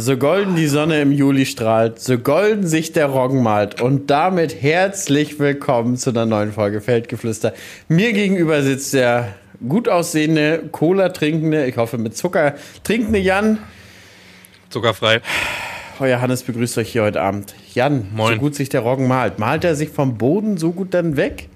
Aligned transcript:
So 0.00 0.16
golden 0.16 0.56
die 0.56 0.66
Sonne 0.66 1.02
im 1.02 1.12
Juli 1.12 1.44
strahlt, 1.44 2.00
so 2.00 2.16
golden 2.16 2.66
sich 2.66 2.92
der 2.92 3.04
Roggen 3.04 3.42
malt. 3.42 3.82
Und 3.82 4.08
damit 4.08 4.62
herzlich 4.62 5.38
willkommen 5.38 5.98
zu 5.98 6.08
einer 6.08 6.24
neuen 6.24 6.52
Folge 6.52 6.80
Feldgeflüster. 6.80 7.52
Mir 7.86 8.14
gegenüber 8.14 8.62
sitzt 8.62 8.94
der 8.94 9.34
gut 9.68 9.90
aussehende, 9.90 10.62
Cola 10.72 11.10
trinkende, 11.10 11.66
ich 11.66 11.76
hoffe 11.76 11.98
mit 11.98 12.16
Zucker 12.16 12.54
trinkende 12.82 13.18
Jan. 13.18 13.58
Zuckerfrei. 14.70 15.20
Euer 15.98 16.22
Hannes 16.22 16.44
begrüßt 16.44 16.78
euch 16.78 16.92
hier 16.92 17.02
heute 17.02 17.20
Abend. 17.20 17.54
Jan, 17.74 18.08
Moin. 18.14 18.36
so 18.36 18.40
gut 18.40 18.54
sich 18.54 18.70
der 18.70 18.80
Roggen 18.80 19.06
malt. 19.06 19.38
Malt 19.38 19.64
er 19.64 19.74
sich 19.74 19.90
vom 19.90 20.16
Boden 20.16 20.56
so 20.56 20.72
gut 20.72 20.94
dann 20.94 21.18
weg? 21.18 21.50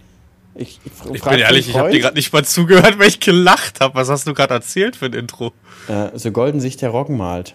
Ich, 0.55 0.81
ich, 0.85 1.15
ich 1.15 1.23
bin 1.23 1.39
ehrlich, 1.39 1.71
ich 1.71 1.79
habe 1.79 1.91
dir 1.91 2.01
gerade 2.01 2.17
nicht 2.17 2.31
mal 2.31 2.45
zugehört, 2.45 2.99
weil 2.99 3.09
ich 3.09 3.21
gelacht 3.21 3.81
habe. 3.81 3.95
Was 3.95 4.11
hast 4.11 4.27
du 4.27 4.35
gerade 4.35 4.53
erzählt 4.53 4.97
für 4.97 5.07
ein 5.07 5.15
Intro? 5.15 5.53
Äh, 5.89 6.11
so 6.19 6.31
golden 6.31 6.61
sich 6.61 6.77
der 6.77 6.91
Roggen 6.91 7.17
malt. 7.17 7.55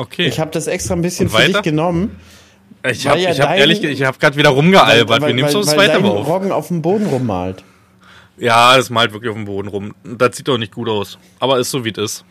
Okay. 0.00 0.26
Ich 0.28 0.40
habe 0.40 0.50
das 0.50 0.66
extra 0.66 0.94
ein 0.94 1.02
bisschen 1.02 1.28
für 1.28 1.44
dich 1.44 1.60
genommen. 1.60 2.18
Ich 2.90 3.06
habe 3.06 3.20
ja 3.20 3.36
hab 3.36 3.58
ehrlich, 3.58 3.84
ich 3.84 4.02
habe 4.02 4.16
gerade 4.18 4.34
wieder 4.34 4.48
rumgealbert. 4.48 5.20
Wir 5.20 5.34
nehmen 5.34 5.50
so 5.50 5.60
das 5.60 5.72
zweite 5.72 6.02
auf. 6.02 6.26
Roggen 6.26 6.52
auf 6.52 6.68
dem 6.68 6.80
Boden 6.80 7.04
rummalt. 7.04 7.62
Ja, 8.38 8.78
das 8.78 8.88
malt 8.88 9.12
wirklich 9.12 9.28
auf 9.28 9.36
dem 9.36 9.44
Boden 9.44 9.68
rum. 9.68 9.94
Das 10.02 10.38
sieht 10.38 10.48
doch 10.48 10.56
nicht 10.56 10.72
gut 10.72 10.88
aus. 10.88 11.18
Aber 11.38 11.58
ist 11.58 11.70
so, 11.70 11.84
wie 11.84 11.90
es 11.90 11.98
ist. 11.98 12.24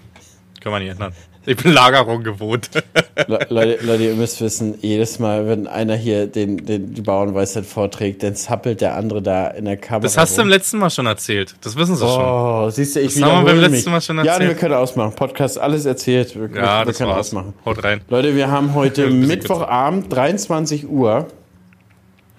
Können 0.61 0.73
wir 0.73 0.79
nicht 0.79 0.91
ändern. 0.93 1.13
Ich 1.45 1.57
bin 1.57 1.73
Lagerung 1.73 2.23
gewohnt. 2.23 2.69
Leute, 3.27 3.79
Leute, 3.85 4.03
ihr 4.03 4.15
müsst 4.15 4.41
wissen, 4.41 4.75
jedes 4.81 5.19
Mal, 5.19 5.47
wenn 5.47 5.67
einer 5.67 5.95
hier 5.95 6.27
den, 6.27 6.65
den, 6.65 6.93
die 6.93 7.01
Bauernweisheit 7.01 7.65
vorträgt, 7.65 8.23
dann 8.23 8.35
zappelt 8.35 8.81
der 8.81 8.95
andere 8.95 9.21
da 9.21 9.47
in 9.47 9.65
der 9.65 9.77
Kamera. 9.77 10.01
Das 10.03 10.17
hast 10.17 10.31
rum. 10.31 10.35
du 10.37 10.41
im 10.43 10.49
letzten 10.49 10.77
Mal 10.77 10.89
schon 10.89 11.05
erzählt. 11.05 11.55
Das 11.61 11.75
wissen 11.75 11.95
sie 11.95 12.05
oh, 12.05 12.09
schon. 12.09 12.23
Oh, 12.23 12.69
siehst 12.69 12.95
du, 12.95 12.99
ich 12.99 13.13
das 13.13 13.23
haben 13.23 13.45
wir 13.45 13.53
beim 13.53 13.71
letzten 13.71 13.91
Mal 13.91 14.01
schon 14.01 14.17
erzählt. 14.17 14.41
Ja, 14.41 14.47
wir 14.47 14.55
können 14.55 14.75
ausmachen. 14.75 15.13
Podcast, 15.15 15.57
alles 15.57 15.85
erzählt. 15.85 16.35
Wir, 16.35 16.49
ja, 16.55 16.81
wir 16.81 16.85
das 16.85 16.97
können 16.97 17.09
war's. 17.09 17.27
ausmachen. 17.27 17.53
Haut 17.65 17.83
rein. 17.83 18.01
Leute, 18.09 18.35
wir 18.35 18.51
haben 18.51 18.75
heute 18.75 19.07
Mittwochabend, 19.09 20.11
23 20.13 20.89
Uhr. 20.89 21.27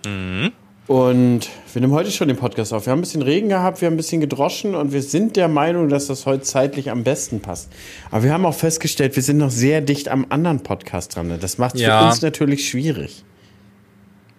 Mhm. 0.06 0.53
Und 0.87 1.48
wir 1.75 1.81
nehmen 1.81 1.93
heute 1.93 2.11
schon 2.11 2.29
den 2.29 2.37
Podcast 2.37 2.73
auf. 2.73 2.87
Wir 2.87 2.93
haben 2.93 2.99
ein 2.99 3.03
bisschen 3.03 3.23
Regen 3.23 3.49
gehabt, 3.49 3.81
wir 3.81 3.87
haben 3.87 3.95
ein 3.95 3.97
bisschen 3.99 4.21
gedroschen 4.21 4.75
und 4.75 4.93
wir 4.93 5.03
sind 5.03 5.37
der 5.37 5.49
Meinung, 5.49 5.89
dass 5.89 6.07
das 6.07 6.27
heute 6.27 6.43
zeitlich 6.43 6.91
am 6.91 7.05
besten 7.05 7.41
passt. 7.41 7.71
Aber 8.11 8.23
wir 8.25 8.33
haben 8.33 8.45
auch 8.47 8.55
festgestellt, 8.55 9.17
wir 9.17 9.23
sind 9.23 9.39
noch 9.39 9.51
sehr 9.51 9.81
dicht 9.81 10.09
am 10.09 10.27
anderen 10.31 10.62
Podcast 10.62 11.15
dran. 11.17 11.37
Das 11.41 11.59
macht 11.59 11.75
es 11.77 11.83
Ja. 11.83 12.01
für 12.03 12.07
uns 12.09 12.23
natürlich 12.23 12.69
schwierig. 12.69 13.25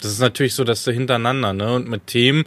Das 0.02 0.12
ist 0.12 0.20
natürlich 0.20 0.56
so, 0.56 0.64
dass 0.64 0.84
du 0.84 0.92
hintereinander, 0.92 1.54
ne? 1.54 1.76
Und 1.76 1.88
mit 1.88 2.08
Themen, 2.08 2.46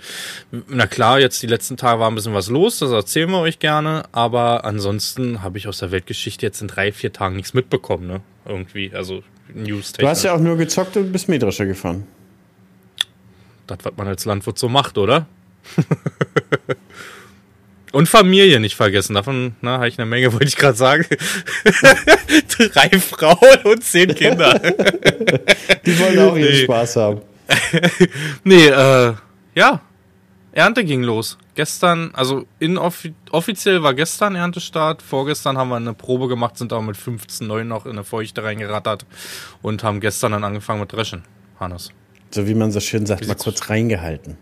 na 0.69 0.89
klar, 0.89 1.21
jetzt 1.21 1.41
die 1.41 1.47
letzten 1.47 1.77
Tage 1.77 2.01
war 2.01 2.11
ein 2.11 2.15
bisschen 2.17 2.35
was 2.35 2.49
los, 2.49 2.81
das 2.81 2.91
erzählen 2.91 3.31
wir 3.31 3.39
euch 3.39 3.61
gerne, 3.61 4.03
aber 4.11 4.65
ansonsten 4.65 5.41
habe 5.45 5.57
ich 5.59 5.69
aus 5.69 5.79
der 5.79 5.93
Weltgeschichte 5.93 6.45
jetzt 6.45 6.61
in 6.63 6.67
drei, 6.69 6.91
vier 6.91 7.13
Tagen 7.13 7.37
nichts 7.37 7.55
mitbekommen, 7.55 8.09
ne? 8.09 8.21
Irgendwie, 8.45 8.91
also 8.93 9.23
news 9.55 9.93
Du 9.93 10.07
hast 10.09 10.25
ja 10.25 10.35
auch 10.35 10.41
nur 10.41 10.57
gezockt 10.57 10.97
und 10.97 11.13
bist 11.13 11.29
Mähdrescher 11.29 11.65
gefahren. 11.67 12.09
Das, 13.67 13.79
was 13.83 13.93
man 13.97 14.07
als 14.07 14.25
Landwirt 14.25 14.59
so 14.59 14.69
macht, 14.69 14.99
oder? 14.99 15.27
Und 17.93 18.09
Familie 18.09 18.59
nicht 18.59 18.75
vergessen. 18.75 19.15
Davon 19.15 19.55
habe 19.63 19.87
ich 19.87 19.99
eine 19.99 20.07
Menge, 20.07 20.33
wollte 20.33 20.47
ich 20.47 20.57
gerade 20.57 20.77
sagen. 20.77 21.07
Drei 22.59 22.91
Frauen 22.99 23.59
und 23.63 23.85
zehn 23.85 24.13
Kinder. 24.17 24.59
Die 25.87 25.99
wollen 26.01 26.19
auch 26.19 26.37
ihren 26.37 26.51
Nee. 26.53 26.65
Spaß 26.65 26.97
haben. 26.97 27.21
nee, 28.43 28.67
äh, 28.67 29.15
ja. 29.55 29.81
Ernte 30.51 30.85
ging 30.85 31.05
los. 31.05 31.39
Gestern, 31.55 32.11
also 32.15 32.47
inoffi 32.59 33.15
offiziell 33.31 33.83
war 33.85 33.95
gestern 33.95 34.35
Erntestart. 34.35 35.01
Vorgestern 35.01 35.57
haben 35.57 35.69
wir 35.69 35.77
eine 35.77 35.95
Probe 35.95 36.27
gemacht, 36.27 36.59
sind 36.59 36.73
auch 36.73 36.83
mit 36.83 36.97
15,9 36.97 37.63
noch 37.63 37.87
in 37.87 37.93
eine 37.93 38.03
Feuchte 38.05 38.43
reingerattert 38.43 39.07
und 39.63 39.85
haben 39.85 40.01
gestern 40.01 40.33
dann 40.33 40.43
angefangen 40.43 40.81
mit 40.81 40.93
Dreschen. 40.93 41.23
Hannes. 41.61 41.91
So 42.35 42.49
wie 42.49 42.55
man 42.55 42.73
so 42.73 42.81
schön 42.81 43.07
sagt, 43.07 43.29
mal 43.29 43.37
kurz 43.37 43.71
reingehalten. 43.71 44.37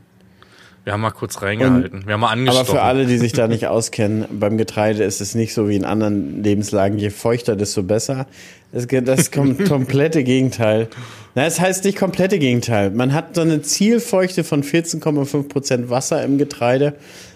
Wir 0.85 0.95
haben 0.95 1.03
mal 1.03 1.11
kurz 1.11 1.43
reingehalten. 1.43 2.06
wir 2.06 2.15
haben 2.15 2.21
mal 2.21 2.28
Aber 2.28 2.41
angestochen. 2.41 2.66
für 2.75 2.81
alle, 2.81 3.05
die 3.05 3.19
sich 3.19 3.34
da 3.34 3.49
nicht 3.49 3.66
auskennen, 3.69 4.25
beim 4.31 4.56
Getreide 4.56 5.05
ist 5.05 5.21
es 5.21 5.34
nicht 5.34 5.53
so 5.53 5.69
wie 5.69 5.77
in 5.77 5.84
anderen 5.84 6.43
Lebenslagen. 6.43 6.99
Je 6.99 7.11
feuchter, 7.11 7.55
desto 7.55 7.83
besser. 7.83 8.27
Das, 8.72 8.87
das 8.87 9.31
kom 9.31 9.59
komplette 9.69 10.25
Gegenteil. 10.25 10.89
Na, 11.34 11.44
es 11.44 11.61
heißt 11.61 11.84
nicht 11.84 11.99
komplette 11.99 12.39
Gegenteil. 12.39 12.91
Man 12.91 13.12
hat 13.12 13.34
so 13.34 13.43
eine 13.43 13.61
Zielfeuchte 13.61 14.43
von 14.43 14.62
14,5 14.62 15.49
Prozent 15.49 15.91
Wasser 15.91 16.25
im 16.25 16.39
Getreide. 16.39 16.95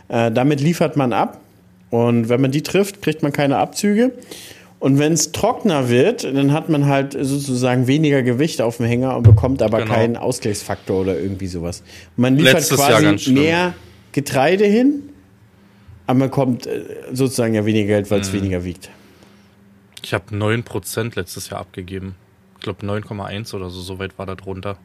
Äh, 0.08 0.32
damit 0.32 0.62
liefert 0.62 0.96
man 0.96 1.12
ab. 1.12 1.38
Und 1.90 2.30
wenn 2.30 2.40
man 2.40 2.50
die 2.50 2.62
trifft, 2.62 3.02
kriegt 3.02 3.22
man 3.22 3.32
keine 3.32 3.58
Abzüge. 3.58 4.12
Und 4.78 4.98
wenn 4.98 5.14
es 5.14 5.32
trockener 5.32 5.88
wird, 5.88 6.24
dann 6.24 6.52
hat 6.52 6.68
man 6.68 6.86
halt 6.86 7.16
sozusagen 7.18 7.86
weniger 7.86 8.22
Gewicht 8.22 8.60
auf 8.60 8.76
dem 8.76 8.86
Hänger 8.86 9.16
und 9.16 9.22
bekommt 9.22 9.62
aber 9.62 9.78
Genau. 9.82 9.94
keinen 9.94 10.16
Ausgleichsfaktor 10.16 11.00
oder 11.00 11.18
irgendwie 11.18 11.46
sowas. 11.46 11.82
Man 12.16 12.36
liefert 12.36 12.54
Letztes 12.54 12.78
quasi 12.78 13.32
mehr 13.32 13.74
Getreide 14.12 14.66
hin, 14.66 15.02
aber 16.06 16.18
man 16.20 16.30
kommt 16.30 16.66
äh, 16.66 16.82
sozusagen 17.12 17.54
ja 17.54 17.64
weniger 17.64 17.86
Geld, 17.88 18.10
weil 18.10 18.20
es 18.20 18.32
weniger 18.34 18.64
wiegt. 18.64 18.90
Ich 20.02 20.12
habe 20.14 20.34
9% 20.34 21.16
letztes 21.16 21.48
Jahr 21.50 21.60
abgegeben. 21.60 22.14
Ich 22.56 22.62
glaube 22.62 22.84
9,1 22.86 23.54
oder 23.54 23.70
so, 23.70 23.80
so 23.80 23.98
weit 23.98 24.18
war 24.18 24.26
das 24.26 24.38
runter. 24.46 24.76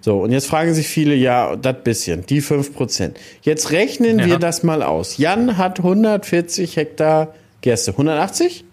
So, 0.00 0.20
und 0.22 0.30
jetzt 0.30 0.46
fragen 0.46 0.72
sich 0.72 0.86
viele, 0.86 1.16
ja, 1.16 1.56
das 1.56 1.82
bisschen, 1.82 2.24
die 2.26 2.40
5%. 2.40 3.12
Jetzt 3.42 3.72
rechnen 3.72 4.20
Ja. 4.20 4.26
wir 4.26 4.38
das 4.38 4.62
mal 4.62 4.82
aus. 4.84 5.18
Jan 5.18 5.56
hat 5.58 5.80
140 5.80 6.76
Hektar 6.76 7.34
Gerste. 7.60 7.90
180? 7.90 8.64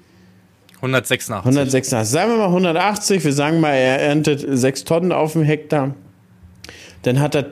186. 0.82 1.30
186. 1.46 2.10
Sagen 2.10 2.32
wir 2.32 2.38
mal 2.38 2.48
180, 2.48 3.24
wir 3.24 3.34
sagen 3.34 3.60
mal, 3.60 3.74
er 3.74 4.00
erntet 4.00 4.44
6 4.48 4.84
Tonnen 4.84 5.12
auf 5.12 5.34
dem 5.34 5.44
Hektar. 5.44 5.94
Dann 7.04 7.20
hat 7.20 7.36
er 7.36 7.46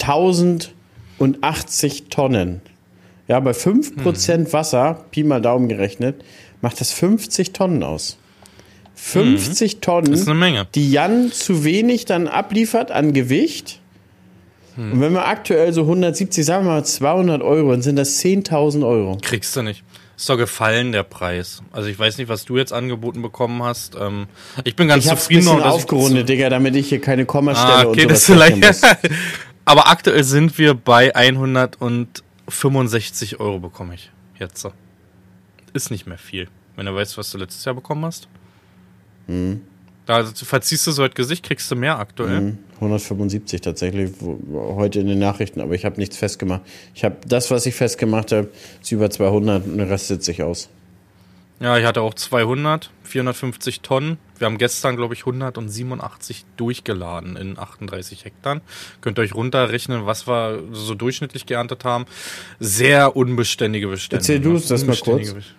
1080 1.20 2.06
Tonnen. 2.10 2.62
Ja, 3.28 3.40
bei 3.40 3.52
5% 3.52 4.54
Wasser, 4.54 5.06
Pi 5.12 5.24
mal 5.24 5.42
Daumen 5.42 5.70
gerechnet, 5.70 6.24
macht 6.62 6.82
das 6.82 6.92
50 6.92 7.54
Tonnen 7.54 7.84
aus. 7.84 8.18
50 8.96 9.80
Tonnen, 9.80 10.12
Das 10.12 10.22
ist 10.22 10.28
eine 10.28 10.38
Menge. 10.40 10.68
die 10.76 10.92
Jan 10.92 11.32
zu 11.32 11.64
wenig 11.64 12.06
dann 12.06 12.28
abliefert 12.28 12.92
an 12.92 13.14
Gewicht. 13.14 13.80
Und 14.78 15.02
wenn 15.02 15.12
wir 15.12 15.28
aktuell 15.28 15.74
so 15.74 15.82
170, 15.82 16.46
sagen 16.46 16.66
wir 16.66 16.72
mal 16.72 16.86
200 16.86 17.42
Euro, 17.42 17.72
dann 17.72 17.82
sind 17.82 17.98
das 17.98 18.18
10.000 18.24 18.88
Euro. 18.88 19.18
Kriegst 19.22 19.54
du 19.58 19.62
nicht. 19.62 19.84
Ist 20.20 20.28
doch 20.30 20.36
gefallen, 20.36 20.92
der 20.92 21.04
Preis. 21.04 21.64
Also 21.72 21.88
ich 21.88 21.98
weiß 21.98 22.18
nicht, 22.18 22.28
was 22.28 22.44
du 22.44 22.58
jetzt 22.58 22.74
angeboten 22.74 23.22
bekommen 23.22 23.64
hast. 23.64 23.96
Ähm, 23.96 24.28
ich 24.66 24.76
bin 24.76 24.90
ganz 24.90 25.06
Ich 25.06 25.10
zufrieden. 25.10 25.44
ich- 25.44 25.50
aufgerundet, 25.64 26.28
Digga, 26.28 26.50
damit 26.50 26.76
ich 26.76 26.90
hier 26.90 27.00
keine 27.00 27.26
Kommastelle 27.26 27.74
Ah, 27.74 27.82
und 27.84 27.88
okay, 27.88 28.06
das 28.06 28.20
ist 28.20 28.26
sowas 28.26 28.52
vielleicht. 28.52 28.82
muss. 28.82 28.82
Aber 29.64 29.88
aktuell 29.88 30.26
sind 30.26 30.58
wir 30.58 30.74
bei 30.74 31.16
165 31.16 33.40
Euro 33.40 33.60
bekomme 33.60 33.94
ich 33.96 34.12
jetzt. 34.40 34.68
Ist 35.72 35.90
nicht 35.90 36.06
mehr 36.06 36.18
viel. 36.18 36.50
Wenn 36.76 36.86
du 36.86 36.94
weißt, 36.96 37.18
was 37.18 37.32
du 37.32 37.38
letztes 37.38 37.64
Jahr 37.64 37.76
bekommen 37.76 38.04
hast. 38.04 38.28
Mhm. 39.28 39.62
Da 40.06 40.16
also, 40.16 40.34
verziehst 40.46 40.86
du 40.88 40.92
so 40.92 41.06
das 41.08 41.16
Gesicht, 41.16 41.46
kriegst 41.46 41.70
du 41.72 41.78
mehr 41.78 41.98
aktuell. 42.00 42.58
175 42.82 43.62
tatsächlich 43.62 44.12
heute 44.54 45.00
in 45.00 45.08
den 45.08 45.20
Nachrichten, 45.20 45.62
aber 45.62 45.76
ich 45.76 45.86
habe 45.86 46.00
nichts 46.00 46.18
festgemacht. 46.18 46.62
Ich 46.96 47.04
habe 47.04 47.18
das, 47.28 47.52
was 47.52 47.66
ich 47.66 47.76
festgemacht 47.76 48.32
habe, 48.32 48.50
ist 48.82 48.92
über 48.92 49.10
200 49.10 49.66
und 49.66 49.78
den 49.78 49.88
Rest 49.88 50.08
sitze 50.08 50.32
ich 50.32 50.44
aus. 50.44 50.70
Ja, 51.60 51.78
ich 51.78 51.86
hatte 51.86 52.02
auch 52.02 52.14
200, 52.14 52.90
450 53.04 53.82
Tonnen. 53.82 54.18
Wir 54.38 54.46
haben 54.46 54.58
gestern, 54.58 54.96
glaube 54.96 55.14
ich, 55.14 55.22
187 55.22 56.46
durchgeladen 56.56 57.36
in 57.36 57.60
38 57.60 58.24
Hektar. 58.24 58.62
Könnt 59.02 59.20
ihr 59.20 59.24
euch 59.24 59.36
runterrechnen, 59.36 60.06
was 60.06 60.26
wir 60.26 60.64
so 60.72 60.96
durchschnittlich 60.96 61.46
geerntet 61.46 61.84
haben. 61.84 62.06
Sehr 62.62 63.18
unbeständige 63.18 63.90
Bestände. 63.90 64.22
Erzähl 64.22 64.40
du 64.40 64.56
es 64.56 64.68
das 64.68 64.86
mal 64.86 64.96
Best- 64.96 65.54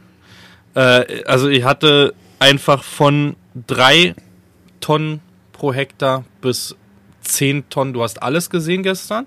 Äh, 0.75 1.25
also 1.25 1.49
ich 1.49 1.65
hatte 1.65 2.15
einfach 2.39 2.83
von 2.83 3.37
drei 3.67 4.15
Tonnen 4.81 5.21
pro 5.53 5.75
Hektar 5.75 6.25
bis 6.41 6.77
10 7.23 7.69
Tonnen. 7.69 7.93
Du 7.93 8.03
hast 8.03 8.23
alles 8.23 8.51
gesehen 8.51 8.83
gestern. 8.83 9.27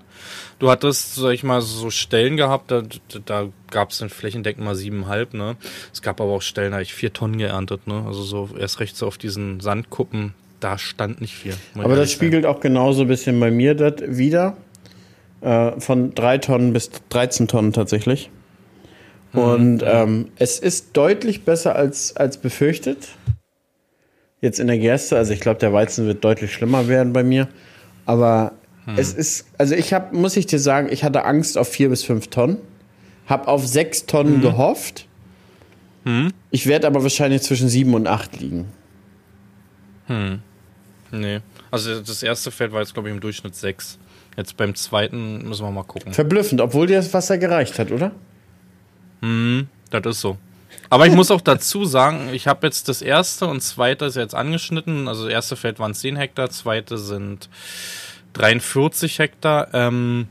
Du 0.58 0.70
hattest, 0.70 1.14
sag 1.14 1.32
ich 1.32 1.44
mal, 1.44 1.60
so 1.60 1.90
Stellen 1.90 2.36
gehabt, 2.36 2.70
da, 2.70 2.82
da 3.24 3.48
gab 3.70 3.90
es 3.90 3.98
dann 3.98 4.08
flächendeckend 4.08 4.64
mal 4.64 4.74
siebeneinhalb, 4.74 5.34
ne? 5.34 5.56
Es 5.92 6.02
gab 6.02 6.20
aber 6.20 6.32
auch 6.32 6.42
Stellen, 6.42 6.70
da 6.70 6.76
habe 6.76 6.82
ich 6.82 6.94
vier 6.94 7.12
Tonnen 7.12 7.38
geerntet, 7.38 7.86
ne? 7.86 8.04
Also 8.06 8.22
so 8.22 8.50
erst 8.58 8.80
recht 8.80 8.96
so 8.96 9.06
auf 9.06 9.18
diesen 9.18 9.60
Sandkuppen, 9.60 10.34
da 10.60 10.78
stand 10.78 11.20
nicht 11.20 11.34
viel. 11.34 11.54
Aber 11.76 11.96
das 11.96 12.12
spiegelt 12.12 12.46
auch 12.46 12.60
genauso 12.60 13.02
ein 13.02 13.08
bisschen 13.08 13.38
bei 13.40 13.50
mir 13.50 13.74
das 13.74 13.94
wieder. 14.06 14.56
Äh, 15.40 15.78
von 15.78 16.14
3 16.14 16.38
Tonnen 16.38 16.72
bis 16.72 16.90
13 17.10 17.48
Tonnen 17.48 17.72
tatsächlich. 17.72 18.30
Und 19.34 19.82
ähm, 19.84 20.28
es 20.36 20.60
ist 20.60 20.96
deutlich 20.96 21.44
besser 21.44 21.74
als, 21.74 22.16
als 22.16 22.38
befürchtet. 22.38 23.08
Jetzt 24.40 24.60
in 24.60 24.68
der 24.68 24.78
Gerste, 24.78 25.16
also 25.16 25.32
ich 25.32 25.40
glaube, 25.40 25.58
der 25.58 25.72
Weizen 25.72 26.06
wird 26.06 26.24
deutlich 26.24 26.52
schlimmer 26.52 26.86
werden 26.86 27.12
bei 27.12 27.24
mir. 27.24 27.48
Aber 28.06 28.52
es 28.96 29.14
ist, 29.14 29.46
also 29.56 29.74
ich 29.74 29.92
habe, 29.94 30.14
muss 30.14 30.36
ich 30.36 30.46
dir 30.46 30.58
sagen, 30.58 30.88
ich 30.90 31.04
hatte 31.04 31.24
Angst 31.24 31.56
auf 31.56 31.68
4 31.68 31.88
bis 31.88 32.04
5 32.04 32.28
Tonnen. 32.28 32.58
Hab 33.26 33.48
auf 33.48 33.66
6 33.66 34.06
Tonnen 34.06 34.42
gehofft. 34.42 35.06
Ich 36.50 36.66
werde 36.66 36.86
aber 36.86 37.02
wahrscheinlich 37.02 37.42
zwischen 37.42 37.68
7 37.68 37.94
und 37.94 38.06
8 38.06 38.40
liegen. 38.40 38.66
Hm. 40.06 40.40
Nee. 41.10 41.40
Also 41.70 42.00
das 42.00 42.22
erste 42.22 42.50
Feld 42.50 42.72
war 42.72 42.80
jetzt, 42.80 42.92
glaube 42.92 43.08
ich, 43.08 43.14
im 43.14 43.20
Durchschnitt 43.20 43.54
6. 43.54 43.98
Jetzt 44.36 44.56
beim 44.56 44.74
zweiten 44.74 45.48
müssen 45.48 45.64
wir 45.64 45.70
mal 45.70 45.84
gucken. 45.84 46.12
Verblüffend, 46.12 46.60
obwohl 46.60 46.86
dir 46.86 46.96
das 46.96 47.14
Wasser 47.14 47.38
gereicht 47.38 47.78
hat, 47.78 47.90
oder? 47.90 48.12
Hm, 49.22 49.68
das 49.90 50.04
ist 50.04 50.20
so. 50.20 50.36
Aber 50.90 51.06
ich 51.06 51.12
muss 51.12 51.30
auch 51.30 51.40
dazu 51.40 51.84
sagen, 51.84 52.30
ich 52.32 52.46
habe 52.46 52.66
jetzt 52.66 52.88
das 52.88 53.02
erste 53.02 53.46
und 53.46 53.60
zweite 53.60 54.04
ist 54.04 54.16
jetzt 54.16 54.34
angeschnitten. 54.34 55.08
Also 55.08 55.24
das 55.24 55.32
erste 55.32 55.56
Feld 55.56 55.78
waren 55.78 55.94
10 55.94 56.16
Hektar, 56.16 56.50
zweite 56.50 56.98
sind 56.98 57.48
43 58.34 59.18
Hektar. 59.18 59.68
Ähm, 59.72 60.28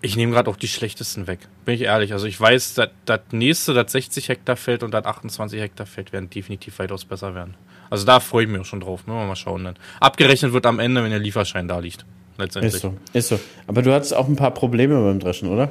ich 0.00 0.16
nehme 0.16 0.32
gerade 0.32 0.50
auch 0.50 0.56
die 0.56 0.68
schlechtesten 0.68 1.26
weg, 1.26 1.40
bin 1.64 1.74
ich 1.74 1.82
ehrlich. 1.82 2.12
Also 2.12 2.26
ich 2.26 2.38
weiß, 2.38 2.74
dass 2.74 2.90
das 3.04 3.20
nächste, 3.30 3.72
das 3.72 3.92
60 3.92 4.28
Hektar 4.28 4.56
Feld 4.56 4.82
und 4.82 4.92
das 4.92 5.04
28 5.04 5.60
Hektar 5.60 5.86
Feld 5.86 6.12
werden 6.12 6.28
definitiv 6.28 6.78
weitaus 6.78 7.04
besser 7.04 7.34
werden. 7.34 7.54
Also 7.88 8.06
da 8.06 8.20
freue 8.20 8.44
ich 8.44 8.50
mich 8.50 8.60
auch 8.60 8.64
schon 8.64 8.80
drauf. 8.80 9.06
Müssen 9.06 9.18
wir 9.18 9.26
mal 9.26 9.36
schauen 9.36 9.64
dann. 9.64 9.76
Abgerechnet 10.00 10.52
wird 10.52 10.66
am 10.66 10.78
Ende, 10.80 11.02
wenn 11.02 11.10
der 11.10 11.18
Lieferschein 11.18 11.68
da 11.68 11.78
liegt. 11.78 12.04
Letztendlich. 12.38 12.74
Ist 12.74 12.80
so, 12.80 12.96
ist 13.12 13.28
so. 13.28 13.40
Aber 13.66 13.82
du 13.82 13.92
hattest 13.92 14.14
auch 14.14 14.26
ein 14.26 14.36
paar 14.36 14.52
Probleme 14.52 15.00
beim 15.00 15.20
Dreschen, 15.20 15.48
oder? 15.48 15.70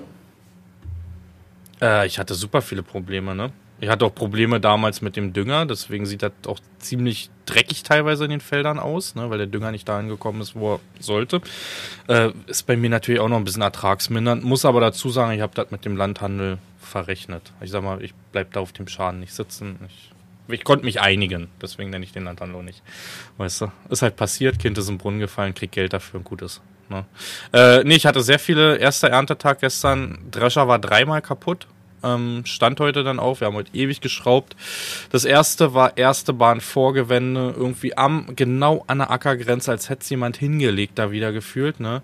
Äh, 1.82 2.08
ich 2.08 2.20
hatte 2.20 2.36
super 2.36 2.62
viele 2.62 2.84
Probleme, 2.84 3.36
ne? 3.36 3.52
Ich 3.82 3.90
hatte 3.90 4.06
auch 4.06 4.14
Probleme 4.14 4.60
damals 4.60 5.02
mit 5.02 5.16
dem 5.16 5.34
Dünger, 5.34 5.66
deswegen 5.66 6.06
sieht 6.06 6.22
das 6.22 6.32
auch 6.46 6.60
ziemlich 6.78 7.32
dreckig 7.48 7.82
teilweise 7.82 8.24
in 8.26 8.30
den 8.30 8.40
Feldern 8.40 8.78
aus, 8.78 9.16
ne, 9.16 9.32
weil 9.32 9.40
der 9.40 9.48
Dünger 9.48 9.72
nicht 9.72 9.90
dahin 9.90 10.08
gekommen 10.08 10.40
ist, 10.40 10.56
wo 10.56 10.76
er 10.76 10.80
sollte. 11.00 11.42
Äh, 12.08 12.30
ist 12.46 12.68
bei 12.68 12.78
mir 12.78 12.92
natürlich 12.92 13.20
auch 13.20 13.28
noch 13.28 13.38
ein 13.38 13.44
bisschen 13.44 13.64
ertragsmindernd, 13.64 14.44
muss 14.44 14.66
aber 14.66 14.82
dazu 14.82 15.10
sagen, 15.10 15.32
ich 15.32 15.42
habe 15.42 15.56
das 15.56 15.72
mit 15.72 15.84
dem 15.84 15.98
Landhandel 15.98 16.60
verrechnet. 16.80 17.52
Ich 17.62 17.72
sag 17.72 17.84
mal, 17.84 18.04
ich 18.04 18.14
bleib 18.32 18.54
da 18.54 18.60
auf 18.60 18.72
dem 18.72 18.88
Schaden 18.88 19.20
nicht 19.20 19.34
sitzen. 19.34 19.80
Ich, 19.88 20.12
ich 20.54 20.64
konnte 20.64 20.86
mich 20.86 21.02
einigen, 21.02 21.48
deswegen 21.60 21.90
nenne 21.90 22.06
ich 22.06 22.12
den 22.12 22.26
Landhandel 22.26 22.62
nicht. 22.62 22.84
Weißt 23.38 23.62
du, 23.62 23.72
ist 23.90 24.04
halt 24.04 24.16
passiert, 24.16 24.60
Kind 24.60 24.78
ist 24.78 24.90
im 24.90 25.00
Brunnen 25.00 25.20
gefallen, 25.20 25.56
krieg 25.56 25.72
Geld 25.72 25.94
dafür 25.94 26.20
und 26.20 26.24
gut 26.24 26.44
ist. 26.44 26.62
Ne? 26.90 27.06
Äh, 27.52 27.84
nee, 27.84 27.96
ich 27.96 28.06
hatte 28.06 28.22
sehr 28.22 28.38
viele, 28.38 28.78
erster 28.78 29.10
Erntetag 29.10 29.62
gestern, 29.62 30.20
Drescher 30.30 30.68
war 30.68 30.78
dreimal 30.78 31.24
kaputt, 31.24 31.66
ähm, 32.04 32.44
stand 32.46 32.80
heute 32.80 33.04
dann 33.04 33.20
auf. 33.20 33.42
Wir 33.42 33.48
haben 33.48 33.56
heute 33.56 33.76
ewig 33.76 34.02
geschraubt. 34.02 34.56
Das 35.12 35.26
erste 35.26 35.74
war 35.74 35.98
erste 35.98 36.34
Bahn 36.34 36.62
Vorgewände, 36.62 37.54
irgendwie 37.56 37.98
am, 37.98 38.36
genau 38.36 38.84
an 38.88 39.00
der 39.00 39.12
Ackergrenze, 39.12 39.72
als 39.72 39.90
hätte 39.90 40.02
es 40.02 40.10
jemand 40.10 40.38
hingelegt, 40.38 41.00
da 41.00 41.12
wieder 41.12 41.32
gefühlt, 41.32 41.80
ne? 41.80 42.02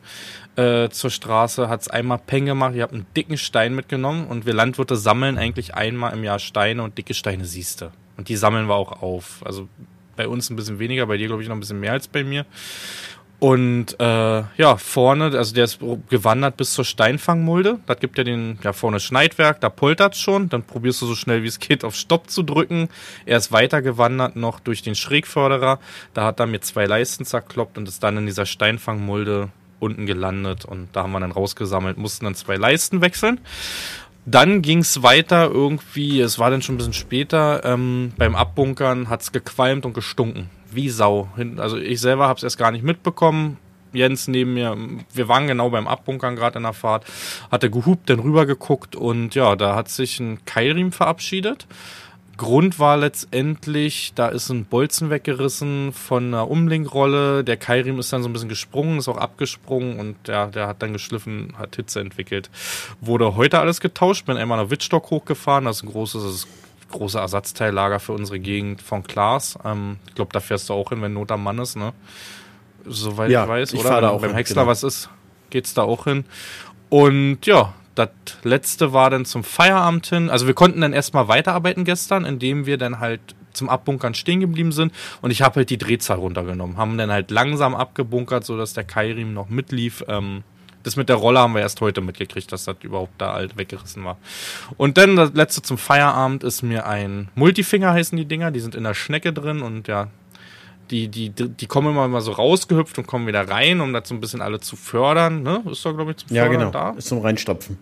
Äh, 0.55 0.89
zur 0.89 1.11
Straße 1.11 1.69
hat 1.69 1.81
es 1.81 1.88
einmal 1.88 2.17
Peng 2.17 2.45
gemacht. 2.45 2.73
Ich 2.75 2.81
habe 2.81 2.94
einen 2.94 3.05
dicken 3.15 3.38
Stein 3.38 3.75
mitgenommen 3.75 4.27
und 4.27 4.45
wir 4.45 4.53
Landwirte 4.53 4.95
sammeln 4.95 5.38
eigentlich 5.38 5.75
einmal 5.75 6.13
im 6.13 6.23
Jahr 6.23 6.39
Steine 6.39 6.81
und 6.81 6.97
dicke 6.97 7.13
Steine 7.13 7.45
siehste. 7.45 7.91
Und 8.17 8.29
die 8.29 8.35
sammeln 8.35 8.67
wir 8.67 8.75
auch 8.75 9.03
auf. 9.03 9.44
Also 9.45 9.69
bei 10.15 10.27
uns 10.27 10.49
ein 10.49 10.55
bisschen 10.55 10.79
weniger, 10.79 11.05
bei 11.05 11.17
dir 11.17 11.27
glaube 11.27 11.44
ich 11.44 11.47
noch 11.47 11.55
ein 11.55 11.59
bisschen 11.59 11.79
mehr 11.79 11.94
als 11.94 12.07
bei 12.07 12.23
mir. 12.23 12.45
Und 13.39 14.00
äh, 14.00 14.44
ja, 14.57 14.78
vorne, 14.78 15.25
also 15.38 15.54
der 15.54 15.66
ist 15.66 15.80
gewandert 16.10 16.57
bis 16.57 16.74
zur 16.74 16.86
Steinfangmulde. 16.86 17.80
Das 17.86 18.00
gibt 18.00 18.18
ja 18.18 18.24
den, 18.24 18.57
ja, 18.63 18.74
vorne 18.74 19.00
Schneidwerk, 19.00 19.62
da 19.62 19.69
poltert's 19.69 20.19
schon. 20.19 20.50
Dann 20.50 20.63
probierst 20.63 21.04
du 21.04 21.06
so 21.06 21.13
schnell 21.13 21.44
wie 21.44 21.48
es 21.48 21.60
geht 21.60 21.84
auf 21.84 21.95
Stopp 21.95 22.31
zu 22.31 22.42
drücken. 22.42 22.89
Er 23.28 23.38
ist 23.38 23.51
weiter 23.51 23.84
gewandert 23.84 24.36
noch 24.36 24.60
durch 24.60 24.81
den 24.81 24.95
Schrägförderer. 24.95 25.80
Da 26.16 26.25
hat 26.25 26.39
er 26.39 26.48
mir 26.48 26.62
zwei 26.62 26.86
Leisten 26.86 27.25
zerkloppt 27.25 27.78
und 27.78 27.88
ist 27.88 28.01
dann 28.01 28.18
in 28.18 28.25
dieser 28.25 28.48
Steinfangmulde 28.48 29.50
unten 29.80 30.07
gelandet. 30.07 30.66
Und 30.66 30.90
da 30.94 31.04
haben 31.04 31.12
wir 31.12 31.19
dann 31.19 31.31
rausgesammelt, 31.31 32.00
mussten 32.00 32.25
dann 32.25 32.33
zwei 32.33 32.56
Leisten 32.56 33.01
wechseln. 33.01 33.40
Dann 34.25 34.63
ging's 34.63 35.04
weiter 35.04 35.45
irgendwie, 35.51 36.19
es 36.19 36.40
war 36.40 36.50
dann 36.50 36.63
schon 36.63 36.75
ein 36.75 36.80
bisschen 36.80 36.94
später, 36.94 37.63
ähm, 37.63 38.13
beim 38.18 38.36
Abbunkern 38.36 39.10
hat's 39.10 39.31
gequalmt 39.31 39.86
und 39.86 39.94
gestunken 39.94 40.50
wie 40.72 40.90
Sau. 40.90 41.30
Also 41.58 41.78
ich 41.78 42.02
selber 42.02 42.28
habe 42.28 42.38
es 42.38 42.44
erst 42.44 42.58
gar 42.58 42.72
nicht 42.72 42.84
mitbekommen. 42.84 43.58
Jens 43.94 44.28
neben 44.28 44.54
mir, 44.54 44.75
wir 45.14 45.28
waren 45.28 45.48
genau 45.48 45.69
beim 45.69 45.88
Abbunkern 45.88 46.36
gerade 46.36 46.58
in 46.58 46.64
der 46.64 46.74
Fahrt, 46.74 47.06
hatte 47.50 47.72
gehupt, 47.72 48.10
dann 48.10 48.19
rüber 48.19 48.46
geguckt 48.46 48.96
und 48.96 49.34
ja, 49.34 49.56
da 49.56 49.75
hat 49.75 49.90
sich 49.90 50.19
ein 50.19 50.40
Keilriemen 50.46 50.92
verabschiedet. 50.92 51.68
Grund 52.38 52.78
war 52.78 52.98
letztendlich, 52.98 54.14
da 54.14 54.28
ist 54.28 54.50
ein 54.50 54.66
Bolzen 54.66 55.10
weggerissen 55.10 55.92
von 55.92 56.28
einer 56.28 56.50
Umlenkrolle. 56.50 57.44
Der 57.44 57.58
Keilriemen 57.58 58.00
ist 58.00 58.14
dann 58.14 58.22
so 58.22 58.30
ein 58.30 58.34
bisschen 58.34 58.48
gesprungen, 58.48 59.00
ist 59.00 59.08
auch 59.08 59.18
abgesprungen 59.18 60.00
und 60.00 60.16
ja, 60.28 60.46
der 60.46 60.68
hat 60.68 60.84
dann 60.84 60.94
geschliffen, 60.94 61.56
hat 61.58 61.75
Hitze 61.75 62.00
entwickelt. 62.00 62.52
Wurde 63.02 63.36
heute 63.36 63.60
alles 63.60 63.81
getauscht, 63.81 64.28
bin 64.28 64.38
einmal 64.38 64.64
nach 64.64 64.69
Wittstock 64.69 65.10
hochgefahren, 65.10 65.66
das 65.66 65.78
ist 65.78 65.84
ein 65.84 65.92
großes, 65.92 66.48
große 66.92 67.19
Ersatzteillager 67.19 68.00
für 68.00 68.13
unsere 68.13 68.39
Gegend 68.39 68.81
von 68.81 69.04
Klaas. 69.04 69.57
Ähm, 69.63 69.98
ich 70.07 70.16
glaube, 70.16 70.31
da 70.34 70.39
fährst 70.39 70.69
du 70.69 70.74
auch 70.74 70.89
hin, 70.89 71.01
wenn 71.01 71.13
Not 71.13 71.31
am 71.31 71.44
Mann 71.44 71.60
ist, 71.60 71.75
ne? 71.75 71.94
Soweit 72.86 73.31
ja, 73.31 73.44
ich 73.44 73.50
weiß, 73.50 73.74
ich 73.74 73.80
oder? 73.80 74.01
Da 74.01 74.10
auch 74.10 74.22
beim 74.22 74.30
hin, 74.30 74.38
Häcksler 74.38 74.62
genau. 74.62 74.72
was 74.72 74.84
ist, 74.84 75.10
geht's 75.50 75.74
da 75.74 75.84
auch 75.84 76.06
hin. 76.06 76.25
Und 76.89 77.45
ja, 77.45 77.74
das 77.95 78.10
letzte 78.44 78.94
war 78.94 79.10
dann 79.10 79.25
zum 79.25 79.44
Feierabend 79.44 80.06
hin. 80.07 80.30
Also 80.30 80.48
wir 80.48 80.54
konnten 80.54 80.81
dann 80.81 80.94
erstmal 80.94 81.28
weiterarbeiten 81.28 81.84
gestern, 81.84 82.25
indem 82.25 82.66
wir 82.66 82.78
dann 82.78 83.00
halt 83.00 83.19
zum 83.54 83.69
Abbunkern 83.69 84.13
stehen 84.13 84.40
geblieben 84.40 84.72
sind 84.72 84.94
und 85.22 85.31
ich 85.31 85.42
habe 85.42 85.56
halt 85.56 85.72
die 85.72 85.80
Drehzahl 85.80 86.18
runtergenommen. 86.18 86.78
Haben 86.78 86.98
dann 86.98 87.12
halt 87.12 87.31
langsam 87.31 87.75
abgebunkert, 87.75 88.45
sodass 88.45 88.74
der 88.74 88.83
Keilriemen 88.83 89.33
noch 89.33 89.50
mitlief. 89.50 90.04
Ähm, 90.07 90.44
das 90.88 90.95
mit 90.95 91.10
der 91.10 91.18
Rolle 91.18 91.39
haben 91.39 91.54
wir 91.54 91.62
erst 91.62 91.81
heute 91.81 92.01
mitgekriegt, 92.01 92.51
dass 92.51 92.66
das 92.66 92.78
überhaupt 92.81 93.13
da 93.19 93.34
alt 93.34 93.57
weggerissen 93.57 94.04
war. 94.04 94.18
Und 94.78 94.98
dann 94.98 95.16
das 95.16 95.34
letzte 95.34 95.62
zum 95.62 95.78
Feierabend 95.78 96.44
ist 96.44 96.63
mir 96.63 96.88
ein 96.88 97.30
Multifinger 97.36 97.94
heißen 97.94 98.18
die 98.18 98.25
Dinger, 98.25 98.51
die 98.51 98.60
sind 98.60 98.74
in 98.74 98.84
der 98.84 98.94
Schnecke 98.94 99.34
drin 99.34 99.62
und 99.62 99.88
ja, 99.88 100.07
die, 100.89 101.10
die, 101.10 101.30
die 101.30 101.66
kommen 101.68 101.89
immer 101.89 102.07
mal 102.07 102.22
so 102.22 102.31
rausgehüpft 102.31 102.98
und 102.98 103.07
kommen 103.07 103.28
wieder 103.28 103.48
rein, 103.50 103.81
um 103.81 103.94
das 103.94 104.07
so 104.07 104.16
ein 104.16 104.22
bisschen 104.22 104.42
alle 104.42 104.60
zu 104.60 104.75
fördern. 104.75 105.44
Ne? 105.44 105.62
Ist 105.69 105.86
da, 105.86 105.92
glaube 105.92 106.12
ich, 106.12 106.18
zum 106.18 106.36
Ja, 106.36 106.44
Fördern 106.44 106.60
genau. 106.60 106.72
da. 106.72 106.90
Ist 106.92 107.07
zum 107.07 107.19
Reinstopfen. 107.19 107.78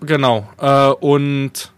Genau. 0.00 0.48
Äh, 0.58 0.88
und 0.88 1.72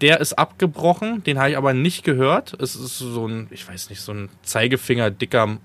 der 0.00 0.20
ist 0.20 0.38
abgebrochen, 0.38 1.22
den 1.24 1.38
habe 1.38 1.50
ich 1.50 1.56
aber 1.56 1.74
nicht 1.74 2.04
gehört. 2.04 2.54
Es 2.60 2.76
ist 2.76 2.98
so 2.98 3.26
ein, 3.26 3.48
ich 3.50 3.68
weiß 3.68 3.90
nicht, 3.90 4.00
so 4.00 4.12
ein 4.12 4.28
Zeigefinger, 4.42 5.10
dicker 5.10 5.58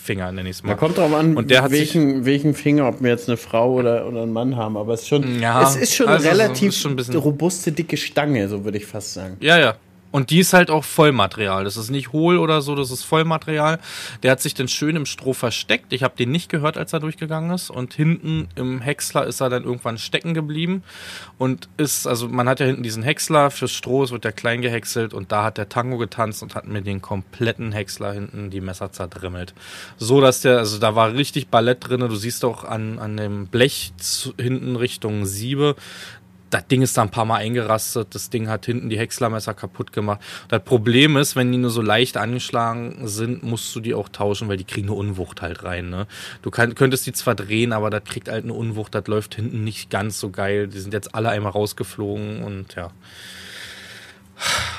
Metallfinger, 0.00 0.32
nenne 0.32 0.48
ich 0.48 0.56
es 0.56 0.62
mal. 0.62 0.70
Da 0.70 0.74
kommt 0.76 0.98
drauf 0.98 1.12
an, 1.14 1.36
Und 1.36 1.50
der 1.50 1.62
hat 1.62 1.70
sich- 1.70 1.80
welchen, 1.80 2.24
welchen 2.24 2.54
Finger, 2.54 2.88
ob 2.88 3.02
wir 3.02 3.10
jetzt 3.10 3.28
eine 3.28 3.36
Frau 3.36 3.72
oder, 3.74 4.06
oder 4.06 4.22
einen 4.22 4.32
Mann 4.32 4.56
haben. 4.56 4.76
Aber 4.76 4.94
es 4.94 5.02
ist 5.02 5.08
schon, 5.08 5.40
Ja, 5.40 5.62
es 5.62 5.76
ist 5.76 5.94
schon 5.94 6.08
also 6.08 6.26
eine 6.28 6.36
so- 6.36 6.42
relativ 6.42 6.68
ist 6.70 6.78
schon 6.80 6.98
ein 6.98 7.16
robuste, 7.16 7.72
dicke 7.72 7.96
Stange, 7.96 8.48
so 8.48 8.64
würde 8.64 8.78
ich 8.78 8.86
fast 8.86 9.14
sagen. 9.14 9.36
Ja, 9.40 9.58
ja. 9.58 9.74
Und 10.10 10.30
die 10.30 10.40
ist 10.40 10.52
halt 10.52 10.70
auch 10.70 10.84
Vollmaterial. 10.84 11.64
Das 11.64 11.76
ist 11.76 11.90
nicht 11.90 12.12
hohl 12.12 12.38
oder 12.38 12.62
so, 12.62 12.74
das 12.74 12.90
ist 12.90 13.04
Vollmaterial. 13.04 13.78
Der 14.22 14.32
hat 14.32 14.40
sich 14.40 14.54
dann 14.54 14.68
schön 14.68 14.96
im 14.96 15.06
Stroh 15.06 15.32
versteckt. 15.32 15.92
Ich 15.92 16.02
habe 16.02 16.16
den 16.16 16.30
nicht 16.30 16.48
gehört, 16.48 16.76
als 16.76 16.92
er 16.92 17.00
durchgegangen 17.00 17.50
ist. 17.50 17.70
Und 17.70 17.94
hinten 17.94 18.48
im 18.56 18.80
Häcksler 18.80 19.26
ist 19.26 19.40
er 19.40 19.50
dann 19.50 19.64
irgendwann 19.64 19.98
stecken 19.98 20.34
geblieben. 20.34 20.82
Und 21.38 21.68
ist, 21.76 22.06
also 22.06 22.28
man 22.28 22.48
hat 22.48 22.60
ja 22.60 22.66
hinten 22.66 22.82
diesen 22.82 23.02
Häcksler 23.02 23.50
fürs 23.50 23.72
Stroh, 23.72 24.02
es 24.02 24.10
wird 24.10 24.24
ja 24.24 24.32
klein 24.32 24.62
gehäckselt. 24.62 25.14
Und 25.14 25.30
da 25.30 25.44
hat 25.44 25.58
der 25.58 25.68
Tango 25.68 25.96
getanzt 25.98 26.42
und 26.42 26.54
hat 26.54 26.66
mir 26.66 26.82
den 26.82 27.00
kompletten 27.00 27.72
Häcksler 27.72 28.12
hinten 28.12 28.50
die 28.50 28.60
Messer 28.60 28.90
zerdrimmelt. 28.90 29.54
So, 29.96 30.20
dass 30.20 30.40
der, 30.40 30.58
also 30.58 30.78
da 30.78 30.96
war 30.96 31.12
richtig 31.14 31.48
Ballett 31.48 31.88
drinne. 31.88 32.08
Du 32.08 32.16
siehst 32.16 32.44
auch 32.44 32.64
an, 32.64 32.98
an 32.98 33.16
dem 33.16 33.46
Blech 33.46 33.92
zu, 33.96 34.34
hinten 34.38 34.74
Richtung 34.74 35.24
Siebe, 35.24 35.76
das 36.50 36.66
Ding 36.66 36.82
ist 36.82 36.96
da 36.96 37.02
ein 37.02 37.10
paar 37.10 37.24
Mal 37.24 37.36
eingerastet, 37.36 38.14
das 38.14 38.28
Ding 38.28 38.48
hat 38.48 38.66
hinten 38.66 38.90
die 38.90 38.98
Häckslermesser 38.98 39.54
kaputt 39.54 39.92
gemacht. 39.92 40.20
Das 40.48 40.62
Problem 40.62 41.16
ist, 41.16 41.36
wenn 41.36 41.50
die 41.52 41.58
nur 41.58 41.70
so 41.70 41.80
leicht 41.80 42.16
angeschlagen 42.16 43.06
sind, 43.06 43.42
musst 43.42 43.74
du 43.74 43.80
die 43.80 43.94
auch 43.94 44.08
tauschen, 44.08 44.48
weil 44.48 44.56
die 44.56 44.64
kriegen 44.64 44.88
eine 44.88 44.96
Unwucht 44.96 45.42
halt 45.42 45.62
rein. 45.64 45.90
Ne? 45.90 46.06
Du 46.42 46.50
kann, 46.50 46.74
könntest 46.74 47.06
die 47.06 47.12
zwar 47.12 47.34
drehen, 47.34 47.72
aber 47.72 47.88
das 47.88 48.04
kriegt 48.04 48.28
halt 48.28 48.44
eine 48.44 48.52
Unwucht, 48.52 48.94
das 48.94 49.06
läuft 49.06 49.36
hinten 49.36 49.62
nicht 49.64 49.90
ganz 49.90 50.18
so 50.18 50.30
geil. 50.30 50.66
Die 50.66 50.80
sind 50.80 50.92
jetzt 50.92 51.14
alle 51.14 51.30
einmal 51.30 51.52
rausgeflogen 51.52 52.42
und 52.42 52.74
ja. 52.74 52.90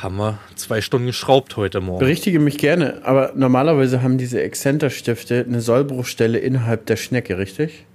Haben 0.01 0.17
wir 0.17 0.39
zwei 0.55 0.81
Stunden 0.81 1.05
geschraubt 1.05 1.55
heute 1.55 1.81
Morgen. 1.81 1.99
Berichtige 1.99 2.39
mich 2.39 2.57
gerne, 2.57 3.01
aber 3.03 3.33
normalerweise 3.35 4.01
haben 4.01 4.17
diese 4.17 4.41
Exzenterstifte 4.41 5.45
eine 5.47 5.61
Sollbruchstelle 5.61 6.39
innerhalb 6.39 6.87
der 6.87 6.95
Schnecke, 6.95 7.37
richtig? 7.37 7.85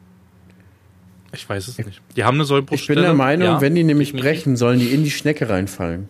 Ich 1.33 1.49
weiß 1.49 1.68
es 1.68 1.78
nicht. 1.78 2.00
Die 2.16 2.25
haben 2.25 2.35
eine 2.37 2.45
Ich 2.45 2.49
Sollbruchstelle. 2.49 2.97
bin 3.00 3.04
der 3.04 3.14
Meinung, 3.14 3.47
ja, 3.49 3.61
wenn 3.61 3.75
die 3.75 3.85
nämlich 3.85 4.12
brechen, 4.12 4.56
sollen 4.56 4.78
die 4.78 4.88
in 4.88 5.04
die 5.04 5.11
Schnecke 5.11 5.49
reinfallen. 5.49 6.09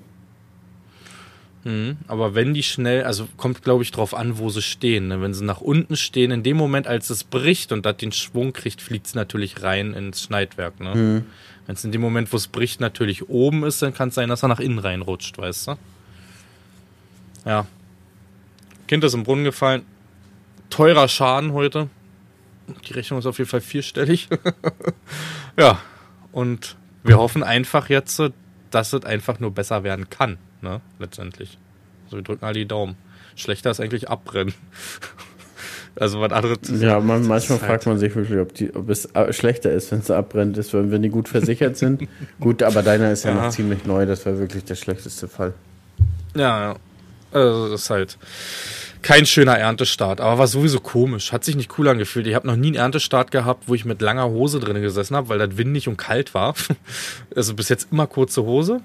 Mhm, 1.64 1.96
aber 2.06 2.36
wenn 2.36 2.54
die 2.54 2.62
schnell, 2.62 3.02
also 3.02 3.26
kommt 3.36 3.64
glaube 3.64 3.82
ich 3.82 3.90
drauf 3.90 4.14
an, 4.14 4.38
wo 4.38 4.50
sie 4.50 4.62
stehen. 4.62 5.08
Ne? 5.08 5.20
Wenn 5.20 5.34
sie 5.34 5.44
nach 5.44 5.60
unten 5.60 5.96
stehen, 5.96 6.30
in 6.30 6.44
dem 6.44 6.56
Moment, 6.56 6.86
als 6.86 7.10
es 7.10 7.24
bricht 7.24 7.72
und 7.72 7.84
das 7.84 7.96
den 7.96 8.12
Schwung 8.12 8.52
kriegt, 8.52 8.80
fliegt 8.80 9.06
es 9.08 9.14
natürlich 9.16 9.62
rein 9.64 9.92
ins 9.92 10.22
Schneidwerk. 10.22 10.78
Ne? 10.78 10.94
Mhm. 10.94 11.24
Wenn 11.66 11.74
es 11.74 11.84
in 11.84 11.90
dem 11.90 12.00
Moment, 12.00 12.32
wo 12.32 12.36
es 12.36 12.46
bricht, 12.46 12.80
natürlich 12.80 13.28
oben 13.28 13.64
ist, 13.64 13.82
dann 13.82 13.92
kann 13.92 14.10
es 14.10 14.14
sein, 14.14 14.28
dass 14.28 14.44
er 14.44 14.48
nach 14.48 14.60
innen 14.60 14.78
reinrutscht, 14.78 15.36
weißt 15.38 15.68
du? 15.68 15.74
Ja. 17.44 17.66
Kind 18.86 19.02
ist 19.02 19.14
im 19.14 19.24
Brunnen 19.24 19.42
gefallen. 19.42 19.82
Teurer 20.70 21.08
Schaden 21.08 21.52
heute. 21.52 21.88
Die 22.88 22.92
Rechnung 22.92 23.18
ist 23.18 23.26
auf 23.26 23.38
jeden 23.38 23.50
Fall 23.50 23.60
vierstellig. 23.60 24.28
ja. 25.58 25.78
Und 26.32 26.76
wir 27.02 27.18
hoffen 27.18 27.42
einfach 27.42 27.88
jetzt, 27.88 28.20
dass 28.70 28.92
es 28.92 29.04
einfach 29.04 29.40
nur 29.40 29.52
besser 29.52 29.84
werden 29.84 30.10
kann, 30.10 30.38
ne? 30.60 30.80
Letztendlich. 30.98 31.58
So, 32.08 32.16
wir 32.16 32.22
drücken 32.22 32.44
alle 32.44 32.54
die 32.54 32.66
Daumen. 32.66 32.96
Schlechter 33.36 33.70
ist 33.70 33.80
eigentlich 33.80 34.08
abbrennen. 34.08 34.54
Also 35.98 36.20
was 36.20 36.30
anderes. 36.30 36.58
Ja, 36.78 37.00
man, 37.00 37.26
manchmal 37.26 37.58
fragt 37.58 37.70
halt 37.70 37.86
man 37.86 37.98
sich 37.98 38.14
wirklich, 38.14 38.38
ob, 38.38 38.52
die, 38.52 38.74
ob 38.74 38.90
es 38.90 39.06
äh, 39.14 39.32
schlechter 39.32 39.72
ist, 39.72 39.90
wenn 39.90 40.00
es 40.00 40.10
abbrennt 40.10 40.58
ist, 40.58 40.74
wenn 40.74 41.00
die 41.00 41.08
gut 41.08 41.26
versichert 41.26 41.78
sind. 41.78 42.06
gut, 42.40 42.62
aber 42.62 42.82
deiner 42.82 43.10
ist 43.12 43.24
ja, 43.24 43.34
ja, 43.34 43.44
noch 43.44 43.50
ziemlich 43.50 43.86
neu, 43.86 44.04
das 44.04 44.26
war 44.26 44.38
wirklich 44.38 44.64
der 44.64 44.74
schlechteste 44.74 45.26
Fall. 45.26 45.54
Ja, 46.34 46.72
ja. 46.72 46.76
Also 47.32 47.70
das 47.70 47.82
ist 47.82 47.90
halt 47.90 48.18
kein 49.06 49.24
schöner 49.24 49.56
Erntestart, 49.56 50.20
aber 50.20 50.38
war 50.38 50.46
sowieso 50.48 50.80
komisch. 50.80 51.30
Hat 51.30 51.44
sich 51.44 51.54
nicht 51.54 51.78
cool 51.78 51.86
angefühlt. 51.86 52.26
Ich 52.26 52.34
habe 52.34 52.48
noch 52.48 52.56
nie 52.56 52.66
einen 52.66 52.74
Erntestart 52.76 53.30
gehabt, 53.30 53.68
wo 53.68 53.74
ich 53.74 53.84
mit 53.84 54.02
langer 54.02 54.28
Hose 54.30 54.58
drin 54.58 54.82
gesessen 54.82 55.14
habe, 55.14 55.28
weil 55.28 55.38
das 55.38 55.56
windig 55.56 55.86
und 55.86 55.96
kalt 55.96 56.34
war. 56.34 56.54
Also 57.34 57.54
bis 57.54 57.68
jetzt 57.68 57.88
immer 57.92 58.06
kurze 58.06 58.42
Hose. 58.44 58.80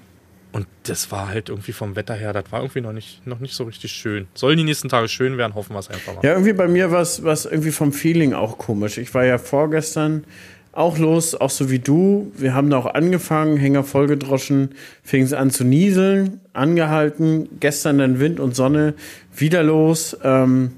Und 0.52 0.66
das 0.84 1.10
war 1.10 1.28
halt 1.28 1.48
irgendwie 1.48 1.72
vom 1.72 1.96
Wetter 1.96 2.14
her, 2.14 2.32
das 2.32 2.44
war 2.50 2.60
irgendwie 2.60 2.82
noch 2.82 2.92
nicht, 2.92 3.26
noch 3.26 3.40
nicht 3.40 3.54
so 3.54 3.64
richtig 3.64 3.92
schön. 3.92 4.28
Sollen 4.34 4.58
die 4.58 4.64
nächsten 4.64 4.88
Tage 4.88 5.08
schön 5.08 5.38
werden, 5.38 5.54
hoffen 5.54 5.74
wir 5.74 5.80
es 5.80 5.88
einfach 5.88 6.14
mal. 6.14 6.22
Ja, 6.22 6.32
irgendwie 6.32 6.52
bei 6.52 6.68
mir 6.68 6.92
war 6.92 7.00
es 7.00 7.18
irgendwie 7.18 7.70
vom 7.70 7.92
Feeling 7.92 8.34
auch 8.34 8.58
komisch. 8.58 8.98
Ich 8.98 9.14
war 9.14 9.24
ja 9.24 9.38
vorgestern 9.38 10.24
auch 10.72 10.98
los, 10.98 11.34
auch 11.34 11.50
so 11.50 11.70
wie 11.70 11.78
du. 11.78 12.32
Wir 12.36 12.54
haben 12.54 12.70
da 12.70 12.78
auch 12.78 12.94
angefangen, 12.94 13.58
Hänger 13.58 13.84
vollgedroschen, 13.84 14.70
fing 15.02 15.22
es 15.22 15.34
an 15.34 15.50
zu 15.50 15.64
nieseln, 15.64 16.40
angehalten, 16.54 17.48
gestern 17.60 17.98
dann 17.98 18.20
Wind 18.20 18.40
und 18.40 18.56
Sonne, 18.56 18.94
wieder 19.36 19.62
los, 19.62 20.16
ähm, 20.24 20.72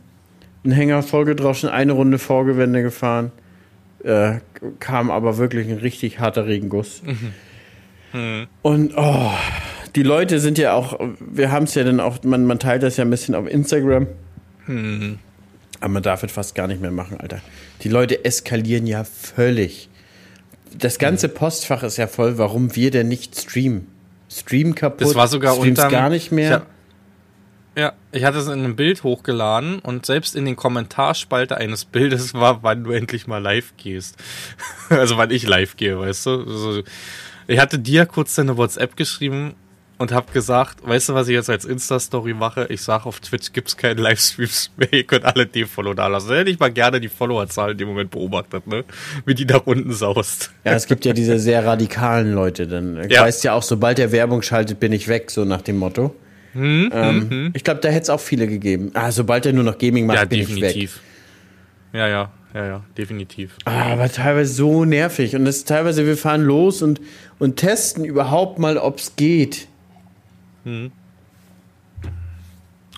ein 0.64 0.72
Hänger 0.72 1.02
vollgedroschen, 1.02 1.68
eine 1.68 1.92
Runde 1.92 2.18
Vorgewände 2.18 2.82
gefahren, 2.82 3.30
äh, 4.02 4.34
kam 4.80 5.10
aber 5.10 5.38
wirklich 5.38 5.68
ein 5.68 5.78
richtig 5.78 6.18
harter 6.18 6.46
Regenguss. 6.46 7.02
Mhm. 7.04 7.32
Hm. 8.12 8.46
Und 8.62 8.94
oh, 8.96 9.30
die 9.94 10.02
Leute 10.02 10.40
sind 10.40 10.58
ja 10.58 10.72
auch, 10.72 10.98
wir 11.20 11.52
haben 11.52 11.64
es 11.64 11.74
ja 11.74 11.84
dann 11.84 12.00
auch, 12.00 12.22
man, 12.24 12.46
man 12.46 12.58
teilt 12.58 12.82
das 12.82 12.96
ja 12.96 13.04
ein 13.04 13.10
bisschen 13.10 13.34
auf 13.34 13.48
Instagram. 13.48 14.06
Hm. 14.66 15.18
Aber 15.80 15.88
man 15.88 16.02
darf 16.02 16.22
es 16.22 16.32
fast 16.32 16.54
gar 16.54 16.66
nicht 16.66 16.80
mehr 16.80 16.90
machen, 16.90 17.18
Alter. 17.20 17.40
Die 17.84 17.88
Leute 17.88 18.24
eskalieren 18.24 18.86
ja 18.86 19.04
völlig. 19.04 19.90
Das 20.76 20.98
ganze 20.98 21.28
Postfach 21.28 21.82
ist 21.82 21.98
ja 21.98 22.06
voll, 22.06 22.38
warum 22.38 22.74
wir 22.74 22.90
denn 22.90 23.08
nicht 23.08 23.38
streamen. 23.38 23.86
Stream 24.28 24.74
kaputt, 24.74 25.02
das 25.02 25.14
war 25.14 25.28
sogar 25.28 25.58
unterm, 25.58 25.92
gar 25.92 26.08
nicht 26.08 26.32
mehr. 26.32 26.66
Ich 27.74 27.80
ja, 27.80 27.92
ich 28.12 28.24
hatte 28.24 28.38
es 28.38 28.46
in 28.46 28.52
einem 28.52 28.76
Bild 28.76 29.02
hochgeladen 29.02 29.80
und 29.80 30.06
selbst 30.06 30.36
in 30.36 30.44
den 30.44 30.56
Kommentarspalte 30.56 31.56
eines 31.56 31.84
Bildes 31.84 32.32
war, 32.34 32.62
wann 32.62 32.84
du 32.84 32.92
endlich 32.92 33.26
mal 33.26 33.42
live 33.42 33.74
gehst. 33.76 34.16
also 34.88 35.16
wann 35.16 35.30
ich 35.30 35.46
live 35.46 35.76
gehe, 35.76 35.98
weißt 35.98 36.26
du? 36.26 36.30
Also, 36.40 36.82
ich 37.46 37.58
hatte 37.58 37.78
dir 37.78 38.06
kurz 38.06 38.34
deine 38.36 38.56
WhatsApp 38.56 38.96
geschrieben 38.96 39.54
und 39.98 40.12
habe 40.12 40.32
gesagt, 40.32 40.86
weißt 40.86 41.10
du, 41.10 41.14
was 41.14 41.28
ich 41.28 41.34
jetzt 41.34 41.48
als 41.48 41.64
Insta-Story 41.64 42.34
mache? 42.34 42.66
Ich 42.68 42.82
sage, 42.82 43.06
auf 43.06 43.20
Twitch 43.20 43.52
gibt's 43.52 43.76
keine 43.76 44.00
Livestreams 44.00 44.70
mehr, 44.76 44.92
ihr 44.92 45.04
könnt 45.04 45.24
alle 45.24 45.46
D-Follow 45.46 45.94
da 45.94 46.08
lassen. 46.08 46.34
Hätte 46.34 46.50
ich 46.50 46.58
mal 46.58 46.72
gerne 46.72 47.00
die 47.00 47.08
Followerzahl 47.08 47.72
in 47.72 47.78
dem 47.78 47.88
Moment 47.88 48.10
beobachtet, 48.10 48.66
ne? 48.66 48.84
Wie 49.24 49.34
die 49.34 49.44
nach 49.44 49.66
unten 49.66 49.92
saust. 49.92 50.50
Ja, 50.64 50.72
es 50.72 50.86
gibt 50.86 51.04
ja 51.04 51.12
diese 51.12 51.38
sehr 51.38 51.64
radikalen 51.64 52.32
Leute, 52.32 52.66
dann 52.66 53.08
ja. 53.08 53.22
weißt 53.22 53.44
ja 53.44 53.52
auch, 53.54 53.62
sobald 53.62 53.98
der 53.98 54.12
Werbung 54.12 54.42
schaltet, 54.42 54.80
bin 54.80 54.92
ich 54.92 55.08
weg, 55.08 55.30
so 55.30 55.44
nach 55.44 55.62
dem 55.62 55.76
Motto. 55.76 56.14
Hm, 56.54 56.90
ähm, 56.92 57.30
hm, 57.30 57.50
Ich 57.54 57.64
glaube, 57.64 57.80
da 57.80 57.88
hätte 57.88 58.02
es 58.02 58.10
auch 58.10 58.20
viele 58.20 58.46
gegeben. 58.46 58.90
Ah, 58.94 59.10
sobald 59.10 59.46
er 59.46 59.52
nur 59.52 59.64
noch 59.64 59.78
Gaming 59.78 60.06
macht, 60.06 60.18
ja, 60.18 60.24
bin 60.24 60.40
definitiv. 60.40 60.72
ich 60.74 60.94
weg. 60.96 62.00
Ja, 62.00 62.08
ja, 62.08 62.32
ja, 62.54 62.66
ja, 62.66 62.84
definitiv. 62.96 63.56
Ah, 63.64 63.92
aber 63.92 64.08
teilweise 64.08 64.52
so 64.54 64.84
nervig. 64.84 65.34
Und 65.34 65.44
das 65.44 65.56
ist 65.58 65.68
teilweise, 65.68 66.06
wir 66.06 66.16
fahren 66.16 66.42
los 66.42 66.82
und, 66.82 67.00
und 67.38 67.56
testen 67.56 68.04
überhaupt 68.04 68.58
mal, 68.58 68.78
ob 68.78 68.98
es 68.98 69.16
geht. 69.16 69.68
Mhm. 70.64 71.03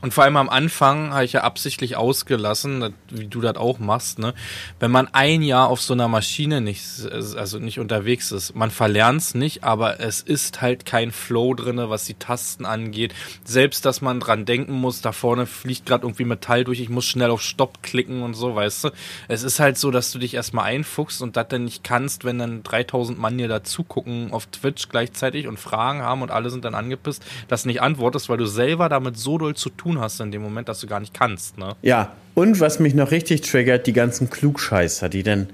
Und 0.06 0.12
vor 0.14 0.22
allem 0.22 0.36
am 0.36 0.48
Anfang 0.48 1.12
habe 1.12 1.24
ich 1.24 1.32
ja 1.32 1.40
absichtlich 1.40 1.96
ausgelassen, 1.96 2.94
wie 3.10 3.26
du 3.26 3.40
das 3.40 3.56
auch 3.56 3.80
machst, 3.80 4.20
ne? 4.20 4.34
Wenn 4.78 4.92
man 4.92 5.08
ein 5.12 5.42
Jahr 5.42 5.66
auf 5.66 5.82
so 5.82 5.94
einer 5.94 6.06
Maschine 6.06 6.60
nicht, 6.60 6.80
also 7.10 7.58
nicht 7.58 7.80
unterwegs 7.80 8.30
ist, 8.30 8.54
man 8.54 8.70
verlernt 8.70 9.20
es 9.20 9.34
nicht, 9.34 9.64
aber 9.64 9.98
es 9.98 10.20
ist 10.20 10.62
halt 10.62 10.86
kein 10.86 11.10
Flow 11.10 11.54
drinne, 11.54 11.90
was 11.90 12.04
die 12.04 12.14
Tasten 12.14 12.66
angeht. 12.66 13.16
Selbst, 13.42 13.84
dass 13.84 14.00
man 14.00 14.20
dran 14.20 14.44
denken 14.44 14.74
muss, 14.74 15.00
da 15.00 15.10
vorne 15.10 15.44
fliegt 15.44 15.86
gerade 15.86 16.04
irgendwie 16.04 16.24
Metall 16.24 16.62
durch, 16.62 16.78
ich 16.78 16.88
muss 16.88 17.04
schnell 17.04 17.30
auf 17.30 17.42
Stopp 17.42 17.82
klicken 17.82 18.22
und 18.22 18.34
so, 18.34 18.54
weißt 18.54 18.84
du? 18.84 18.90
Es 19.26 19.42
ist 19.42 19.58
halt 19.58 19.76
so, 19.76 19.90
dass 19.90 20.12
du 20.12 20.20
dich 20.20 20.34
erstmal 20.34 20.66
einfuchst 20.66 21.20
und 21.20 21.36
das 21.36 21.48
dann 21.48 21.64
nicht 21.64 21.82
kannst, 21.82 22.24
wenn 22.24 22.38
dann 22.38 22.62
3000 22.62 23.18
Mann 23.18 23.38
dir 23.38 23.48
dazu 23.48 23.82
gucken 23.82 24.32
auf 24.32 24.46
Twitch 24.46 24.88
gleichzeitig 24.88 25.48
und 25.48 25.58
Fragen 25.58 26.02
haben 26.02 26.22
und 26.22 26.30
alle 26.30 26.50
sind 26.50 26.64
dann 26.64 26.76
angepisst, 26.76 27.24
dass 27.48 27.64
nicht 27.64 27.82
antwortest, 27.82 28.28
weil 28.28 28.38
du 28.38 28.46
selber 28.46 28.88
damit 28.88 29.18
so 29.18 29.36
doll 29.36 29.56
zu 29.56 29.68
tun 29.68 29.95
tun 29.96 30.02
hast 30.02 30.20
in 30.20 30.30
dem 30.30 30.42
Moment, 30.42 30.68
dass 30.68 30.80
du 30.80 30.86
gar 30.86 31.00
nicht 31.00 31.14
kannst. 31.14 31.58
Ne? 31.58 31.74
Ja, 31.82 32.12
und 32.34 32.60
was 32.60 32.78
mich 32.78 32.94
noch 32.94 33.10
richtig 33.10 33.40
triggert, 33.42 33.86
die 33.86 33.92
ganzen 33.92 34.30
Klugscheißer, 34.30 35.08
die 35.08 35.22
dann 35.22 35.48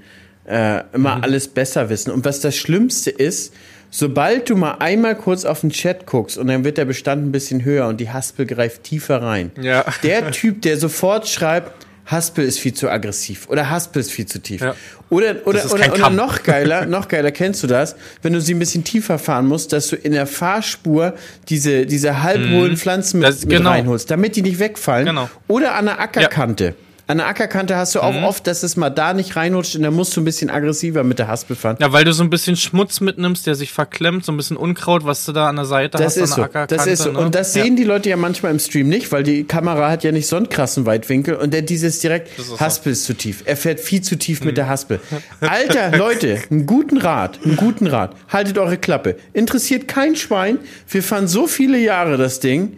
äh, 0.45 0.83
immer 0.93 1.17
mhm. 1.17 1.23
alles 1.23 1.47
besser 1.47 1.89
wissen. 1.89 2.11
Und 2.11 2.25
was 2.25 2.41
das 2.41 2.55
Schlimmste 2.55 3.09
ist, 3.09 3.53
sobald 3.89 4.49
du 4.49 4.55
mal 4.55 4.75
einmal 4.79 5.15
kurz 5.15 5.45
auf 5.45 5.61
den 5.61 5.69
Chat 5.69 6.05
guckst 6.05 6.37
und 6.37 6.47
dann 6.47 6.63
wird 6.63 6.77
der 6.77 6.85
Bestand 6.85 7.25
ein 7.25 7.31
bisschen 7.31 7.63
höher 7.63 7.87
und 7.87 7.99
die 7.99 8.09
Haspel 8.09 8.45
greift 8.45 8.83
tiefer 8.83 9.21
rein. 9.21 9.51
Ja. 9.61 9.85
Der 10.03 10.31
Typ, 10.31 10.61
der 10.61 10.77
sofort 10.77 11.27
schreibt, 11.27 11.85
Haspel 12.05 12.45
ist 12.45 12.59
viel 12.59 12.73
zu 12.73 12.89
aggressiv 12.89 13.47
oder 13.49 13.69
Haspel 13.69 14.01
ist 14.01 14.11
viel 14.11 14.25
zu 14.25 14.39
tief. 14.41 14.61
Ja. 14.61 14.75
Oder, 15.09 15.35
oder, 15.45 15.65
oder, 15.71 15.93
oder 15.93 16.09
noch 16.09 16.43
geiler, 16.43 16.85
noch 16.87 17.07
geiler, 17.07 17.31
kennst 17.31 17.63
du 17.63 17.67
das, 17.67 17.95
wenn 18.21 18.33
du 18.33 18.41
sie 18.41 18.53
ein 18.53 18.59
bisschen 18.59 18.83
tiefer 18.83 19.19
fahren 19.19 19.47
musst, 19.47 19.71
dass 19.71 19.87
du 19.87 19.95
in 19.95 20.11
der 20.11 20.27
Fahrspur 20.27 21.13
diese, 21.49 21.85
diese 21.85 22.23
halbhohlen 22.23 22.71
mhm. 22.71 22.77
Pflanzen 22.77 23.19
mit, 23.19 23.29
das, 23.29 23.41
genau. 23.41 23.57
mit 23.57 23.67
reinholst, 23.67 24.11
damit 24.11 24.35
die 24.35 24.41
nicht 24.41 24.59
wegfallen. 24.59 25.05
Genau. 25.05 25.29
Oder 25.47 25.75
an 25.75 25.85
der 25.85 25.99
Ackerkante. 25.99 26.65
Ja. 26.65 26.73
An 27.05 27.17
der 27.17 27.27
Ackerkante 27.27 27.75
hast 27.75 27.95
du 27.95 27.99
auch 27.99 28.13
mhm. 28.13 28.23
oft, 28.23 28.47
dass 28.47 28.63
es 28.63 28.77
mal 28.77 28.89
da 28.89 29.13
nicht 29.13 29.35
reinrutscht 29.35 29.75
und 29.75 29.83
dann 29.83 29.93
musst 29.93 30.15
du 30.15 30.21
ein 30.21 30.25
bisschen 30.25 30.49
aggressiver 30.49 31.03
mit 31.03 31.19
der 31.19 31.27
Haspel 31.27 31.57
fahren. 31.57 31.75
Ja, 31.81 31.91
weil 31.91 32.05
du 32.05 32.13
so 32.13 32.23
ein 32.23 32.29
bisschen 32.29 32.55
Schmutz 32.55 33.01
mitnimmst, 33.01 33.45
der 33.45 33.55
sich 33.55 33.73
verklemmt, 33.73 34.23
so 34.23 34.31
ein 34.31 34.37
bisschen 34.37 34.55
Unkraut, 34.55 35.03
was 35.03 35.25
du 35.25 35.33
da 35.33 35.49
an 35.49 35.57
der 35.57 35.65
Seite 35.65 35.97
das 35.97 36.15
hast. 36.15 36.17
Ist 36.17 36.35
so. 36.35 36.47
Das 36.67 36.87
ist 36.87 37.03
so. 37.03 37.11
Ne? 37.11 37.19
Und 37.19 37.35
das 37.35 37.51
sehen 37.51 37.75
die 37.75 37.83
Leute 37.83 38.09
ja 38.09 38.15
manchmal 38.15 38.53
im 38.53 38.59
Stream 38.59 38.87
nicht, 38.87 39.11
weil 39.11 39.23
die 39.23 39.43
Kamera 39.43 39.89
hat 39.89 40.05
ja 40.05 40.13
nicht 40.13 40.27
so 40.27 40.37
einen 40.37 40.47
krassen 40.47 40.85
Weitwinkel 40.85 41.35
und 41.35 41.53
der 41.53 41.61
dieses 41.61 41.99
direkt, 41.99 42.39
ist 42.39 42.61
Haspel 42.61 42.93
ist 42.93 43.03
zu 43.03 43.15
tief. 43.15 43.43
Er 43.45 43.57
fährt 43.57 43.81
viel 43.81 44.01
zu 44.01 44.17
tief 44.17 44.39
mhm. 44.39 44.47
mit 44.47 44.57
der 44.57 44.69
Haspel. 44.69 45.01
Alter, 45.41 45.97
Leute, 45.97 46.41
einen 46.49 46.65
guten 46.65 46.97
Rat, 46.97 47.39
einen 47.43 47.57
guten 47.57 47.87
Rat. 47.87 48.15
Haltet 48.29 48.57
eure 48.57 48.77
Klappe. 48.77 49.17
Interessiert 49.33 49.89
kein 49.89 50.15
Schwein. 50.15 50.57
Wir 50.87 51.03
fahren 51.03 51.27
so 51.27 51.47
viele 51.47 51.79
Jahre 51.79 52.15
das 52.15 52.39
Ding. 52.39 52.77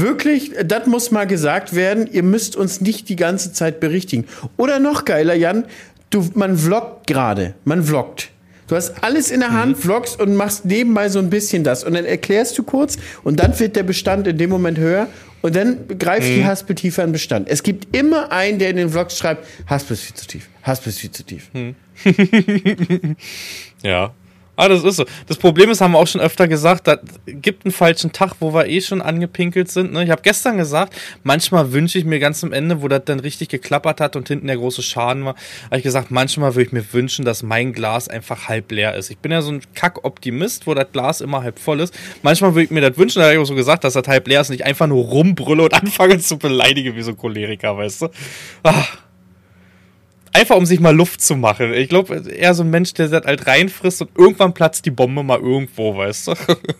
Wirklich, 0.00 0.52
das 0.64 0.86
muss 0.86 1.10
mal 1.10 1.26
gesagt 1.26 1.74
werden. 1.74 2.08
Ihr 2.10 2.22
müsst 2.22 2.56
uns 2.56 2.80
nicht 2.80 3.08
die 3.08 3.16
ganze 3.16 3.52
Zeit 3.52 3.80
berichtigen. 3.80 4.26
Oder 4.56 4.78
noch 4.78 5.04
geiler, 5.04 5.34
Jan, 5.34 5.64
du, 6.10 6.28
man 6.34 6.56
vloggt 6.56 7.06
gerade. 7.06 7.54
Man 7.64 7.84
vloggt. 7.84 8.30
Du 8.70 8.76
hast 8.76 9.02
alles 9.02 9.32
in 9.32 9.40
der 9.40 9.50
Hand, 9.50 9.78
mhm. 9.78 9.82
vloggst 9.82 10.20
und 10.20 10.36
machst 10.36 10.64
nebenbei 10.64 11.08
so 11.08 11.18
ein 11.18 11.28
bisschen 11.28 11.64
das. 11.64 11.82
Und 11.82 11.94
dann 11.94 12.04
erklärst 12.04 12.56
du 12.56 12.62
kurz 12.62 12.98
und 13.24 13.40
dann 13.40 13.58
wird 13.58 13.74
der 13.74 13.82
Bestand 13.82 14.28
in 14.28 14.38
dem 14.38 14.48
Moment 14.48 14.78
höher 14.78 15.08
und 15.42 15.56
dann 15.56 15.88
greift 15.98 16.28
mhm. 16.28 16.34
die 16.36 16.44
Haspel 16.44 16.76
tiefer 16.76 17.02
in 17.02 17.10
Bestand. 17.10 17.48
Es 17.48 17.64
gibt 17.64 17.96
immer 17.96 18.30
einen, 18.30 18.60
der 18.60 18.70
in 18.70 18.76
den 18.76 18.90
Vlogs 18.90 19.18
schreibt, 19.18 19.44
Haspel 19.66 19.94
ist 19.94 20.04
viel 20.04 20.14
zu 20.14 20.26
tief, 20.26 20.48
Haspel 20.62 20.90
ist 20.90 21.00
viel 21.00 21.10
zu 21.10 21.24
tief. 21.24 21.50
Mhm. 21.52 21.74
ja. 23.82 24.14
Ah, 24.60 24.68
das 24.68 24.84
ist 24.84 24.96
so. 24.96 25.06
Das 25.26 25.38
Problem 25.38 25.70
ist, 25.70 25.80
haben 25.80 25.92
wir 25.92 25.98
auch 25.98 26.06
schon 26.06 26.20
öfter 26.20 26.46
gesagt, 26.46 26.86
da 26.86 26.98
gibt 27.24 27.64
einen 27.64 27.72
falschen 27.72 28.12
Tag, 28.12 28.34
wo 28.40 28.52
wir 28.52 28.66
eh 28.66 28.82
schon 28.82 29.00
angepinkelt 29.00 29.70
sind. 29.70 29.94
Ne? 29.94 30.04
Ich 30.04 30.10
habe 30.10 30.20
gestern 30.20 30.58
gesagt, 30.58 30.94
manchmal 31.22 31.72
wünsche 31.72 31.98
ich 31.98 32.04
mir 32.04 32.18
ganz 32.18 32.44
am 32.44 32.52
Ende, 32.52 32.82
wo 32.82 32.88
das 32.88 33.06
dann 33.06 33.20
richtig 33.20 33.48
geklappert 33.48 34.02
hat 34.02 34.16
und 34.16 34.28
hinten 34.28 34.48
der 34.48 34.58
große 34.58 34.82
Schaden 34.82 35.24
war, 35.24 35.34
habe 35.64 35.78
ich 35.78 35.82
gesagt, 35.82 36.10
manchmal 36.10 36.56
würde 36.56 36.66
ich 36.66 36.72
mir 36.72 36.92
wünschen, 36.92 37.24
dass 37.24 37.42
mein 37.42 37.72
Glas 37.72 38.08
einfach 38.08 38.48
halb 38.48 38.70
leer 38.70 38.94
ist. 38.96 39.10
Ich 39.10 39.16
bin 39.16 39.32
ja 39.32 39.40
so 39.40 39.50
ein 39.50 39.62
Kack-Optimist, 39.74 40.66
wo 40.66 40.74
das 40.74 40.92
Glas 40.92 41.22
immer 41.22 41.42
halb 41.42 41.58
voll 41.58 41.80
ist. 41.80 41.98
Manchmal 42.20 42.54
würde 42.54 42.64
ich 42.64 42.70
mir 42.70 42.82
das 42.82 42.98
wünschen, 42.98 43.20
da 43.20 43.24
habe 43.24 43.36
ich 43.36 43.40
auch 43.40 43.46
so 43.46 43.54
gesagt, 43.54 43.84
dass 43.84 43.94
das 43.94 44.06
halb 44.08 44.28
leer 44.28 44.42
ist 44.42 44.50
und 44.50 44.56
ich 44.56 44.66
einfach 44.66 44.88
nur 44.88 45.02
rumbrülle 45.02 45.62
und 45.62 45.72
anfange 45.82 46.18
zu 46.18 46.38
beleidigen 46.38 46.96
wie 46.96 47.02
so 47.02 47.12
ein 47.12 47.16
Choleriker, 47.16 47.78
weißt 47.78 48.02
du? 48.02 48.08
Ah. 48.62 48.84
Einfach 50.32 50.56
um 50.56 50.64
sich 50.64 50.78
mal 50.78 50.94
Luft 50.94 51.22
zu 51.22 51.34
machen. 51.34 51.74
Ich 51.74 51.88
glaube, 51.88 52.22
eher 52.28 52.54
so 52.54 52.62
ein 52.62 52.70
Mensch, 52.70 52.94
der 52.94 53.08
das 53.08 53.24
halt 53.24 53.46
reinfrisst 53.46 54.02
und 54.02 54.10
irgendwann 54.16 54.54
platzt 54.54 54.86
die 54.86 54.92
Bombe 54.92 55.24
mal 55.24 55.40
irgendwo, 55.40 55.96
weißt 55.96 56.28
du? 56.28 56.34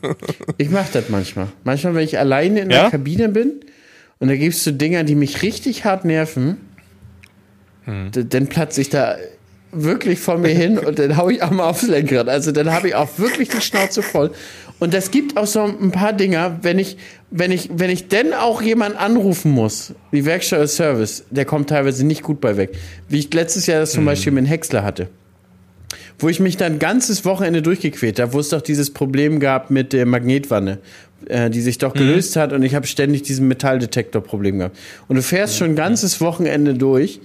ich 0.59 0.71
mach 0.71 0.89
das 0.91 1.09
manchmal. 1.09 1.49
Manchmal, 1.65 1.95
wenn 1.97 2.05
ich 2.05 2.19
alleine 2.19 2.61
in 2.61 2.71
ja? 2.71 2.83
der 2.83 2.91
Kabine 2.91 3.29
bin 3.29 3.61
und 4.21 4.29
da 4.29 4.37
gibst 4.37 4.65
du 4.67 4.73
Dinger, 4.73 5.03
die 5.03 5.17
mich 5.17 5.43
richtig 5.43 5.85
hart 5.85 6.05
nerven, 6.05 6.59
hm. 7.87 8.11
dann 8.13 8.47
platze 8.47 8.81
ich 8.81 8.89
da 8.89 9.17
wirklich 9.73 10.19
vor 10.21 10.39
mir 10.39 10.55
hin 10.55 10.79
und 10.79 10.99
dann 10.99 11.17
hau 11.17 11.29
ich 11.29 11.43
auch 11.43 11.51
mal 11.51 11.69
aufs 11.69 11.83
Lenkrad. 11.83 12.29
Also 12.29 12.53
dann 12.53 12.73
habe 12.73 12.89
ich 12.89 12.95
auch 12.95 13.19
wirklich 13.19 13.49
die 13.49 13.61
Schnauze 13.61 14.03
voll. 14.03 14.33
Und 14.81 14.95
das 14.95 15.11
gibt 15.11 15.37
auch 15.37 15.47
so 15.47 15.63
ein 15.63 15.93
paar 15.93 16.13
Dinger, 16.15 16.59
wenn 16.63 16.79
ich, 16.79 16.97
wenn 17.31 17.53
ich, 17.53 17.71
wenn 17.73 17.91
ich 17.91 18.09
denn 18.09 18.33
auch 18.33 18.63
jemanden 18.63 18.99
anrufen 18.99 19.53
muss, 19.53 19.95
wie 20.11 20.25
Werkstatt 20.25 20.69
Service, 20.71 21.25
der 21.31 21.45
kommt 21.45 21.69
teilweise 21.69 22.05
nicht 22.05 22.23
gut 22.23 22.41
bei 22.41 22.57
weg. 22.57 22.77
Wie 23.09 23.19
ich 23.19 23.33
letztes 23.33 23.67
Jahr 23.67 23.81
das 23.81 23.93
zum 23.93 24.03
mhm. 24.03 24.07
Beispiel 24.07 24.33
mit 24.33 24.49
Häcksler 24.49 24.83
hatte. 24.83 25.09
wo 26.19 26.29
ich 26.29 26.41
mich 26.41 26.57
dann 26.57 26.75
ein 26.75 26.79
ganzes 26.79 27.25
Wochenende 27.25 27.63
durchgequält 27.63 28.21
habe, 28.21 28.33
wo 28.33 28.41
es 28.41 28.51
doch 28.51 28.61
dieses 28.61 28.91
Problem 28.91 29.41
gab 29.41 29.71
mit 29.71 29.93
der 29.93 30.07
Magnetwanne, 30.07 30.79
äh, 31.27 31.51
die 31.51 31.61
sich 31.61 31.79
doch 31.79 31.95
gelöst 31.95 32.37
hat 32.37 32.53
und 32.53 32.63
ich 32.63 32.75
habe 32.75 32.87
ständig 32.87 33.23
diesen 33.23 33.49
Metalldetektor-Problem 33.49 34.59
gehabt. 34.59 34.79
Und 35.09 35.17
du 35.17 35.23
fährst 35.23 35.57
schon 35.57 35.71
ein 35.71 35.77
ganzes 35.77 36.21
Wochenende 36.21 36.75
durch, 36.75 37.21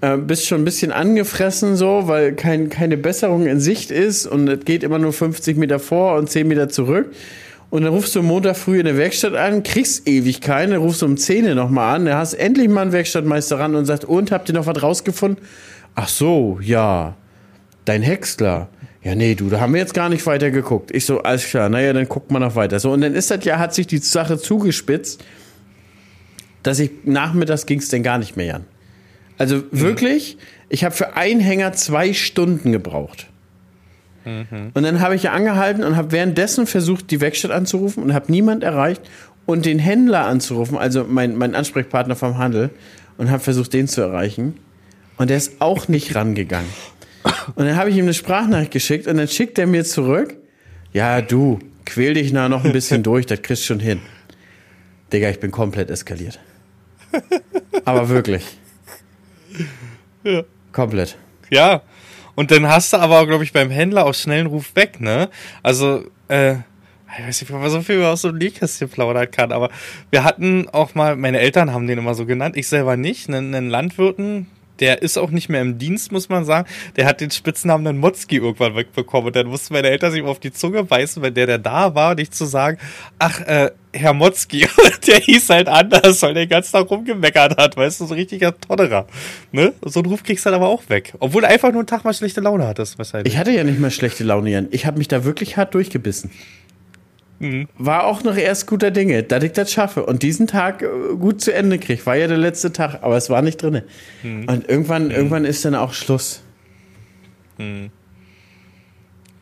äh, 0.00 0.16
bist 0.16 0.46
schon 0.46 0.62
ein 0.62 0.64
bisschen 0.64 0.92
angefressen 0.92 1.76
so, 1.76 2.02
weil 2.06 2.34
kein, 2.34 2.68
keine 2.68 2.96
Besserung 2.96 3.46
in 3.46 3.60
Sicht 3.60 3.90
ist 3.90 4.26
und 4.26 4.48
es 4.48 4.64
geht 4.64 4.82
immer 4.82 4.98
nur 4.98 5.12
50 5.12 5.56
Meter 5.56 5.78
vor 5.78 6.16
und 6.16 6.28
10 6.28 6.46
Meter 6.46 6.68
zurück. 6.68 7.12
Und 7.70 7.82
dann 7.82 7.92
rufst 7.92 8.14
du 8.14 8.22
Montag 8.22 8.56
früh 8.56 8.78
in 8.78 8.84
der 8.84 8.96
Werkstatt 8.96 9.34
an, 9.34 9.64
kriegst 9.64 10.06
ewig 10.06 10.40
keine, 10.40 10.78
rufst 10.78 11.02
um 11.02 11.16
10 11.16 11.46
Uhr 11.46 11.54
nochmal 11.54 11.96
an, 11.96 12.04
da 12.04 12.18
hast 12.18 12.34
endlich 12.34 12.68
mal 12.68 12.82
einen 12.82 12.92
Werkstattmeister 12.92 13.58
ran 13.58 13.74
und 13.74 13.84
sagt, 13.84 14.04
und, 14.04 14.30
habt 14.30 14.48
ihr 14.48 14.54
noch 14.54 14.66
was 14.66 14.80
rausgefunden? 14.80 15.44
Ach 15.96 16.08
so, 16.08 16.58
ja, 16.62 17.16
dein 17.84 18.02
Häcksler. 18.02 18.68
Ja, 19.02 19.14
nee, 19.14 19.34
du, 19.34 19.50
da 19.50 19.60
haben 19.60 19.74
wir 19.74 19.80
jetzt 19.80 19.92
gar 19.92 20.08
nicht 20.08 20.24
weiter 20.26 20.50
geguckt. 20.50 20.90
Ich 20.94 21.04
so, 21.04 21.22
alles 21.22 21.46
klar, 21.46 21.68
naja, 21.68 21.92
dann 21.92 22.08
guckt 22.08 22.30
man 22.30 22.42
noch 22.42 22.56
weiter. 22.56 22.78
So, 22.80 22.92
und 22.92 23.00
dann 23.00 23.14
ist 23.14 23.30
das 23.30 23.44
ja, 23.44 23.58
hat 23.58 23.74
sich 23.74 23.86
die 23.86 23.98
Sache 23.98 24.38
zugespitzt, 24.38 25.24
dass 26.62 26.78
ich 26.78 26.90
nachmittags 27.04 27.66
ging 27.66 27.80
es 27.80 27.88
denn 27.88 28.02
gar 28.02 28.18
nicht 28.18 28.36
mehr 28.36 28.56
an. 28.56 28.64
Also 29.38 29.62
wirklich, 29.70 30.38
ich 30.68 30.84
habe 30.84 30.94
für 30.94 31.16
einen 31.16 31.40
Hänger 31.40 31.72
zwei 31.72 32.12
Stunden 32.12 32.72
gebraucht. 32.72 33.28
Und 34.72 34.82
dann 34.82 35.00
habe 35.00 35.16
ich 35.16 35.24
ja 35.24 35.32
angehalten 35.32 35.84
und 35.84 35.96
habe 35.96 36.12
währenddessen 36.12 36.66
versucht, 36.66 37.10
die 37.10 37.20
Werkstatt 37.20 37.50
anzurufen 37.50 38.02
und 38.02 38.14
habe 38.14 38.32
niemand 38.32 38.62
erreicht 38.62 39.02
und 39.44 39.66
den 39.66 39.78
Händler 39.78 40.24
anzurufen, 40.24 40.78
also 40.78 41.04
mein, 41.04 41.36
mein 41.36 41.54
Ansprechpartner 41.54 42.16
vom 42.16 42.38
Handel, 42.38 42.70
und 43.18 43.30
habe 43.30 43.42
versucht, 43.42 43.74
den 43.74 43.86
zu 43.86 44.00
erreichen. 44.00 44.54
Und 45.18 45.28
der 45.28 45.36
ist 45.36 45.60
auch 45.60 45.88
nicht 45.88 46.14
rangegangen. 46.14 46.70
Und 47.54 47.66
dann 47.66 47.76
habe 47.76 47.90
ich 47.90 47.96
ihm 47.96 48.04
eine 48.04 48.14
Sprachnachricht 48.14 48.70
geschickt 48.70 49.06
und 49.06 49.18
dann 49.18 49.28
schickt 49.28 49.58
er 49.58 49.66
mir 49.66 49.84
zurück, 49.84 50.34
ja, 50.92 51.20
du, 51.20 51.58
quäl 51.84 52.14
dich 52.14 52.32
da 52.32 52.48
noch 52.48 52.64
ein 52.64 52.72
bisschen 52.72 53.02
durch, 53.02 53.26
das 53.26 53.42
kriegst 53.42 53.62
du 53.64 53.66
schon 53.66 53.80
hin. 53.80 54.00
Digga, 55.12 55.28
ich 55.28 55.38
bin 55.38 55.50
komplett 55.50 55.90
eskaliert. 55.90 56.40
Aber 57.84 58.08
wirklich. 58.08 58.44
Ja. 60.24 60.42
Komplett. 60.72 61.16
Ja. 61.50 61.82
Und 62.34 62.50
dann 62.50 62.66
hast 62.66 62.92
du 62.92 62.96
aber, 62.96 63.26
glaube 63.26 63.44
ich, 63.44 63.52
beim 63.52 63.70
Händler 63.70 64.06
auch 64.06 64.14
schnell 64.14 64.40
einen 64.40 64.48
Ruf 64.48 64.74
weg, 64.74 65.00
ne? 65.00 65.28
Also, 65.62 66.04
äh, 66.28 66.54
ich 67.16 67.26
weiß 67.26 67.40
nicht, 67.42 67.52
ob 67.52 67.60
man 67.60 67.70
so 67.70 67.80
viel 67.80 68.02
aus 68.02 68.22
so 68.22 68.28
einem 68.28 68.38
Nähkästchen 68.38 68.88
plaudern 68.88 69.30
kann, 69.30 69.52
aber 69.52 69.70
wir 70.10 70.24
hatten 70.24 70.68
auch 70.70 70.96
mal, 70.96 71.14
meine 71.14 71.38
Eltern 71.38 71.72
haben 71.72 71.86
den 71.86 71.98
immer 71.98 72.14
so 72.14 72.26
genannt, 72.26 72.56
ich 72.56 72.66
selber 72.66 72.96
nicht, 72.96 73.28
einen, 73.28 73.54
einen 73.54 73.68
Landwirten, 73.68 74.48
der 74.80 75.02
ist 75.02 75.18
auch 75.18 75.30
nicht 75.30 75.48
mehr 75.48 75.62
im 75.62 75.78
Dienst, 75.78 76.12
muss 76.12 76.28
man 76.28 76.44
sagen. 76.44 76.68
Der 76.96 77.06
hat 77.06 77.20
den 77.20 77.30
Spitznamen 77.30 77.84
dann 77.84 77.98
Motzki 77.98 78.36
irgendwann 78.36 78.74
wegbekommen. 78.74 79.28
Und 79.28 79.36
dann 79.36 79.46
mussten 79.46 79.74
meine 79.74 79.88
Eltern 79.88 80.12
sich 80.12 80.22
auf 80.22 80.40
die 80.40 80.52
Zunge 80.52 80.84
beißen, 80.84 81.22
wenn 81.22 81.34
der, 81.34 81.46
der 81.46 81.58
da 81.58 81.94
war, 81.94 82.14
nicht 82.14 82.34
zu 82.34 82.44
sagen, 82.44 82.78
ach, 83.18 83.40
äh, 83.40 83.70
Herr 83.92 84.12
Motzki, 84.12 84.66
der 85.06 85.20
hieß 85.20 85.50
halt 85.50 85.68
anders, 85.68 86.20
weil 86.22 86.34
der 86.34 86.46
den 86.46 86.50
ganzen 86.50 86.72
Tag 86.72 86.90
rumgemeckert 86.90 87.56
hat, 87.56 87.76
weißt 87.76 88.00
du, 88.00 88.06
so 88.06 88.14
ein 88.14 88.18
richtiger 88.18 88.58
Tonnerer. 88.58 89.06
Ne? 89.52 89.72
So 89.82 90.00
einen 90.00 90.10
Ruf 90.10 90.24
kriegst 90.24 90.44
du 90.44 90.50
dann 90.50 90.60
aber 90.60 90.68
auch 90.68 90.88
weg. 90.88 91.14
Obwohl 91.20 91.42
du 91.42 91.48
einfach 91.48 91.70
nur 91.70 91.80
einen 91.80 91.86
Tag 91.86 92.04
mal 92.04 92.12
schlechte 92.12 92.40
Laune 92.40 92.66
hattest, 92.66 92.98
wahrscheinlich. 92.98 93.32
Ich 93.32 93.38
hatte 93.38 93.52
ja 93.52 93.62
nicht 93.62 93.78
mal 93.78 93.90
schlechte 93.90 94.24
Laune, 94.24 94.50
Jan. 94.50 94.68
Ich 94.72 94.86
habe 94.86 94.98
mich 94.98 95.08
da 95.08 95.24
wirklich 95.24 95.56
hart 95.56 95.74
durchgebissen. 95.74 96.30
War 97.78 98.04
auch 98.04 98.22
noch 98.24 98.36
erst 98.36 98.66
guter 98.66 98.90
Dinge, 98.90 99.22
dass 99.22 99.44
ich 99.44 99.52
das 99.52 99.72
schaffe 99.72 100.06
und 100.06 100.22
diesen 100.22 100.46
Tag 100.46 100.82
äh, 100.82 101.14
gut 101.16 101.40
zu 101.40 101.52
Ende 101.52 101.78
kriege. 101.78 102.04
War 102.06 102.16
ja 102.16 102.26
der 102.26 102.38
letzte 102.38 102.72
Tag, 102.72 102.98
aber 103.02 103.16
es 103.16 103.30
war 103.30 103.42
nicht 103.42 103.62
drin. 103.62 103.82
Und 104.46 104.68
irgendwann, 104.68 105.10
irgendwann 105.10 105.44
ist 105.44 105.64
dann 105.64 105.74
auch 105.74 105.92
Schluss. 105.92 106.42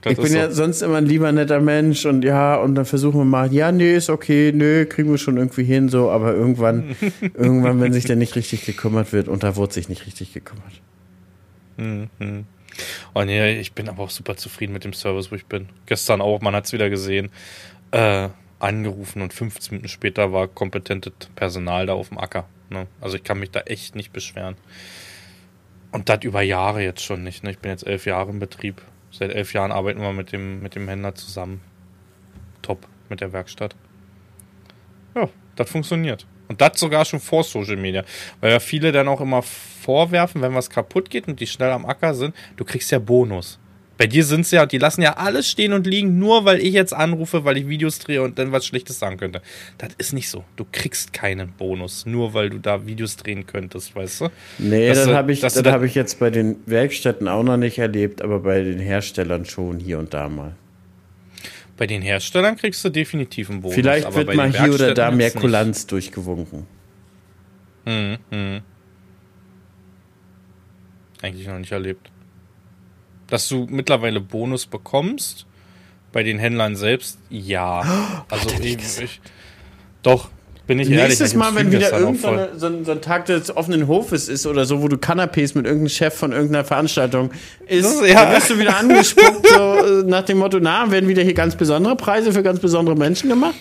Das 0.02 0.12
ich 0.12 0.16
bin 0.16 0.26
ist 0.26 0.34
ja 0.34 0.48
so. 0.48 0.56
sonst 0.56 0.82
immer 0.82 0.96
ein 0.96 1.06
lieber 1.06 1.30
netter 1.30 1.60
Mensch 1.60 2.04
und 2.06 2.24
ja, 2.24 2.56
und 2.56 2.74
dann 2.74 2.84
versuchen 2.84 3.20
wir 3.20 3.24
mal, 3.24 3.52
ja, 3.52 3.70
nee, 3.70 3.94
ist 3.94 4.10
okay, 4.10 4.52
nö, 4.52 4.84
kriegen 4.84 5.10
wir 5.10 5.18
schon 5.18 5.36
irgendwie 5.36 5.62
hin, 5.62 5.88
so, 5.88 6.10
aber 6.10 6.34
irgendwann, 6.34 6.96
irgendwann, 7.34 7.80
wenn 7.80 7.92
sich 7.92 8.04
der 8.04 8.16
nicht 8.16 8.34
richtig 8.34 8.66
gekümmert 8.66 9.12
wird, 9.12 9.28
und 9.28 9.44
da 9.44 9.54
wurde 9.54 9.74
sich 9.74 9.88
nicht 9.88 10.04
richtig 10.06 10.32
gekümmert. 10.32 10.82
Oh 13.14 13.22
nee, 13.22 13.60
ich 13.60 13.72
bin 13.74 13.88
aber 13.88 14.02
auch 14.02 14.10
super 14.10 14.36
zufrieden 14.36 14.72
mit 14.72 14.84
dem 14.84 14.92
Service, 14.92 15.30
wo 15.30 15.36
ich 15.36 15.46
bin. 15.46 15.68
Gestern 15.86 16.20
auch, 16.20 16.40
man 16.40 16.54
hat 16.54 16.66
es 16.66 16.72
wieder 16.72 16.90
gesehen, 16.90 17.30
äh, 17.92 18.28
angerufen 18.58 19.22
und 19.22 19.32
15 19.32 19.72
Minuten 19.72 19.88
später 19.88 20.32
war 20.32 20.48
kompetentes 20.48 21.12
Personal 21.34 21.86
da 21.86 21.94
auf 21.94 22.08
dem 22.08 22.18
Acker. 22.18 22.46
Ne? 22.70 22.86
Also 23.00 23.16
ich 23.16 23.24
kann 23.24 23.38
mich 23.38 23.50
da 23.50 23.60
echt 23.60 23.94
nicht 23.94 24.12
beschweren. 24.12 24.56
Und 25.90 26.08
das 26.08 26.20
über 26.22 26.42
Jahre 26.42 26.82
jetzt 26.82 27.02
schon 27.02 27.22
nicht. 27.22 27.44
Ne? 27.44 27.50
Ich 27.50 27.58
bin 27.58 27.70
jetzt 27.70 27.86
elf 27.86 28.06
Jahre 28.06 28.30
im 28.30 28.38
Betrieb. 28.38 28.82
Seit 29.10 29.30
elf 29.30 29.52
Jahren 29.52 29.72
arbeiten 29.72 30.00
wir 30.00 30.12
mit 30.12 30.32
dem, 30.32 30.62
mit 30.62 30.74
dem 30.74 30.88
Händler 30.88 31.14
zusammen. 31.14 31.60
Top 32.62 32.86
mit 33.08 33.20
der 33.20 33.32
Werkstatt. 33.32 33.76
Ja, 35.14 35.28
das 35.56 35.70
funktioniert. 35.70 36.26
Und 36.48 36.60
das 36.60 36.78
sogar 36.78 37.04
schon 37.04 37.20
vor 37.20 37.44
Social 37.44 37.76
Media. 37.76 38.04
Weil 38.40 38.52
ja 38.52 38.60
viele 38.60 38.92
dann 38.92 39.08
auch 39.08 39.20
immer 39.20 39.42
vorwerfen, 39.42 40.40
wenn 40.40 40.54
was 40.54 40.70
kaputt 40.70 41.10
geht 41.10 41.28
und 41.28 41.40
die 41.40 41.46
schnell 41.46 41.70
am 41.70 41.84
Acker 41.84 42.14
sind, 42.14 42.34
du 42.56 42.64
kriegst 42.64 42.90
ja 42.90 42.98
Bonus. 42.98 43.58
Bei 44.02 44.08
dir 44.08 44.24
sind 44.24 44.50
ja, 44.50 44.66
die 44.66 44.78
lassen 44.78 45.00
ja 45.00 45.12
alles 45.12 45.48
stehen 45.48 45.72
und 45.72 45.86
liegen, 45.86 46.18
nur 46.18 46.44
weil 46.44 46.58
ich 46.58 46.74
jetzt 46.74 46.92
anrufe, 46.92 47.44
weil 47.44 47.56
ich 47.56 47.68
Videos 47.68 48.00
drehe 48.00 48.20
und 48.20 48.36
dann 48.36 48.50
was 48.50 48.66
Schlechtes 48.66 48.98
sagen 48.98 49.16
könnte. 49.16 49.42
Das 49.78 49.90
ist 49.96 50.12
nicht 50.12 50.28
so. 50.28 50.42
Du 50.56 50.66
kriegst 50.72 51.12
keinen 51.12 51.52
Bonus, 51.52 52.04
nur 52.04 52.34
weil 52.34 52.50
du 52.50 52.58
da 52.58 52.84
Videos 52.84 53.14
drehen 53.16 53.46
könntest, 53.46 53.94
weißt 53.94 54.22
du? 54.22 54.28
Nee, 54.58 54.88
Dass 54.88 55.04
das 55.04 55.14
habe 55.14 55.30
ich, 55.30 55.38
das 55.38 55.54
da- 55.54 55.70
habe 55.70 55.86
ich 55.86 55.94
jetzt 55.94 56.18
bei 56.18 56.30
den 56.30 56.56
Werkstätten 56.66 57.28
auch 57.28 57.44
noch 57.44 57.56
nicht 57.56 57.78
erlebt, 57.78 58.22
aber 58.22 58.40
bei 58.40 58.64
den 58.64 58.80
Herstellern 58.80 59.44
schon 59.44 59.78
hier 59.78 60.00
und 60.00 60.12
da 60.12 60.28
mal. 60.28 60.56
Bei 61.76 61.86
den 61.86 62.02
Herstellern 62.02 62.56
kriegst 62.56 62.84
du 62.84 62.88
definitiv 62.90 63.50
einen 63.50 63.60
Bonus. 63.60 63.76
Vielleicht 63.76 64.12
wird 64.16 64.34
mal 64.34 64.50
hier 64.50 64.74
oder 64.74 64.94
da 64.94 65.12
mehr 65.12 65.26
jetzt 65.26 65.34
nicht. 65.36 65.42
Kulanz 65.42 65.86
durchgewunken. 65.86 66.66
Mhm, 67.86 68.18
mhm. 68.32 68.60
Eigentlich 71.22 71.46
noch 71.46 71.58
nicht 71.60 71.70
erlebt. 71.70 72.11
Dass 73.32 73.48
du 73.48 73.66
mittlerweile 73.70 74.20
Bonus 74.20 74.66
bekommst, 74.66 75.46
bei 76.12 76.22
den 76.22 76.38
Händlern 76.38 76.76
selbst, 76.76 77.16
ja. 77.30 77.82
Also 78.28 78.50
ich, 78.62 78.76
ich, 78.76 79.20
doch, 80.02 80.28
bin 80.66 80.78
ich 80.78 80.90
ehrlich. 80.90 81.06
Nächstes 81.06 81.30
ich 81.30 81.38
Mal, 81.38 81.54
wenn 81.54 81.72
wieder 81.72 81.98
irgendein 81.98 82.58
so 82.58 82.66
ein, 82.66 82.84
so 82.84 82.92
ein 82.92 83.00
Tag 83.00 83.24
des 83.24 83.56
offenen 83.56 83.88
Hofes 83.88 84.28
ist 84.28 84.46
oder 84.46 84.66
so, 84.66 84.82
wo 84.82 84.88
du 84.88 84.96
Canapés 84.96 85.56
mit 85.56 85.64
irgendeinem 85.64 85.88
Chef 85.88 86.12
von 86.12 86.32
irgendeiner 86.32 86.66
Veranstaltung 86.66 87.30
ist, 87.68 88.02
ja. 88.04 88.22
dann 88.22 88.34
wirst 88.34 88.50
du 88.50 88.58
wieder 88.58 88.76
angespuckt, 88.76 89.46
so 89.48 89.76
äh, 89.76 90.02
nach 90.04 90.24
dem 90.24 90.36
Motto, 90.36 90.58
na, 90.60 90.90
werden 90.90 91.08
wieder 91.08 91.22
hier 91.22 91.32
ganz 91.32 91.56
besondere 91.56 91.96
Preise 91.96 92.34
für 92.34 92.42
ganz 92.42 92.60
besondere 92.60 92.96
Menschen 92.96 93.30
gemacht? 93.30 93.54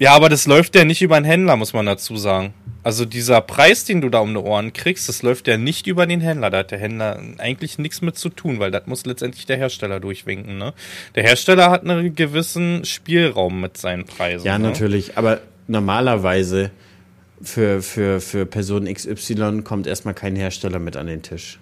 Ja, 0.00 0.12
aber 0.16 0.28
das 0.28 0.48
läuft 0.48 0.74
ja 0.74 0.84
nicht 0.84 1.02
über 1.02 1.14
einen 1.14 1.24
Händler, 1.24 1.54
muss 1.54 1.72
man 1.72 1.86
dazu 1.86 2.16
sagen. 2.16 2.52
Also 2.84 3.06
dieser 3.06 3.40
Preis, 3.40 3.86
den 3.86 4.02
du 4.02 4.10
da 4.10 4.18
um 4.18 4.34
die 4.34 4.40
Ohren 4.40 4.74
kriegst, 4.74 5.08
das 5.08 5.22
läuft 5.22 5.48
ja 5.48 5.56
nicht 5.56 5.86
über 5.86 6.06
den 6.06 6.20
Händler. 6.20 6.50
Da 6.50 6.58
hat 6.58 6.70
der 6.70 6.78
Händler 6.78 7.18
eigentlich 7.38 7.78
nichts 7.78 8.02
mit 8.02 8.18
zu 8.18 8.28
tun, 8.28 8.58
weil 8.60 8.70
das 8.70 8.86
muss 8.86 9.06
letztendlich 9.06 9.46
der 9.46 9.56
Hersteller 9.56 10.00
durchwinken. 10.00 10.58
Ne? 10.58 10.74
Der 11.14 11.22
Hersteller 11.22 11.70
hat 11.70 11.82
einen 11.82 12.14
gewissen 12.14 12.84
Spielraum 12.84 13.62
mit 13.62 13.78
seinen 13.78 14.04
Preisen. 14.04 14.46
Ja, 14.46 14.58
ne? 14.58 14.68
natürlich, 14.68 15.16
aber 15.16 15.40
normalerweise 15.66 16.70
für, 17.40 17.80
für, 17.80 18.20
für 18.20 18.44
Person 18.44 18.84
XY 18.92 19.62
kommt 19.62 19.86
erstmal 19.86 20.14
kein 20.14 20.36
Hersteller 20.36 20.78
mit 20.78 20.96
an 20.98 21.06
den 21.06 21.22
Tisch. 21.22 21.58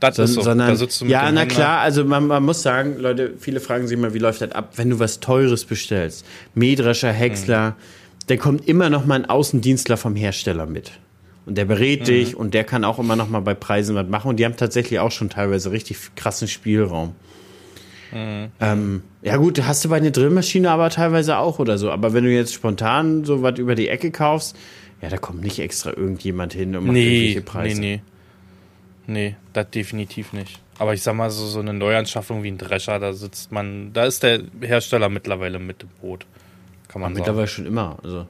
Das 0.00 0.18
ist 0.18 0.34
so. 0.34 0.42
sondern, 0.42 0.76
ja, 1.06 1.30
na 1.32 1.46
klar, 1.46 1.80
also 1.80 2.04
man, 2.04 2.26
man 2.26 2.42
muss 2.42 2.62
sagen, 2.62 2.98
Leute, 2.98 3.34
viele 3.38 3.60
fragen 3.60 3.86
sich 3.86 3.96
mal, 3.96 4.12
wie 4.12 4.18
läuft 4.18 4.40
das 4.42 4.52
ab, 4.52 4.72
wenn 4.76 4.90
du 4.90 4.98
was 4.98 5.20
Teures 5.20 5.64
bestellst. 5.64 6.26
Mähdrescher, 6.54 7.12
Häcksler, 7.12 7.70
Mhm. 7.70 7.74
Der 8.28 8.38
kommt 8.38 8.66
immer 8.68 8.90
noch 8.90 9.04
mal 9.06 9.16
ein 9.16 9.24
Außendienstler 9.26 9.96
vom 9.96 10.16
Hersteller 10.16 10.66
mit. 10.66 10.92
Und 11.46 11.56
der 11.58 11.66
berät 11.66 12.00
Mhm. 12.00 12.04
dich 12.06 12.36
und 12.36 12.54
der 12.54 12.64
kann 12.64 12.84
auch 12.84 12.98
immer 12.98 13.16
noch 13.16 13.28
mal 13.28 13.40
bei 13.40 13.54
Preisen 13.54 13.94
was 13.94 14.08
machen. 14.08 14.28
Und 14.28 14.36
die 14.40 14.44
haben 14.46 14.56
tatsächlich 14.56 14.98
auch 14.98 15.10
schon 15.12 15.28
teilweise 15.30 15.70
richtig 15.72 15.98
krassen 16.16 16.48
Spielraum. 16.48 17.14
Mhm. 18.12 18.48
Ähm, 18.60 19.02
ja 19.22 19.36
gut, 19.36 19.60
hast 19.62 19.84
du 19.84 19.88
bei 19.88 19.96
einer 19.96 20.10
Drillmaschine 20.10 20.70
aber 20.70 20.88
teilweise 20.90 21.36
auch 21.38 21.58
oder 21.58 21.76
so. 21.78 21.90
Aber 21.90 22.12
wenn 22.14 22.24
du 22.24 22.30
jetzt 22.32 22.54
spontan 22.54 23.24
so 23.24 23.42
was 23.42 23.58
über 23.58 23.74
die 23.74 23.88
Ecke 23.88 24.10
kaufst, 24.10 24.56
ja, 25.02 25.08
da 25.10 25.18
kommt 25.18 25.42
nicht 25.42 25.58
extra 25.58 25.90
irgendjemand 25.90 26.54
hin 26.54 26.74
und 26.76 26.84
macht 26.86 26.94
Nee, 26.94 27.02
irgendwelche 27.34 27.38
nee, 27.38 27.44
Preise. 27.44 27.80
nee. 27.80 28.02
Nee, 29.06 29.36
das 29.52 29.68
definitiv 29.70 30.32
nicht. 30.32 30.60
Aber 30.78 30.94
ich 30.94 31.02
sag 31.02 31.14
mal, 31.14 31.30
so, 31.30 31.44
so 31.46 31.60
eine 31.60 31.74
Neuanschaffung 31.74 32.42
wie 32.42 32.48
ein 32.50 32.56
Drescher, 32.58 32.98
da 32.98 33.12
sitzt 33.12 33.52
man, 33.52 33.92
da 33.92 34.06
ist 34.06 34.22
der 34.22 34.40
Hersteller 34.62 35.08
mittlerweile 35.10 35.58
mit 35.58 35.82
im 35.82 35.88
Boot. 36.00 36.24
Kann 36.94 37.02
man 37.02 37.12
sagen. 37.12 37.20
Mittlerweile 37.20 37.48
schon 37.48 37.66
immer. 37.66 37.98
Also. 38.02 38.26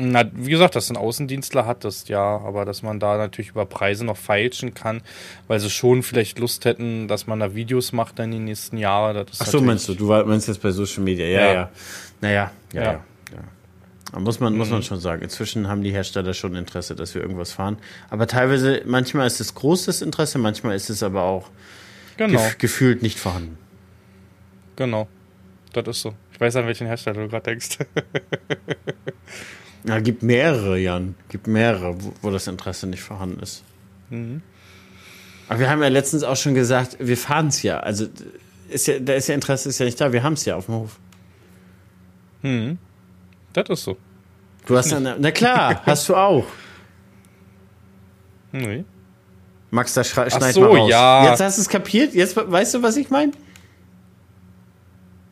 Na, 0.00 0.24
wie 0.32 0.50
gesagt, 0.50 0.76
dass 0.76 0.86
du 0.88 0.94
einen 0.94 1.02
Außendienstler 1.04 1.66
hattest, 1.66 2.08
ja, 2.08 2.20
aber 2.20 2.64
dass 2.64 2.82
man 2.82 3.00
da 3.00 3.16
natürlich 3.16 3.50
über 3.50 3.66
Preise 3.66 4.04
noch 4.04 4.16
feilschen 4.16 4.72
kann, 4.74 5.00
weil 5.48 5.58
sie 5.58 5.70
schon 5.70 6.04
vielleicht 6.04 6.38
Lust 6.38 6.64
hätten, 6.64 7.08
dass 7.08 7.26
man 7.26 7.40
da 7.40 7.54
Videos 7.54 7.92
macht 7.92 8.18
dann 8.20 8.30
die 8.30 8.38
nächsten 8.38 8.78
Jahre. 8.78 9.24
Das 9.24 9.40
Ach 9.40 9.46
so, 9.46 9.60
meinst 9.60 9.88
du? 9.88 9.94
Du 9.94 10.06
meinst 10.06 10.46
jetzt 10.46 10.62
bei 10.62 10.70
Social 10.70 11.02
Media? 11.02 11.26
Ja, 11.26 11.40
Ja. 11.40 11.52
ja. 11.52 11.70
Naja, 12.20 12.50
ja, 12.72 12.82
ja. 12.82 12.84
Ja. 12.84 12.92
ja. 12.92 13.38
Da 14.12 14.18
muss 14.20 14.38
man, 14.40 14.56
muss 14.56 14.70
man 14.70 14.82
schon 14.84 15.00
sagen. 15.00 15.22
Inzwischen 15.22 15.68
haben 15.68 15.82
die 15.82 15.90
Hersteller 15.92 16.32
schon 16.34 16.54
Interesse, 16.54 16.94
dass 16.94 17.14
wir 17.14 17.22
irgendwas 17.22 17.52
fahren. 17.52 17.76
Aber 18.10 18.26
teilweise, 18.28 18.82
manchmal 18.86 19.26
ist 19.26 19.40
es 19.40 19.54
großes 19.54 20.02
Interesse, 20.02 20.38
manchmal 20.38 20.76
ist 20.76 20.90
es 20.90 21.02
aber 21.02 21.22
auch 21.22 21.48
Genau, 22.16 22.38
gef 22.38 22.58
gefühlt 22.58 23.02
nicht 23.02 23.18
vorhanden. 23.18 23.58
genau. 24.76 25.08
Das 25.82 25.96
ist 25.96 26.02
so. 26.02 26.14
Ich 26.32 26.40
weiß, 26.40 26.56
an 26.56 26.66
welchen 26.66 26.86
Hersteller 26.86 27.22
du 27.22 27.28
gerade 27.28 27.44
denkst. 27.44 27.78
Ja, 29.84 30.00
gibt 30.00 30.22
mehrere, 30.22 30.78
Jan. 30.78 31.14
Gibt 31.28 31.46
mehrere, 31.46 32.02
wo, 32.02 32.12
wo 32.22 32.30
das 32.30 32.46
Interesse 32.46 32.86
nicht 32.86 33.02
vorhanden 33.02 33.40
ist. 33.40 33.64
Mhm. 34.10 34.42
Aber 35.48 35.60
wir 35.60 35.70
haben 35.70 35.82
ja 35.82 35.88
letztens 35.88 36.24
auch 36.24 36.36
schon 36.36 36.54
gesagt, 36.54 36.96
wir 37.00 37.16
fahren 37.16 37.48
es 37.48 37.62
ja. 37.62 37.80
Also 37.80 38.06
ist 38.68 38.86
ja, 38.86 38.98
da 38.98 39.14
ist 39.14 39.28
ja 39.28 39.34
Interesse 39.34 39.68
ist 39.70 39.78
ja 39.78 39.86
nicht 39.86 39.98
da. 39.98 40.12
Wir 40.12 40.22
haben 40.22 40.34
es 40.34 40.44
ja 40.44 40.56
auf 40.56 40.66
dem 40.66 40.74
Hof. 40.74 40.98
mhm. 42.42 42.78
Das 43.54 43.68
ist 43.70 43.84
so. 43.84 43.96
Du 44.66 44.76
hast 44.76 44.90
ja, 44.90 45.00
na 45.00 45.30
klar, 45.30 45.82
hast 45.86 46.08
du 46.10 46.14
auch. 46.14 46.44
Nee. 48.52 48.84
Max, 49.70 49.94
da 49.94 50.04
schneid 50.04 50.30
so, 50.52 50.60
mal 50.60 50.78
raus. 50.80 50.90
ja. 50.90 51.30
Jetzt 51.30 51.40
hast 51.40 51.56
du 51.56 51.62
es 51.62 51.68
kapiert? 51.68 52.14
Jetzt 52.14 52.36
weißt 52.36 52.74
du, 52.74 52.82
was 52.82 52.96
ich 52.96 53.08
meine? 53.08 53.32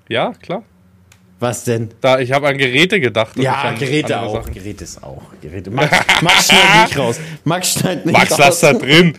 Ja, 0.08 0.32
klar. 0.40 0.62
Was 1.38 1.64
denn? 1.64 1.90
Da, 2.00 2.18
ich 2.18 2.32
habe 2.32 2.48
an 2.48 2.56
Geräte 2.56 2.98
gedacht. 2.98 3.36
Ja, 3.38 3.72
Geräte 3.78 4.18
auch. 4.20 4.36
Sachen. 4.36 4.54
Geräte 4.54 4.84
ist 4.84 5.02
auch. 5.02 5.20
Geräte. 5.42 5.70
Max, 5.70 5.90
Max 6.22 6.46
schneidet 6.46 6.84
nicht 6.88 6.98
raus. 6.98 7.20
Max 7.44 7.72
schneidet 7.74 8.06
nicht 8.06 8.12
Max, 8.16 8.30
raus. 8.32 8.38
lass 8.38 8.60
da 8.60 8.72
drin. 8.72 9.14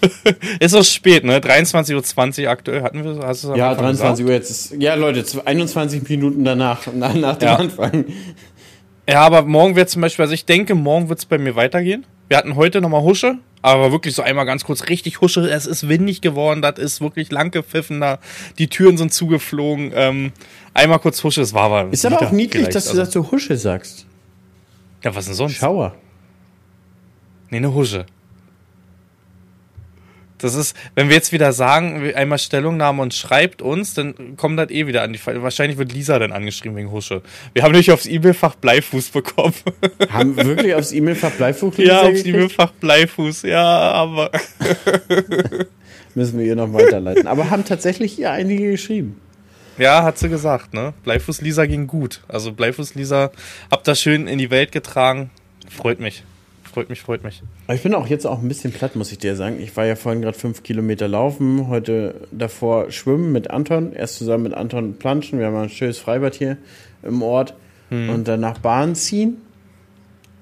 ist 0.60 0.74
auch 0.74 0.82
spät, 0.84 1.24
ne? 1.24 1.38
23.20 1.40 2.44
Uhr 2.44 2.50
aktuell. 2.50 2.82
Hatten 2.82 3.04
wir 3.04 3.26
hast 3.26 3.44
du 3.44 3.54
Ja, 3.54 3.70
Anfang 3.70 3.84
23 3.84 4.24
Uhr 4.24 4.32
jetzt 4.32 4.50
ist. 4.50 4.74
Ja, 4.80 4.94
Leute, 4.94 5.24
z- 5.24 5.46
21 5.46 6.08
Minuten 6.08 6.42
danach, 6.42 6.86
nach, 6.94 7.12
nach 7.16 7.36
dem 7.36 7.48
Ja. 7.48 7.56
Anfang. 7.56 8.04
Ja, 9.06 9.20
aber 9.20 9.42
morgen 9.42 9.76
wird 9.76 9.90
zum 9.90 10.00
Beispiel, 10.00 10.22
also 10.22 10.32
ich 10.32 10.46
denke, 10.46 10.74
morgen 10.74 11.10
wird 11.10 11.18
es 11.18 11.26
bei 11.26 11.36
mir 11.36 11.54
weitergehen. 11.54 12.06
Wir 12.32 12.38
hatten 12.38 12.56
heute 12.56 12.80
nochmal 12.80 13.02
Husche, 13.02 13.36
aber 13.60 13.92
wirklich 13.92 14.14
so 14.14 14.22
einmal 14.22 14.46
ganz 14.46 14.64
kurz 14.64 14.88
richtig 14.88 15.20
Husche. 15.20 15.42
Es 15.50 15.66
ist 15.66 15.90
windig 15.90 16.22
geworden, 16.22 16.62
das 16.62 16.78
ist 16.78 17.02
wirklich 17.02 17.30
lang 17.30 17.50
gepfiffen 17.50 18.00
da. 18.00 18.20
Die 18.56 18.68
Türen 18.68 18.96
sind 18.96 19.12
zugeflogen. 19.12 19.92
Ähm, 19.94 20.32
einmal 20.72 20.98
kurz 20.98 21.22
Husche, 21.22 21.42
es 21.42 21.52
war 21.52 21.64
aber. 21.64 21.92
Ist 21.92 22.06
aber 22.06 22.22
auch 22.22 22.32
niedlich, 22.32 22.70
dass 22.70 22.86
du 22.86 22.98
also, 22.98 23.22
so 23.24 23.30
Husche 23.32 23.58
sagst. 23.58 24.06
Ja, 25.04 25.14
was 25.14 25.26
denn 25.26 25.34
sonst? 25.34 25.56
Schauer. 25.56 25.94
Nee, 27.50 27.58
eine 27.58 27.74
Husche. 27.74 28.06
Das 30.42 30.54
ist, 30.54 30.76
wenn 30.94 31.08
wir 31.08 31.16
jetzt 31.16 31.32
wieder 31.32 31.52
sagen, 31.52 32.12
einmal 32.14 32.38
Stellungnahme 32.38 33.02
und 33.02 33.14
schreibt 33.14 33.62
uns, 33.62 33.94
dann 33.94 34.36
kommt 34.36 34.58
das 34.58 34.70
eh 34.70 34.86
wieder 34.86 35.02
an 35.02 35.12
die. 35.12 35.20
Wahrscheinlich 35.24 35.78
wird 35.78 35.92
Lisa 35.92 36.18
dann 36.18 36.32
angeschrieben 36.32 36.76
wegen 36.76 36.90
Husche. 36.90 37.22
Wir 37.52 37.62
haben 37.62 37.72
nämlich 37.72 37.92
aufs 37.92 38.06
E-Mail-Fach 38.06 38.56
Bleifuß 38.56 39.10
bekommen. 39.10 39.54
Haben 40.10 40.36
wirklich 40.36 40.74
aufs 40.74 40.92
E-Mail-Fach 40.92 41.30
Bleifuß 41.32 41.74
ja, 41.78 42.02
aufs? 42.02 42.24
E-Mail-Fach 42.24 42.72
Bleifuß, 42.72 43.42
ja, 43.42 43.64
aber. 43.64 44.30
Müssen 46.14 46.38
wir 46.38 46.46
ihr 46.46 46.56
noch 46.56 46.72
weiterleiten. 46.72 47.26
Aber 47.26 47.50
haben 47.50 47.64
tatsächlich 47.64 48.18
ihr 48.18 48.30
einige 48.30 48.70
geschrieben. 48.72 49.20
Ja, 49.78 50.02
hat 50.02 50.18
sie 50.18 50.28
gesagt, 50.28 50.74
ne? 50.74 50.92
Bleifuß 51.04 51.40
Lisa 51.40 51.66
ging 51.66 51.86
gut. 51.86 52.20
Also 52.28 52.52
Bleifuß 52.52 52.94
Lisa, 52.94 53.30
habt 53.70 53.88
das 53.88 54.00
schön 54.00 54.26
in 54.26 54.38
die 54.38 54.50
Welt 54.50 54.72
getragen. 54.72 55.30
Freut 55.70 56.00
mich. 56.00 56.22
Freut 56.72 56.88
mich, 56.88 57.00
freut 57.00 57.22
mich. 57.22 57.42
Aber 57.66 57.74
ich 57.74 57.82
bin 57.82 57.94
auch 57.94 58.06
jetzt 58.06 58.26
auch 58.26 58.40
ein 58.40 58.48
bisschen 58.48 58.72
platt, 58.72 58.96
muss 58.96 59.12
ich 59.12 59.18
dir 59.18 59.36
sagen. 59.36 59.60
Ich 59.60 59.76
war 59.76 59.84
ja 59.84 59.94
vorhin 59.94 60.22
gerade 60.22 60.38
fünf 60.38 60.62
Kilometer 60.62 61.06
laufen, 61.06 61.68
heute 61.68 62.26
davor 62.30 62.90
schwimmen 62.90 63.30
mit 63.32 63.50
Anton. 63.50 63.92
Erst 63.92 64.16
zusammen 64.16 64.44
mit 64.44 64.54
Anton 64.54 64.94
planschen. 64.94 65.38
Wir 65.38 65.46
haben 65.46 65.56
ein 65.56 65.68
schönes 65.68 65.98
Freibad 65.98 66.34
hier 66.34 66.56
im 67.02 67.22
Ort. 67.22 67.54
Und 67.90 68.24
danach 68.24 68.56
Bahn 68.56 68.94
ziehen. 68.94 69.36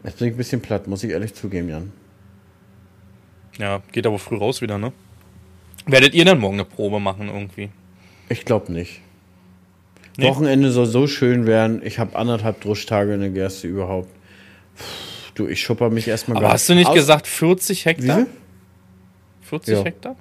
Jetzt 0.05 0.21
bin 0.21 0.29
ich 0.29 0.35
ein 0.35 0.37
bisschen 0.37 0.61
platt, 0.61 0.87
muss 0.87 1.03
ich 1.03 1.11
ehrlich 1.11 1.35
zugeben, 1.35 1.69
Jan. 1.69 1.91
Ja, 3.59 3.83
geht 3.91 4.07
aber 4.07 4.21
früh 4.21 4.37
raus 4.37 4.63
wieder, 4.63 4.79
ne? 4.79 4.93
Werdet 5.85 6.15
ihr 6.15 6.25
dann 6.25 6.39
morgen 6.39 6.55
eine 6.55 6.65
Probe 6.65 7.01
machen 7.01 7.27
irgendwie? 7.27 7.71
Ich 8.29 8.45
glaube 8.45 8.73
nicht. 8.73 9.01
Nee? 10.17 10.29
Wochenende 10.29 10.71
soll 10.71 10.87
so 10.87 11.09
schön 11.09 11.47
werden. 11.47 11.83
Ich 11.85 11.99
habe 11.99 12.15
anderthalb 12.15 12.61
Druschtage 12.61 13.15
in 13.15 13.21
der 13.21 13.31
Gerste 13.31 13.67
überhaupt. 13.67 14.09
Puh, 14.77 15.10
Du, 15.41 15.49
ich 15.49 15.63
schupper 15.63 15.89
mich 15.89 16.07
erstmal 16.07 16.37
Aber 16.37 16.53
hast 16.53 16.69
du 16.69 16.75
nicht 16.75 16.89
Aus- 16.89 16.95
gesagt 16.95 17.27
40 17.27 17.85
Wie 17.87 17.89
Hektar? 17.89 18.17
viel? 18.19 18.27
40 19.43 19.75
Ja. 19.79 19.85
Hektar? 19.85 20.17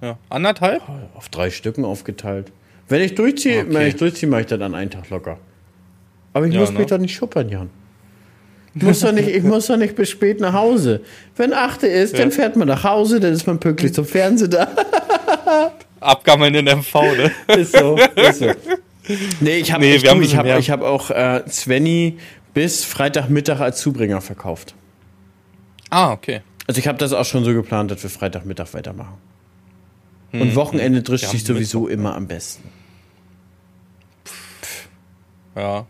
Ja. 0.00 0.18
Anderthalb? 0.30 0.80
Auf 1.14 1.28
drei 1.28 1.50
Stücken 1.50 1.84
aufgeteilt. 1.84 2.50
Wenn 2.88 3.02
ich 3.02 3.14
durchziehe, 3.14 3.60
Okay. 3.64 3.74
wenn 3.74 3.86
ich 3.86 3.96
durchziehe, 3.96 4.26
mache 4.30 4.40
ich 4.42 4.46
das 4.46 4.60
an 4.62 4.74
einen 4.74 4.90
Tag 4.90 5.10
locker. 5.10 5.36
Aber 6.32 6.46
ich 6.46 6.54
Ja, 6.54 6.60
muss 6.60 6.72
ne? 6.72 6.78
mich 6.78 6.88
doch 6.88 6.96
nicht 6.96 7.14
schuppern, 7.14 7.50
Jan. 7.50 7.68
Ich 8.74 8.82
muss 8.82 9.00
doch 9.00 9.12
nicht, 9.12 9.28
ich 9.28 9.42
muss 9.42 9.66
doch 9.66 9.76
nicht 9.76 9.94
bis 9.94 10.08
spät 10.08 10.40
nach 10.40 10.54
Hause. 10.54 11.02
Wenn 11.36 11.52
achte 11.52 11.86
ist, 11.86 12.18
dann 12.18 12.32
fährt 12.32 12.56
man 12.56 12.66
nach 12.66 12.82
Hause, 12.82 13.20
dann 13.20 13.32
ist 13.34 13.46
man 13.46 13.60
pünktlich 13.60 13.92
zum 13.92 14.06
Fernsehen 14.06 14.50
da. 14.52 14.68
Abgammeln 16.00 16.54
in 16.54 16.64
MV, 16.64 16.94
ne? 17.16 17.30
Ist 17.56 17.76
so, 17.76 17.96
ist 18.16 18.38
so. 18.38 18.46
Nee, 19.40 19.58
ich 19.58 19.70
habe 19.70 19.84
Nee, 19.84 19.90
ein 20.08 20.22
ich 20.22 20.34
hab, 20.36 20.46
ich 20.58 20.70
hab 20.70 20.82
auch 20.82 21.10
äh, 21.10 21.42
Svenny 21.48 22.16
bis 22.54 22.84
Freitagmittag 22.84 23.60
als 23.60 23.80
Zubringer 23.80 24.20
verkauft. 24.20 24.74
Ah, 25.90 26.12
okay. 26.12 26.40
Also 26.66 26.78
ich 26.78 26.88
habe 26.88 26.98
das 26.98 27.12
auch 27.12 27.24
schon 27.24 27.44
so 27.44 27.52
geplant, 27.52 27.90
dass 27.90 28.02
wir 28.02 28.10
Freitagmittag 28.10 28.72
weitermachen. 28.72 29.18
Und 30.32 30.56
Wochenende 30.56 31.02
drischt 31.02 31.26
sich 31.26 31.44
sowieso 31.44 31.86
immer 31.86 32.16
am 32.16 32.26
besten. 32.26 32.68
Ja. 35.54 35.86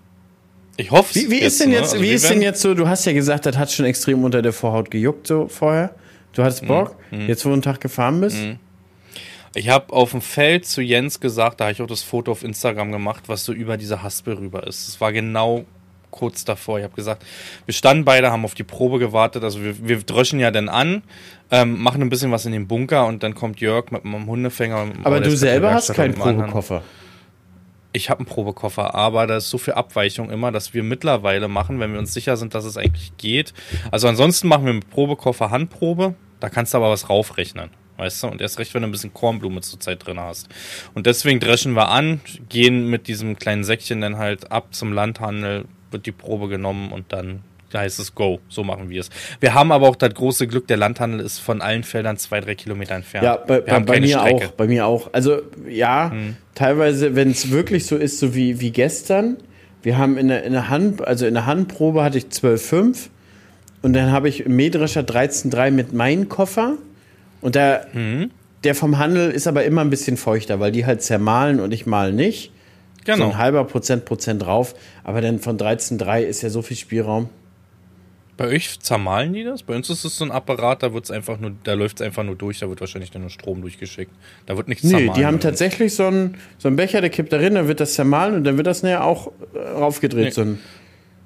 Ich 0.77 0.91
hoffe 0.91 1.15
Wie, 1.15 1.31
wie 1.31 1.39
ist 1.39 1.61
denn 1.61 1.71
ne? 1.71 1.77
jetzt, 1.77 1.93
Also 1.93 2.05
wie 2.05 2.11
ist 2.11 2.29
denn 2.29 2.43
jetzt 2.43 2.61
so, 2.61 2.75
du 2.75 2.87
hast 2.89 3.07
ja 3.07 3.13
gesagt, 3.13 3.47
das 3.47 3.57
hat 3.57 3.73
schon 3.73 3.87
extrem 3.87 4.25
unter 4.25 4.43
der 4.43 4.53
Vorhaut 4.53 4.91
gejuckt 4.91 5.27
so 5.27 5.49
vorher. 5.49 5.95
Du 6.33 6.43
hattest 6.43 6.67
Bock, 6.67 6.97
jetzt 7.13 7.45
wo 7.45 7.51
du 7.51 7.55
einen 7.55 7.63
Tag 7.63 7.81
gefahren 7.81 8.21
bist. 8.21 8.37
Ich 9.55 9.69
habe 9.69 9.93
auf 9.93 10.11
dem 10.11 10.21
Feld 10.21 10.67
zu 10.67 10.83
Jens 10.83 11.21
gesagt, 11.21 11.61
da 11.61 11.67
habe 11.67 11.73
ich 11.73 11.81
auch 11.81 11.87
das 11.87 12.03
Foto 12.03 12.33
auf 12.33 12.43
Instagram 12.43 12.91
gemacht, 12.91 13.25
was 13.29 13.45
so 13.45 13.53
über 13.53 13.77
diese 13.77 14.03
Haspel 14.03 14.35
rüber 14.35 14.67
ist. 14.67 14.89
Es 14.89 15.01
war 15.01 15.13
genau 15.13 15.65
kurz 16.15 16.45
davor. 16.45 16.79
Ich 16.79 16.85
habe 16.85 16.95
gesagt, 16.95 17.25
wir 17.67 17.75
standen 17.75 18.05
beide, 18.05 18.31
haben 18.31 18.45
auf 18.45 18.55
die 18.55 18.63
Probe 18.63 19.01
gewartet. 19.01 19.43
Also 19.43 19.61
wir, 19.63 19.87
wir 19.87 19.99
dröschen 19.99 20.39
ja 20.39 20.53
dann 20.53 20.69
an, 20.69 21.03
ähm, 21.51 21.83
machen 21.83 22.01
ein 22.03 22.09
bisschen 22.09 22.31
was 22.31 22.47
in 22.47 22.53
den 22.53 22.69
Bunker 22.69 23.07
und 23.07 23.25
dann 23.25 23.35
kommt 23.35 23.61
Jörg 23.61 23.91
mit 23.91 24.05
einem 24.05 24.27
Hundefänger. 24.27 24.87
mit 24.87 25.05
Aber 25.05 25.21
du 25.21 25.37
selber 25.37 25.75
hast 25.75 25.93
keinen. 25.93 26.15
Probekoffer. 26.15 26.83
Ich 27.93 28.11
habe 28.11 28.21
einen 28.21 28.27
Probekoffer, 28.27 28.95
aber 28.95 29.27
da 29.27 29.37
ist 29.37 29.51
so 29.51 29.59
viel 29.59 29.75
Abweichung 29.75 30.31
immer, 30.31 30.53
dass 30.53 30.73
wir 30.73 30.83
mittlerweile 30.85 31.49
machen, 31.49 31.79
wenn 31.81 31.93
wir 31.93 31.99
uns 31.99 32.15
sicher 32.15 32.37
sind, 32.37 32.55
dass 32.55 32.65
es 32.65 32.77
eigentlich 32.77 33.17
geht. 33.19 33.53
Also 33.91 34.09
ansonsten 34.09 34.49
machen 34.49 34.67
wir 34.67 34.73
mit 34.73 34.91
Probekoffer 34.91 35.51
Handprobe, 35.51 36.15
da 36.41 36.49
kannst 36.49 36.75
du 36.75 36.79
aber 36.79 36.91
was 36.91 37.09
raufrechnen. 37.09 37.71
Weißt 37.97 38.23
du? 38.23 38.27
Und 38.29 38.41
erst 38.41 38.59
recht, 38.59 38.75
wenn 38.75 38.83
du 38.83 38.89
ein 38.89 38.93
bisschen 38.93 39.15
Kornblume 39.15 39.61
zur 39.61 39.79
Zeit 39.79 40.05
drin 40.05 40.19
hast. 40.19 40.49
Und 40.95 41.07
deswegen 41.07 41.39
dreschen 41.39 41.75
wir 41.75 41.89
an, 41.89 42.21
gehen 42.49 42.89
mit 42.91 43.07
diesem 43.07 43.39
kleinen 43.39 43.63
Säckchen 43.63 44.01
dann 44.01 44.19
halt 44.19 44.51
ab 44.51 44.75
zum 44.75 44.93
Landhandel, 44.93 45.67
wird 45.95 46.05
die 46.05 46.13
Probe 46.13 46.49
genommen 46.49 46.93
und 46.93 47.07
dann 47.15 47.41
heißt 47.73 47.99
es 47.99 48.15
Go. 48.15 48.39
So 48.49 48.63
machen 48.63 48.89
wir 48.89 49.01
es. 49.01 49.09
Wir 49.41 49.53
haben 49.55 49.73
aber 49.73 49.89
auch 49.89 49.97
das 49.97 50.15
große 50.15 50.47
Glück, 50.47 50.69
der 50.69 50.77
Landhandel 50.77 51.19
ist 51.19 51.41
von 51.41 51.61
allen 51.61 51.83
Feldern 51.83 52.17
zwei, 52.19 52.41
drei 52.41 52.55
Kilometer 52.55 52.95
entfernt. 52.95 53.25
Ja, 53.25 53.37
bei, 53.37 53.61
bei, 53.63 53.81
bei 53.81 54.01
mir 54.01 54.19
Strecke. 54.21 54.47
auch. 54.47 54.53
Bei 54.53 54.67
mir 54.69 54.87
auch. 54.87 55.09
Also 55.13 55.39
ja, 55.69 56.13
teilweise, 56.55 57.17
wenn 57.17 57.31
es 57.33 57.51
wirklich 57.51 57.87
so 57.87 57.97
ist, 57.97 58.19
so 58.21 58.35
wie, 58.35 58.61
wie 58.61 58.71
gestern. 58.71 59.39
Wir 59.83 59.99
haben 59.99 60.17
in 60.19 60.29
der, 60.29 60.45
in 60.45 60.53
der 60.53 60.69
Hand, 60.69 61.05
also 61.05 61.27
in 61.27 61.35
der 61.35 61.47
Handprobe 61.47 62.05
hatte 62.05 62.17
ich 62.19 62.27
12,5 62.27 63.09
und 63.83 63.93
dann 63.93 64.13
habe 64.13 64.29
ich 64.29 64.47
im 64.47 64.55
Mähdrescher 64.57 65.01
13,3 65.03 65.73
mit 65.73 65.93
meinem 65.93 66.29
Koffer 66.29 66.75
und 67.41 67.55
der, 67.57 67.89
Mhm. 67.93 68.31
der 68.63 68.75
vom 68.77 68.99
Handel 68.99 69.31
ist 69.33 69.47
aber 69.49 69.65
immer 69.65 69.81
ein 69.81 69.91
bisschen 69.91 70.17
feuchter, 70.17 70.61
weil 70.61 70.71
die 70.73 70.87
halt 70.87 71.03
zermahlen 71.03 71.59
und 71.61 71.73
ich 71.73 71.87
mal 71.87 72.13
nicht. 72.13 72.53
So 73.07 73.13
Genau. 73.13 73.27
ein 73.31 73.39
halber 73.39 73.65
Prozent 73.65 74.05
Prozent 74.05 74.43
drauf, 74.43 74.75
aber 75.03 75.21
dann 75.21 75.39
von 75.39 75.59
13,3 75.59 76.23
ist 76.23 76.43
ja 76.43 76.49
so 76.51 76.63
viel 76.63 76.77
Spielraum. 76.77 77.29
Bei 78.37 78.49
euch 78.49 78.81
zermahlen 78.81 79.33
die 79.33 79.45
das? 79.45 79.63
Bei 79.63 79.77
uns 79.77 79.89
ist 79.91 80.05
es 80.05 80.17
so 80.19 80.25
ein 80.25 80.33
Apparat, 80.33 80.83
da 80.83 80.93
wird's 80.93 81.13
einfach 81.13 81.39
nur, 81.39 81.53
da 81.63 81.75
läuft's 81.75 82.03
einfach 82.03 82.25
nur 82.25 82.35
durch, 82.35 82.59
da 82.59 82.69
wird 82.69 82.81
wahrscheinlich 82.81 83.13
dann 83.13 83.23
nur 83.23 83.31
Strom 83.31 83.61
durchgeschickt. 83.61 84.11
Da 84.47 84.57
wird 84.57 84.67
nichts 84.67 84.83
Nee, 84.83 84.91
zermahlen. 84.91 85.13
die 85.15 85.25
haben 85.27 85.39
tatsächlich 85.41 85.95
so 85.95 86.07
einen, 86.07 86.37
so 86.59 86.67
einen 86.67 86.77
Becher, 86.77 87.01
der 87.01 87.11
kippt 87.11 87.33
da 87.33 87.37
rein, 87.37 87.55
dann 87.55 87.69
wird 87.69 87.79
das 87.79 87.95
zermahlen 87.95 88.35
und 88.35 88.43
dann 88.45 88.57
wird 88.57 88.67
das 88.67 88.83
nachher 88.83 89.05
auch 89.05 89.31
äh, 89.55 89.59
raufgedreht. 89.59 90.25
Nee. 90.25 90.31
So 90.31 90.41
ein, 90.41 90.59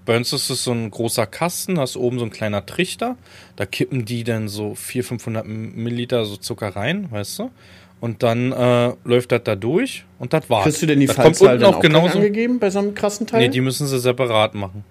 Bei 0.05 0.19
uns 0.19 0.35
ist 0.35 0.51
es 0.51 0.65
so 0.65 0.73
ein 0.73 0.91
großer 0.91 1.27
Kasten, 1.27 1.77
da 1.77 1.85
ist 1.85 1.97
oben 1.97 2.19
so 2.19 2.27
ein 2.27 2.31
kleiner 2.31 2.67
Trichter. 2.67 3.17
Da 3.57 3.65
kippen 3.65 4.05
die 4.05 4.23
dann 4.25 4.49
so 4.49 4.75
400, 4.75 5.09
500 5.23 5.47
Milliliter 5.47 6.27
so 6.27 6.37
Zucker 6.37 6.77
rein, 6.77 7.11
weißt 7.11 7.39
du? 7.39 7.51
Und 8.01 8.23
dann 8.23 8.53
äh, 8.53 8.93
läuft 9.05 9.33
das 9.33 9.43
da 9.43 9.57
durch 9.57 10.05
und 10.19 10.33
das 10.33 10.49
war's. 10.49 10.65
kriegst 10.65 10.83
du 10.83 10.87
denn 10.87 11.01
die 11.01 11.07
das 11.07 11.17
Fallzahl 11.17 11.59
dann 11.59 11.75
auch 11.75 11.81
genauso. 11.81 12.19
angegeben 12.19 12.61
bei 12.61 12.71
so 12.71 12.79
einem 12.79 12.95
krassen 12.95 13.27
Teil? 13.27 13.41
Nee, 13.41 13.49
die 13.49 13.61
müssen 13.61 13.87
sie 13.87 13.99
separat 13.99 14.55
machen. 14.55 14.85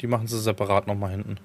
Die 0.00 0.06
machen 0.06 0.26
sie 0.26 0.40
separat 0.40 0.86
nochmal 0.86 1.10
hinten. 1.10 1.36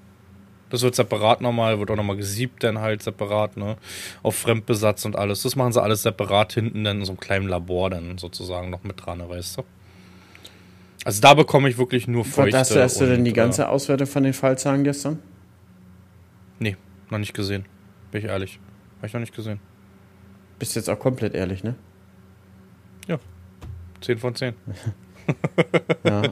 Das 0.70 0.82
wird 0.82 0.96
separat 0.96 1.42
nochmal, 1.42 1.80
wird 1.80 1.90
auch 1.92 1.96
nochmal 1.96 2.16
gesiebt 2.16 2.64
dann 2.64 2.80
halt 2.80 3.02
separat, 3.02 3.58
ne? 3.58 3.76
Auf 4.22 4.36
Fremdbesatz 4.36 5.04
und 5.06 5.16
alles. 5.16 5.42
Das 5.42 5.56
machen 5.56 5.74
sie 5.74 5.82
alles 5.82 6.04
separat 6.04 6.54
hinten 6.54 6.84
dann 6.84 7.00
in 7.00 7.06
so 7.06 7.14
einem 7.14 7.20
kleinen 7.20 7.48
Labor 7.48 7.90
dann 7.90 8.18
sozusagen 8.18 8.70
noch 8.70 8.84
mit 8.84 9.04
dran, 9.04 9.28
weißt 9.28 9.58
du? 9.58 9.64
Also 11.06 11.22
da 11.22 11.34
bekomme 11.34 11.70
ich 11.70 11.78
wirklich 11.78 12.08
nur 12.08 12.24
feuchte. 12.24 12.58
hast 12.58 12.76
du, 12.76 12.82
hast 12.82 13.02
du 13.02 13.06
denn 13.06 13.24
die 13.24 13.32
und, 13.32 13.36
ganze 13.36 13.70
Auswertung 13.70 14.08
von 14.08 14.24
den 14.24 14.34
Fallzahlen 14.34 14.84
gestern? 14.84 15.14
Äh, 15.14 15.18
nee, 16.60 16.78
noch 17.10 17.18
nicht 17.18 17.34
gesehen. 17.34 17.66
Bin 18.12 18.22
ich 18.22 18.28
ehrlich. 18.28 18.60
Habe 18.98 19.08
ich 19.08 19.14
noch 19.14 19.22
nicht 19.22 19.36
gesehen. 19.36 19.60
Bist 20.60 20.76
jetzt 20.76 20.90
auch 20.90 21.00
komplett 21.00 21.34
ehrlich, 21.34 21.64
ne? 21.64 21.76
10 24.02 24.18
von 24.18 24.36
10. 24.36 24.54
Ja. 26.04 26.24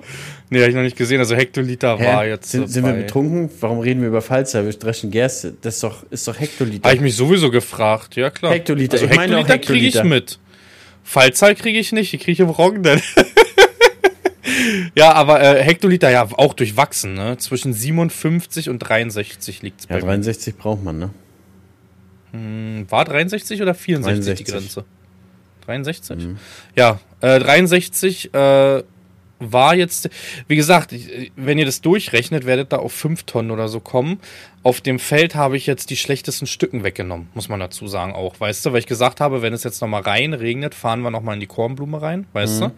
Nee, 0.49 0.61
habe 0.61 0.69
ich 0.69 0.75
noch 0.75 0.81
nicht 0.81 0.97
gesehen. 0.97 1.19
Also 1.19 1.35
Hektoliter 1.35 1.99
war 1.99 2.23
Hä? 2.23 2.29
jetzt. 2.29 2.49
sind, 2.49 2.67
sind 2.67 2.83
wir 2.83 2.93
betrunken? 2.93 3.47
Warum 3.59 3.77
reden 3.77 4.01
wir 4.01 4.07
über 4.07 4.23
Fallzahl? 4.23 4.65
Wir 4.65 4.73
dreschen 4.73 5.11
Gerste. 5.11 5.53
Das 5.61 5.75
ist 5.75 5.83
doch, 5.83 6.03
ist 6.09 6.27
doch 6.27 6.39
Hektoliter. 6.39 6.85
Habe 6.85 6.95
ich 6.95 7.01
mich 7.03 7.15
sowieso 7.15 7.51
gefragt, 7.51 8.15
ja 8.15 8.31
klar. 8.31 8.53
Hektoliter, 8.53 8.93
Also 8.93 9.05
ich 9.05 9.11
auch 9.11 9.21
Hektoliter 9.21 9.59
kriege 9.59 9.85
ich 9.85 9.93
Hektoliter. 9.93 10.15
mit. 10.15 10.39
Fallzahl 11.03 11.53
kriege 11.53 11.77
ich 11.77 11.91
nicht, 11.91 12.11
die 12.11 12.17
kriege 12.17 12.31
ich 12.31 12.39
im 12.39 12.49
Roggen. 12.49 12.81
ja, 14.95 15.13
aber 15.13 15.43
äh, 15.43 15.61
Hektoliter 15.61 16.09
ja 16.09 16.27
auch 16.31 16.55
durchwachsen, 16.55 17.13
ne? 17.13 17.37
Zwischen 17.37 17.73
57 17.73 18.67
und 18.67 18.79
63 18.79 19.61
liegt 19.61 19.81
es 19.81 19.89
ja, 19.89 19.97
bei 19.97 20.01
mir. 20.01 20.07
63 20.07 20.55
braucht 20.55 20.83
man, 20.83 20.97
ne? 20.97 21.09
War 22.33 23.05
63 23.05 23.61
oder 23.61 23.73
64 23.73 24.25
63. 24.25 24.45
die 24.45 24.51
Grenze? 24.51 24.85
63? 25.65 26.17
Mhm. 26.17 26.37
Ja, 26.75 26.99
äh, 27.21 27.39
63 27.39 28.33
äh, 28.33 28.83
war 29.39 29.75
jetzt, 29.75 30.09
wie 30.47 30.55
gesagt, 30.55 30.93
wenn 31.35 31.59
ihr 31.59 31.65
das 31.65 31.81
durchrechnet, 31.81 32.45
werdet 32.45 32.73
da 32.73 32.77
auf 32.77 32.91
5 32.93 33.23
Tonnen 33.23 33.51
oder 33.51 33.67
so 33.67 33.79
kommen. 33.79 34.19
Auf 34.63 34.81
dem 34.81 34.99
Feld 34.99 35.35
habe 35.35 35.57
ich 35.57 35.67
jetzt 35.67 35.89
die 35.89 35.97
schlechtesten 35.97 36.47
Stücken 36.47 36.83
weggenommen, 36.83 37.29
muss 37.33 37.47
man 37.47 37.59
dazu 37.59 37.87
sagen 37.87 38.13
auch, 38.13 38.39
weißt 38.39 38.65
du, 38.65 38.73
weil 38.73 38.79
ich 38.79 38.87
gesagt 38.87 39.21
habe, 39.21 39.41
wenn 39.41 39.53
es 39.53 39.63
jetzt 39.63 39.81
nochmal 39.81 40.01
rein 40.01 40.33
regnet, 40.33 40.75
fahren 40.75 41.01
wir 41.01 41.11
nochmal 41.11 41.35
in 41.35 41.39
die 41.39 41.47
Kornblume 41.47 42.01
rein, 42.01 42.25
weißt 42.33 42.61
du. 42.61 42.71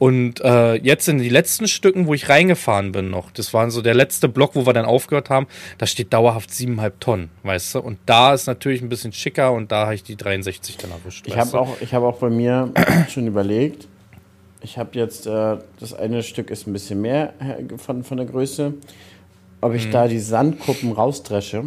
Und 0.00 0.40
äh, 0.40 0.76
jetzt 0.76 1.08
in 1.10 1.18
die 1.18 1.28
letzten 1.28 1.68
Stücken, 1.68 2.06
wo 2.06 2.14
ich 2.14 2.30
reingefahren 2.30 2.90
bin 2.90 3.10
noch, 3.10 3.30
das 3.30 3.52
war 3.52 3.70
so 3.70 3.82
der 3.82 3.94
letzte 3.94 4.28
Block, 4.30 4.54
wo 4.54 4.64
wir 4.64 4.72
dann 4.72 4.86
aufgehört 4.86 5.28
haben, 5.28 5.46
da 5.76 5.86
steht 5.86 6.12
dauerhaft 6.14 6.48
7,5 6.50 6.92
Tonnen, 7.00 7.30
weißt 7.42 7.74
du. 7.74 7.80
Und 7.80 7.98
da 8.06 8.32
ist 8.32 8.46
natürlich 8.46 8.80
ein 8.80 8.88
bisschen 8.88 9.12
schicker 9.12 9.52
und 9.52 9.70
da 9.70 9.84
habe 9.84 9.94
ich 9.94 10.02
die 10.02 10.16
63 10.16 10.78
dann 10.78 10.90
erwischt. 10.90 11.26
Ich 11.28 11.36
habe 11.36 11.60
auch, 11.60 11.76
ich 11.82 11.92
hab 11.94 12.02
auch 12.02 12.16
bei 12.16 12.30
mir 12.30 12.72
schon 13.10 13.26
überlegt. 13.26 13.88
Ich 14.62 14.78
habe 14.78 14.98
jetzt, 14.98 15.26
äh, 15.26 15.58
das 15.78 15.92
eine 15.92 16.22
Stück 16.22 16.50
ist 16.50 16.66
ein 16.66 16.72
bisschen 16.72 17.02
mehr 17.02 17.34
äh, 17.38 17.76
von, 17.76 18.02
von 18.02 18.16
der 18.16 18.26
Größe, 18.26 18.72
ob 19.60 19.70
Mhm. 19.72 19.76
ich 19.76 19.90
da 19.90 20.08
die 20.08 20.18
Sandkuppen 20.18 20.92
rausdresche, 20.92 21.64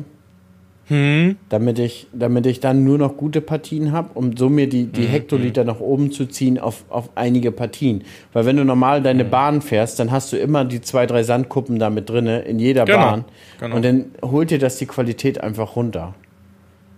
Hm, 0.94 1.38
damit 1.50 1.80
ich, 1.80 2.08
damit 2.14 2.46
ich 2.46 2.60
dann 2.60 2.84
nur 2.84 2.98
noch 3.00 3.18
gute 3.18 3.42
Partien 3.42 3.92
habe, 3.92 4.12
um 4.14 4.38
so 4.38 4.48
mir 4.50 4.70
die, 4.70 4.86
die 4.86 5.06
Hektoliter 5.08 5.64
nach 5.64 5.80
oben 5.80 6.12
zu 6.12 6.28
ziehen 6.28 6.60
auf, 6.60 6.86
auf 6.90 7.10
einige 7.16 7.52
Partien. 7.52 8.04
Weil 8.32 8.46
wenn 8.46 8.58
du 8.58 8.64
normal 8.64 9.02
deine 9.02 9.26
Bahn 9.26 9.62
fährst, 9.64 10.00
dann 10.00 10.12
hast 10.12 10.32
du 10.32 10.38
immer 10.38 10.66
die 10.66 10.82
zwei, 10.82 11.06
drei 11.08 11.24
Sandkuppen 11.24 11.80
da 11.80 11.90
mit 11.90 12.10
drinne 12.10 12.42
in 12.42 12.60
jeder 12.60 12.86
Genau, 12.86 12.98
Bahn. 12.98 13.26
genau. 13.60 13.76
Und 13.76 13.84
dann 13.86 14.06
holt 14.22 14.52
dir 14.52 14.60
das 14.60 14.78
die 14.78 14.86
Qualität 14.86 15.42
einfach 15.42 15.76
runter. 15.76 16.14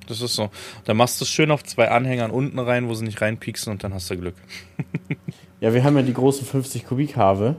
das 0.07 0.19
ist 0.21 0.35
so. 0.35 0.49
Dann 0.83 0.97
machst 0.97 1.21
du 1.21 1.23
es 1.23 1.29
schön 1.29 1.49
auf 1.49 1.63
zwei 1.63 1.89
Anhängern 1.89 2.31
unten 2.31 2.59
rein, 2.59 2.89
wo 2.89 2.93
sie 2.95 3.05
nicht 3.05 3.21
reinpieksen 3.21 3.71
und 3.71 3.83
dann 3.83 3.93
hast 3.93 4.09
du 4.11 4.17
Glück. 4.17 4.35
Ja, 5.61 5.73
wir 5.73 5.83
haben 5.85 5.95
ja 5.95 6.03
die 6.03 6.13
großen 6.13 6.45
50 6.45 6.85
Kubik 6.85 7.15
Have. 7.15 7.55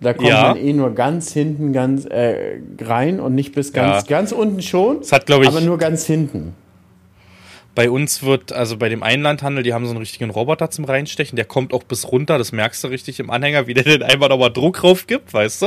Da 0.00 0.14
kommt 0.14 0.28
Ja. 0.28 0.48
man 0.48 0.56
eh 0.56 0.72
nur 0.72 0.94
ganz 0.94 1.32
hinten 1.32 1.72
ganz 1.72 2.04
äh, 2.06 2.60
rein 2.80 3.18
und 3.20 3.34
nicht 3.34 3.54
bis 3.54 3.72
ganz, 3.72 4.08
Ja. 4.08 4.16
ganz 4.18 4.32
unten 4.32 4.62
schon, 4.62 5.00
Das 5.00 5.12
hat, 5.12 5.26
glaube 5.26 5.44
ich, 5.44 5.50
aber 5.50 5.60
nur 5.60 5.76
ganz 5.78 6.04
hinten. 6.06 6.54
Bei 7.78 7.90
uns 7.90 8.24
wird, 8.24 8.50
also 8.50 8.76
bei 8.76 8.88
dem 8.88 9.04
Einlandhandel, 9.04 9.62
die 9.62 9.72
haben 9.72 9.84
so 9.84 9.92
einen 9.92 10.00
richtigen 10.00 10.30
Roboter 10.30 10.68
zum 10.68 10.84
Reinstechen, 10.84 11.36
der 11.36 11.44
kommt 11.44 11.72
auch 11.72 11.84
bis 11.84 12.10
runter, 12.10 12.36
das 12.36 12.50
merkst 12.50 12.82
du 12.82 12.88
richtig 12.88 13.20
im 13.20 13.30
Anhänger, 13.30 13.68
wie 13.68 13.74
der 13.74 13.84
den 13.84 14.02
einmal 14.02 14.30
nochmal 14.30 14.52
Druck 14.52 14.78
drauf 14.78 15.06
gibt, 15.06 15.32
weißt 15.32 15.62
du? 15.62 15.66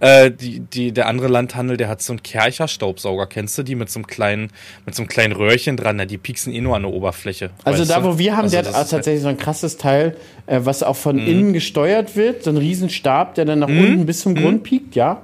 Äh, 0.00 0.30
die, 0.32 0.60
die, 0.60 0.92
der 0.92 1.06
andere 1.06 1.28
Landhandel, 1.28 1.78
der 1.78 1.88
hat 1.88 2.02
so 2.02 2.12
einen 2.12 2.22
Kercher-Staubsauger, 2.22 3.26
kennst 3.26 3.56
du 3.56 3.62
die, 3.62 3.74
mit 3.74 3.88
so 3.88 4.00
einem 4.00 4.06
kleinen, 4.06 4.50
mit 4.84 4.94
so 4.94 5.00
einem 5.02 5.08
kleinen 5.08 5.32
Röhrchen 5.32 5.78
dran, 5.78 5.96
na, 5.96 6.04
die 6.04 6.18
pieksen 6.18 6.52
eh 6.52 6.60
nur 6.60 6.76
an 6.76 6.82
der 6.82 6.92
Oberfläche. 6.92 7.48
Also 7.64 7.86
da, 7.86 8.04
wo 8.04 8.18
wir 8.18 8.36
haben, 8.36 8.44
Also 8.44 8.60
der 8.60 8.74
hat 8.74 8.90
tatsächlich 8.90 9.22
so 9.22 9.28
ein 9.28 9.38
krasses 9.38 9.78
Teil, 9.78 10.14
äh, 10.44 10.60
was 10.62 10.82
auch 10.82 10.96
von 10.96 11.16
Mhm. 11.16 11.26
innen 11.26 11.52
gesteuert 11.54 12.16
wird, 12.16 12.44
so 12.44 12.50
ein 12.50 12.58
Riesenstab, 12.58 13.34
der 13.34 13.46
dann 13.46 13.60
nach 13.60 13.68
unten 13.68 14.04
bis 14.04 14.20
zum 14.20 14.34
Grund 14.34 14.62
piekt, 14.62 14.94
ja. 14.94 15.22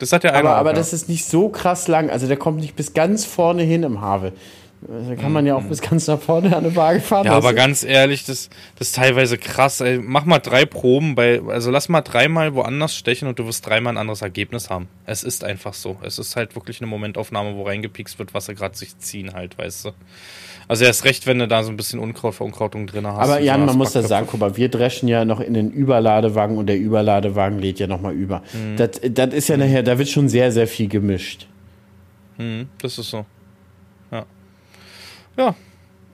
Das 0.00 0.12
hat 0.12 0.24
der 0.24 0.34
Aber, 0.34 0.54
auch, 0.54 0.56
aber 0.56 0.70
ja. 0.70 0.76
das 0.76 0.92
ist 0.92 1.08
nicht 1.08 1.26
so 1.26 1.48
krass 1.48 1.86
lang, 1.86 2.10
also 2.10 2.26
der 2.26 2.38
kommt 2.38 2.58
nicht 2.58 2.74
bis 2.74 2.92
ganz 2.92 3.24
vorne 3.24 3.62
hin 3.62 3.84
im 3.84 4.00
Have. 4.00 4.32
Da 4.80 5.16
kann 5.16 5.32
man 5.32 5.44
ja 5.44 5.56
auch 5.56 5.64
bis 5.64 5.80
ganz 5.80 6.06
nach 6.06 6.20
vorne 6.20 6.56
an 6.56 6.64
eine 6.64 6.76
Waage 6.76 7.00
fahren. 7.00 7.22
Mhm. 7.22 7.32
Ja, 7.32 7.36
aber 7.36 7.52
ganz 7.52 7.82
ehrlich, 7.82 8.24
das, 8.24 8.48
das 8.78 8.88
ist 8.88 8.96
teilweise 8.96 9.36
krass. 9.36 9.80
Ey. 9.80 9.98
Mach 9.98 10.24
mal 10.24 10.38
drei 10.38 10.64
Proben 10.64 11.16
bei, 11.16 11.40
also 11.48 11.70
lass 11.70 11.88
mal 11.88 12.02
dreimal 12.02 12.54
woanders 12.54 12.94
stechen 12.94 13.26
und 13.26 13.38
du 13.38 13.46
wirst 13.46 13.66
dreimal 13.66 13.94
ein 13.94 13.98
anderes 13.98 14.22
Ergebnis 14.22 14.70
haben. 14.70 14.88
Es 15.04 15.24
ist 15.24 15.42
einfach 15.42 15.74
so. 15.74 15.96
Es 16.02 16.18
ist 16.18 16.36
halt 16.36 16.54
wirklich 16.54 16.80
eine 16.80 16.86
Momentaufnahme, 16.86 17.56
wo 17.56 17.64
reingepiekst 17.64 18.18
wird, 18.20 18.34
was 18.34 18.46
sie 18.46 18.54
gerade 18.54 18.76
sich 18.76 18.96
ziehen 18.98 19.34
halt, 19.34 19.58
weißt 19.58 19.86
du. 19.86 19.90
Also 20.68 20.84
erst 20.84 21.04
recht, 21.04 21.26
wenn 21.26 21.38
du 21.38 21.48
da 21.48 21.64
so 21.64 21.70
ein 21.70 21.76
bisschen 21.76 21.98
Unkraut, 21.98 22.34
Verunkrautung 22.34 22.86
drin 22.86 23.06
hast. 23.06 23.18
Aber 23.18 23.40
Jan, 23.40 23.64
man 23.64 23.76
muss 23.76 23.92
da 23.92 24.02
sagen, 24.02 24.28
guck 24.30 24.38
mal, 24.38 24.56
wir 24.56 24.68
dreschen 24.68 25.08
ja 25.08 25.24
noch 25.24 25.40
in 25.40 25.54
den 25.54 25.70
Überladewagen 25.70 26.56
und 26.56 26.66
der 26.66 26.78
Überladewagen 26.78 27.58
lädt 27.58 27.78
ja 27.80 27.86
nochmal 27.86 28.12
über. 28.12 28.42
Mhm. 28.52 28.76
Das, 28.76 28.90
das 29.02 29.34
ist 29.34 29.48
ja 29.48 29.56
nachher, 29.56 29.82
da 29.82 29.98
wird 29.98 30.08
schon 30.08 30.28
sehr, 30.28 30.52
sehr 30.52 30.68
viel 30.68 30.88
gemischt. 30.88 31.46
Mhm, 32.36 32.68
das 32.80 32.98
ist 32.98 33.10
so. 33.10 33.24
Ja. 35.38 35.54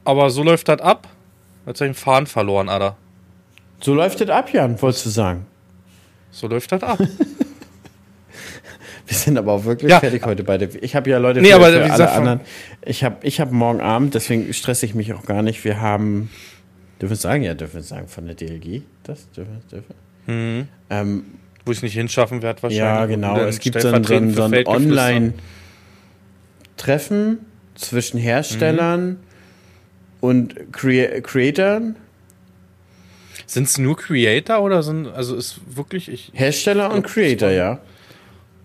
Aber 0.04 0.30
so 0.30 0.42
läuft 0.42 0.68
das 0.68 0.80
ab. 0.80 1.08
Ich 1.66 1.72
den 1.78 1.94
Faden 1.94 2.26
verloren, 2.26 2.68
Alter. 2.68 2.96
So 3.80 3.94
läuft 3.94 4.20
das 4.20 4.28
ab, 4.28 4.52
Jan, 4.52 4.80
wolltest 4.82 5.06
du 5.06 5.10
sagen. 5.10 5.46
So 6.30 6.46
läuft 6.46 6.70
das 6.72 6.82
ab. 6.82 6.98
Wir 9.06 9.16
sind 9.16 9.36
aber 9.38 9.52
auch 9.52 9.64
wirklich 9.64 9.90
Ja. 9.90 10.00
fertig 10.00 10.24
heute 10.24 10.44
beide. 10.44 10.64
Ich 10.80 10.96
habe 10.96 11.10
ja 11.10 11.18
Leute 11.18 11.40
Nee, 11.42 11.48
für, 11.50 11.56
aber 11.56 11.66
für 11.66 11.80
alle 11.82 11.90
gesagt, 11.90 12.16
anderen. 12.16 12.40
Ich 12.84 13.04
habe 13.04 13.16
ich 13.22 13.40
hab 13.40 13.50
morgen 13.52 13.80
Abend, 13.80 14.14
deswegen 14.14 14.52
stresse 14.52 14.86
ich 14.86 14.94
mich 14.94 15.12
auch 15.12 15.24
gar 15.24 15.42
nicht. 15.42 15.62
Wir 15.64 15.80
haben, 15.80 16.30
dürfen 17.00 17.10
wir 17.12 17.16
sagen? 17.16 17.42
Ja, 17.42 17.54
dürfen 17.54 17.74
wir 17.74 17.80
es 17.80 17.88
sagen, 17.88 18.08
von 18.08 18.26
der 18.26 18.34
DLG. 18.34 18.82
Das 19.02 19.30
dürfen 19.32 19.62
wir. 19.70 19.78
Dürfen. 19.78 19.94
mhm. 20.26 20.68
Ähm, 20.90 21.24
Wo 21.66 21.72
ich 21.72 21.78
es 21.78 21.82
nicht 21.82 21.94
hinschaffen 21.94 22.42
werde 22.42 22.62
wahrscheinlich. 22.62 22.78
ja, 22.84 23.06
genau. 23.06 23.36
Es 23.38 23.58
gibt 23.60 23.80
so 23.80 23.88
ein, 23.88 24.04
so 24.04 24.14
ein. 24.44 24.66
Online-Treffen 24.66 27.38
zwischen 27.74 28.18
Herstellern 28.18 29.08
Mhm. 29.08 29.16
und 30.20 30.72
Crea 30.72 31.20
Creatoren. 31.20 31.96
Sind 33.46 33.64
es 33.64 33.78
nur 33.78 33.96
Creator 33.96 34.60
oder 34.60 34.82
sind, 34.82 35.06
also 35.08 35.36
ist 35.36 35.60
wirklich, 35.76 36.08
ich, 36.08 36.30
Hersteller 36.34 36.92
und 36.92 37.04
Creator, 37.04 37.50
ja. 37.50 37.80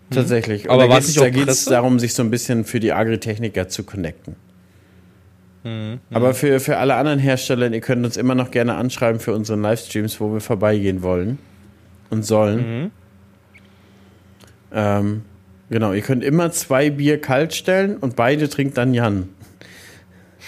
Tatsächlich. 0.09 0.65
Und. 0.69 0.71
Aber 0.71 0.87
da 0.87 1.29
geht 1.29 1.47
es 1.49 1.65
darum, 1.65 1.99
sich 1.99 2.13
so 2.13 2.23
ein 2.23 2.31
bisschen 2.31 2.63
für 2.65 2.79
die 2.79 2.93
Agritechniker 2.93 3.67
zu 3.67 3.83
connecten. 3.83 4.35
Mhm. 5.63 5.99
Aber 6.11 6.33
für, 6.33 6.59
für 6.59 6.77
alle 6.77 6.95
anderen 6.95 7.19
Hersteller, 7.19 7.71
ihr 7.71 7.81
könnt 7.81 8.05
uns 8.05 8.17
immer 8.17 8.35
noch 8.35 8.51
gerne 8.51 8.75
anschreiben 8.75 9.19
für 9.19 9.33
unsere 9.33 9.59
Livestreams, 9.59 10.19
wo 10.19 10.33
wir 10.33 10.41
vorbeigehen 10.41 11.03
wollen 11.03 11.37
und 12.09 12.23
sollen. 12.23 12.83
Mhm. 12.83 12.91
Ähm, 14.71 15.21
genau, 15.69 15.93
ihr 15.93 16.01
könnt 16.01 16.23
immer 16.23 16.51
zwei 16.51 16.89
Bier 16.89 17.19
kalt 17.19 17.53
stellen 17.53 17.97
und 17.97 18.15
beide 18.15 18.49
trinkt 18.49 18.77
dann 18.77 18.93
Jan. 18.93 19.29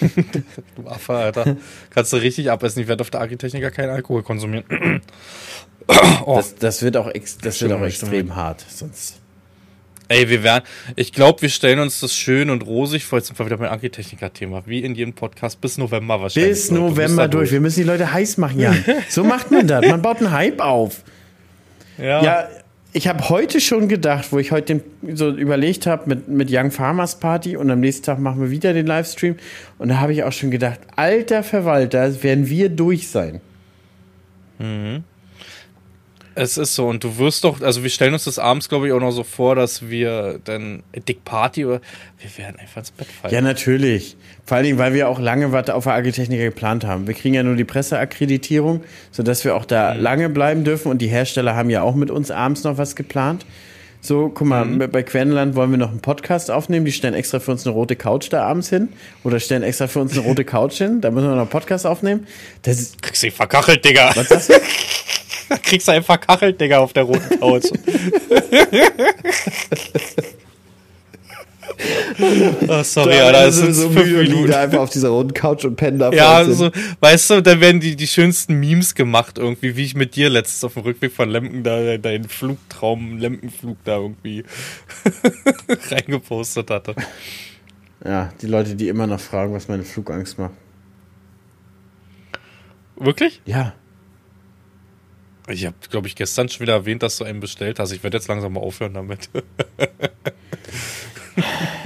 du 0.00 0.88
Affe, 0.88 1.12
Alter. 1.12 1.56
Kannst 1.90 2.12
du 2.12 2.16
richtig 2.16 2.50
abessen. 2.50 2.80
Ich 2.80 2.88
werde 2.88 3.02
auf 3.02 3.10
der 3.10 3.20
Agritechniker 3.20 3.70
keinen 3.70 3.90
Alkohol 3.90 4.22
konsumieren. 4.22 4.64
oh, 6.26 6.36
Das, 6.36 6.54
das 6.56 6.82
wird 6.82 6.96
auch, 6.96 7.08
ex, 7.08 7.36
das 7.36 7.60
wird 7.60 7.70
Stimmt, 7.70 7.74
auch 7.74 7.86
extrem 7.86 8.34
hart. 8.34 8.64
Sonst. 8.68 9.20
ey, 10.08 10.28
wir 10.28 10.42
werden, 10.42 10.64
ich 10.96 11.12
glaube, 11.12 11.42
wir 11.42 11.50
stellen 11.50 11.78
uns 11.78 12.00
das 12.00 12.14
schön 12.14 12.50
und 12.50 12.66
rosig 12.66 13.04
vor. 13.04 13.18
Jetzt 13.18 13.28
sind 13.28 13.38
wir 13.38 13.46
wieder 13.46 13.58
beim 13.58 13.70
Agritechniker-Thema. 13.70 14.62
Wie 14.66 14.80
in 14.80 14.94
jedem 14.94 15.14
Podcast 15.14 15.60
bis 15.60 15.78
November 15.78 16.20
wahrscheinlich. 16.20 16.50
Bis 16.52 16.70
November 16.70 17.22
da 17.22 17.28
durch. 17.28 17.52
Wir 17.52 17.60
müssen 17.60 17.80
die 17.80 17.86
Leute 17.86 18.12
heiß 18.12 18.38
machen, 18.38 18.58
Jan. 18.58 18.84
So 19.08 19.24
macht 19.24 19.50
man 19.50 19.68
das. 19.68 19.86
Man 19.86 20.02
baut 20.02 20.18
einen 20.18 20.32
Hype 20.32 20.60
auf. 20.60 21.02
Ja. 21.98 22.22
Ja, 22.22 22.48
ich 22.92 23.08
habe 23.08 23.28
heute 23.30 23.60
schon 23.60 23.88
gedacht, 23.88 24.32
wo 24.32 24.38
ich 24.38 24.52
heute 24.52 24.80
den, 25.02 25.16
so 25.16 25.30
überlegt 25.30 25.86
habe 25.86 26.08
mit, 26.08 26.28
mit 26.28 26.48
Young 26.50 26.70
Farmers 26.70 27.18
Party 27.18 27.56
und 27.56 27.70
am 27.70 27.80
nächsten 27.80 28.04
Tag 28.04 28.18
machen 28.18 28.40
wir 28.40 28.50
wieder 28.50 28.74
den 28.74 28.86
Livestream. 28.86 29.36
Und 29.78 29.88
da 29.88 30.00
habe 30.00 30.12
ich 30.12 30.24
auch 30.24 30.32
schon 30.32 30.50
gedacht, 30.50 30.80
alter 30.96 31.42
Verwalter, 31.42 32.22
werden 32.22 32.48
wir 32.48 32.68
durch 32.68 33.08
sein. 33.08 33.40
Es 36.34 36.56
ist 36.56 36.74
so. 36.74 36.88
Und 36.88 37.04
du 37.04 37.18
wirst 37.18 37.44
doch, 37.44 37.60
also 37.60 37.82
wir 37.82 37.90
stellen 37.90 38.12
uns 38.14 38.24
das 38.24 38.38
abends, 38.38 38.68
glaube 38.68 38.86
ich, 38.86 38.92
auch 38.92 39.00
noch 39.00 39.10
so 39.10 39.22
vor, 39.22 39.54
dass 39.54 39.88
wir 39.90 40.40
dann 40.44 40.82
Dick 41.08 41.24
Party 41.24 41.64
oder 41.66 41.80
wir 42.20 42.38
werden 42.44 42.58
einfach 42.58 42.78
ins 42.78 42.90
Bett 42.90 43.06
fallen. 43.08 43.34
Ja, 43.34 43.40
natürlich. 43.40 44.16
Vor 44.46 44.56
allen 44.56 44.64
Dingen, 44.64 44.78
weil 44.78 44.94
wir 44.94 45.08
auch 45.08 45.18
lange 45.18 45.52
was 45.52 45.68
auf 45.70 45.84
der 45.84 45.92
Agritechniker 45.94 46.44
geplant 46.44 46.84
haben. 46.84 47.06
Wir 47.06 47.14
kriegen 47.14 47.34
ja 47.34 47.42
nur 47.42 47.56
die 47.56 47.64
Presseakkreditierung, 47.64 48.82
sodass 49.10 49.44
wir 49.44 49.54
auch 49.54 49.64
da 49.64 49.92
lange 49.92 50.28
bleiben 50.28 50.64
dürfen. 50.64 50.90
Und 50.90 50.98
die 50.98 51.08
Hersteller 51.08 51.54
haben 51.54 51.70
ja 51.70 51.82
auch 51.82 51.94
mit 51.94 52.10
uns 52.10 52.30
abends 52.30 52.64
noch 52.64 52.78
was 52.78 52.96
geplant. 52.96 53.44
So, 54.04 54.30
guck 54.34 54.48
mal, 54.48 54.64
bei 54.64 55.04
Quenland 55.04 55.54
wollen 55.54 55.70
wir 55.70 55.78
noch 55.78 55.90
einen 55.90 56.00
Podcast 56.00 56.50
aufnehmen. 56.50 56.84
Die 56.84 56.90
stellen 56.90 57.14
extra 57.14 57.38
für 57.38 57.52
uns 57.52 57.64
eine 57.64 57.72
rote 57.72 57.94
Couch 57.94 58.32
da 58.32 58.42
abends 58.44 58.68
hin. 58.68 58.88
Oder 59.22 59.38
stellen 59.38 59.62
extra 59.62 59.86
für 59.86 60.00
uns 60.00 60.12
eine 60.12 60.22
rote 60.22 60.44
Couch 60.46 60.78
hin. 60.78 61.00
Da 61.00 61.12
müssen 61.12 61.26
wir 61.28 61.34
noch 61.34 61.42
einen 61.42 61.48
Podcast 61.50 61.86
aufnehmen. 61.86 62.26
Das 62.62 62.80
ist, 62.80 63.00
Kriegst 63.00 63.22
du 63.22 63.30
verkachelt, 63.30 63.84
Digga. 63.84 64.10
was 64.16 64.28
sagst 64.28 64.48
du? 64.50 64.54
Da 65.52 65.58
kriegst 65.62 65.86
du 65.88 65.92
einfach 65.92 66.18
Kachelt, 66.20 66.60
Digga, 66.60 66.78
auf 66.78 66.92
der 66.94 67.04
roten 67.04 67.38
Couch. 67.38 67.64
oh, 72.68 72.82
sorry, 72.82 73.14
Alter, 73.14 73.48
es 73.48 73.56
sind 73.56 73.74
so 73.74 73.90
fünf 73.90 74.06
Minuten. 74.06 74.50
da 74.50 74.62
einfach 74.62 74.78
auf 74.78 74.88
dieser 74.88 75.10
roten 75.10 75.34
Couch 75.34 75.66
und 75.66 75.76
pennen 75.76 75.98
da 75.98 76.10
Ja, 76.10 76.44
so, 76.44 76.70
weißt 77.00 77.30
du, 77.30 77.42
da 77.42 77.60
werden 77.60 77.80
die, 77.80 77.96
die 77.96 78.06
schönsten 78.06 78.54
Memes 78.54 78.94
gemacht 78.94 79.36
irgendwie, 79.36 79.76
wie 79.76 79.84
ich 79.84 79.94
mit 79.94 80.16
dir 80.16 80.30
letztens 80.30 80.64
auf 80.64 80.72
dem 80.74 80.84
Rückweg 80.84 81.12
von 81.12 81.28
Lemken 81.28 81.62
da 81.62 81.98
deinen 81.98 82.30
Flugtraum, 82.30 83.18
Lemkenflug 83.18 83.76
da 83.84 83.98
irgendwie 83.98 84.44
reingepostet 85.90 86.70
hatte. 86.70 86.94
Ja, 88.04 88.32
die 88.40 88.46
Leute, 88.46 88.74
die 88.74 88.88
immer 88.88 89.06
noch 89.06 89.20
fragen, 89.20 89.52
was 89.52 89.68
meine 89.68 89.84
Flugangst 89.84 90.38
macht. 90.38 90.54
Wirklich? 92.96 93.42
Ja. 93.44 93.74
Ich 95.48 95.66
habe, 95.66 95.76
glaube 95.90 96.06
ich, 96.06 96.14
gestern 96.14 96.48
schon 96.48 96.60
wieder 96.60 96.74
erwähnt, 96.74 97.02
dass 97.02 97.16
du 97.16 97.24
einen 97.24 97.40
bestellt 97.40 97.78
hast. 97.78 97.92
Ich 97.92 98.02
werde 98.02 98.16
jetzt 98.16 98.28
langsam 98.28 98.52
mal 98.52 98.60
aufhören 98.60 98.94
damit. 98.94 99.28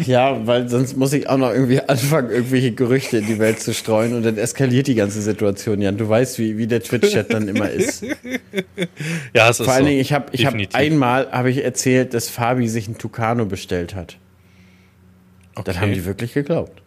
Ja, 0.04 0.46
weil 0.46 0.68
sonst 0.68 0.96
muss 0.96 1.12
ich 1.12 1.28
auch 1.28 1.38
noch 1.38 1.50
irgendwie 1.50 1.80
anfangen, 1.80 2.30
irgendwelche 2.30 2.72
Gerüchte 2.72 3.18
in 3.18 3.26
die 3.26 3.38
Welt 3.38 3.60
zu 3.60 3.72
streuen 3.72 4.14
und 4.14 4.24
dann 4.24 4.36
eskaliert 4.36 4.86
die 4.88 4.94
ganze 4.94 5.22
Situation, 5.22 5.80
Jan. 5.80 5.96
Du 5.96 6.08
weißt, 6.08 6.38
wie, 6.38 6.58
wie 6.58 6.66
der 6.66 6.82
Twitch-Chat 6.82 7.32
dann 7.32 7.48
immer 7.48 7.70
ist. 7.70 8.02
ja, 9.34 9.48
es 9.48 9.60
ist 9.60 9.64
Vor 9.64 9.74
allen 9.74 9.84
so. 9.84 9.88
Dingen, 9.88 10.00
ich 10.00 10.12
habe 10.12 10.26
ich 10.32 10.46
hab 10.46 10.54
einmal 10.74 11.30
habe 11.30 11.50
ich 11.50 11.64
erzählt, 11.64 12.12
dass 12.14 12.28
Fabi 12.28 12.68
sich 12.68 12.86
einen 12.86 12.98
Tucano 12.98 13.46
bestellt 13.46 13.94
hat. 13.94 14.18
okay. 15.54 15.62
Dann 15.64 15.80
haben 15.80 15.92
die 15.92 16.04
wirklich 16.04 16.34
geglaubt. 16.34 16.82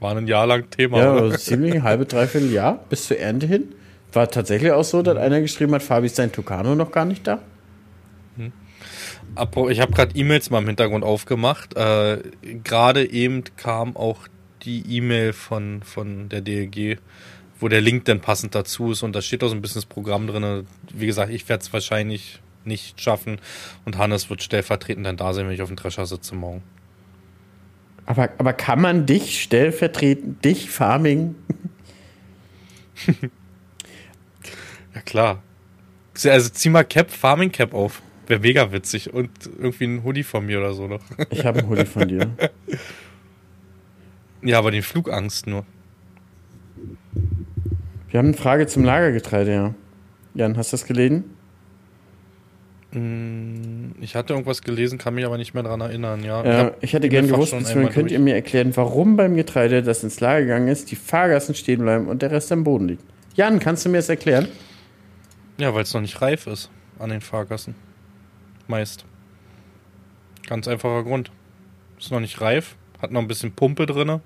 War 0.00 0.16
ein 0.16 0.26
Jahr 0.26 0.46
lang 0.46 0.70
Thema. 0.70 0.98
Ja, 0.98 1.14
oder? 1.14 1.38
ziemlich 1.38 1.74
ein 1.74 1.82
halbe, 1.82 2.06
dreiviertel 2.06 2.52
Jahr 2.52 2.84
bis 2.88 3.06
zur 3.06 3.18
Ernte 3.18 3.46
hin. 3.46 3.74
War 4.16 4.30
tatsächlich 4.30 4.72
auch 4.72 4.82
so, 4.84 5.02
dass 5.02 5.16
einer 5.18 5.40
geschrieben 5.42 5.74
hat, 5.74 5.82
Fabi 5.82 6.06
ist 6.06 6.16
sein 6.16 6.32
Tucano 6.32 6.74
noch 6.74 6.90
gar 6.90 7.04
nicht 7.04 7.26
da. 7.26 7.40
Apro- 9.34 9.70
Ich 9.70 9.80
habe 9.80 9.92
gerade 9.92 10.16
E-Mails 10.16 10.48
mal 10.48 10.60
im 10.60 10.66
Hintergrund 10.68 11.04
aufgemacht. 11.04 11.76
Äh, 11.76 12.22
gerade 12.64 13.10
eben 13.10 13.44
kam 13.58 13.94
auch 13.96 14.26
die 14.62 14.82
E-Mail 14.96 15.32
von, 15.34 15.82
von 15.82 16.28
der 16.30 16.40
DLG, 16.40 16.98
wo 17.60 17.68
der 17.68 17.82
Link 17.82 18.06
dann 18.06 18.20
passend 18.20 18.54
dazu 18.54 18.92
ist 18.92 19.02
und 19.02 19.14
da 19.14 19.20
steht 19.20 19.44
auch 19.44 19.48
so 19.48 19.54
ein 19.54 19.60
bisschen 19.60 19.80
das 19.80 19.86
Programm 19.86 20.26
drin. 20.26 20.66
Wie 20.94 21.06
gesagt, 21.06 21.30
ich 21.30 21.46
werde 21.48 21.62
es 21.62 21.72
wahrscheinlich 21.72 22.40
nicht 22.64 23.00
schaffen 23.00 23.38
und 23.84 23.98
Hannes 23.98 24.30
wird 24.30 24.42
stellvertretend 24.42 25.06
dann 25.06 25.16
da 25.18 25.34
sein, 25.34 25.46
wenn 25.46 25.54
ich 25.54 25.62
auf 25.62 25.68
dem 25.68 25.76
Drescher 25.76 26.06
sitze 26.06 26.34
morgen. 26.34 26.62
Aber, 28.06 28.30
aber 28.38 28.52
kann 28.54 28.80
man 28.80 29.04
dich 29.06 29.42
stellvertretend, 29.42 30.42
dich 30.44 30.70
Farming, 30.70 31.34
Ja 34.96 35.02
klar. 35.02 35.42
Also 36.24 36.48
zieh 36.48 36.70
mal 36.70 36.84
Cap, 36.84 37.10
Farming 37.10 37.52
Cap 37.52 37.74
auf. 37.74 38.00
Wäre 38.26 38.40
mega 38.40 38.72
witzig. 38.72 39.12
Und 39.12 39.30
irgendwie 39.58 39.84
ein 39.84 40.02
Hoodie 40.04 40.22
von 40.22 40.44
mir 40.46 40.58
oder 40.58 40.72
so 40.72 40.88
noch. 40.88 41.02
ich 41.30 41.44
habe 41.44 41.60
einen 41.60 41.68
Hoodie 41.68 41.84
von 41.86 42.08
dir. 42.08 42.30
Ja, 44.42 44.58
aber 44.58 44.70
den 44.70 44.82
Flugangst 44.82 45.48
nur. 45.48 45.64
Wir 48.10 48.18
haben 48.18 48.26
eine 48.26 48.36
Frage 48.36 48.68
zum 48.68 48.84
Lagergetreide, 48.84 49.52
ja. 49.52 49.74
Jan, 50.34 50.56
hast 50.56 50.72
du 50.72 50.76
das 50.76 50.86
gelesen? 50.86 51.24
Ich 54.00 54.14
hatte 54.14 54.34
irgendwas 54.34 54.62
gelesen, 54.62 54.98
kann 54.98 55.14
mich 55.14 55.24
aber 55.26 55.36
nicht 55.36 55.52
mehr 55.54 55.64
dran 55.64 55.80
erinnern, 55.80 56.22
ja. 56.22 56.44
Ja, 56.44 56.58
hab 56.58 56.82
ich 56.82 56.92
hätte 56.92 57.08
gerne 57.08 57.26
gewusst, 57.26 57.50
beziehungsweise 57.50 57.78
einmal 57.78 57.92
könnt 57.92 58.12
ihr 58.12 58.20
mir 58.20 58.34
erklären, 58.34 58.76
warum 58.76 59.16
beim 59.16 59.34
Getreide, 59.34 59.82
das 59.82 60.04
ins 60.04 60.20
Lager 60.20 60.42
gegangen 60.42 60.68
ist, 60.68 60.92
die 60.92 60.96
Fahrgassen 60.96 61.56
stehen 61.56 61.80
bleiben 61.80 62.06
und 62.06 62.22
der 62.22 62.30
Rest 62.30 62.52
am 62.52 62.62
Boden 62.62 62.88
liegt. 62.88 63.02
Jan, 63.34 63.58
kannst 63.58 63.84
du 63.84 63.88
mir 63.88 63.96
das 63.98 64.08
erklären? 64.08 64.46
Ja, 65.58 65.74
weil 65.74 65.82
es 65.82 65.94
noch 65.94 66.00
nicht 66.00 66.20
reif 66.20 66.46
ist 66.46 66.70
an 66.98 67.10
den 67.10 67.20
Fahrgassen. 67.20 67.74
Meist. 68.68 69.04
Ganz 70.46 70.68
einfacher 70.68 71.02
Grund. 71.02 71.30
Ist 71.98 72.10
noch 72.10 72.20
nicht 72.20 72.40
reif, 72.40 72.76
hat 73.00 73.10
noch 73.10 73.20
ein 73.20 73.28
bisschen 73.28 73.52
Pumpe 73.52 73.86
drinne 73.86 74.20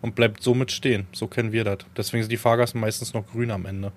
und 0.00 0.14
bleibt 0.14 0.42
somit 0.42 0.70
stehen. 0.70 1.06
So 1.12 1.26
kennen 1.26 1.52
wir 1.52 1.64
das. 1.64 1.78
Deswegen 1.96 2.22
sind 2.22 2.30
die 2.30 2.36
Fahrgassen 2.36 2.80
meistens 2.80 3.14
noch 3.14 3.26
grün 3.26 3.50
am 3.50 3.66
Ende. 3.66 3.92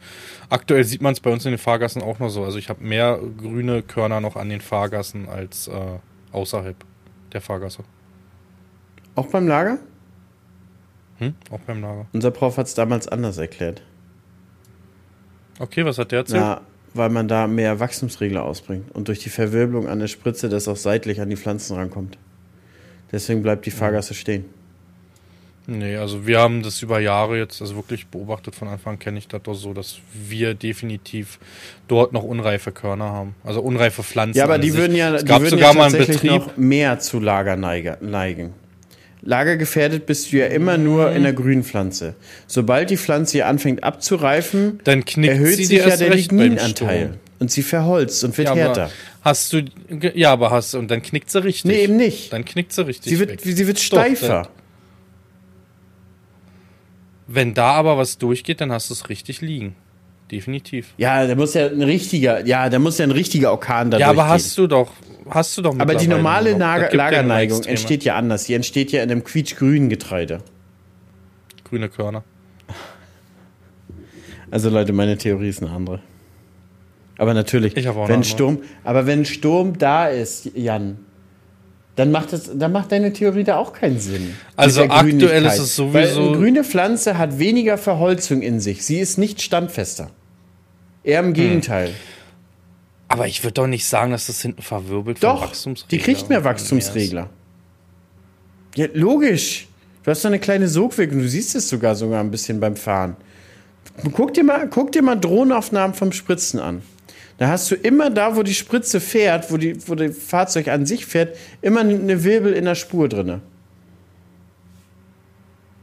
Aktuell 0.49 0.83
sieht 0.83 1.01
man 1.01 1.13
es 1.13 1.19
bei 1.19 1.31
uns 1.31 1.45
in 1.45 1.51
den 1.51 1.59
Fahrgassen 1.59 2.01
auch 2.01 2.19
noch 2.19 2.29
so. 2.29 2.43
Also 2.43 2.57
ich 2.57 2.69
habe 2.69 2.83
mehr 2.83 3.19
grüne 3.37 3.83
Körner 3.83 4.19
noch 4.19 4.35
an 4.35 4.49
den 4.49 4.61
Fahrgassen 4.61 5.29
als 5.29 5.67
äh, 5.67 5.99
außerhalb 6.31 6.75
der 7.33 7.41
Fahrgasse. 7.41 7.83
Auch 9.15 9.27
beim 9.27 9.47
Lager? 9.47 9.77
Hm? 11.17 11.35
Auch 11.51 11.59
beim 11.59 11.81
Lager. 11.81 12.07
Unser 12.13 12.31
Prof 12.31 12.57
hat 12.57 12.67
es 12.67 12.73
damals 12.73 13.07
anders 13.07 13.37
erklärt. 13.37 13.83
Okay, 15.59 15.85
was 15.85 15.97
hat 15.97 16.11
der 16.11 16.19
erzählt? 16.19 16.41
Ja, 16.41 16.61
weil 16.99 17.09
man 17.09 17.27
da 17.27 17.47
mehr 17.47 17.79
Wachstumsregler 17.79 18.43
ausbringt 18.43 18.91
und 18.93 19.07
durch 19.07 19.17
die 19.19 19.29
Verwirbelung 19.29 19.87
an 19.87 19.97
der 19.99 20.07
Spritze 20.07 20.49
das 20.49 20.67
auch 20.67 20.75
seitlich 20.77 21.19
an 21.21 21.29
die 21.31 21.35
Pflanzen 21.37 21.75
rankommt. 21.75 22.19
Deswegen 23.11 23.41
bleibt 23.41 23.65
die 23.65 23.71
Fahrgasse 23.71 24.13
stehen. 24.13 24.45
Nee, 25.65 25.97
also 25.97 26.25
wir 26.25 26.39
haben 26.39 26.63
das 26.63 26.81
über 26.81 26.99
Jahre 26.99 27.37
jetzt, 27.37 27.61
also 27.61 27.75
wirklich 27.75 28.07
beobachtet 28.07 28.55
von 28.55 28.67
Anfang 28.67 28.93
an 28.93 28.99
kenne 28.99 29.19
ich 29.19 29.27
das 29.27 29.43
doch 29.43 29.53
so, 29.53 29.73
dass 29.73 29.99
wir 30.13 30.55
definitiv 30.55 31.37
dort 31.87 32.11
noch 32.11 32.23
unreife 32.23 32.71
Körner 32.71 33.05
haben. 33.05 33.35
Also 33.43 33.61
unreife 33.61 34.01
Pflanzen. 34.01 34.37
Ja, 34.39 34.45
aber 34.45 34.57
die 34.57 34.71
sich. 34.71 34.79
würden 34.79 34.95
ja, 34.95 35.13
es 35.13 35.23
die 35.23 35.29
würden 35.29 35.49
sogar 35.49 35.73
ja 35.73 35.77
mal 35.77 35.83
einen 35.85 35.95
tatsächlich 35.95 36.21
Betrieb. 36.31 36.47
noch 36.47 36.57
mehr 36.57 36.99
zu 36.99 37.19
Lager 37.19 37.55
neige- 37.55 37.97
neigen. 38.01 38.53
Lagergefährdet 39.21 40.05
bist 40.05 40.31
du 40.31 40.37
ja 40.37 40.47
immer 40.47 40.77
nur 40.77 41.11
in 41.11 41.23
der 41.23 41.33
grünen 41.33 41.63
Pflanze. 41.63 42.15
Sobald 42.47 42.89
die 42.89 42.97
Pflanze 42.97 43.33
hier 43.33 43.47
anfängt 43.47 43.83
abzureifen, 43.83 44.79
Dann 44.85 45.03
knickt 45.03 45.33
erhöht 45.33 45.57
sich 45.57 45.71
ja 45.71 45.95
der 45.95 46.15
Ligninanteil. 46.15 47.19
Und 47.39 47.51
sie 47.51 47.63
verholzt 47.63 48.23
und 48.23 48.37
wird 48.37 48.49
Ja, 48.49 48.55
härter. 48.55 48.91
hast 49.21 49.53
du, 49.53 49.63
ja, 50.13 50.31
aber 50.31 50.51
hast, 50.51 50.75
und 50.75 50.89
dann 50.89 51.01
knickt 51.01 51.31
sie 51.31 51.43
richtig. 51.43 51.65
Nee, 51.65 51.83
eben 51.83 51.95
nicht. 51.97 52.31
Dann 52.33 52.45
knickt 52.45 52.73
sie 52.73 52.85
richtig. 52.85 53.11
Sie 53.11 53.19
wird, 53.19 53.31
weg. 53.31 53.39
sie 53.43 53.67
wird 53.67 53.79
steifer. 53.79 54.49
Wenn 57.27 57.53
da 57.53 57.73
aber 57.73 57.97
was 57.97 58.17
durchgeht, 58.17 58.59
dann 58.59 58.71
hast 58.71 58.89
du 58.89 58.93
es 58.93 59.07
richtig 59.09 59.41
liegen. 59.41 59.75
Definitiv. 60.31 60.93
Ja, 60.97 61.25
da 61.27 61.35
muss 61.35 61.53
ja 61.53 61.67
ein 61.67 61.81
richtiger, 61.81 62.45
ja, 62.45 62.69
da 62.69 62.79
muss 62.79 62.97
ja 62.97 63.05
ein 63.05 63.11
richtiger 63.11 63.51
Orkan 63.51 63.91
da 63.91 63.97
Ja, 63.97 64.09
aber 64.09 64.27
hast 64.27 64.57
du 64.57 64.67
doch, 64.67 64.91
hast 65.29 65.57
du 65.57 65.61
doch 65.61 65.77
Aber 65.79 65.95
die 65.95 66.07
normale. 66.07 66.57
Lager 66.57 66.89
ja 66.91 66.95
Lagerneigung 66.95 67.63
entsteht 67.63 68.03
ja 68.03 68.15
anders. 68.15 68.45
Die 68.45 68.53
entsteht 68.53 68.91
ja 68.91 69.01
in 69.03 69.11
einem 69.11 69.23
quietschgrünen 69.23 69.89
Getreide. 69.89 70.39
Grüne 71.63 71.89
Körner. 71.89 72.23
Also 74.51 74.69
Leute, 74.69 74.93
meine 74.93 75.17
Theorie 75.17 75.49
ist 75.49 75.61
eine 75.61 75.71
andere. 75.71 75.99
Aber 77.17 77.33
natürlich, 77.33 77.75
Ich 77.75 77.85
hab 77.85 77.97
auch 77.97 78.05
eine 78.05 78.13
wenn. 78.15 78.23
Sturm, 78.23 78.59
aber 78.83 79.05
wenn 79.05 79.25
Sturm 79.25 79.77
da 79.77 80.07
ist, 80.07 80.51
Jan, 80.55 80.97
dann 81.97 82.11
macht 82.11 82.31
das, 82.31 82.49
dann 82.57 82.71
macht 82.71 82.93
deine 82.93 83.11
Theorie 83.11 83.43
da 83.43 83.57
auch 83.57 83.73
keinen 83.73 83.99
Sinn. 83.99 84.33
Also 84.55 84.83
aktuell 84.83 85.45
ist 85.45 85.59
es 85.59 85.75
sowieso- 85.75 85.93
Weil 85.93 86.07
eine 86.29 86.37
grüne 86.37 86.63
Pflanze 86.63 87.17
hat 87.17 87.37
weniger 87.37 87.77
Verholzung 87.77 88.41
in 88.41 88.61
sich. 88.61 88.85
Sie 88.85 88.99
ist 88.99 89.17
nicht 89.17 89.41
standfester. 89.41 90.11
Eher 91.03 91.19
Hm. 91.19 91.27
im 91.27 91.33
Gegenteil. 91.33 91.91
Aber 93.09 93.27
ich 93.27 93.43
würde 93.43 93.55
doch 93.55 93.67
nicht 93.67 93.85
sagen, 93.85 94.11
dass 94.11 94.27
das 94.27 94.41
hinten 94.41 94.61
verwirbelt 94.61 95.19
von 95.19 95.29
Doch, 95.29 95.41
Wachstumsregler. 95.41 95.89
die 95.89 95.97
kriegt 95.97 96.29
mehr 96.29 96.43
Wachstumsregler. 96.43 97.29
Ja, 98.75 98.87
logisch. 98.93 99.67
Du 100.03 100.11
hast 100.11 100.23
doch 100.23 100.29
eine 100.29 100.39
kleine 100.39 100.67
Sogwirkung. 100.67 101.19
Du 101.19 101.27
siehst 101.27 101.55
es 101.55 101.67
sogar 101.67 101.95
sogar 101.95 102.21
ein 102.21 102.31
bisschen 102.31 102.59
beim 102.59 102.75
Fahren. 102.75 103.17
Guck 104.13 104.33
dir 104.33 104.43
mal, 104.43 104.69
guck 104.69 104.91
dir 104.91 105.01
mal 105.01 105.15
Drohnenaufnahmen 105.15 105.95
vom 105.95 106.11
Spritzen 106.11 106.59
an. 106.59 106.81
Da 107.37 107.47
hast 107.47 107.71
du 107.71 107.75
immer 107.75 108.09
da, 108.09 108.35
wo 108.35 108.43
die 108.43 108.53
Spritze 108.53 108.99
fährt, 108.99 109.51
wo, 109.51 109.57
die, 109.57 109.75
wo 109.87 109.95
das 109.95 110.17
Fahrzeug 110.17 110.67
an 110.67 110.85
sich 110.85 111.05
fährt, 111.05 111.35
immer 111.61 111.79
eine 111.81 112.23
Wirbel 112.23 112.53
in 112.53 112.65
der 112.65 112.75
Spur 112.75 113.09
drinne. 113.09 113.41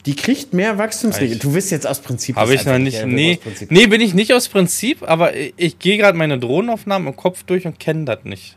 Die 0.07 0.15
kriegt 0.17 0.53
mehr 0.55 0.79
Wachstumsregler. 0.79 1.35
Ich- 1.37 1.41
Du 1.43 1.53
wirst 1.55 1.71
jetzt 1.71 1.87
aus 1.87 2.01
Prinzip. 2.01 2.37
Habe 2.37 2.55
ich 2.55 2.65
noch 2.65 2.79
nicht. 2.79 3.05
Nee, 3.05 3.33
aus 3.33 3.39
Prinzip. 3.41 3.71
nee, 3.71 3.87
bin 3.87 4.01
ich 4.01 4.15
nicht 4.15 4.33
aus 4.33 4.49
Prinzip, 4.49 5.03
aber 5.03 5.35
ich, 5.37 5.53
ich 5.57 5.79
gehe 5.79 5.99
gerade 5.99 6.17
meine 6.17 6.39
Drohnenaufnahmen 6.39 7.09
im 7.09 7.17
Kopf 7.17 7.43
durch 7.43 7.67
und 7.67 7.79
kenne 7.79 8.05
das 8.05 8.21
nicht. 8.25 8.57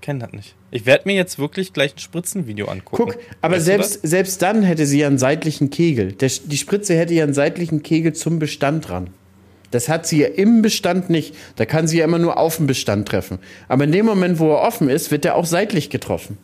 Kenne 0.00 0.20
das 0.20 0.32
nicht. 0.32 0.54
Ich 0.70 0.86
werde 0.86 1.04
mir 1.06 1.14
jetzt 1.16 1.38
wirklich 1.38 1.72
gleich 1.72 1.94
ein 1.96 1.98
Spritzenvideo 1.98 2.66
angucken. 2.66 3.12
Guck, 3.12 3.18
aber 3.40 3.56
Weißt 3.56 3.64
selbst, 3.64 4.00
selbst 4.06 4.42
dann 4.42 4.62
hätte 4.62 4.86
sie 4.86 5.00
ja 5.00 5.06
einen 5.06 5.18
seitlichen 5.18 5.70
Kegel. 5.70 6.12
Der, 6.12 6.30
die 6.44 6.56
Spritze 6.58 6.94
hätte 6.96 7.14
ja 7.14 7.24
einen 7.24 7.34
seitlichen 7.34 7.82
Kegel 7.82 8.12
zum 8.12 8.38
Bestand 8.38 8.88
dran. 8.88 9.10
Das 9.70 9.88
hat 9.88 10.06
sie 10.06 10.20
ja 10.20 10.28
im 10.28 10.62
Bestand 10.62 11.10
nicht. 11.10 11.34
Da 11.56 11.66
kann 11.66 11.88
sie 11.88 11.98
ja 11.98 12.04
immer 12.04 12.18
nur 12.18 12.38
auf 12.38 12.56
den 12.58 12.66
Bestand 12.66 13.08
treffen. 13.08 13.38
Aber 13.68 13.84
in 13.84 13.92
dem 13.92 14.06
Moment, 14.06 14.38
wo 14.38 14.50
er 14.52 14.62
offen 14.62 14.88
ist, 14.88 15.10
wird 15.10 15.24
er 15.24 15.34
auch 15.34 15.44
seitlich 15.46 15.90
getroffen. 15.90 16.38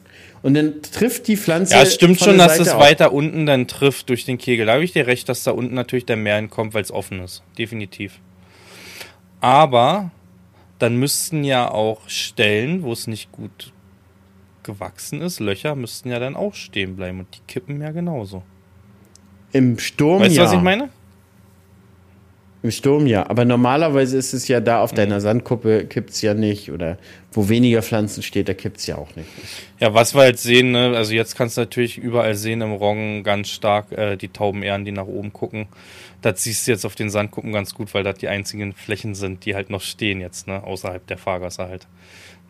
Und 0.45 0.53
dann 0.53 0.83
trifft 0.83 1.27
die 1.27 1.39
Pflanze. 1.39 1.73
Ja, 1.73 1.81
es 1.81 1.95
stimmt 1.95 2.21
schon, 2.21 2.37
dass 2.37 2.59
Seite 2.59 2.63
es 2.65 2.69
auf. 2.69 2.81
weiter 2.83 3.13
unten 3.15 3.47
dann 3.47 3.67
trifft 3.67 4.11
durch 4.11 4.27
den 4.27 4.37
Kegel. 4.37 4.67
Da 4.67 4.75
habe 4.75 4.85
ich 4.85 4.93
dir 4.93 5.07
recht, 5.07 5.27
dass 5.31 5.43
da 5.43 5.53
unten 5.53 5.75
natürlich 5.75 6.05
der 6.05 6.17
mehr 6.17 6.37
hinkommt, 6.37 6.75
weil 6.75 6.83
es 6.83 6.91
offen 6.91 7.21
ist. 7.21 7.43
Definitiv. 7.57 8.21
Aber 9.41 10.11
dann 10.79 10.97
müssten 10.97 11.45
ja 11.45 11.71
auch 11.71 12.11
Stellen, 12.11 12.83
wo 12.83 12.93
es 12.93 13.07
nicht 13.07 13.33
gut 13.33 13.73
gewachsen 14.65 15.23
ist, 15.23 15.41
Löcher 15.41 15.77
müssten 15.77 16.11
ja 16.11 16.19
dann 16.19 16.37
auch 16.37 16.53
stehen 16.53 16.95
bleiben 16.95 17.21
und 17.21 17.29
die 17.35 17.41
kippen 17.49 17.81
ja 17.81 17.93
genauso. 17.93 18.43
Im 19.53 19.79
Sturm 19.79 20.21
Weißt 20.21 20.37
du, 20.37 20.41
ja. 20.41 20.45
was 20.45 20.53
ich 20.53 20.61
meine? 20.61 20.91
Im 22.65 22.71
Sturm 22.71 23.07
ja, 23.07 23.29
aber 23.29 23.45
normalerweise 23.45 24.17
ist 24.17 24.33
es 24.33 24.49
ja 24.49 24.59
da 24.59 24.81
auf 24.81 24.93
deiner 24.93 25.21
Sandkuppe 25.21 25.85
kippt's 25.85 26.23
ja 26.23 26.33
nicht 26.33 26.73
oder 26.73 26.97
wo 27.31 27.51
weniger 27.51 27.83
Pflanzen 27.83 28.23
steht, 28.23 28.49
da 28.49 28.55
kippt's 28.55 28.87
ja 28.87 28.97
auch 28.97 29.15
nicht. 29.17 29.29
Ja, 29.81 29.93
was 29.93 30.15
wir 30.15 30.23
halt 30.23 30.39
sehen, 30.39 30.73
ne, 30.73 30.97
also 30.97 31.13
jetzt 31.13 31.37
kannst 31.37 31.59
du 31.59 31.61
natürlich 31.61 31.99
überall 31.99 32.35
sehen 32.35 32.63
im 32.63 32.73
Roggen 32.73 33.23
ganz 33.23 33.51
stark 33.51 33.93
äh, 33.93 34.17
die 34.17 34.29
Taubenähren, 34.29 34.87
die 34.87 34.93
nach 34.93 35.07
oben 35.07 35.31
gucken. 35.35 35.67
Das 36.23 36.43
siehst 36.43 36.67
du 36.67 36.71
jetzt 36.71 36.87
auf 36.87 36.95
den 36.95 37.11
Sandkuppen 37.11 37.53
ganz 37.53 37.75
gut, 37.75 37.93
weil 37.93 38.03
das 38.03 38.17
die 38.17 38.29
einzigen 38.29 38.73
Flächen 38.73 39.15
sind, 39.15 39.45
die 39.45 39.55
halt 39.55 39.69
noch 39.69 39.83
stehen 39.83 40.23
jetzt, 40.23 40.47
ne, 40.47 40.65
außerhalb 40.65 41.07
der 41.07 41.19
Fahrgasse 41.19 41.69
halt. 41.69 41.87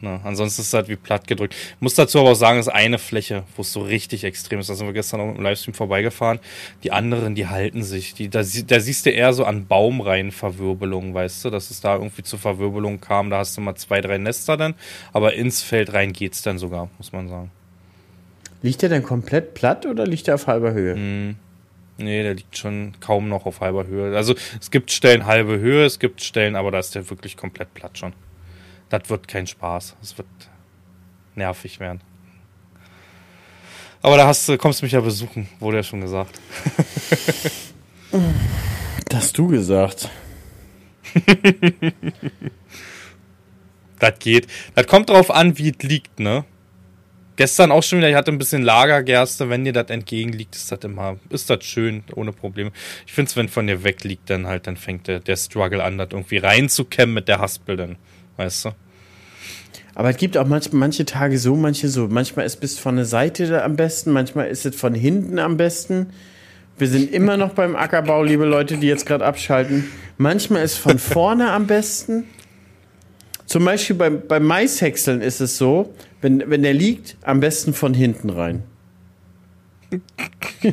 Ne, 0.05 0.21
ansonsten 0.23 0.61
ist 0.61 0.69
es 0.69 0.75
halt 0.75 0.89
wie 0.89 0.97
platt 0.97 1.27
gedrückt. 1.27 1.57
Muss 1.81 1.95
dazu 1.95 2.21
aber 2.21 2.33
auch 2.33 2.37
sagen, 2.37 2.59
es 2.59 2.67
ist 2.67 2.73
eine 2.75 2.99
Fläche, 2.99 3.45
wo 3.57 3.63
es 3.63 3.73
so 3.73 3.81
richtig 3.81 4.25
extrem 4.25 4.59
ist. 4.59 4.69
Da 4.69 4.75
sind 4.75 4.87
wir 4.87 4.93
gestern 4.93 5.19
auch 5.23 5.35
im 5.35 5.43
Livestream 5.43 5.73
vorbeigefahren. 5.73 6.41
Die 6.83 6.93
anderen, 6.93 7.35
die 7.35 7.47
halten 7.47 7.83
sich. 7.83 8.13
Die, 8.13 8.29
da, 8.29 8.41
da 8.41 8.81
siehst 8.81 9.07
du 9.07 9.11
eher 9.11 9.33
so 9.33 9.47
an 9.47 9.67
Baumreihenverwirbelungen, 9.67 11.15
weißt 11.15 11.47
du, 11.47 11.49
dass 11.49 11.71
es 11.71 11.81
da 11.81 11.95
irgendwie 11.95 12.23
zu 12.23 12.37
Verwirbelungen 12.37 13.01
kam. 13.01 13.31
Da 13.31 13.39
hast 13.39 13.57
du 13.57 13.63
mal 13.63 13.77
zwei, 13.77 14.03
drei 14.03 14.19
Nester 14.19 14.59
dann. 14.59 14.75
Aber 15.15 15.33
ins 15.33 15.63
Feld 15.63 15.95
rein 15.95 16.13
geht's 16.13 16.43
dann 16.43 16.59
sogar, 16.59 16.91
muss 16.99 17.13
man 17.13 17.27
sagen. 17.27 17.51
Liegt 18.61 18.83
der 18.83 18.91
denn 18.91 19.05
komplett 19.05 19.55
platt 19.55 19.87
oder 19.87 20.07
liegt 20.07 20.27
der 20.27 20.35
auf 20.35 20.47
halber 20.49 20.75
Höhe? 20.75 20.97
Nee, 21.97 22.23
der 22.23 22.35
liegt 22.35 22.59
schon 22.59 22.93
kaum 23.01 23.31
noch 23.31 23.47
auf 23.47 23.63
halber 23.63 23.87
Höhe. 23.87 24.15
Also 24.15 24.35
es 24.61 24.71
gibt 24.71 24.91
Stellen 24.91 25.25
halbe 25.25 25.59
Höhe, 25.61 25.87
es 25.87 25.99
gibt 25.99 26.21
Stellen, 26.21 26.57
aber 26.57 26.71
da 26.71 26.79
ist 26.79 26.95
der 26.95 27.09
wirklich 27.09 27.39
komplett 27.39 27.73
platt 27.73 27.97
schon. 27.97 28.13
Das 28.99 29.11
wird 29.11 29.27
kein 29.27 29.45
Spaß. 29.45 29.97
Es 30.01 30.17
wird 30.17 30.29
nervig 31.35 31.81
werden. 31.81 32.01
Aber 34.03 34.17
da 34.17 34.29
hast 34.29 34.47
kommst 34.59 34.81
du 34.81 34.87
mich 34.87 34.93
ja 34.93 35.01
besuchen, 35.01 35.49
wurde 35.59 35.79
ja 35.79 35.83
schon 35.83 36.01
gesagt. 36.01 36.41
Das 39.09 39.25
hast 39.25 39.39
du 39.39 39.49
gesagt. 39.49 40.09
Das 43.99 44.19
geht. 44.19 44.47
Das 44.75 44.87
kommt 44.87 45.09
drauf 45.09 45.31
an, 45.31 45.57
wie 45.57 45.71
es 45.71 45.83
liegt, 45.83 46.21
ne? 46.21 46.45
Gestern 47.37 47.73
auch 47.73 47.83
schon 47.83 47.99
wieder, 47.99 48.11
ich 48.11 48.17
hatte 48.17 48.31
ein 48.33 48.39
bisschen 48.39 48.63
Lagergerste. 48.63 49.49
Wenn 49.49 49.65
dir 49.65 49.73
das 49.73 49.89
entgegenliegt, 49.89 50.55
ist 50.55 50.71
das 50.71 50.81
immer, 50.81 51.17
ist 51.31 51.49
das 51.49 51.65
schön, 51.65 52.05
ohne 52.15 52.33
Probleme. 52.33 52.71
Ich 53.07 53.13
finde 53.13 53.31
es, 53.31 53.37
wenn 53.37 53.49
von 53.49 53.67
dir 53.67 53.83
weg 53.83 54.05
liegt, 54.05 54.31
dann 54.31 54.47
halt, 54.47 54.67
dann 54.67 54.77
fängt 54.77 55.09
der, 55.09 55.21
der 55.21 55.37
Struggle 55.37 55.83
an, 55.83 55.99
das 55.99 56.09
irgendwie 56.11 56.39
reinzukämmen 56.39 57.15
mit 57.15 57.29
der 57.29 57.39
Haspel 57.39 57.77
dann. 57.77 57.97
Weißt 58.37 58.67
du? 58.67 58.75
Aber 59.95 60.11
es 60.11 60.17
gibt 60.17 60.37
auch 60.37 60.47
manch, 60.47 60.73
manche 60.73 61.05
Tage 61.05 61.39
so, 61.39 61.55
manche 61.57 61.89
so. 61.89 62.09
Manchmal 62.09 62.47
ist 62.47 62.57
bis 62.57 62.79
von 62.79 62.97
der 62.97 63.05
Seite 63.05 63.63
am 63.63 63.77
besten, 63.77 64.13
manchmal 64.13 64.49
ist 64.49 64.67
es 64.67 64.75
von 64.75 64.95
hinten 64.95 65.39
am 65.39 65.57
besten. 65.57 66.09
Wir 66.79 66.89
sind 66.89 67.13
immer 67.13 67.37
noch 67.37 67.55
beim 67.55 67.77
Ackerbau, 67.77 68.25
liebe 68.25 68.45
Leute, 68.45 68.77
die 68.77 68.89
jetzt 68.89 69.07
gerade 69.07 69.25
abschalten. 69.25 69.85
Manchmal 70.19 70.65
ist 70.65 70.77
von 70.77 70.99
vorne 71.01 71.53
am 71.53 71.67
besten. 71.67 72.25
Zum 73.47 73.65
Beispiel 73.65 73.95
beim, 73.97 74.23
beim 74.27 74.45
Maishäckseln 74.45 75.21
ist 75.21 75.41
es 75.41 75.59
so, 75.59 75.95
wenn, 76.21 76.51
wenn 76.51 76.63
der 76.63 76.75
liegt, 76.75 77.17
am 77.23 77.41
besten 77.41 77.75
von 77.75 77.95
hinten 77.95 78.31
rein. 78.31 78.63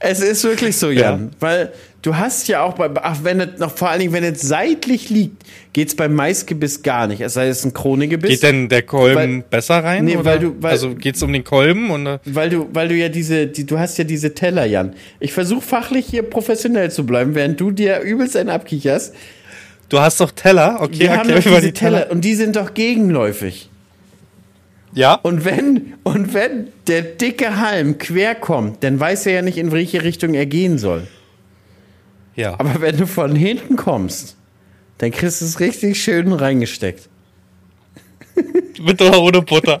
es 0.00 0.20
ist 0.20 0.44
wirklich 0.44 0.76
so, 0.76 0.90
Jan. 0.90 1.24
Ja. 1.24 1.30
Weil 1.40 1.72
du 2.06 2.16
hast 2.16 2.46
ja 2.46 2.62
auch 2.62 2.74
bei, 2.74 2.88
ach, 3.02 3.18
wenn 3.24 3.40
es 3.40 3.58
noch 3.58 3.76
vor 3.76 3.90
allen 3.90 3.98
Dingen, 4.00 4.12
wenn 4.12 4.22
es 4.22 4.40
seitlich 4.42 5.10
liegt, 5.10 5.42
geht 5.72 5.88
es 5.88 5.96
beim 5.96 6.14
Maisgebiss 6.14 6.82
gar 6.82 7.06
nicht. 7.08 7.20
Es 7.20 7.34
sei 7.34 7.48
es 7.48 7.64
ein 7.64 7.72
Kronegebiss. 7.74 8.30
Geht 8.30 8.42
denn 8.44 8.68
der 8.68 8.82
Kolben 8.82 9.16
Weil- 9.16 9.44
besser 9.50 9.82
rein? 9.82 10.04
Nee, 10.04 10.16
oder? 10.16 10.24
weil 10.24 10.38
du- 10.38 10.54
weil- 10.60 10.70
also 10.70 10.94
geht's 10.94 11.22
um 11.22 11.32
den 11.32 11.42
Kolben? 11.42 11.90
Und, 11.90 12.20
Weil 12.24 12.50
du, 12.50 12.68
weil 12.72 12.88
du 12.88 12.94
ja 12.94 13.08
diese, 13.08 13.48
die, 13.48 13.66
du 13.66 13.78
hast 13.78 13.98
ja 13.98 14.04
diese 14.04 14.34
Teller, 14.34 14.64
Jan. 14.66 14.94
Ich 15.18 15.32
versuche 15.32 15.62
fachlich 15.62 16.06
hier 16.06 16.22
professionell 16.22 16.90
zu 16.92 17.04
bleiben, 17.04 17.34
während 17.34 17.60
du 17.60 17.72
dir 17.72 18.00
übelst 18.00 18.36
einen 18.36 18.50
abkicherst. 18.50 19.12
du 19.88 19.98
hast 20.00 20.20
doch 20.20 20.30
Teller? 20.30 20.78
Okay, 20.80 21.00
Wir 21.00 21.16
haben 21.16 21.28
doch 21.28 21.44
mir 21.44 21.50
mal 21.50 21.60
diese 21.60 21.72
Teller 21.72 22.06
und 22.10 22.24
die 22.24 22.34
sind 22.34 22.54
doch 22.56 22.72
gegenläufig. 22.74 23.68
Ja? 24.94 25.14
Und 25.14 25.44
wenn, 25.44 25.94
und 26.04 26.32
wenn 26.32 26.68
der 26.86 27.02
dicke 27.02 27.60
Halm 27.60 27.98
quer 27.98 28.34
kommt, 28.34 28.82
dann 28.82 28.98
weiß 28.98 29.26
er 29.26 29.32
ja 29.34 29.42
nicht, 29.42 29.58
in 29.58 29.70
welche 29.72 30.02
Richtung 30.04 30.32
er 30.34 30.46
gehen 30.46 30.78
soll. 30.78 31.06
Ja. 32.36 32.54
Aber 32.58 32.80
wenn 32.80 32.96
du 32.96 33.06
von 33.06 33.34
hinten 33.34 33.76
kommst, 33.76 34.36
dann 34.98 35.10
kriegst 35.10 35.40
du 35.40 35.46
es 35.46 35.58
richtig 35.58 36.00
schön 36.02 36.32
reingesteckt. 36.32 37.08
Mit 38.80 39.00
oder 39.00 39.20
ohne 39.20 39.42
Butter? 39.42 39.80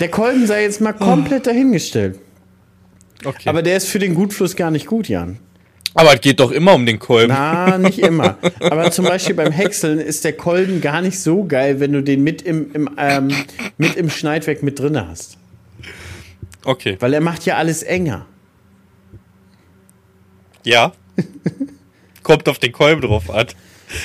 Der 0.00 0.10
Kolben 0.10 0.46
sei 0.48 0.62
jetzt 0.62 0.80
mal 0.80 0.94
komplett 0.94 1.46
dahingestellt. 1.46 2.18
Okay. 3.24 3.48
Aber 3.48 3.62
der 3.62 3.76
ist 3.76 3.86
für 3.86 4.00
den 4.00 4.14
Gutfluss 4.14 4.56
gar 4.56 4.72
nicht 4.72 4.86
gut, 4.86 5.08
Jan. 5.08 5.38
Aber 5.94 6.14
es 6.14 6.20
geht 6.20 6.40
doch 6.40 6.50
immer 6.50 6.74
um 6.74 6.86
den 6.86 6.98
Kolben. 6.98 7.28
Na, 7.28 7.78
nicht 7.78 7.98
immer. 7.98 8.36
Aber 8.60 8.90
zum 8.90 9.04
Beispiel 9.04 9.34
beim 9.34 9.52
Häckseln 9.52 10.00
ist 10.00 10.24
der 10.24 10.32
Kolben 10.32 10.80
gar 10.80 11.02
nicht 11.02 11.20
so 11.20 11.44
geil, 11.44 11.78
wenn 11.78 11.92
du 11.92 12.02
den 12.02 12.24
mit 12.24 12.42
im, 12.42 12.72
im, 12.72 12.90
ähm, 12.96 13.28
mit 13.76 13.94
im 13.96 14.10
Schneidwerk 14.10 14.62
mit 14.62 14.78
drinne 14.78 15.06
hast. 15.06 15.36
Okay. 16.64 16.96
Weil 17.00 17.14
er 17.14 17.20
macht 17.20 17.44
ja 17.44 17.56
alles 17.56 17.82
enger. 17.82 18.26
Ja. 20.64 20.92
Kommt 22.22 22.48
auf 22.48 22.58
den 22.58 22.72
Kolben 22.72 23.00
drauf 23.02 23.30
an. 23.30 23.46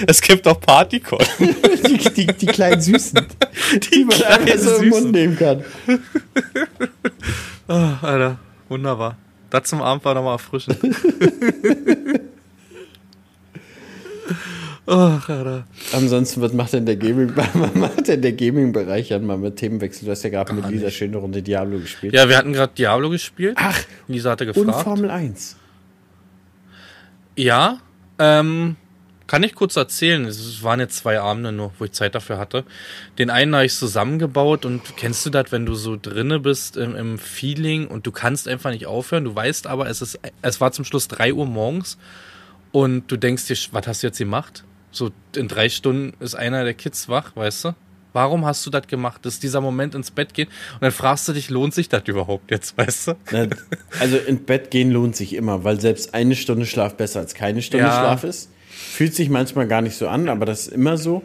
Es 0.07 0.21
gibt 0.21 0.47
auch 0.47 0.59
Partykolben. 0.59 1.27
Die, 1.87 2.25
die, 2.25 2.27
die 2.27 2.45
kleinen 2.47 2.81
Süßen, 2.81 3.25
die 3.91 4.03
man 4.03 4.17
kleinen 4.17 4.41
einfach 4.41 4.57
so 4.57 4.75
im 4.77 4.89
Mund 4.89 5.11
nehmen 5.13 5.37
kann. 5.37 5.63
Ah, 7.67 7.97
Alter, 8.01 8.39
wunderbar. 8.67 9.17
Das 9.49 9.63
zum 9.69 9.81
Abend 9.81 10.03
war 10.03 10.13
nochmal 10.13 10.33
erfrischend. 10.33 10.77
Ach, 14.89 15.27
Alter. 15.27 15.67
Ansonsten, 15.91 16.41
was 16.41 16.53
macht 16.53 16.71
denn 16.71 16.85
der 16.85 16.95
Gaming, 16.95 17.33
macht 17.73 18.07
denn 18.07 18.21
der 18.21 18.31
Gaming-Bereich 18.31 19.09
Jan 19.09 19.25
mal 19.25 19.37
mit 19.37 19.57
Themenwechsel? 19.57 20.05
Du 20.05 20.11
hast 20.11 20.23
ja 20.23 20.29
gerade 20.29 20.53
mit 20.53 20.67
Lisa 20.69 20.89
schöne 20.89 21.17
Runde 21.17 21.41
Diablo 21.41 21.77
gespielt. 21.77 22.13
Ja, 22.13 22.29
wir 22.29 22.37
hatten 22.37 22.53
gerade 22.53 22.71
Diablo 22.73 23.09
gespielt. 23.09 23.57
Ach, 23.59 23.77
Lisa 24.07 24.31
hatte 24.31 24.45
und 24.45 24.53
gefragt. 24.53 24.83
Formel 24.83 25.11
1. 25.11 25.57
Ja, 27.35 27.79
ähm, 28.17 28.77
kann 29.27 29.43
ich 29.43 29.55
kurz 29.55 29.75
erzählen. 29.75 30.23
Es 30.23 30.63
waren 30.63 30.79
jetzt 30.79 30.97
zwei 30.99 31.19
Abende 31.19 31.51
nur, 31.51 31.73
wo 31.77 31.83
ich 31.83 31.91
Zeit 31.91 32.15
dafür 32.15 32.37
hatte. 32.37 32.63
Den 33.19 33.29
einen 33.29 33.53
habe 33.53 33.65
ich 33.65 33.75
zusammengebaut 33.75 34.65
und 34.65 34.95
kennst 34.95 35.25
du 35.25 35.29
das, 35.29 35.51
wenn 35.51 35.65
du 35.65 35.75
so 35.75 35.97
drinne 36.01 36.39
bist 36.39 36.77
im, 36.77 36.95
im 36.95 37.19
Feeling 37.19 37.87
und 37.87 38.07
du 38.07 38.11
kannst 38.13 38.47
einfach 38.47 38.71
nicht 38.71 38.85
aufhören. 38.85 39.25
Du 39.25 39.35
weißt 39.35 39.67
aber, 39.67 39.89
es 39.89 40.01
ist, 40.01 40.17
es 40.41 40.61
war 40.61 40.71
zum 40.71 40.85
Schluss 40.85 41.09
drei 41.09 41.33
Uhr 41.33 41.45
morgens 41.45 41.97
und 42.71 43.11
du 43.11 43.17
denkst 43.17 43.47
dir, 43.47 43.57
was 43.73 43.85
hast 43.85 44.01
du 44.01 44.07
jetzt 44.07 44.17
gemacht? 44.17 44.63
So 44.97 45.11
in 45.35 45.47
drei 45.47 45.69
Stunden 45.69 46.13
ist 46.21 46.35
einer 46.35 46.63
der 46.63 46.73
Kids 46.73 47.07
wach, 47.07 47.35
weißt 47.35 47.65
du? 47.65 47.75
Warum 48.13 48.45
hast 48.45 48.65
du 48.65 48.71
das 48.71 48.87
gemacht? 48.87 49.21
Das 49.25 49.35
ist 49.35 49.43
dieser 49.43 49.61
Moment 49.61 49.93
ins 49.93 50.09
Bett 50.09 50.33
gehen 50.33 50.47
und 50.73 50.81
dann 50.81 50.91
fragst 50.91 51.27
du 51.27 51.33
dich, 51.33 51.51
lohnt 51.51 51.73
sich 51.75 51.87
das 51.87 52.01
überhaupt 52.07 52.49
jetzt, 52.49 52.75
weißt 52.77 53.09
du? 53.09 53.13
Na, 53.31 53.47
Also 53.99 54.17
ins 54.17 54.41
Bett 54.43 54.71
gehen 54.71 54.89
lohnt 54.91 55.15
sich 55.15 55.33
immer, 55.35 55.63
weil 55.63 55.79
selbst 55.79 56.13
eine 56.15 56.35
Stunde 56.35 56.65
Schlaf 56.65 56.95
besser 56.95 57.19
als 57.19 57.35
keine 57.35 57.61
Stunde 57.61 57.85
Ja. 57.85 57.91
Schlaf 57.93 58.23
ist. 58.23 58.49
Fühlt 58.69 59.13
sich 59.13 59.29
manchmal 59.29 59.67
gar 59.67 59.81
nicht 59.81 59.95
so 59.95 60.07
an, 60.07 60.29
aber 60.29 60.45
das 60.45 60.61
ist 60.67 60.73
immer 60.73 60.97
so. 60.97 61.21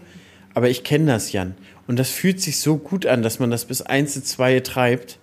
Aber 0.55 0.69
ich 0.69 0.85
kenne 0.85 1.07
das, 1.07 1.33
Jan. 1.33 1.55
Und 1.87 1.99
das 1.99 2.11
fühlt 2.11 2.41
sich 2.43 2.59
so 2.61 2.77
gut 2.77 3.07
an, 3.07 3.23
dass 3.23 3.39
man 3.39 3.51
das 3.51 3.65
bis 3.65 3.81
eins 3.81 4.13
zu 4.13 4.23
zwei 4.23 4.61
treibt. 4.61 5.19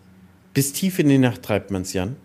Bis 0.56 0.74
tief 0.74 0.98
in 0.98 1.08
die 1.10 1.18
Nacht 1.20 1.44
treibt 1.44 1.70
man 1.70 1.84
es, 1.84 1.94
Jan. 1.94 2.16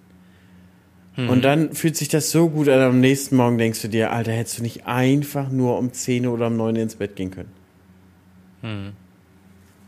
Und 1.17 1.45
dann 1.45 1.73
fühlt 1.75 1.97
sich 1.97 2.09
das 2.09 2.31
so 2.31 2.49
gut 2.51 2.69
an. 2.69 2.81
Am 2.81 3.01
nächsten 3.01 3.37
Morgen 3.37 3.57
denkst 3.57 3.83
du 3.83 3.89
dir, 3.89 4.13
Alter, 4.13 4.33
hättest 4.33 4.59
du 4.59 4.63
nicht 4.63 4.87
einfach 4.87 5.49
nur 5.49 5.79
um 5.79 5.93
10 5.93 6.27
oder 6.27 6.49
um 6.49 6.57
9 6.57 6.75
ins 6.77 6.97
Bett 6.97 7.15
gehen 7.15 7.31
können. 7.31 7.53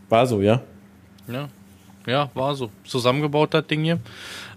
War 0.09 0.27
so, 0.27 0.41
ja? 0.41 0.63
Ja, 1.27 1.49
ja, 2.07 2.31
war 2.35 2.55
so. 2.55 2.71
Zusammengebaut, 2.85 3.55
das 3.55 3.67
Ding 3.67 3.83
hier. 3.83 3.99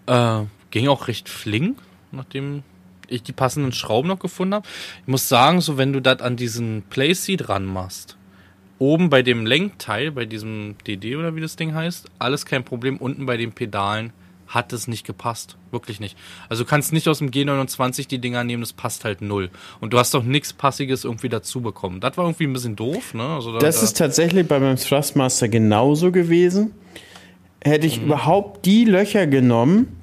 Äh, 0.05 0.43
ging 0.69 0.87
auch 0.87 1.07
recht 1.07 1.27
flink, 1.27 1.79
nachdem 2.11 2.63
ich 3.07 3.23
die 3.23 3.31
passenden 3.31 3.71
Schrauben 3.71 4.07
noch 4.07 4.19
gefunden 4.19 4.53
habe. 4.53 4.67
Ich 5.01 5.07
muss 5.07 5.27
sagen, 5.27 5.61
so 5.61 5.77
wenn 5.77 5.93
du 5.93 6.01
das 6.01 6.21
an 6.21 6.35
diesen 6.35 6.83
Playseat 6.89 7.49
ranmachst, 7.49 8.17
oben 8.77 9.09
bei 9.09 9.23
dem 9.23 9.47
Lenkteil, 9.47 10.11
bei 10.11 10.25
diesem 10.25 10.75
DD 10.85 11.15
oder 11.15 11.35
wie 11.35 11.41
das 11.41 11.55
Ding 11.55 11.73
heißt, 11.73 12.07
alles 12.19 12.45
kein 12.45 12.63
Problem. 12.63 12.97
Unten 12.97 13.25
bei 13.25 13.37
den 13.37 13.53
Pedalen 13.53 14.13
hat 14.49 14.73
es 14.73 14.87
nicht 14.87 15.05
gepasst. 15.05 15.57
Wirklich 15.71 15.99
nicht. 15.99 16.17
Also 16.49 16.63
du 16.63 16.69
kannst 16.69 16.91
nicht 16.91 17.07
aus 17.07 17.19
dem 17.19 17.29
G29 17.29 18.07
die 18.07 18.19
Dinger 18.19 18.43
nehmen, 18.43 18.61
das 18.61 18.73
passt 18.73 19.05
halt 19.05 19.21
null. 19.21 19.49
Und 19.79 19.93
du 19.93 19.99
hast 19.99 20.13
doch 20.13 20.23
nichts 20.23 20.51
Passiges 20.53 21.05
irgendwie 21.05 21.29
dazu 21.29 21.61
bekommen. 21.61 22.01
Das 22.01 22.17
war 22.17 22.25
irgendwie 22.25 22.45
ein 22.45 22.53
bisschen 22.53 22.75
doof, 22.75 23.13
ne? 23.13 23.23
Also 23.23 23.53
da, 23.53 23.59
Das 23.59 23.77
da, 23.77 23.83
ist 23.83 23.97
tatsächlich 23.97 24.47
bei 24.47 24.59
meinem 24.59 24.77
Thrustmaster 24.77 25.47
genauso 25.47 26.11
gewesen. 26.11 26.71
Hätte 27.63 27.87
ich 27.87 28.01
überhaupt 28.01 28.65
die 28.65 28.85
Löcher 28.85 29.27
genommen, 29.27 29.95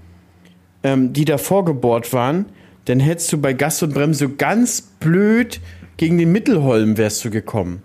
ähm, 0.83 1.13
die 1.13 1.25
davor 1.25 1.65
gebohrt 1.65 2.13
waren, 2.13 2.47
dann 2.85 3.01
hättest 3.01 3.33
du 3.33 3.39
bei 3.39 3.53
Gas 3.53 3.83
und 3.83 3.95
Bremse 3.95 4.29
so 4.29 4.35
ganz 4.37 4.81
blöd 4.81 5.61
gegen 5.97 6.19
den 6.19 6.31
Mittelholm 6.31 6.97
wärst 6.97 7.25
du 7.25 7.31
gekommen. 7.31 7.83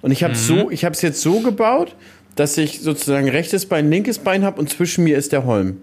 Und 0.00 0.10
ich 0.10 0.22
habe 0.22 0.34
so, 0.34 0.70
ich 0.70 0.84
habe 0.84 0.94
es 0.94 1.02
jetzt 1.02 1.22
so 1.22 1.40
gebaut, 1.40 1.96
dass 2.36 2.58
ich 2.58 2.80
sozusagen 2.80 3.28
rechtes 3.28 3.66
Bein, 3.66 3.90
linkes 3.90 4.18
Bein 4.18 4.44
habe 4.44 4.60
und 4.60 4.68
zwischen 4.68 5.04
mir 5.04 5.16
ist 5.16 5.32
der 5.32 5.44
Holm. 5.46 5.78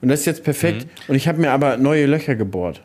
Und 0.00 0.08
das 0.08 0.20
ist 0.20 0.26
jetzt 0.26 0.44
perfekt. 0.44 0.86
Und 1.08 1.14
ich 1.14 1.28
habe 1.28 1.40
mir 1.40 1.52
aber 1.52 1.76
neue 1.76 2.06
Löcher 2.06 2.34
gebohrt. 2.34 2.82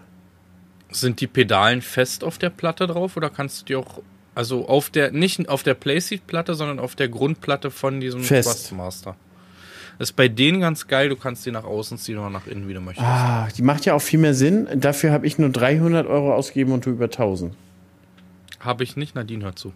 Sind 0.90 1.22
die 1.22 1.28
Pedalen 1.28 1.82
fest 1.82 2.24
auf 2.24 2.38
der 2.38 2.50
Platte 2.50 2.88
drauf 2.88 3.18
oder 3.18 3.30
kannst 3.30 3.62
du 3.62 3.66
die 3.66 3.76
auch, 3.76 4.02
also 4.36 4.68
auf 4.68 4.90
der, 4.90 5.12
nicht 5.12 5.48
auf 5.48 5.64
der 5.64 5.74
Playseat-Platte, 5.74 6.54
sondern 6.54 6.80
auf 6.80 6.96
der 6.96 7.10
Grundplatte 7.10 7.72
von 7.72 8.00
diesem 8.00 8.22
Fest. 8.24 8.50
Thrustmaster? 8.50 9.16
Das 10.00 10.10
ist 10.10 10.16
bei 10.16 10.28
denen 10.28 10.62
ganz 10.62 10.88
geil, 10.88 11.10
du 11.10 11.16
kannst 11.16 11.46
die 11.46 11.52
nach 11.52 11.64
außen 11.64 11.98
ziehen 11.98 12.18
oder 12.18 12.30
nach 12.32 12.48
innen, 12.48 12.68
wie 12.68 12.74
du 12.74 12.82
möchtest. 12.82 13.08
Ah, 13.08 13.48
die 13.56 13.62
macht 13.62 13.86
ja 13.86 13.94
auch 13.94 14.02
viel 14.02 14.20
mehr 14.20 14.34
Sinn. 14.34 14.68
Dafür 14.76 15.12
habe 15.12 15.28
ich 15.28 15.38
nur 15.38 15.50
300 15.50 16.08
Euro 16.08 16.34
ausgegeben 16.34 16.72
und 16.72 16.86
du 16.86 16.90
über 16.90 17.06
1000. 17.06 17.54
Habe 18.60 18.84
ich 18.84 18.96
nicht, 18.96 19.16
Nadine 19.16 19.46
hört 19.46 19.60
zu. 19.60 19.74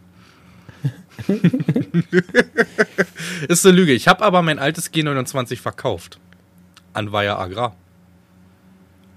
ist 3.48 3.66
eine 3.66 3.76
Lüge. 3.76 3.94
Ich 3.94 4.08
habe 4.08 4.24
aber 4.24 4.42
mein 4.42 4.60
altes 4.60 4.92
G29 4.92 5.58
verkauft. 5.60 6.20
An 6.96 7.12
Vaya 7.12 7.38
Agrar. 7.38 7.76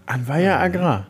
Anweier 0.06 0.58
Agrar. 0.58 1.06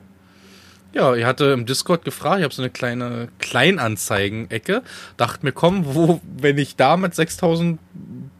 Ja, 0.93 1.15
ich 1.15 1.25
hatte 1.25 1.47
im 1.47 1.67
Discord 1.67 2.05
gefragt, 2.05 2.39
ich 2.39 2.45
habe 2.45 2.55
so 2.55 2.63
eine 2.63 2.71
kleine 2.71 3.29
Kleinanzeigen-Ecke. 3.39 4.83
Dachte 5.17 5.45
mir, 5.45 5.53
komm, 5.53 5.95
wo, 5.95 6.21
wenn 6.37 6.59
ich 6.59 6.77
da 6.77 6.97
mit 6.97 7.15
6000 7.15 7.79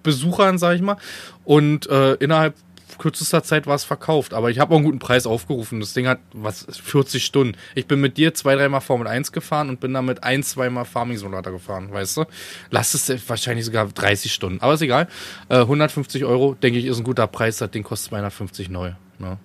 Besuchern, 0.03 0.59
sag 0.59 0.75
ich 0.75 0.83
mal, 0.83 0.97
und 1.45 1.89
äh, 1.89 2.15
innerhalb 2.15 2.55
kürzester 2.99 3.43
Zeit 3.43 3.67
war 3.67 3.75
es 3.75 3.85
verkauft. 3.85 4.33
Aber 4.35 4.51
ich 4.51 4.59
habe 4.59 4.73
auch 4.73 4.77
einen 4.77 4.85
guten 4.85 4.99
Preis 4.99 5.27
aufgerufen. 5.27 5.81
Das 5.81 5.93
Ding 5.93 6.07
hat, 6.07 6.21
was, 6.33 6.67
40 6.83 7.25
Stunden. 7.25 7.57
Ich 7.75 7.87
bin 7.87 8.01
mit 8.01 8.17
dir 8.17 8.35
zwei, 8.35 8.55
dreimal 8.55 8.81
Formel 8.81 9.07
1 9.07 9.33
gefahren 9.33 9.69
und 9.69 9.81
bin 9.81 9.93
damit 9.93 10.25
ein, 10.25 10.43
zweimal 10.43 10.85
Farming 10.85 11.19
Simulator 11.19 11.53
gefahren, 11.53 11.93
weißt 11.93 12.17
du? 12.19 12.25
Lass 12.71 12.95
es 12.95 13.29
wahrscheinlich 13.29 13.65
sogar 13.65 13.87
30 13.87 14.33
Stunden. 14.33 14.61
Aber 14.61 14.75
ist 14.75 14.83
egal. 14.83 15.09
Äh, 15.49 15.59
150 15.59 16.25
Euro, 16.25 16.55
denke 16.55 16.79
ich, 16.79 16.87
ist 16.87 16.99
ein 16.99 17.05
guter 17.05 17.27
Preis. 17.27 17.59
Das 17.59 17.71
Ding 17.71 17.83
kostet 17.83 18.11
250 18.11 18.71
neu. 18.71 18.93
Ne? 19.19 19.39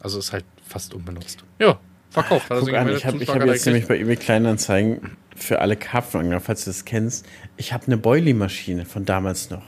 Also 0.00 0.18
ist 0.18 0.32
halt 0.32 0.44
fast 0.66 0.94
unbenutzt. 0.94 1.44
Ja, 1.58 1.78
verkauft. 2.10 2.50
Hat 2.50 2.60
Guck 2.60 2.74
an, 2.74 2.94
ich 2.94 3.04
habe 3.04 3.18
hab 3.18 3.46
jetzt 3.46 3.66
nämlich 3.66 3.86
bei 3.86 3.98
eBay 3.98 4.16
Kleinanzeigen 4.16 5.16
für 5.36 5.60
alle 5.60 5.76
Karpfenangler, 5.76 6.40
falls 6.40 6.64
du 6.64 6.70
das 6.70 6.84
kennst, 6.84 7.26
ich 7.56 7.72
habe 7.72 7.86
eine 7.86 7.96
Boilie-Maschine 7.96 8.84
von 8.84 9.04
damals 9.04 9.50
noch. 9.50 9.64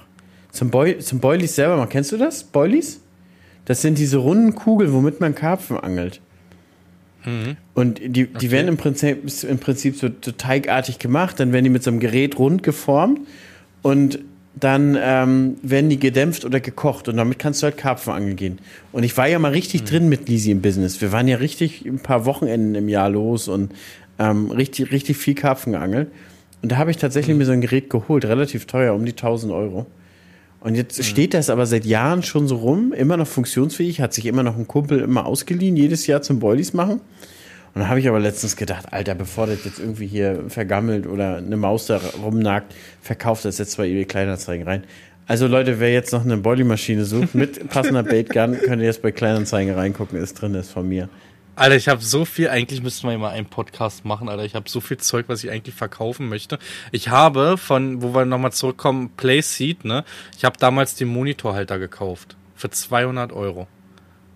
Zum, 0.51 0.70
Boil 0.70 0.99
zum 1.01 1.20
Boilies 1.20 1.55
selber 1.55 1.77
mal, 1.77 1.87
kennst 1.87 2.12
du 2.12 2.16
das? 2.16 2.45
Boilies? 2.45 3.01
Das 3.67 3.83
sind 3.83 3.99
diese 3.99 4.17
runden 4.17 4.55
Kugeln, 4.55 4.93
womit 4.93 5.21
man 5.21 5.35
Karpfen 5.35 5.77
angelt. 5.77 6.21
Und 7.75 8.01
die, 8.03 8.27
die 8.27 8.51
werden 8.51 8.69
im 8.69 8.77
Prinzip, 8.77 9.25
im 9.45 9.59
Prinzip 9.59 9.97
so, 9.97 10.09
so 10.25 10.33
teigartig 10.33 10.99
gemacht, 10.99 11.39
dann 11.41 11.53
werden 11.53 11.64
die 11.64 11.71
mit 11.71 11.83
so 11.83 11.91
einem 11.91 12.01
Gerät 12.01 12.39
rund 12.39 12.62
geformt 12.62 13.21
und 13.83 14.21
dann 14.59 14.97
ähm, 14.99 15.57
werden 15.62 15.91
die 15.91 15.99
gedämpft 15.99 16.47
oder 16.47 16.61
gekocht 16.61 17.09
und 17.09 17.19
damit 17.19 17.39
kannst 17.39 17.62
du 17.62 17.64
halt 17.64 17.77
Karpfen 17.77 18.12
angeln 18.12 18.37
gehen. 18.37 18.59
Und 18.93 19.03
ich 19.03 19.17
war 19.19 19.27
ja 19.27 19.39
mal 19.39 19.51
richtig 19.51 19.85
drin 19.85 20.09
mit 20.09 20.29
Lisi 20.29 20.51
im 20.51 20.62
Business. 20.62 21.01
Wir 21.03 21.12
waren 21.12 21.29
ja 21.29 21.37
richtig 21.37 21.85
ein 21.85 21.99
paar 21.99 22.25
Wochenenden 22.25 22.75
im 22.75 22.89
Jahr 22.89 23.11
los 23.11 23.49
und 23.49 23.73
ähm, 24.19 24.51
richtig, 24.51 24.93
richtig 24.93 25.19
viel 25.19 25.35
Karpfen 25.35 25.73
geangelt. 25.73 26.11
Und 26.62 26.73
da 26.73 26.79
habe 26.79 26.91
ich 26.91 26.97
tatsächlich 26.97 27.37
mir 27.37 27.45
so 27.45 27.53
ein 27.53 27.61
Gerät 27.61 27.91
geholt, 27.91 28.25
relativ 28.25 28.67
teuer, 28.67 28.95
um 28.95 29.05
die 29.05 29.12
1000 29.12 29.53
Euro. 29.53 29.87
Und 30.61 30.75
jetzt 30.75 31.05
steht 31.05 31.35
das 31.35 31.51
aber 31.51 31.67
seit 31.67 31.85
Jahren 31.85 32.23
schon 32.23 32.49
so 32.49 32.57
rum, 32.57 32.93
immer 32.93 33.17
noch 33.17 33.27
funktionsfähig, 33.27 34.01
hat 34.01 34.15
sich 34.15 34.27
immer 34.27 34.43
noch 34.43 34.57
ein 34.57 34.67
Kumpel 34.67 35.01
immer 35.01 35.27
ausgeliehen, 35.27 35.77
jedes 35.77 36.07
Jahr 36.07 36.23
zum 36.23 36.39
Boilies 36.39 36.73
machen. 36.73 37.01
Und 37.75 37.83
da 37.83 37.89
habe 37.89 38.01
ich 38.01 38.09
aber 38.09 38.19
letztens 38.19 38.57
gedacht, 38.57 38.93
Alter, 38.93 39.15
bevor 39.15 39.47
das 39.47 39.65
jetzt 39.67 39.79
irgendwie 39.79 40.07
hier 40.07 40.45
vergammelt 40.49 41.07
oder 41.07 41.37
eine 41.37 41.59
Maus 41.59 41.87
da 41.87 42.01
rumnagt, 42.23 42.75
verkauft 43.03 43.45
das 43.45 43.59
jetzt 43.59 43.77
bei 43.77 43.87
eBay 43.87 44.07
Kleinanzeigen 44.07 44.67
rein. 44.67 44.85
Also 45.27 45.47
Leute, 45.47 45.79
wer 45.79 45.93
jetzt 45.93 46.13
noch 46.13 46.25
eine 46.25 46.39
Boilie-Maschine 46.39 47.05
sucht 47.05 47.35
mit 47.35 47.69
passender 47.71 48.03
Baitgun, 48.03 48.59
könnt 48.59 48.81
ihr 48.81 48.87
jetzt 48.87 49.03
bei 49.03 49.13
Kleinanzeigen 49.13 49.75
reingucken, 49.75 50.19
ist 50.19 50.41
drin, 50.41 50.55
ist 50.55 50.71
von 50.71 50.89
mir. 50.89 51.09
Alter, 51.57 51.75
ich 51.77 51.89
habe 51.89 52.03
so 52.03 52.27
viel, 52.27 52.51
eigentlich 52.51 52.83
müssten 52.83 53.09
wir 53.09 53.17
mal 53.17 53.31
einen 53.31 53.47
Podcast 53.47 54.05
machen, 54.05 54.29
Alter. 54.29 54.45
Ich 54.45 54.55
habe 54.55 54.69
so 54.69 54.81
viel 54.81 54.99
Zeug, 54.99 55.25
was 55.29 55.43
ich 55.43 55.51
eigentlich 55.51 55.75
verkaufen 55.75 56.29
möchte. 56.29 56.59
Ich 56.93 57.09
habe 57.09 57.57
von, 57.57 58.03
wo 58.03 58.15
wir 58.15 58.27
nochmal 58.27 58.53
zurückkommen, 58.53 59.09
Playseat, 59.17 59.83
ne? 59.87 60.05
Ich 60.37 60.45
habe 60.45 60.59
damals 60.59 60.97
den 60.97 61.09
Monitorhalter 61.09 61.79
gekauft. 61.79 62.37
Für 62.55 62.69
200 62.69 63.33
Euro. 63.33 63.69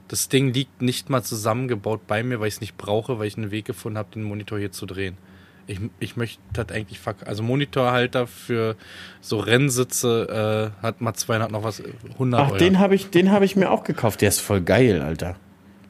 Das 0.09 0.31
Ding 0.31 0.55
liegt 0.55 0.81
nicht 0.81 1.11
mal 1.11 1.23
zusammengebaut 1.23 2.07
bei 2.07 2.23
mir, 2.23 2.41
weil 2.41 2.49
ich 2.49 2.55
es 2.55 2.61
nicht 2.63 2.79
brauche, 2.79 3.19
weil 3.19 3.27
ich 3.27 3.37
einen 3.37 3.51
Weg 3.51 3.67
gefunden 3.67 3.99
habe, 3.99 4.09
den 4.15 4.23
Monitor 4.23 4.59
hier 4.59 4.73
zu 4.73 4.87
drehen. 4.87 5.19
Ich, 5.67 5.79
ich 6.01 6.17
möchte 6.17 6.41
das 6.55 6.71
eigentlich 6.71 7.01
verk 7.01 7.27
Also 7.27 7.43
Monitorhalter 7.43 8.27
für 8.27 8.77
so 9.21 9.39
Rennsitze 9.39 10.73
äh, 10.81 10.83
hat 10.83 11.03
mal 11.03 11.13
200 11.13 11.51
noch 11.53 11.65
was, 11.65 11.83
100 12.15 12.41
Ach, 12.41 12.49
Euro. 12.49 12.57
den 12.57 12.79
habe 12.79 12.95
ich, 12.95 13.11
den 13.11 13.31
habe 13.31 13.45
ich 13.45 13.57
mir 13.57 13.71
auch 13.71 13.85
gekauft. 13.85 14.23
Der 14.23 14.31
ist 14.31 14.41
voll 14.41 14.63
geil, 14.63 15.03
Alter. 15.03 15.37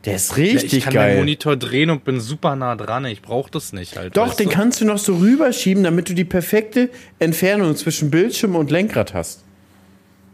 Der 0.07 0.17
ist 0.17 0.37
richtig 0.39 0.73
ich 0.73 0.85
kann 0.85 0.95
meinen 0.95 1.09
geil. 1.09 1.19
Monitor 1.19 1.57
drehen 1.57 1.91
und 1.91 2.05
bin 2.05 2.21
super 2.21 2.57
nah 2.57 2.75
dran. 2.75 3.05
Ich 3.05 3.21
brauche 3.21 3.51
das 3.51 3.73
nicht 3.75 3.97
halt. 3.97 4.17
Doch, 4.17 4.33
den 4.35 4.49
du? 4.49 4.55
kannst 4.55 4.81
du 4.81 4.87
noch 4.87 4.97
so 4.99 5.17
rüberschieben, 5.17 5.85
damit 5.85 6.09
du 6.09 6.15
die 6.15 6.25
perfekte 6.25 6.89
Entfernung 7.19 7.77
zwischen 7.77 8.11
Bildschirm 8.11 8.57
und 8.57 8.71
Lenkrad 8.71 9.13
hast. 9.13 9.45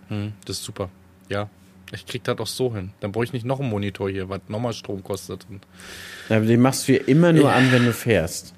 Das 0.09 0.59
ist 0.59 0.65
super. 0.65 0.89
Ja. 1.29 1.49
Ich 1.93 2.07
krieg 2.07 2.23
das 2.25 2.39
auch 2.39 2.47
so 2.47 2.75
hin. 2.75 2.91
Dann 3.01 3.11
brauche 3.13 3.25
ich 3.25 3.33
nicht 3.33 3.45
noch 3.45 3.59
einen 3.61 3.69
Monitor 3.71 4.09
hier, 4.11 4.29
was 4.29 4.41
nochmal 4.49 4.73
Strom 4.73 5.03
kostet. 5.03 5.47
Und 5.51 5.63
Aber 6.29 6.45
den 6.45 6.61
machst 6.61 6.87
du 6.89 6.93
ja 6.95 7.01
immer 7.07 7.33
nur 7.33 7.53
an, 7.53 7.71
wenn 7.73 7.85
du 7.85 7.93
fährst. 7.93 8.55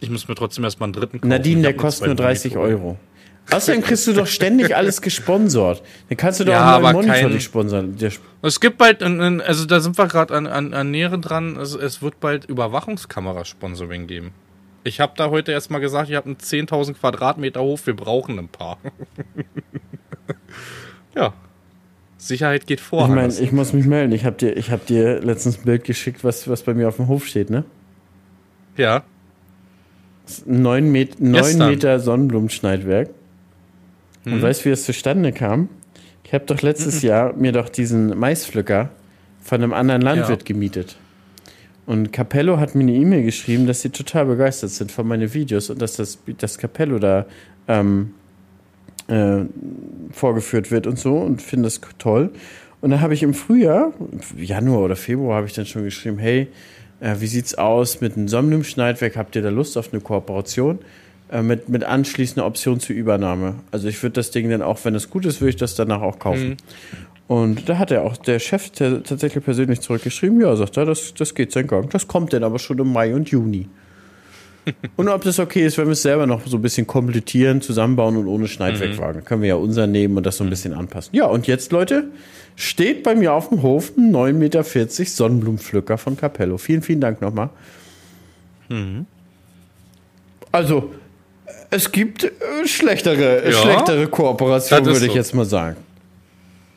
ich 0.00 0.10
muss 0.10 0.28
mir 0.28 0.34
trotzdem 0.36 0.62
erstmal 0.64 0.88
einen 0.88 0.92
dritten 0.94 1.20
kaufen. 1.20 1.28
Nadine, 1.28 1.60
Ich 1.60 1.62
der 1.66 1.74
kostet 1.76 2.06
nur 2.06 2.16
zwei 2.16 2.24
30 2.24 2.54
Monitore. 2.54 2.72
Euro. 2.74 2.98
Außerdem 3.50 3.82
kriegst 3.82 4.06
du 4.06 4.12
doch 4.14 4.26
ständig 4.26 4.74
alles 4.74 5.00
gesponsort. 5.02 5.82
Dann 6.08 6.16
kannst 6.16 6.40
du 6.40 6.44
doch 6.44 6.52
Ja, 6.52 6.76
auch 6.76 6.80
mal 6.80 6.88
einen 6.88 6.96
Monitor 6.96 7.14
kein- 7.16 7.32
dich 7.32 7.44
sponsern. 7.44 7.96
Es 8.42 8.60
gibt 8.60 8.78
bald, 8.78 9.02
also 9.02 9.66
da 9.66 9.80
sind 9.80 9.98
wir 9.98 10.06
gerade 10.08 10.34
an, 10.34 10.46
an, 10.46 10.74
an 10.74 10.90
Näheren 10.90 11.20
dran, 11.22 11.56
es, 11.56 11.74
es 11.74 12.02
wird 12.02 12.20
bald 12.20 12.46
Überwachungskamera-Sponsoring 12.46 14.06
geben. 14.06 14.32
Ich 14.82 15.00
habe 15.00 15.12
da 15.16 15.30
heute 15.30 15.52
erstmal 15.52 15.80
gesagt, 15.80 16.10
ich 16.10 16.16
habe 16.16 16.26
einen 16.26 16.36
10.000 16.36 16.94
Quadratmeter 16.94 17.60
Hof, 17.60 17.86
wir 17.86 17.94
brauchen 17.96 18.38
ein 18.38 18.48
paar. 18.48 18.78
ja. 21.14 21.32
Sicherheit 22.16 22.66
geht 22.66 22.80
vor. 22.80 23.02
ich 23.06 23.14
meine, 23.14 23.32
ich 23.34 23.52
muss 23.52 23.72
mich 23.74 23.84
melden. 23.86 24.12
Ich 24.12 24.24
habe 24.24 24.36
dir, 24.36 24.56
ich 24.56 24.70
hab 24.70 24.86
dir 24.86 25.20
letztens 25.20 25.58
ein 25.58 25.64
Bild 25.64 25.84
geschickt, 25.84 26.24
was, 26.24 26.48
was 26.48 26.62
bei 26.62 26.72
mir 26.72 26.88
auf 26.88 26.96
dem 26.96 27.08
Hof 27.08 27.26
steht, 27.26 27.50
ne? 27.50 27.64
ja. 28.76 29.02
Ein 30.46 30.62
9, 30.62 30.90
Met, 30.92 31.20
9 31.20 31.32
Gestern. 31.34 31.70
Meter 31.70 32.00
Sonnenblumenschneidwerk. 32.00 33.10
Und 34.26 34.40
weißt 34.42 34.60
du, 34.62 34.64
wie 34.66 34.70
es 34.72 34.84
zustande 34.84 35.32
kam? 35.32 35.68
Ich 36.24 36.32
habe 36.32 36.44
doch 36.46 36.62
letztes 36.62 37.02
Jahr 37.02 37.34
mir 37.34 37.52
doch 37.52 37.68
diesen 37.68 38.18
Maispflücker 38.18 38.88
von 39.42 39.62
einem 39.62 39.72
anderen 39.74 40.00
Landwirt 40.02 40.40
Ja. 40.42 40.44
gemietet. 40.46 40.96
Und 41.86 42.12
Capello 42.12 42.58
hat 42.58 42.74
mir 42.74 42.80
eine 42.82 42.94
E-Mail 42.94 43.24
geschrieben, 43.24 43.66
dass 43.66 43.82
sie 43.82 43.90
total 43.90 44.24
begeistert 44.24 44.70
sind 44.70 44.90
von 44.90 45.06
meinen 45.06 45.34
Videos 45.34 45.68
und 45.68 45.82
dass 45.82 45.96
das, 45.96 46.18
das 46.38 46.56
Capello 46.56 46.98
da 46.98 47.26
ähm, 47.68 48.14
äh, 49.08 49.40
vorgeführt 50.10 50.70
wird 50.70 50.86
und 50.86 50.98
so 50.98 51.18
und 51.18 51.42
finde 51.42 51.64
das 51.64 51.82
toll. 51.98 52.30
Und 52.80 52.90
dann 52.90 53.02
habe 53.02 53.12
ich 53.12 53.22
im 53.22 53.34
Frühjahr, 53.34 53.92
Januar 54.36 54.80
oder 54.80 54.96
Februar, 54.96 55.36
habe 55.36 55.46
ich 55.46 55.52
dann 55.52 55.66
schon 55.66 55.84
geschrieben, 55.84 56.18
hey, 56.18 56.48
äh, 57.00 57.16
wie 57.18 57.26
sieht's 57.26 57.54
aus 57.54 58.00
mit 58.00 58.16
einem 58.16 58.28
Sonnenblumenschneidwerk? 58.28 59.16
Habt 59.16 59.36
ihr 59.36 59.42
da 59.42 59.50
Lust 59.50 59.76
auf 59.76 59.92
eine 59.92 60.00
Kooperation? 60.00 60.78
Äh, 61.34 61.42
mit, 61.42 61.68
mit 61.68 61.82
anschließender 61.82 62.46
Option 62.46 62.78
zur 62.78 62.94
Übernahme. 62.94 63.56
Also 63.72 63.88
ich 63.88 64.00
würde 64.04 64.12
das 64.12 64.30
Ding 64.30 64.48
dann 64.50 64.62
auch, 64.62 64.78
wenn 64.84 64.94
es 64.94 65.10
gut 65.10 65.26
ist, 65.26 65.40
würde 65.40 65.48
ich 65.50 65.56
das 65.56 65.74
danach 65.74 66.00
auch 66.00 66.20
kaufen. 66.20 66.56
Und 67.26 67.68
da 67.68 67.78
hat 67.78 67.90
er 67.90 68.02
auch 68.02 68.16
der 68.16 68.38
Chef 68.38 68.70
tatsächlich 68.70 69.42
persönlich 69.42 69.80
zurückgeschrieben, 69.80 70.40
ja, 70.40 70.54
sagt 70.54 70.76
er, 70.76 70.84
das, 70.84 71.12
das 71.14 71.34
geht 71.34 71.50
sein 71.50 71.66
Gang. 71.66 71.90
Das 71.90 72.06
kommt 72.06 72.32
dann 72.32 72.44
aber 72.44 72.60
schon 72.60 72.78
im 72.78 72.92
Mai 72.92 73.16
und 73.16 73.30
Juni. 73.30 73.66
und 74.96 75.08
ob 75.08 75.24
das 75.24 75.40
okay 75.40 75.66
ist, 75.66 75.76
wenn 75.76 75.86
wir 75.86 75.92
es 75.92 76.02
selber 76.02 76.28
noch 76.28 76.46
so 76.46 76.56
ein 76.56 76.62
bisschen 76.62 76.86
komplettieren, 76.86 77.60
zusammenbauen 77.60 78.16
und 78.16 78.28
ohne 78.28 78.46
Schneidwerkwagen. 78.46 79.24
Können 79.24 79.42
wir 79.42 79.48
ja 79.48 79.54
unser 79.56 79.88
nehmen 79.88 80.16
und 80.16 80.24
das 80.24 80.36
so 80.36 80.44
ein 80.44 80.50
bisschen 80.50 80.72
anpassen. 80.72 81.16
Ja, 81.16 81.26
und 81.26 81.48
jetzt, 81.48 81.72
Leute, 81.72 82.10
steht 82.54 83.02
bei 83.02 83.16
mir 83.16 83.32
auf 83.32 83.48
dem 83.48 83.62
Hof 83.62 83.92
ein 83.96 84.14
9,40 84.14 84.32
Meter 84.34 84.62
Sonnenblumenpflücker 84.62 85.98
von 85.98 86.16
Capello. 86.16 86.58
Vielen, 86.58 86.82
vielen 86.82 87.00
Dank 87.00 87.20
nochmal. 87.20 87.50
Also, 90.52 90.90
es 91.74 91.90
gibt 91.90 92.24
äh, 92.24 92.30
schlechtere, 92.66 93.50
Ja, 93.50 93.52
schlechtere 93.52 94.06
Kooperationen, 94.06 94.86
würde 94.86 95.06
ich 95.06 95.12
so. 95.12 95.16
jetzt 95.16 95.34
mal 95.34 95.44
sagen. 95.44 95.76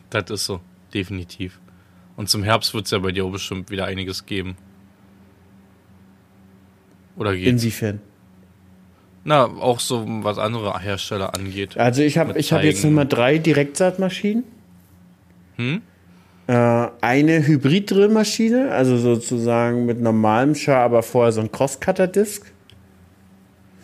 Das 0.09 0.29
ist 0.29 0.45
so, 0.45 0.59
definitiv. 0.93 1.59
Und 2.15 2.29
zum 2.29 2.43
Herbst 2.43 2.73
wird 2.73 2.85
es 2.85 2.91
ja 2.91 2.99
bei 2.99 3.11
dir 3.11 3.25
auch 3.25 3.31
bestimmt 3.31 3.69
wieder 3.69 3.85
einiges 3.85 4.25
geben. 4.25 4.57
Oder 7.15 7.35
geht's? 7.35 7.47
Inwiefern? 7.63 8.01
Na, 9.23 9.45
auch 9.45 9.79
so 9.79 10.05
was 10.23 10.37
andere 10.37 10.79
Hersteller 10.79 11.35
angeht. 11.35 11.77
Also 11.77 12.01
ich 12.01 12.17
habe 12.17 12.37
ich 12.39 12.53
hab 12.53 12.63
jetzt 12.63 12.83
nochmal 12.83 13.07
drei 13.07 13.37
Direktsaatmaschinen. 13.37 14.45
Hm? 15.57 15.81
Äh, 16.47 16.87
eine 17.01 17.45
Hybrid-Drillmaschine, 17.45 18.71
also 18.71 18.97
sozusagen 18.97 19.85
mit 19.85 19.99
normalem 19.99 20.55
Schar, 20.55 20.81
aber 20.81 21.03
vorher 21.03 21.33
so 21.33 21.41
ein 21.41 21.51
Crosscutter-Disc. 21.51 22.53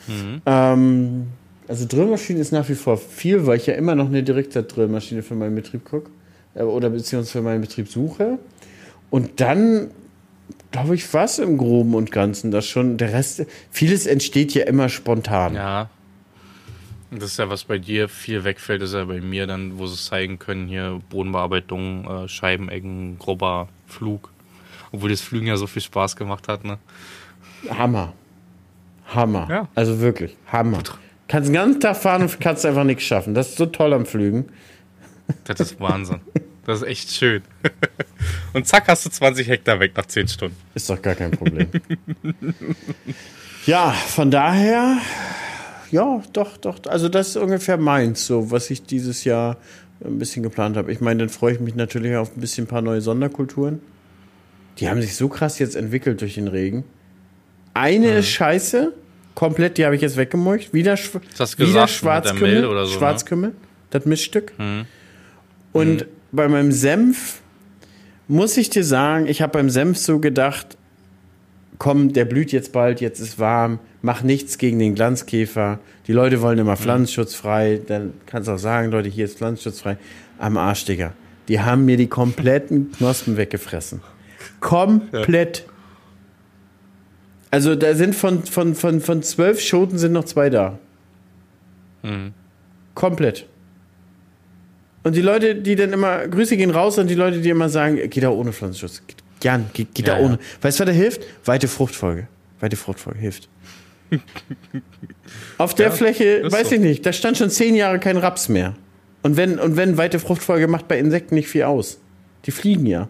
Mhm. 0.08 0.42
Ähm, 0.46 1.28
also 1.68 1.88
Drillmaschine 1.88 2.40
ist 2.40 2.52
nach 2.52 2.68
wie 2.70 2.76
vor 2.76 2.98
viel, 2.98 3.46
weil 3.46 3.58
ich 3.58 3.68
ja 3.68 3.74
immer 3.76 3.96
noch 3.96 4.08
eine 4.08 4.24
Direktsaat-Drillmaschine 4.24 5.24
für 5.24 5.36
meinen 5.36 5.56
Betrieb 5.56 5.86
gucke. 5.86 6.10
äh, 6.56 6.64
oder 6.64 6.90
beziehungsweise 6.90 7.32
für 7.32 7.42
meinen 7.42 7.62
Betrieb 7.62 7.88
suche. 7.88 8.40
Und 9.10 9.40
dann, 9.40 9.92
glaube 10.72 10.96
ich, 10.96 11.14
was 11.14 11.40
im 11.40 11.58
Groben 11.58 11.96
und 11.96 12.12
Ganzen. 12.12 12.52
Das 12.52 12.68
schon, 12.68 12.98
der 12.98 13.14
Rest, 13.14 13.46
vieles 13.72 14.06
entsteht 14.06 14.54
ja 14.54 14.66
immer 14.66 14.90
spontan. 14.90 15.56
Ja. 15.56 15.90
Das 17.12 17.26
ist 17.26 17.38
ja, 17.38 17.48
was 17.48 17.64
bei 17.64 17.78
dir 17.78 18.10
viel 18.10 18.44
wegfällt, 18.44 18.82
ist 18.82 18.94
ja 18.96 19.06
bei 19.06 19.22
mir 19.22 19.46
dann, 19.46 19.78
wo 19.78 19.86
sie 19.86 19.94
es 19.94 20.06
zeigen 20.06 20.40
können, 20.40 20.68
hier 20.68 21.00
Bodenbearbeitung, 21.12 22.08
äh, 22.08 22.28
Scheibenecken, 22.28 23.20
grober 23.20 23.70
Flug. 23.86 24.32
Obwohl 24.92 25.12
das 25.12 25.22
Flügen 25.22 25.46
ja 25.46 25.58
so 25.58 25.68
viel 25.68 25.82
Spaß 25.82 26.16
gemacht 26.16 26.48
hat, 26.48 26.64
ne? 26.64 26.80
Hammer. 27.70 28.14
Hammer. 29.08 29.48
Ja. 29.50 29.68
Also 29.76 30.00
wirklich, 30.00 30.36
Hammer. 30.48 30.82
Kannst 31.28 31.50
den 31.50 31.54
ganzen 31.54 31.80
Tag 31.80 31.98
fahren 31.98 32.22
und 32.24 32.40
kannst 32.40 32.66
einfach 32.66 32.84
nichts 32.84 33.04
schaffen. 33.04 33.34
Das 33.34 33.50
ist 33.50 33.58
so 33.58 33.66
toll 33.66 33.94
am 33.94 34.06
Flügen. 34.06 34.46
Das 35.46 35.60
ist 35.60 35.80
Wahnsinn. 35.80 36.22
Das 36.66 36.82
ist 36.82 36.88
echt 36.88 37.12
schön. 37.12 37.42
Und 38.54 38.68
zack, 38.68 38.88
hast 38.88 39.06
du 39.06 39.10
20 39.10 39.48
Hektar 39.48 39.80
weg 39.80 39.94
nach 39.96 40.06
10 40.06 40.28
Stunden. 40.28 40.56
Ist 40.76 40.90
doch 40.90 41.02
gar 41.02 41.16
kein 41.16 41.32
Problem. 41.32 41.68
ja, 43.66 43.92
von 43.92 44.32
daher, 44.32 44.98
ja, 45.92 46.22
doch, 46.32 46.58
doch. 46.58 46.80
Also 46.88 47.10
das 47.10 47.30
ist 47.30 47.38
ungefähr 47.38 47.78
meins, 47.78 48.26
so 48.26 48.52
was 48.52 48.70
ich 48.70 48.84
dieses 48.84 49.24
Jahr 49.24 49.58
ein 50.04 50.20
bisschen 50.20 50.44
geplant 50.44 50.78
habe. 50.78 50.92
Ich 50.92 51.02
meine, 51.02 51.20
dann 51.20 51.30
freue 51.30 51.54
ich 51.54 51.60
mich 51.60 51.76
natürlich 51.76 52.16
auf 52.16 52.36
ein 52.36 52.40
bisschen 52.40 52.66
ein 52.66 52.68
paar 52.68 52.82
neue 52.82 53.02
Sonderkulturen. 53.02 53.82
Die 54.80 54.90
haben 54.90 55.02
sich 55.02 55.16
so 55.16 55.30
krass 55.30 55.60
jetzt 55.60 55.76
entwickelt 55.76 56.22
durch 56.22 56.36
den 56.36 56.48
Regen. 56.48 56.84
Eine 57.74 58.18
ist 58.18 58.30
scheiße, 58.30 58.94
komplett, 59.36 59.78
die 59.78 59.86
habe 59.86 59.96
ich 59.96 60.02
jetzt 60.02 60.18
weggemolcht. 60.18 60.74
Wieder, 60.74 60.96
du 60.96 61.68
wieder 61.68 61.88
Schwarzkümmel, 61.88 62.62
so, 62.62 62.74
ne? 62.74 62.88
Schwarzkümmel, 62.88 63.52
das 63.90 64.06
Mischstück. 64.06 64.54
Mhm. 64.58 64.86
Und 65.72 66.06
bei 66.32 66.48
meinem 66.48 66.72
Senf 66.72 67.42
muss 68.28 68.58
ich 68.58 68.70
dir 68.70 68.84
sagen, 68.84 69.28
ich 69.28 69.42
habe 69.42 69.54
beim 69.54 69.70
Senf 69.70 69.98
so 69.98 70.20
gedacht, 70.20 70.78
komm, 71.78 72.14
der 72.14 72.26
blüht 72.26 72.52
jetzt 72.52 72.72
bald, 72.72 73.02
jetzt 73.02 73.20
ist 73.20 73.40
warm, 73.40 73.80
mach 74.02 74.24
nichts 74.24 74.58
gegen 74.58 74.80
den 74.80 74.96
Glanzkäfer. 74.96 75.80
Die 76.08 76.14
Leute 76.14 76.42
wollen 76.42 76.60
immer 76.60 76.78
pflanzenschutzfrei, 76.78 77.82
dann 77.86 78.14
kannst 78.26 78.48
du 78.48 78.54
auch 78.54 78.60
sagen, 78.60 78.92
Leute, 78.92 79.10
hier 79.10 79.26
ist 79.26 79.38
pflanzenschutzfrei. 79.38 79.98
Am 80.38 80.58
Arsch, 80.58 80.86
Digga. 80.86 81.14
Die 81.48 81.60
haben 81.60 81.86
mir 81.86 81.98
die 81.98 82.08
kompletten 82.08 82.92
Knospen 82.92 83.38
weggefressen. 83.38 84.02
Komplett. 84.60 85.66
Also 87.54 87.76
da 87.76 87.94
sind 87.94 88.16
von, 88.16 88.44
von, 88.44 88.74
von, 88.74 89.00
von 89.00 89.22
zwölf 89.22 89.62
Schoten 89.62 90.00
sind 90.00 90.12
noch 90.12 90.24
zwei 90.24 90.50
da. 90.50 90.80
Mhm. 92.02 92.34
Komplett. 92.96 93.46
Und 95.04 95.16
die 95.16 95.22
Leute, 95.22 95.54
die 95.54 95.76
dann 95.76 95.94
immer, 95.94 96.28
Grüße 96.28 96.58
gehen 96.58 96.72
raus 96.72 96.98
an 96.98 97.06
die 97.08 97.14
Leute, 97.14 97.42
die 97.42 97.50
immer 97.50 97.70
sagen, 97.70 98.00
geh 98.10 98.20
da 98.22 98.30
ohne 98.32 98.54
Pflanzenschutz. 98.54 99.04
Geht- 99.06 99.18
Gern, 99.40 99.66
geht, 99.74 99.94
geht 99.94 100.08
Ja, 100.08 100.16
da 100.16 100.20
ja. 100.20 100.26
ohne. 100.26 100.40
Weißt 100.62 100.80
du, 100.80 100.84
was 100.84 100.90
da 100.90 100.94
hilft? 100.96 101.22
Weite 101.46 101.68
Fruchtfolge. 101.68 102.28
Weite 102.60 102.76
Fruchtfolge 102.76 103.20
hilft. 103.20 103.48
Auf 105.60 105.76
der 105.76 105.88
Ja, 105.90 105.92
Fläche, 105.92 106.44
weiß 106.52 106.70
so. 106.70 106.76
ich 106.76 106.82
nicht, 106.82 107.06
da 107.06 107.14
stand 107.14 107.38
schon 107.38 107.50
zehn 107.52 107.76
Jahre 107.76 108.00
kein 108.00 108.18
Raps 108.18 108.50
mehr. 108.50 108.74
Und 109.22 109.38
wenn, 109.38 109.60
und 109.60 109.76
wenn 109.78 109.98
weite 109.98 110.18
Fruchtfolge 110.20 110.68
macht 110.68 110.88
bei 110.88 110.98
Insekten 110.98 111.36
nicht 111.36 111.50
viel 111.50 111.64
aus. 111.64 112.00
Die 112.46 112.52
fliegen 112.52 112.86
ja. 112.88 113.10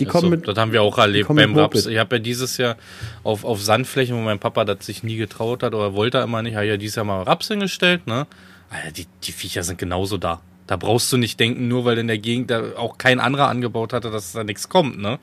Die 0.00 0.06
kommen 0.06 0.24
so. 0.24 0.30
mit. 0.30 0.48
Das 0.48 0.56
haben 0.56 0.72
wir 0.72 0.82
auch 0.82 0.98
erlebt 0.98 1.28
beim 1.28 1.56
Raps. 1.56 1.86
Ich 1.86 1.98
habe 1.98 2.16
ja 2.16 2.20
dieses 2.20 2.56
Jahr 2.56 2.76
auf, 3.22 3.44
auf 3.44 3.62
Sandflächen, 3.62 4.16
wo 4.16 4.20
mein 4.20 4.38
Papa 4.38 4.64
das 4.64 4.84
sich 4.86 5.02
nie 5.02 5.16
getraut 5.16 5.62
hat 5.62 5.74
oder 5.74 5.94
wollte 5.94 6.18
er 6.18 6.24
immer 6.24 6.42
nicht, 6.42 6.56
habe 6.56 6.66
ja 6.66 6.76
dieses 6.76 6.96
Jahr 6.96 7.04
mal 7.04 7.22
Raps 7.22 7.48
hingestellt. 7.48 8.06
Ne? 8.06 8.26
Alter, 8.70 8.90
die, 8.92 9.06
die 9.24 9.32
Viecher 9.32 9.62
sind 9.62 9.78
genauso 9.78 10.16
da. 10.18 10.40
Da 10.66 10.76
brauchst 10.76 11.12
du 11.12 11.16
nicht 11.16 11.38
denken, 11.40 11.66
nur 11.68 11.84
weil 11.84 11.98
in 11.98 12.06
der 12.06 12.18
Gegend 12.18 12.50
da 12.50 12.62
auch 12.76 12.96
kein 12.98 13.18
anderer 13.20 13.48
angebaut 13.48 13.92
hatte, 13.92 14.10
dass 14.10 14.32
da 14.32 14.44
nichts 14.44 14.68
kommt. 14.68 15.00
Ne? 15.00 15.18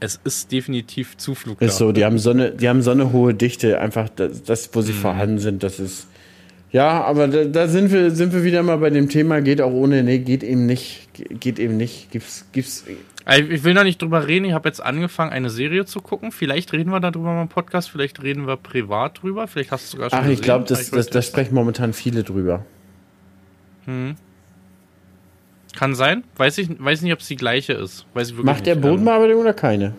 Es 0.00 0.18
ist 0.24 0.50
definitiv 0.50 1.16
Zuflug 1.16 1.60
Ist 1.60 1.74
da. 1.74 1.78
so, 1.86 1.92
die 1.92 2.04
haben 2.04 2.18
so 2.18 2.30
eine, 2.30 2.50
die 2.52 2.68
haben 2.68 2.82
so 2.82 2.90
eine 2.90 3.12
hohe 3.12 3.34
Dichte, 3.34 3.78
einfach 3.80 4.08
das, 4.08 4.42
das 4.42 4.70
wo 4.72 4.80
Mhm. 4.80 4.84
sie 4.84 4.92
vorhanden 4.94 5.38
sind, 5.38 5.62
das 5.62 5.78
ist. 5.78 6.06
Ja, 6.72 7.02
aber 7.02 7.26
da, 7.28 7.44
da 7.44 7.66
sind 7.68 7.90
wir, 7.92 8.12
sind 8.12 8.32
wir 8.32 8.44
wieder 8.44 8.62
mal 8.62 8.78
bei 8.78 8.90
dem 8.90 9.08
Thema, 9.08 9.40
geht 9.42 9.60
auch 9.60 9.72
ohne, 9.72 10.02
nee, 10.04 10.18
geht 10.18 10.42
eben 10.44 10.66
nicht, 10.66 11.08
geht 11.40 11.58
eben 11.58 11.76
nicht, 11.76 12.10
gibt's, 12.12 12.46
gibt's, 12.52 12.84
Ich 13.28 13.64
will 13.64 13.74
da 13.74 13.84
nicht 13.84 14.00
drüber 14.02 14.26
reden. 14.26 14.44
Ich 14.46 14.52
habe 14.54 14.68
jetzt 14.68 14.82
angefangen, 14.82 15.30
eine 15.32 15.50
Serie 15.50 15.84
zu 15.84 16.00
gucken. 16.00 16.32
Vielleicht 16.32 16.72
reden 16.72 16.90
wir 16.90 17.00
darüber 17.00 17.32
mal 17.34 17.42
im 17.42 17.48
Podcast. 17.48 17.90
Vielleicht 17.90 18.22
reden 18.22 18.46
wir 18.46 18.56
privat 18.56 19.22
drüber. 19.22 19.46
Vielleicht 19.46 19.70
hast 19.70 19.92
du 19.92 19.96
sogar 19.98 20.10
schon 20.10 20.18
ach, 20.20 20.26
ich 20.26 20.42
glaube, 20.42 20.64
das, 20.64 20.90
das, 20.90 21.12
nicht. 21.12 21.24
sprechen 21.26 21.54
momentan 21.54 21.92
viele 21.92 22.24
drüber. 22.24 22.64
Kann 25.76 25.94
sein. 25.94 26.24
Weiß 26.36 26.58
ich 26.58 26.70
weiß 26.82 27.02
nicht, 27.02 27.12
ob 27.12 27.20
es 27.20 27.28
die 27.28 27.36
gleiche 27.36 27.72
ist. 27.74 28.06
Weiß 28.14 28.28
ich 28.28 28.34
wirklich 28.34 28.46
Macht 28.46 28.66
der 28.66 28.74
Bodenbearbeitung 28.74 29.40
oder 29.40 29.54
keine? 29.54 29.94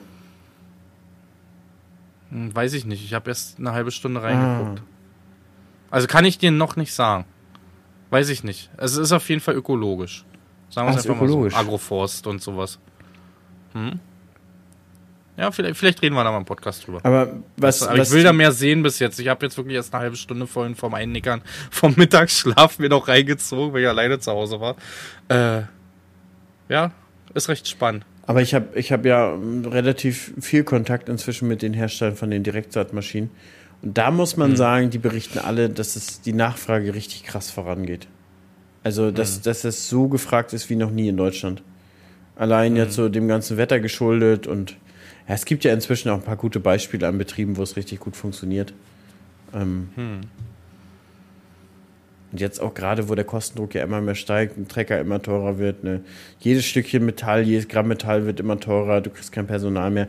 Hm, 2.32 2.54
Weiß 2.56 2.74
ich 2.74 2.86
nicht. 2.86 3.04
Ich 3.04 3.14
habe 3.14 3.30
erst 3.30 3.60
eine 3.60 3.72
halbe 3.72 3.92
Stunde 3.92 4.20
Ah. 4.22 4.24
reingeguckt. 4.24 4.82
Also 5.90 6.08
kann 6.08 6.26
ich 6.26 6.38
dir 6.38 6.52
noch 6.52 6.76
nicht 6.76 6.94
sagen. 6.94 7.26
Weiß 8.10 8.30
ich 8.30 8.44
nicht. 8.44 8.70
Es 8.78 8.98
ist 8.98 9.12
auf 9.12 9.28
jeden 9.30 9.42
Fall 9.42 9.56
ökologisch. 9.56 10.26
Sagen 10.70 10.88
wir 10.88 10.94
Ah, 10.94 10.98
es 10.98 11.06
einfach 11.06 11.22
mal 11.22 11.28
so. 11.28 11.34
ökologisch. 11.34 11.56
Agroforst 11.56 12.28
und 12.28 12.42
sowas. 12.42 12.80
Hm? 13.74 14.00
Ja, 15.38 15.52
vielleicht, 15.52 15.78
vielleicht 15.78 16.02
reden 16.02 16.16
wir 16.16 16.24
da 16.24 16.32
mal 16.32 16.38
im 16.38 16.46
Podcast 16.46 16.86
drüber. 16.86 17.00
Aber 17.04 17.34
was, 17.58 17.84
Aber 17.84 17.98
was 17.98 18.10
ich 18.10 18.16
will 18.16 18.24
da 18.24 18.34
mehr 18.34 18.52
sehen 18.52 18.84
bis 18.84 19.00
jetzt. 19.00 19.20
Ich 19.20 19.28
habe 19.28 19.46
jetzt 19.46 19.58
wirklich 19.58 19.76
erst 19.76 19.94
eine 19.94 20.04
halbe 20.04 20.16
Stunde 20.16 20.46
vorhin 20.46 20.76
vom 20.76 20.94
Einnickern 20.94 21.42
vom 21.72 21.94
Mittagsschlaf 21.98 22.80
mir 22.80 22.90
noch 22.90 23.08
reingezogen, 23.08 23.74
weil 23.74 23.82
ich 23.82 23.88
alleine 23.88 24.20
zu 24.20 24.32
Hause 24.32 24.60
war. 24.60 24.76
Äh, 25.30 25.64
ja, 26.70 26.92
ist 27.34 27.50
recht 27.50 27.68
spannend. 27.68 28.06
Aber 28.28 28.42
ich 28.42 28.54
habe 28.54 28.78
ich 28.78 28.92
hab 28.92 29.04
ja 29.06 29.34
ähm, 29.34 29.66
relativ 29.66 30.34
viel 30.40 30.64
Kontakt 30.64 31.10
inzwischen 31.10 31.48
mit 31.48 31.62
den 31.62 31.74
Herstellern 31.74 32.16
von 32.16 32.30
den 32.30 32.44
Direktsaatmaschinen. 32.44 33.32
Und 33.82 33.98
da 33.98 34.12
muss 34.12 34.38
man 34.38 34.56
sagen, 34.56 34.92
die 34.92 35.00
berichten 35.00 35.40
alle, 35.40 35.70
dass 35.70 35.96
es 35.96 36.22
die 36.22 36.34
Nachfrage 36.34 36.94
richtig 36.94 37.24
krass 37.24 37.50
vorangeht. 37.50 38.08
Also, 38.84 39.12
dass, 39.12 39.42
dass 39.42 39.64
es 39.64 39.90
so 39.90 40.08
gefragt 40.08 40.54
ist 40.54 40.70
wie 40.70 40.76
noch 40.76 40.92
nie 40.92 41.08
in 41.08 41.18
Deutschland. 41.18 41.64
Allein 42.42 42.76
jetzt 42.76 42.96
so 42.96 43.08
dem 43.08 43.28
ganzen 43.28 43.58
Wetter 43.58 43.80
geschuldet 43.80 44.48
und 44.48 44.72
ja, 45.28 45.36
es 45.36 45.46
gibt 45.46 45.64
ja 45.64 45.72
inzwischen 45.72 46.10
auch 46.10 46.16
ein 46.16 46.24
paar 46.24 46.38
gute 46.38 46.60
Beispiele 46.60 47.08
an 47.08 47.20
Betrieben, 47.20 47.56
wo 47.56 47.62
es 47.62 47.76
richtig 47.76 48.00
gut 48.00 48.16
funktioniert. 48.16 48.74
Ähm, 49.54 49.90
Und 52.32 52.42
jetzt 52.42 52.60
auch 52.60 52.74
gerade, 52.74 53.10
wo 53.10 53.14
der 53.14 53.26
Kostendruck 53.26 53.76
ja 53.76 53.84
immer 53.84 54.02
mehr 54.02 54.16
steigt, 54.16 54.58
ein 54.58 54.68
Trecker 54.68 55.00
immer 55.00 55.22
teurer 55.22 55.60
wird, 55.60 55.84
ne? 55.84 56.02
jedes 56.40 56.66
Stückchen 56.66 57.06
Metall, 57.06 57.44
jedes 57.44 57.68
Gramm 57.68 57.90
Metall 57.90 58.26
wird 58.26 58.40
immer 58.40 58.60
teurer, 58.60 59.02
du 59.02 59.12
kriegst 59.12 59.32
kein 59.32 59.46
Personal 59.46 59.92
mehr. 59.92 60.08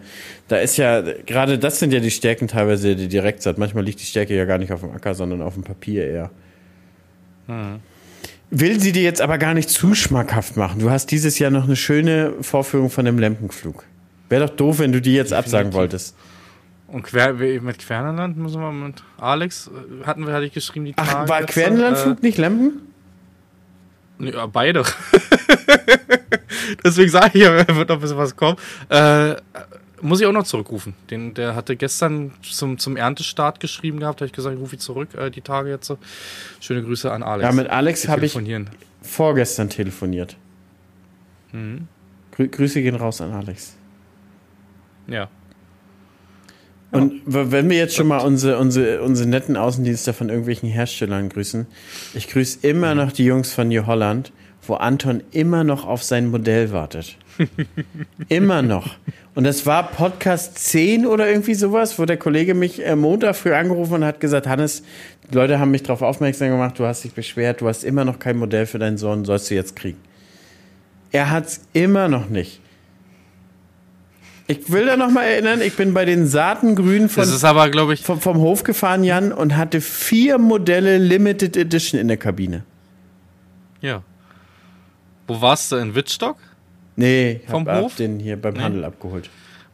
Da 0.49 0.57
ist 0.57 0.79
ja, 0.79 1.03
gerade 1.03 1.59
das 1.59 1.81
sind 1.81 1.93
ja 1.93 2.01
die 2.01 2.11
Stärken 2.11 2.49
teilweise 2.49 2.97
der 2.97 3.09
Direktsaat. 3.09 3.59
Manchmal 3.59 3.85
liegt 3.85 4.01
die 4.01 4.07
Stärke 4.07 4.35
ja 4.35 4.47
gar 4.47 4.57
nicht 4.57 4.73
auf 4.73 4.81
dem 4.81 4.93
Acker, 4.93 5.13
sondern 5.13 5.43
auf 5.43 5.53
dem 5.53 5.65
Papier 5.65 6.07
eher. 6.07 6.31
Will 8.55 8.79
sie 8.79 8.93
dir 8.93 9.03
jetzt 9.03 9.23
aber 9.23 9.39
gar 9.39 9.55
nicht 9.55 9.71
zu 9.71 9.95
schmackhaft 9.95 10.59
machen. 10.59 10.79
Du 10.79 10.91
hast 10.91 11.07
dieses 11.07 11.39
Jahr 11.39 11.51
noch 11.51 11.65
eine 11.65 11.75
schöne 11.75 12.35
Vorführung 12.43 12.91
von 12.91 13.07
dem 13.07 13.19
Lempenflug. 13.19 13.83
Wäre 14.29 14.47
doch 14.47 14.55
doof, 14.55 14.79
wenn 14.79 14.93
du 14.93 15.01
die 15.01 15.15
jetzt 15.15 15.33
absagen 15.33 15.73
wolltest. 15.73 16.15
Und 16.87 17.03
quer, 17.05 17.33
mit 17.33 17.79
Querneland 17.79 18.37
müssen 18.37 18.61
wir 18.61 18.71
mit 18.71 19.03
Alex, 19.17 19.69
äh, 19.69 20.05
hatten 20.05 20.27
wir, 20.27 20.35
hatte 20.35 20.45
ich 20.45 20.53
geschrieben, 20.53 20.85
die 20.85 20.93
Ach, 20.97 21.11
Tage 21.11 21.29
war 21.31 21.41
jetzt, 21.41 21.51
Quernelandflug 21.51 22.23
nicht 22.23 22.37
Lempen? 22.37 22.93
Äh, 24.21 24.33
ja, 24.33 24.45
beide. 24.45 24.85
Deswegen 26.85 27.11
sage 27.11 27.31
ich 27.33 27.45
ja, 27.45 27.57
wird 27.75 27.89
noch 27.89 27.97
ein 27.97 28.01
bisschen 28.03 28.19
was 28.19 28.37
kommen. 28.37 28.59
Äh, 28.91 29.37
muss 30.03 30.21
ich 30.21 30.27
auch 30.27 30.33
noch 30.33 30.45
zurückrufen. 30.45 30.95
Den, 31.11 31.35
der 31.35 31.55
hatte 31.55 31.77
gestern 31.77 32.33
zum, 32.43 32.79
zum 32.79 32.97
Erntestart 32.97 33.61
geschrieben 33.61 34.01
gehabt, 34.01 34.21
habe 34.21 34.27
ich 34.27 34.33
gesagt, 34.33 34.55
ich 34.55 34.61
rufe 34.61 34.77
ihn 34.77 34.81
zurück, 34.81 35.15
äh, 35.15 35.31
die 35.31 35.41
Tage 35.41 35.71
jetzt. 35.71 35.87
so. 35.87 35.99
Schöne 36.61 36.83
Grüße 36.83 37.11
an 37.11 37.23
Alex. 37.23 37.45
Ja, 37.45 37.53
mit 37.53 37.71
Alex 37.71 38.09
habe 38.09 38.27
ich 38.27 38.37
vorgestern 39.01 39.71
telefoniert. 39.71 40.37
Mhm. 41.53 41.87
Grü 42.33 42.49
Grüße 42.49 42.83
gehen 42.83 42.97
raus 42.97 43.21
an 43.21 43.33
Alex. 43.33 43.77
Ja. 45.07 45.29
Und 46.91 47.23
wenn 47.25 47.71
wir 47.71 47.79
jetzt 47.79 47.95
schon 47.95 48.07
mal 48.07 48.19
unsere, 48.19 48.59
unsere, 48.59 49.03
unsere 49.03 49.29
netten 49.29 49.57
Außendienste 49.57 50.13
von 50.13 50.29
irgendwelchen 50.29 50.69
Herstellern 50.69 51.31
grüßen, 51.31 51.67
ich 52.13 52.29
grüße 52.29 52.67
immer 52.67 52.95
noch 52.95 53.13
die 53.13 53.25
Jungs 53.25 53.53
von 53.53 53.69
New 53.69 53.87
Holland, 53.87 54.31
wo 54.67 54.75
Anton 54.75 55.23
immer 55.31 55.65
noch 55.65 55.87
auf 55.87 56.03
sein 56.03 56.31
Modell 56.31 56.71
wartet. 56.71 57.17
Immer 58.29 58.63
noch. 58.63 58.97
Und 59.35 59.45
das 59.45 59.65
war 59.67 59.91
Podcast 59.91 60.59
10 60.59 61.07
oder 61.07 61.29
irgendwie 61.29 61.55
sowas, 61.55 61.99
wo 61.99 62.05
der 62.05 62.17
Kollege 62.17 62.55
mich 62.55 62.85
äh, 62.85 62.97
Montag 62.97 63.37
früh 63.37 63.53
angerufen 63.53 63.95
und 63.95 64.05
hat 64.05 64.21
gesagt, 64.21 64.47
Hannes, 64.47 64.83
die 65.31 65.35
Leute 65.35 65.59
haben 65.59 65.71
mich 65.71 65.83
darauf 65.83 66.03
aufmerksam 66.03 66.51
gemacht, 66.51 66.79
du 66.79 66.85
hast 66.85 67.05
dich 67.05 67.15
beschwert, 67.15 67.61
du 67.61 67.69
hast 67.69 67.85
immer 67.85 68.05
noch 68.05 68.19
kein 68.19 68.37
Modell 68.37 68.67
für 68.67 68.79
deinen 68.79 68.99
Sohn, 68.99 69.25
sollst 69.25 69.51
du 69.51 69.55
jetzt 69.55 69.77
kriegen. 69.77 69.99
Er 71.11 71.31
hat's 71.31 71.63
immer 71.73 72.09
noch 72.09 72.29
nicht. 72.29 72.61
Ich 74.47 74.71
will 74.71 74.87
da 74.87 74.97
noch 74.97 75.11
mal 75.11 75.25
erinnern, 75.25 75.61
ich 75.63 75.77
bin 75.77 75.95
bei 75.95 76.05
den 76.05 76.27
Saatengrünen 76.27 77.09
von 77.09 77.23
Das 77.23 77.33
ist 77.33 77.45
aber, 77.45 77.71
glaube 77.71 77.95
ich, 77.95 78.03
vom, 78.03 78.21
vom 78.21 78.39
Hof 78.39 78.65
gefahren, 78.65 79.05
Jan, 79.05 79.33
und 79.33 79.57
hatte 79.57 79.81
vier 79.81 80.39
Modelle 80.39 80.99
Limited 80.99 81.57
Edition 81.57 81.99
in 82.01 82.09
der 82.09 82.17
Kabine. 82.17 82.65
ja. 83.81 84.03
Wo 85.29 85.41
warst 85.41 85.71
du? 85.73 85.77
In 85.77 85.95
Wittstock? 85.95 86.37
Nee, 86.97 87.41
ich 87.43 87.51
Vom 87.51 87.67
hab, 87.67 87.81
Hof? 87.83 87.93
hab 87.93 87.97
den 87.97 88.19
hier 88.19 88.41
beim 88.41 88.55
Nee. 88.55 88.61
Handel 88.61 88.85
abgeholt. 88.85 89.31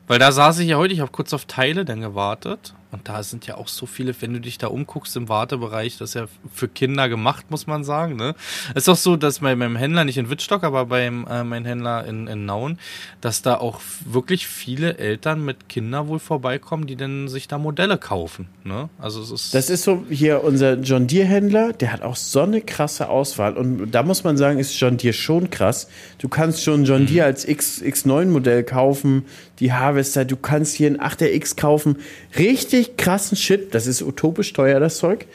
Weil 0.07 0.19
da 0.19 0.33
saß 0.33 0.59
ich 0.61 0.69
ja 0.69 0.77
heute, 0.77 0.95
ich 0.95 1.01
habe 1.01 1.11
kurz 1.11 1.33
auf 1.35 1.45
Teile 1.45 1.85
dann 1.85 2.01
gewartet. 2.01 2.75
Und 2.91 3.09
da 3.09 3.23
sind 3.23 3.47
ja 3.47 3.57
auch 3.57 3.69
so 3.69 3.85
viele, 3.85 4.15
wenn 4.21 4.33
du 4.33 4.41
dich 4.41 4.57
da 4.57 4.69
umguckst 4.69 5.15
im 5.17 5.29
Wartebereich, 5.29 5.99
das 5.99 6.11
ist 6.11 6.15
ja 6.15 6.27
für 6.53 6.69
Kinder 6.69 7.09
gemacht, 7.09 7.51
muss 7.51 7.67
man 7.67 7.85
sagen. 7.85 8.17
Ne? 8.17 8.35
Es 8.75 8.85
ist 8.85 8.89
auch 8.89 8.97
so, 8.97 9.17
dass 9.17 9.41
bei 9.41 9.55
meinem 9.55 9.77
Händler, 9.77 10.05
nicht 10.05 10.17
in 10.17 10.31
Wittstock, 10.31 10.65
aber 10.65 10.87
beim 10.87 11.27
äh, 11.31 11.45
mein 11.45 11.67
Händler 11.67 12.07
in, 12.07 12.27
in 12.27 12.47
Nauen, 12.47 12.79
dass 13.21 13.43
da 13.43 13.57
auch 13.57 13.81
wirklich 14.07 14.47
viele 14.47 14.97
Eltern 14.97 15.45
mit 15.45 15.69
Kindern 15.69 16.09
wohl 16.09 16.19
vorbeikommen, 16.19 16.87
die 16.87 16.97
dann 16.97 17.29
sich 17.29 17.47
da 17.47 17.59
Modelle 17.59 17.99
kaufen. 17.99 18.49
Ne? 18.65 18.89
Also 18.99 19.21
es 19.21 19.31
ist. 19.31 19.55
Das 19.55 19.69
ist 19.69 19.85
so 19.85 20.07
hier 20.09 20.43
unser 20.43 20.75
John 20.79 21.07
Deere 21.07 21.27
Händler, 21.27 21.75
der 21.75 21.93
hat 21.93 22.03
auch 22.03 22.17
so 22.17 22.41
eine 22.41 22.63
krasse 22.63 23.11
Auswahl. 23.11 23.57
Und 23.57 23.91
da 23.91 24.03
muss 24.03 24.25
man 24.25 24.39
sagen, 24.39 24.59
ist 24.59 24.79
John 24.81 24.97
Deere 24.97 25.13
schon 25.13 25.51
krass. 25.51 25.89
Du 26.19 26.29
kannst 26.29 26.63
schon 26.63 26.85
John 26.85 27.07
Deere 27.07 27.27
als 27.27 27.47
X, 27.47 27.83
X9 27.83 28.27
Modell 28.27 28.65
kaufen, 28.65 29.27
die 29.61 29.73
Harvester, 29.73 30.25
du 30.25 30.37
kannst 30.37 30.75
hier 30.75 30.89
ein 30.89 31.01
8RX 31.01 31.57
kaufen. 31.57 31.97
Richtig 32.39 32.78
krassen 32.85 33.37
Shit. 33.37 33.75
Das 33.75 33.87
ist 33.87 34.03
utopisch 34.03 34.53
teuer, 34.53 34.81
das 34.81 34.99
Zeug. 34.99 35.27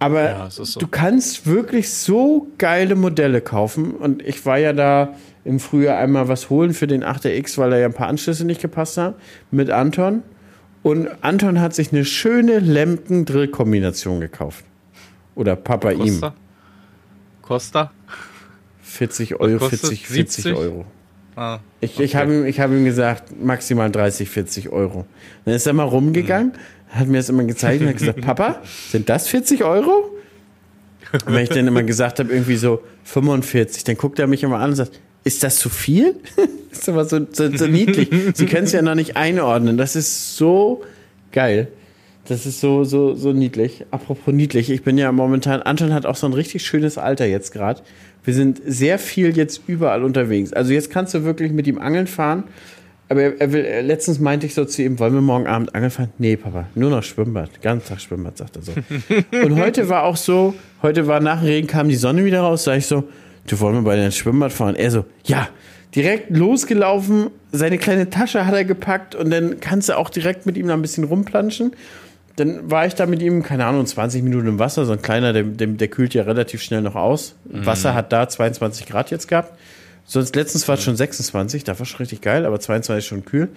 Aber 0.00 0.22
Ja, 0.24 0.50
so. 0.50 0.78
du 0.78 0.86
kannst 0.86 1.46
wirklich 1.46 1.90
so 1.92 2.46
geile 2.58 2.94
Modelle 2.94 3.40
kaufen. 3.40 3.92
Und 3.92 4.22
ich 4.22 4.44
war 4.46 4.58
ja 4.58 4.72
da 4.72 5.14
im 5.44 5.58
Frühjahr 5.60 5.98
einmal 5.98 6.28
was 6.28 6.50
holen 6.50 6.72
für 6.74 6.86
den 6.86 7.02
8RX, 7.04 7.58
weil 7.58 7.70
da 7.70 7.78
ja 7.78 7.86
ein 7.86 7.92
paar 7.94 8.08
Anschlüsse 8.08 8.44
nicht 8.44 8.60
gepasst 8.60 8.96
haben, 8.96 9.14
mit 9.50 9.70
Anton. 9.70 10.22
Und 10.82 11.08
Anton 11.22 11.60
hat 11.60 11.74
sich 11.74 11.92
eine 11.92 12.04
schöne 12.04 12.60
Lemken-Drill-Kombination 12.60 14.20
gekauft. 14.20 14.64
Oder 15.34 15.56
Papa 15.56 15.90
ihm. 15.90 15.98
Costa? 16.20 16.34
Costa? 17.42 17.90
40 18.82 19.40
Euro, 19.40 19.58
kostet 19.58 19.80
40, 19.80 20.06
40 20.08 20.44
70? 20.44 20.54
Euro. 20.56 20.84
Ah, 21.36 21.60
Ich, 21.80 22.00
ich 22.00 22.16
habe 22.16 22.34
ihm, 22.34 22.44
ich 22.46 22.58
hab 22.58 22.70
ihm 22.70 22.84
gesagt, 22.84 23.40
maximal 23.40 23.90
30, 23.90 24.28
40 24.28 24.70
Euro. 24.70 25.06
Dann 25.44 25.54
ist 25.54 25.66
er 25.66 25.72
mal 25.72 25.84
rumgegangen, 25.84 26.52
hat 26.90 27.08
mir 27.08 27.18
das 27.18 27.28
immer 27.28 27.44
gezeigt 27.44 27.82
und 27.82 27.88
hat 27.88 27.98
gesagt, 27.98 28.20
Papa, 28.20 28.62
sind 28.90 29.08
das 29.08 29.28
40 29.28 29.64
Euro? 29.64 30.10
Und 31.12 31.34
wenn 31.34 31.42
ich 31.42 31.48
dann 31.48 31.66
immer 31.66 31.82
gesagt 31.82 32.18
habe, 32.18 32.32
irgendwie 32.32 32.56
so 32.56 32.82
45, 33.04 33.84
dann 33.84 33.96
guckt 33.96 34.18
er 34.18 34.26
mich 34.26 34.42
immer 34.42 34.58
an 34.58 34.70
und 34.70 34.76
sagt, 34.76 35.00
ist 35.24 35.42
das 35.42 35.58
zu 35.58 35.68
viel? 35.68 36.16
ist 36.70 36.88
aber 36.88 37.04
so, 37.04 37.26
so, 37.30 37.54
so 37.54 37.66
niedlich. 37.66 38.10
Sie 38.34 38.46
können 38.46 38.64
es 38.64 38.72
ja 38.72 38.82
noch 38.82 38.94
nicht 38.94 39.16
einordnen. 39.16 39.76
Das 39.76 39.96
ist 39.96 40.36
so 40.36 40.82
geil. 41.32 41.68
Das 42.26 42.44
ist 42.44 42.60
so, 42.60 42.84
so, 42.84 43.14
so 43.14 43.32
niedlich. 43.32 43.86
Apropos 43.90 44.34
niedlich, 44.34 44.70
ich 44.70 44.82
bin 44.82 44.98
ja 44.98 45.10
momentan, 45.12 45.62
Anton 45.62 45.94
hat 45.94 46.04
auch 46.04 46.16
so 46.16 46.26
ein 46.26 46.34
richtig 46.34 46.64
schönes 46.64 46.98
Alter 46.98 47.24
jetzt 47.24 47.52
gerade. 47.52 47.80
Wir 48.22 48.34
sind 48.34 48.60
sehr 48.66 48.98
viel 48.98 49.34
jetzt 49.36 49.62
überall 49.66 50.04
unterwegs. 50.04 50.52
Also 50.52 50.74
jetzt 50.74 50.90
kannst 50.90 51.14
du 51.14 51.24
wirklich 51.24 51.52
mit 51.52 51.66
ihm 51.66 51.78
angeln 51.78 52.06
fahren. 52.06 52.44
Aber 53.08 53.22
er, 53.22 53.40
er 53.40 53.52
will, 53.52 53.64
er, 53.64 53.82
letztens 53.82 54.18
meinte 54.18 54.46
ich 54.46 54.54
so 54.54 54.64
zu 54.64 54.82
ihm, 54.82 54.98
wollen 54.98 55.14
wir 55.14 55.20
morgen 55.20 55.46
Abend 55.46 55.74
angeln 55.74 55.90
fahren? 55.90 56.12
Nee, 56.18 56.36
Papa, 56.36 56.66
nur 56.74 56.90
noch 56.90 57.02
Schwimmbad. 57.02 57.62
Ganz 57.62 57.86
Tag 57.86 58.00
Schwimmbad, 58.00 58.36
sagt 58.36 58.56
er 58.56 58.62
so. 58.62 58.72
Und 59.44 59.58
heute 59.58 59.88
war 59.88 60.02
auch 60.04 60.16
so, 60.16 60.54
heute 60.82 61.06
war 61.06 61.20
nach 61.20 61.40
dem 61.40 61.46
Regen, 61.46 61.66
kam 61.66 61.88
die 61.88 61.96
Sonne 61.96 62.24
wieder 62.24 62.40
raus, 62.40 62.64
sag 62.64 62.76
ich 62.76 62.86
so, 62.86 63.04
du 63.46 63.60
wollen 63.60 63.76
wir 63.76 63.82
bei 63.82 63.96
deinem 63.96 64.12
Schwimmbad 64.12 64.52
fahren? 64.52 64.76
Er 64.76 64.90
so, 64.90 65.04
ja. 65.24 65.48
Direkt 65.94 66.36
losgelaufen, 66.36 67.28
seine 67.50 67.78
kleine 67.78 68.10
Tasche 68.10 68.44
hat 68.44 68.52
er 68.54 68.66
gepackt 68.66 69.14
und 69.14 69.30
dann 69.30 69.58
kannst 69.58 69.88
du 69.88 69.96
auch 69.96 70.10
direkt 70.10 70.44
mit 70.44 70.58
ihm 70.58 70.68
da 70.68 70.74
ein 70.74 70.82
bisschen 70.82 71.04
rumplanschen. 71.04 71.72
Dann 72.36 72.70
war 72.70 72.86
ich 72.86 72.94
da 72.94 73.06
mit 73.06 73.22
ihm, 73.22 73.42
keine 73.42 73.64
Ahnung, 73.64 73.86
20 73.86 74.22
Minuten 74.22 74.46
im 74.48 74.58
Wasser. 74.58 74.84
So 74.84 74.92
ein 74.92 75.00
kleiner, 75.00 75.32
der, 75.32 75.44
der, 75.44 75.66
der 75.66 75.88
kühlt 75.88 76.12
ja 76.12 76.24
relativ 76.24 76.62
schnell 76.62 76.82
noch 76.82 76.94
aus. 76.94 77.34
Wasser 77.46 77.94
hat 77.94 78.12
da 78.12 78.28
22 78.28 78.86
Grad 78.86 79.10
jetzt 79.10 79.28
gehabt. 79.28 79.58
Sonst 80.10 80.34
letztens 80.36 80.66
war 80.66 80.76
es 80.76 80.82
schon 80.82 80.96
26, 80.96 81.64
da 81.64 81.78
war 81.78 81.84
schon 81.84 81.98
richtig 81.98 82.22
geil, 82.22 82.46
aber 82.46 82.58
22 82.58 83.06
schon 83.06 83.26
kühl. 83.26 83.50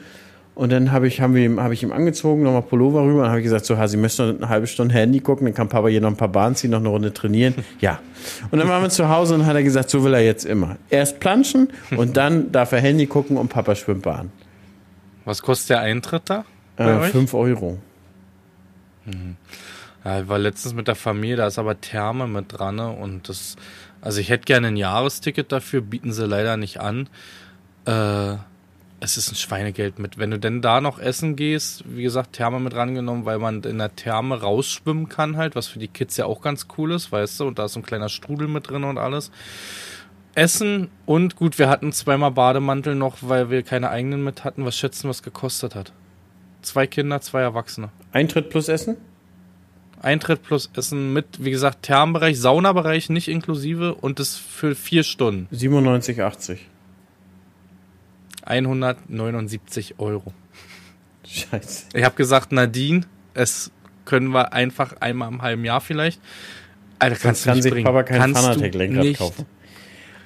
Und 0.54 0.70
dann 0.74 0.92
habe 0.92 1.08
ich, 1.08 1.22
haben 1.22 1.34
wir 1.34 1.46
ihm, 1.46 1.62
habe 1.62 1.74
ich 1.74 1.82
ihm 1.82 1.94
angezogen, 1.94 2.44
nochmal 2.44 2.64
Pullover 2.64 3.04
rüber 3.04 3.22
und 3.22 3.30
habe 3.30 3.40
ich 3.40 3.46
gesagt, 3.46 3.64
so, 3.66 3.78
Hasi, 3.78 3.96
möchtest 3.96 4.20
du 4.20 4.24
noch 4.24 4.36
eine 4.36 4.50
halbe 4.50 4.68
Stunde 4.68 4.94
Handy 4.94 5.22
gucken, 5.22 5.46
dann 5.46 5.54
kann 5.54 5.70
Papa 5.70 5.88
hier 5.88 6.02
noch 6.02 6.10
ein 6.10 6.18
paar 6.18 6.28
Bahnen 6.28 6.56
ziehen, 6.56 6.72
noch 6.72 6.80
eine 6.80 6.90
Runde 6.90 7.14
trainieren. 7.14 7.56
Ja. 7.80 8.00
Und 8.52 8.60
dann 8.60 8.68
waren 8.68 8.84
wir 8.84 8.90
zu 8.90 9.08
Hause 9.08 9.34
und 9.36 9.46
hat 9.46 9.56
er 9.56 9.64
gesagt, 9.64 9.90
so 9.90 10.04
will 10.04 10.14
er 10.14 10.26
jetzt 10.26 10.44
immer. 10.46 10.76
Erst 10.90 11.22
planschen 11.22 11.70
und 11.96 12.18
dann 12.18 12.52
darf 12.52 12.74
er 12.74 12.82
Handy 12.82 13.08
gucken 13.08 13.38
und 13.38 13.48
Papa 13.48 13.74
schwimmt 13.74 14.02
Bahn. 14.02 14.30
was 15.24 15.42
kostet 15.42 15.70
der 15.70 15.80
Eintritt 15.80 16.24
da? 16.26 16.44
Äh, 16.76 16.84
euch? 16.84 17.12
5 17.12 17.34
Euro. 17.34 17.78
Ja, 20.04 20.20
ich 20.20 20.28
war 20.28 20.38
letztens 20.38 20.74
mit 20.74 20.90
der 20.90 20.96
Familie, 20.96 21.38
da 21.38 21.48
ist 21.48 21.60
aber 21.60 21.80
Therme 21.80 22.28
mit 22.28 22.46
dran 22.50 22.76
ne? 22.76 22.90
und 22.90 23.30
das, 23.30 23.56
also 24.02 24.20
ich 24.20 24.30
hätte 24.30 24.46
gerne 24.46 24.68
ein 24.68 24.78
Jahresticket 24.78 25.52
dafür, 25.52 25.82
bieten 25.82 26.12
sie 26.12 26.26
leider 26.26 26.58
nicht 26.58 26.80
an. 26.80 27.08
Äh, 27.86 28.36
es 29.00 29.18
ist 29.18 29.32
ein 29.32 29.36
Schweinegeld 29.36 29.98
mit. 29.98 30.20
Wenn 30.20 30.32
du 30.32 30.40
denn 30.40 30.62
da 30.62 30.80
noch 30.80 31.00
essen 31.00 31.36
gehst, 31.36 31.84
wie 31.88 32.04
gesagt, 32.04 32.34
Therme 32.34 32.60
mit 32.60 32.76
rangenommen, 32.76 33.26
weil 33.26 33.40
man 33.40 33.64
in 33.64 33.80
der 33.80 33.96
Therme 33.96 34.40
rausschwimmen 34.40 35.10
kann 35.10 35.38
halt, 35.38 35.56
was 35.56 35.68
für 35.68 35.80
die 35.80 35.88
Kids 35.88 36.18
ja 36.18 36.26
auch 36.26 36.42
ganz 36.42 36.68
cool 36.78 36.92
ist, 36.92 37.12
weißt 37.12 37.40
du, 37.40 37.48
und 37.48 37.58
da 37.58 37.66
ist 37.66 37.74
so 37.74 37.80
ein 37.80 37.84
kleiner 37.84 38.10
Strudel 38.10 38.48
mit 38.48 38.70
drin 38.70 38.84
und 38.84 39.00
alles. 39.00 39.32
Essen 40.36 40.90
und 41.06 41.36
gut, 41.36 41.60
wir 41.60 41.68
hatten 41.68 41.92
zweimal 41.92 42.32
Bademantel 42.32 42.96
noch, 42.96 43.18
weil 43.22 43.50
wir 43.50 43.64
keine 43.64 43.90
eigenen 43.90 44.24
mit 44.24 44.44
hatten. 44.44 44.66
Was 44.66 44.78
schätzen, 44.78 45.10
was 45.10 45.24
gekostet 45.24 45.76
hat? 45.76 45.94
Zwei 46.62 46.86
Kinder, 46.86 47.22
zwei 47.22 47.42
Erwachsene. 47.42 47.90
Eintritt 48.12 48.50
plus 48.50 48.70
Essen? 48.70 48.98
Eintritt 50.02 50.42
plus 50.44 50.70
Essen 50.76 51.14
mit, 51.14 51.44
wie 51.44 51.52
gesagt, 51.52 51.84
Thermenbereich, 51.84 52.40
Saunabereich 52.40 53.10
nicht 53.10 53.28
inklusive 53.28 53.94
und 53.96 54.20
das 54.20 54.36
für 54.36 54.76
vier 54.76 55.04
Stunden. 55.04 55.48
97,80. 55.56 56.58
179 58.44 59.96
Euro. 60.00 60.34
Scheiße. 61.28 61.86
Ich 61.94 62.04
habe 62.04 62.16
gesagt, 62.16 62.52
Nadine, 62.52 63.02
es 63.34 63.72
können 64.06 64.30
wir 64.30 64.54
einfach 64.54 64.94
einmal 65.00 65.30
im 65.32 65.42
halben 65.42 65.64
Jahr 65.66 65.82
vielleicht. 65.82 66.20
Alter, 67.00 67.16
Sonst 67.16 67.22
kannst 67.24 67.42
du 67.42 67.46
kann 67.50 67.56
nicht 67.56 67.64
sich 67.64 67.72
bringen. 67.72 67.86
Papa 67.86 68.04
kein 68.04 68.36
Fanatec-Lenkrad 68.36 69.18
kaufen. 69.18 69.46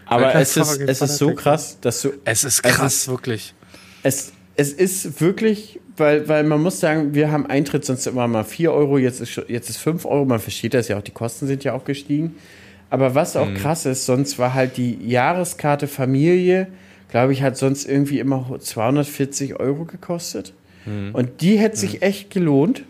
Aber 0.05 0.35
es 0.35 0.55
ist, 0.55 0.79
es 0.81 1.01
ist 1.01 1.17
so 1.17 1.33
krass, 1.33 1.79
dass 1.81 2.01
du 2.01 2.13
Es 2.25 2.43
ist 2.43 2.63
Es 2.65 2.75
krass, 2.75 2.93
ist- 2.95 3.07
wirklich. 3.07 3.53
Es, 4.03 4.33
es 4.55 4.71
ist 4.71 5.21
wirklich, 5.21 5.79
weil, 5.97 6.27
weil 6.27 6.43
man 6.43 6.61
muss 6.61 6.79
sagen, 6.79 7.13
wir 7.13 7.31
haben 7.31 7.45
Eintritt 7.45 7.85
sonst 7.85 8.07
immer 8.07 8.27
mal 8.27 8.43
4 8.43 8.71
Euro, 8.71 8.97
jetzt 8.97 9.21
ist, 9.21 9.41
jetzt 9.47 9.69
ist 9.69 9.77
5 9.77 10.05
Euro. 10.05 10.25
Man 10.25 10.39
versteht 10.39 10.73
das 10.73 10.87
ja 10.87 10.97
auch, 10.97 11.01
die 11.01 11.11
Kosten 11.11 11.47
sind 11.47 11.63
ja 11.63 11.73
auch 11.73 11.83
gestiegen. 11.83 12.35
Aber 12.89 13.15
was 13.15 13.35
auch 13.35 13.51
krass 13.55 13.85
ist, 13.85 14.05
sonst 14.05 14.39
war 14.39 14.53
halt 14.53 14.77
die 14.77 14.97
Jahreskarte 15.05 15.87
Familie, 15.87 16.67
glaube 17.09 17.33
ich, 17.33 17.41
hat 17.41 17.57
sonst 17.57 17.85
irgendwie 17.85 18.19
immer 18.19 18.57
240 18.59 19.59
Euro 19.59 19.85
gekostet. 19.85 20.53
Und 21.13 21.41
die 21.41 21.57
hätte 21.57 21.77
sich 21.77 22.01
echt 22.03 22.29
gelohnt. 22.29 22.83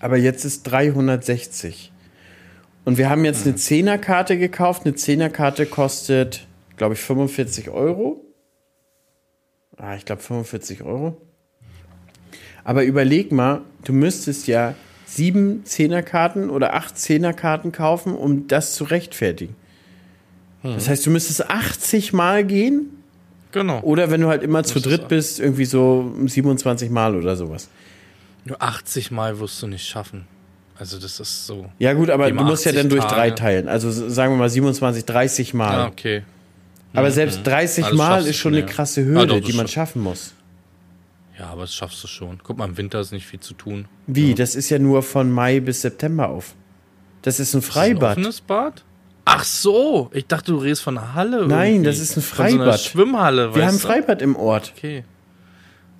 Aber 0.00 0.16
jetzt 0.16 0.44
ist 0.44 0.62
360. 0.62 1.92
Und 2.86 2.96
wir 2.96 3.10
haben 3.10 3.24
jetzt 3.24 3.46
eine 3.46 3.54
Zehnerkarte 3.56 4.38
gekauft. 4.38 4.86
Eine 4.86 4.94
Zehnerkarte 4.94 5.66
kostet, 5.66 6.46
glaube 6.78 6.94
ich, 6.94 7.00
45 7.00 7.68
Euro. 7.68 8.24
Ah, 9.80 9.94
ich 9.96 10.04
glaube 10.04 10.22
45 10.22 10.82
Euro. 10.82 11.16
Aber 12.64 12.84
überleg 12.84 13.32
mal, 13.32 13.62
du 13.84 13.92
müsstest 13.92 14.46
ja 14.46 14.74
sieben 15.06 15.64
Zehnerkarten 15.64 16.50
oder 16.50 16.74
acht 16.74 16.98
Zehnerkarten 16.98 17.72
kaufen, 17.72 18.14
um 18.14 18.46
das 18.46 18.74
zu 18.74 18.84
rechtfertigen. 18.84 19.56
Das 20.62 20.88
heißt, 20.88 21.06
du 21.06 21.10
müsstest 21.10 21.48
80 21.50 22.12
Mal 22.12 22.44
gehen 22.44 22.90
Genau. 23.52 23.80
oder 23.80 24.10
wenn 24.10 24.20
du 24.20 24.28
halt 24.28 24.42
immer 24.42 24.62
zu 24.62 24.78
dritt 24.78 25.08
bist, 25.08 25.40
irgendwie 25.40 25.64
so 25.64 26.12
27 26.24 26.90
Mal 26.90 27.16
oder 27.16 27.34
sowas. 27.34 27.68
Nur 28.44 28.62
80 28.62 29.10
Mal 29.10 29.40
wirst 29.40 29.60
du 29.62 29.66
nicht 29.66 29.86
schaffen. 29.86 30.26
Also 30.78 30.98
das 30.98 31.18
ist 31.18 31.46
so. 31.46 31.66
Ja 31.78 31.94
gut, 31.94 32.10
aber 32.10 32.30
du 32.30 32.42
musst 32.44 32.64
ja 32.64 32.70
80 32.72 32.74
dann 32.82 32.90
durch 32.90 33.04
drei 33.04 33.30
teilen. 33.30 33.68
Also 33.68 33.90
sagen 33.90 34.34
wir 34.34 34.38
mal 34.38 34.48
27, 34.50 35.04
30 35.04 35.54
Mal. 35.54 35.80
Ah, 35.80 35.86
okay. 35.88 36.22
Aber 36.92 37.10
selbst 37.10 37.46
30 37.46 37.84
Ah, 37.84 37.88
das 37.90 37.96
Mal 37.98 38.26
ist 38.26 38.36
schon 38.36 38.52
eine 38.54 38.62
ja. 38.62 38.66
krasse 38.66 39.02
Ah, 39.02 39.04
Hürde, 39.04 39.26
doch, 39.28 39.36
das 39.40 39.46
die 39.46 39.52
man 39.52 39.66
schaff- 39.68 39.88
schaffen 39.90 40.02
muss. 40.02 40.34
Ja, 41.38 41.46
aber 41.50 41.62
das 41.62 41.74
schaffst 41.74 42.02
du 42.04 42.08
schon. 42.08 42.38
Guck 42.42 42.58
mal, 42.58 42.68
im 42.68 42.76
Winter 42.76 43.00
ist 43.00 43.12
nicht 43.12 43.26
viel 43.26 43.40
zu 43.40 43.54
tun. 43.54 43.86
Wie? 44.06 44.34
Das 44.34 44.54
ist 44.54 44.68
ja 44.70 44.78
nur 44.78 45.02
von 45.02 45.30
Mai 45.30 45.60
bis 45.60 45.80
September 45.82 46.28
auf. 46.28 46.54
Das 47.22 47.40
ist 47.40 47.54
ein 47.54 47.60
Ist 47.60 47.66
Freibad. 47.68 48.16
Ein 48.16 48.22
offenes 48.24 48.40
Bad? 48.42 48.84
Ach 49.24 49.44
so, 49.44 50.10
ich 50.12 50.26
dachte, 50.26 50.52
du 50.52 50.58
redest 50.58 50.82
von 50.82 50.98
einer 50.98 51.14
Halle. 51.14 51.46
Nein, 51.46 51.72
irgendwie. 51.74 51.84
das 51.86 51.98
ist 52.00 52.16
ein 52.16 52.22
Von 52.22 52.48
so 52.48 52.56
Freibad. 52.56 52.80
Schwimmhalle, 52.80 53.54
Wir 53.54 53.66
haben 53.66 53.74
du? 53.76 53.78
Freibad 53.78 54.20
im 54.22 54.34
Ort. 54.36 54.72
Okay. 54.76 55.04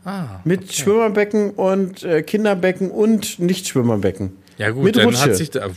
Ah. 0.05 0.41
Mit 0.45 0.73
Schwimmerbecken 0.75 1.51
und 1.51 2.03
äh, 2.03 2.23
Kinderbecken 2.23 2.91
und 2.91 3.39
Nichtschwimmerbecken. 3.39 4.33
Ja 4.59 4.71
gut, 4.71 4.85
Mit 4.85 4.97
dann 4.97 5.05
Rutsche. 5.07 5.21
hat 5.21 5.37
sich 5.37 5.51
der, 5.51 5.71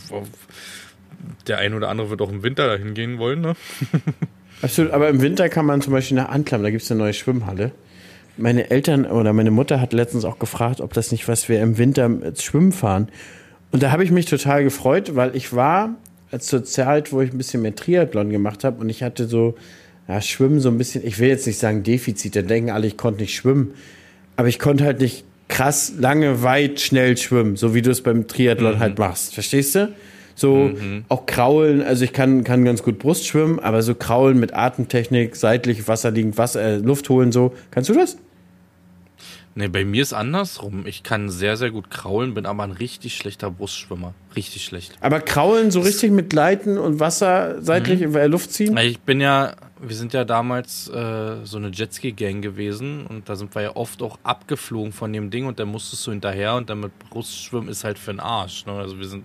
der 1.46 1.58
ein 1.58 1.74
oder 1.74 1.88
andere 1.90 2.10
wird 2.10 2.20
auch 2.22 2.30
im 2.30 2.42
Winter 2.42 2.66
dahin 2.66 2.94
gehen 2.94 3.18
wollen, 3.18 3.40
ne? 3.42 3.54
Absolut, 4.64 4.92
aber 4.92 5.10
im 5.10 5.20
Winter 5.20 5.50
kann 5.50 5.66
man 5.66 5.82
zum 5.82 5.92
Beispiel 5.92 6.16
nach 6.16 6.30
Anklam, 6.30 6.62
da 6.62 6.70
gibt 6.70 6.82
es 6.82 6.90
eine 6.90 6.98
neue 6.98 7.12
Schwimmhalle. 7.12 7.72
Meine 8.38 8.70
Eltern 8.70 9.04
oder 9.04 9.34
meine 9.34 9.50
Mutter 9.50 9.78
hat 9.78 9.92
letztens 9.92 10.24
auch 10.24 10.38
gefragt, 10.38 10.80
ob 10.80 10.94
das 10.94 11.12
nicht 11.12 11.28
was 11.28 11.50
wäre 11.50 11.62
im 11.62 11.76
Winter 11.76 12.10
schwimmen 12.38 12.72
fahren. 12.72 13.08
Und 13.72 13.82
da 13.82 13.90
habe 13.90 14.04
ich 14.04 14.10
mich 14.10 14.24
total 14.24 14.64
gefreut, 14.64 15.14
weil 15.16 15.36
ich 15.36 15.54
war 15.54 15.96
zur 16.38 16.64
Zeit, 16.64 17.12
wo 17.12 17.20
ich 17.20 17.30
ein 17.30 17.36
bisschen 17.36 17.60
mehr 17.60 17.74
Triathlon 17.74 18.30
gemacht 18.30 18.64
habe 18.64 18.80
und 18.80 18.88
ich 18.88 19.02
hatte 19.02 19.28
so 19.28 19.54
ja, 20.08 20.22
Schwimmen 20.22 20.60
so 20.60 20.70
ein 20.70 20.78
bisschen, 20.78 21.06
ich 21.06 21.18
will 21.18 21.28
jetzt 21.28 21.46
nicht 21.46 21.58
sagen 21.58 21.82
Defizit, 21.82 22.34
dann 22.34 22.46
denken 22.46 22.70
alle, 22.70 22.86
ich 22.86 22.96
konnte 22.96 23.20
nicht 23.20 23.34
schwimmen. 23.34 23.74
Aber 24.36 24.48
ich 24.48 24.58
konnte 24.58 24.84
halt 24.84 24.98
nicht 24.98 25.24
krass, 25.48 25.92
lange, 25.98 26.42
weit, 26.42 26.80
schnell 26.80 27.18
schwimmen, 27.18 27.56
so 27.56 27.74
wie 27.74 27.82
du 27.82 27.90
es 27.90 28.00
beim 28.00 28.28
Triathlon 28.28 28.76
mhm. 28.76 28.78
halt 28.78 28.98
machst. 28.98 29.34
Verstehst 29.34 29.74
du? 29.74 29.92
So 30.34 30.70
mhm. 30.74 31.04
auch 31.08 31.26
kraulen, 31.26 31.82
also 31.82 32.04
ich 32.04 32.12
kann, 32.12 32.44
kann 32.44 32.64
ganz 32.64 32.82
gut 32.82 32.98
Brust 32.98 33.26
schwimmen, 33.26 33.60
aber 33.60 33.82
so 33.82 33.94
kraulen 33.94 34.38
mit 34.38 34.54
Atemtechnik, 34.54 35.36
seitlich 35.36 35.86
Wasser 35.86 36.10
liegen, 36.10 36.36
Wasser, 36.36 36.60
äh, 36.60 36.76
Luft 36.76 37.08
holen, 37.08 37.32
so. 37.32 37.54
Kannst 37.70 37.90
du 37.90 37.94
das? 37.94 38.16
Nee, 39.56 39.68
bei 39.68 39.84
mir 39.84 40.02
ist 40.02 40.12
andersrum. 40.12 40.84
Ich 40.84 41.04
kann 41.04 41.30
sehr, 41.30 41.56
sehr 41.56 41.70
gut 41.70 41.88
kraulen, 41.88 42.34
bin 42.34 42.44
aber 42.44 42.64
ein 42.64 42.72
richtig 42.72 43.16
schlechter 43.16 43.52
Brustschwimmer. 43.52 44.12
Richtig 44.34 44.64
schlecht. 44.64 44.96
Aber 45.00 45.20
kraulen 45.20 45.70
so 45.70 45.80
richtig 45.80 46.10
mit 46.10 46.32
Leiten 46.32 46.76
und 46.76 46.98
Wasser 46.98 47.62
seitlich 47.62 48.00
mhm. 48.00 48.06
in 48.06 48.12
der 48.14 48.28
Luft 48.28 48.52
ziehen? 48.52 48.76
Ich 48.78 48.98
bin 48.98 49.20
ja, 49.20 49.54
wir 49.80 49.94
sind 49.94 50.12
ja 50.12 50.24
damals 50.24 50.88
äh, 50.88 51.36
so 51.44 51.58
eine 51.58 51.68
Jetski-Gang 51.68 52.42
gewesen 52.42 53.06
und 53.06 53.28
da 53.28 53.36
sind 53.36 53.54
wir 53.54 53.62
ja 53.62 53.76
oft 53.76 54.02
auch 54.02 54.18
abgeflogen 54.24 54.92
von 54.92 55.12
dem 55.12 55.30
Ding 55.30 55.46
und 55.46 55.60
dann 55.60 55.68
musstest 55.68 56.04
du 56.08 56.10
hinterher 56.10 56.56
und 56.56 56.68
dann 56.68 56.80
mit 56.80 56.98
Brustschwimmen 57.10 57.68
ist 57.68 57.84
halt 57.84 57.96
für 57.96 58.12
den 58.12 58.20
Arsch. 58.20 58.66
Ne? 58.66 58.72
Also 58.72 58.98
wir 58.98 59.06
sind 59.06 59.24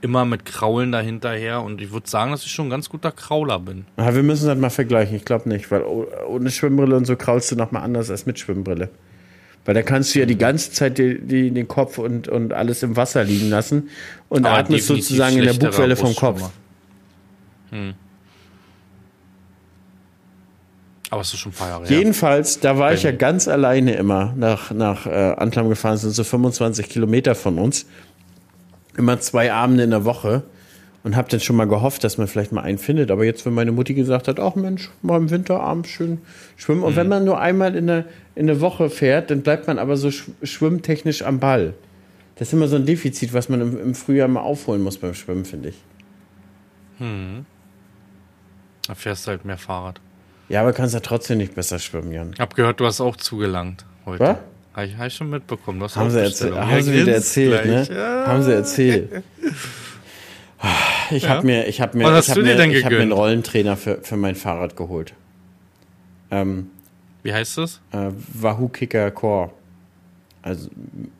immer 0.00 0.24
mit 0.24 0.44
Kraulen 0.44 0.92
dahinterher 0.92 1.62
und 1.62 1.80
ich 1.80 1.90
würde 1.90 2.08
sagen, 2.08 2.30
dass 2.30 2.44
ich 2.44 2.52
schon 2.52 2.66
ein 2.66 2.70
ganz 2.70 2.88
guter 2.88 3.12
Krauler 3.12 3.58
bin. 3.58 3.86
Ja, 3.96 4.14
wir 4.14 4.22
müssen 4.22 4.46
das 4.46 4.58
mal 4.58 4.70
vergleichen. 4.70 5.16
Ich 5.16 5.24
glaube 5.24 5.48
nicht, 5.48 5.70
weil 5.70 5.82
ohne 5.82 6.50
Schwimmbrille 6.50 6.96
und 6.96 7.06
so 7.06 7.16
kraulst 7.16 7.50
du 7.50 7.56
nochmal 7.56 7.82
anders 7.82 8.10
als 8.10 8.26
mit 8.26 8.38
Schwimmbrille. 8.38 8.90
Weil 9.64 9.74
da 9.74 9.82
kannst 9.82 10.14
du 10.14 10.20
ja 10.20 10.26
die 10.26 10.38
ganze 10.38 10.70
Zeit 10.70 10.98
die, 10.98 11.20
die, 11.20 11.50
den 11.50 11.66
Kopf 11.66 11.98
und, 11.98 12.28
und 12.28 12.52
alles 12.52 12.82
im 12.82 12.96
Wasser 12.96 13.24
liegen 13.24 13.50
lassen 13.50 13.88
und 14.28 14.46
Aber 14.46 14.58
atmest 14.58 14.86
sozusagen 14.86 15.36
in 15.38 15.44
der 15.44 15.54
Bugwelle 15.54 15.96
vom 15.96 16.14
Kopf. 16.14 16.50
Hm. 17.70 17.94
Aber 21.10 21.20
es 21.20 21.32
ist 21.32 21.40
schon 21.40 21.52
ein 21.52 21.54
paar 21.54 21.68
Jahre 21.68 21.86
Jedenfalls, 21.86 22.60
da 22.60 22.78
war 22.78 22.92
ich 22.92 23.04
ja 23.04 23.12
ganz 23.12 23.48
alleine 23.48 23.94
immer 23.94 24.34
nach, 24.36 24.70
nach 24.72 25.06
äh, 25.06 25.34
Antlam 25.36 25.68
gefahren, 25.68 25.94
das 25.94 26.02
sind 26.02 26.14
so 26.14 26.24
25 26.24 26.88
Kilometer 26.88 27.34
von 27.34 27.58
uns. 27.58 27.86
Immer 28.96 29.20
zwei 29.20 29.52
Abende 29.52 29.84
in 29.84 29.90
der 29.90 30.04
Woche 30.04 30.44
und 31.06 31.14
habe 31.14 31.28
dann 31.28 31.38
schon 31.38 31.54
mal 31.54 31.68
gehofft, 31.68 32.02
dass 32.02 32.18
man 32.18 32.26
vielleicht 32.26 32.50
mal 32.50 32.62
einen 32.62 32.78
findet. 32.78 33.12
Aber 33.12 33.24
jetzt, 33.24 33.46
wenn 33.46 33.54
meine 33.54 33.70
Mutti 33.70 33.94
gesagt 33.94 34.26
hat, 34.26 34.40
ach 34.40 34.56
Mensch, 34.56 34.90
mal 35.02 35.16
im 35.16 35.30
Winter 35.30 35.60
abends 35.60 35.88
schön 35.88 36.18
schwimmen. 36.56 36.82
Und 36.82 36.94
mhm. 36.94 36.96
wenn 36.96 37.08
man 37.08 37.24
nur 37.24 37.38
einmal 37.38 37.76
in 37.76 37.86
der, 37.86 38.06
in 38.34 38.48
der 38.48 38.60
Woche 38.60 38.90
fährt, 38.90 39.30
dann 39.30 39.42
bleibt 39.42 39.68
man 39.68 39.78
aber 39.78 39.96
so 39.96 40.10
schwimmtechnisch 40.10 41.22
am 41.22 41.38
Ball. 41.38 41.74
Das 42.34 42.48
ist 42.48 42.54
immer 42.54 42.66
so 42.66 42.74
ein 42.74 42.86
Defizit, 42.86 43.32
was 43.32 43.48
man 43.48 43.60
im, 43.60 43.80
im 43.80 43.94
Frühjahr 43.94 44.26
mal 44.26 44.40
aufholen 44.40 44.82
muss 44.82 44.98
beim 44.98 45.14
Schwimmen, 45.14 45.44
finde 45.44 45.68
ich. 45.68 45.76
Hm. 46.98 47.46
Da 48.88 48.94
fährst 48.94 49.26
du 49.26 49.30
halt 49.30 49.44
mehr 49.44 49.58
Fahrrad. 49.58 50.00
Ja, 50.48 50.60
aber 50.60 50.72
kannst 50.72 50.94
ja 50.94 51.00
trotzdem 51.00 51.38
nicht 51.38 51.54
besser 51.54 51.78
schwimmen, 51.78 52.12
Jan. 52.12 52.32
Ich 52.34 52.40
hab 52.40 52.54
gehört, 52.56 52.80
du 52.80 52.86
hast 52.86 53.00
auch 53.00 53.16
zugelangt 53.16 53.84
heute. 54.04 54.24
Was? 54.24 54.36
Habe 54.76 54.86
ich, 54.86 54.96
hab 54.98 55.06
ich 55.06 55.14
schon 55.14 55.30
mitbekommen. 55.30 55.80
haben 55.82 56.10
sie, 56.10 56.20
erzähl 56.20 56.54
haben 56.54 56.82
sie 56.82 56.92
wieder 56.92 57.14
erzählt, 57.14 57.62
gleich. 57.62 57.88
ne? 57.88 57.96
Ja. 57.96 58.26
Haben 58.26 58.42
sie 58.42 58.54
erzählt. 58.54 59.10
Ich 61.10 61.22
ja. 61.22 61.28
habe 61.28 61.46
mir, 61.46 61.68
ich 61.68 61.80
habe 61.80 61.96
mir, 61.96 62.18
ich 62.18 62.28
habe 62.30 62.42
mir, 62.42 62.70
ich 62.72 62.84
hab 62.84 62.90
mir 62.90 63.00
einen 63.00 63.12
Rollentrainer 63.12 63.76
für, 63.76 63.98
für 64.02 64.16
mein 64.16 64.34
Fahrrad 64.34 64.76
geholt. 64.76 65.14
Ähm, 66.32 66.70
Wie 67.22 67.32
heißt 67.32 67.58
das? 67.58 67.80
Äh, 67.92 68.08
Wahoo 68.32 68.66
Kicker 68.66 69.12
Core. 69.12 69.52
Also 70.42 70.68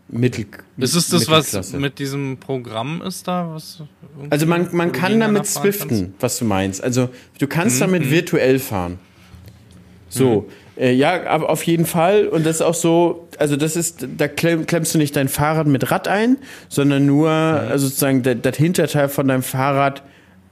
Mittel. 0.09 0.47
Ist 0.79 0.97
es 0.97 1.09
das, 1.11 1.29
was 1.29 1.73
mit 1.75 2.01
diesem 2.01 2.39
Programm 2.39 3.01
ist 3.03 3.29
da? 3.29 3.53
Was 3.53 3.83
also 4.31 4.47
man, 4.47 4.69
man 4.73 4.91
kann 4.91 5.21
damit 5.21 5.47
swiften, 5.47 6.15
was 6.19 6.39
du 6.39 6.47
meinst. 6.47 6.83
Also 6.83 7.11
du 7.39 7.47
kannst 7.47 7.77
mhm. 7.77 7.81
damit 7.81 8.07
mhm. 8.07 8.11
virtuell 8.11 8.59
fahren. 8.59 8.99
So. 10.09 10.41
Mhm. 10.41 10.66
Äh, 10.77 10.93
ja, 10.93 11.27
aber 11.27 11.51
auf 11.51 11.63
jeden 11.63 11.87
Fall. 11.87 12.29
Und 12.29 12.45
das 12.45 12.57
ist 12.57 12.63
auch 12.63 12.75
so, 12.75 13.29
also 13.39 13.57
das 13.57 13.77
ist, 13.77 14.07
da 14.17 14.29
klemmst 14.29 14.95
du 14.95 14.99
nicht 14.99 15.17
dein 15.17 15.29
Fahrrad 15.29 15.67
mit 15.67 15.91
Rad 15.91 16.09
ein, 16.09 16.39
sondern 16.69 17.07
nur 17.07 17.31
mhm. 17.31 17.71
also 17.71 17.87
sozusagen 17.87 18.23
das, 18.23 18.37
das 18.43 18.57
Hinterteil 18.57 19.09
von 19.09 19.29
deinem 19.29 19.43
Fahrrad. 19.43 20.03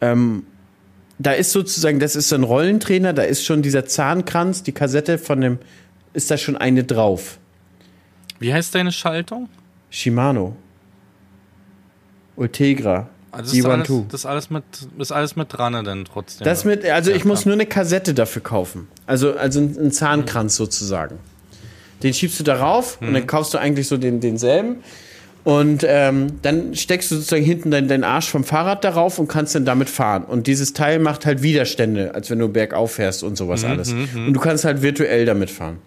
Ähm, 0.01 0.47
da 1.19 1.33
ist 1.33 1.53
sozusagen, 1.53 2.01
das 2.01 2.17
ist 2.17 2.29
so 2.29 2.37
ein 2.37 2.43
Rollentrainer, 2.43 3.13
da 3.13 3.23
ist 3.23 3.45
schon 3.45 3.63
dieser 3.63 3.87
Zahnkranz, 3.87 4.63
die 4.63 4.73
Kassette 4.73 5.19
von 5.19 5.41
dem, 5.41 5.59
ist 6.13 6.31
da 6.31 6.37
schon 6.37 6.57
eine 6.57 6.85
drauf. 6.85 7.39
Wie 8.39 8.53
heißt 8.53 8.75
deine 8.75 8.93
Schaltung? 8.93 9.49
Shimano. 9.91 10.57
Ultegra. 12.37 13.09
Also 13.35 13.51
das, 13.51 13.59
ist 13.59 13.67
alles, 13.67 13.89
das 14.09 14.21
ist 14.21 14.27
alles 14.27 14.51
mit, 14.51 14.65
ist 14.99 15.13
alles 15.13 15.37
mit 15.37 15.53
dran 15.53 15.85
dann 15.85 16.05
trotzdem. 16.05 16.45
Das 16.45 16.65
mit, 16.65 16.85
also 16.85 17.11
ich 17.11 17.25
muss 17.25 17.45
nur 17.47 17.55
eine 17.55 17.67
Kassette 17.67 18.15
dafür 18.15 18.43
kaufen. 18.43 18.89
Also, 19.07 19.35
also 19.35 19.61
ein 19.61 19.91
Zahnkranz 19.93 20.59
mhm. 20.59 20.65
sozusagen. 20.65 21.19
Den 22.03 22.15
schiebst 22.15 22.39
du 22.41 22.45
darauf 22.45 23.01
mhm. 23.01 23.09
und 23.09 23.15
dann 23.15 23.23
mhm. 23.23 23.27
kaufst 23.27 23.55
du 23.55 23.59
eigentlich 23.59 23.89
so 23.89 23.97
den, 23.97 24.21
denselben. 24.21 24.77
Und 25.45 25.85
ähm, 25.87 26.39
dann 26.41 26.75
steckst 26.75 27.11
du 27.11 27.17
sozusagen 27.17 27.45
hinten 27.45 27.71
deinen 27.71 27.87
dein 27.87 28.03
Arsch 28.03 28.31
vom 28.31 28.45
Fahrrad 28.45 28.83
darauf 28.83 29.19
und 29.19 29.29
kannst 29.29 29.55
dann 29.55 29.67
damit 29.67 29.91
fahren. 29.91 30.25
Und 30.25 30.47
dieses 30.47 30.73
Teil 30.73 30.99
macht 30.99 31.27
halt 31.27 31.43
Widerstände, 31.43 32.15
als 32.15 32.31
wenn 32.31 32.39
du 32.39 32.49
bergauf 32.49 32.93
fährst 32.93 33.23
und 33.23 33.37
sowas 33.37 33.63
mhm, 33.63 33.71
alles. 33.71 33.93
Mhm, 33.93 34.29
und 34.29 34.33
du 34.33 34.41
kannst 34.41 34.65
halt 34.65 34.81
virtuell 34.81 35.27
damit 35.27 35.51
fahren. 35.51 35.79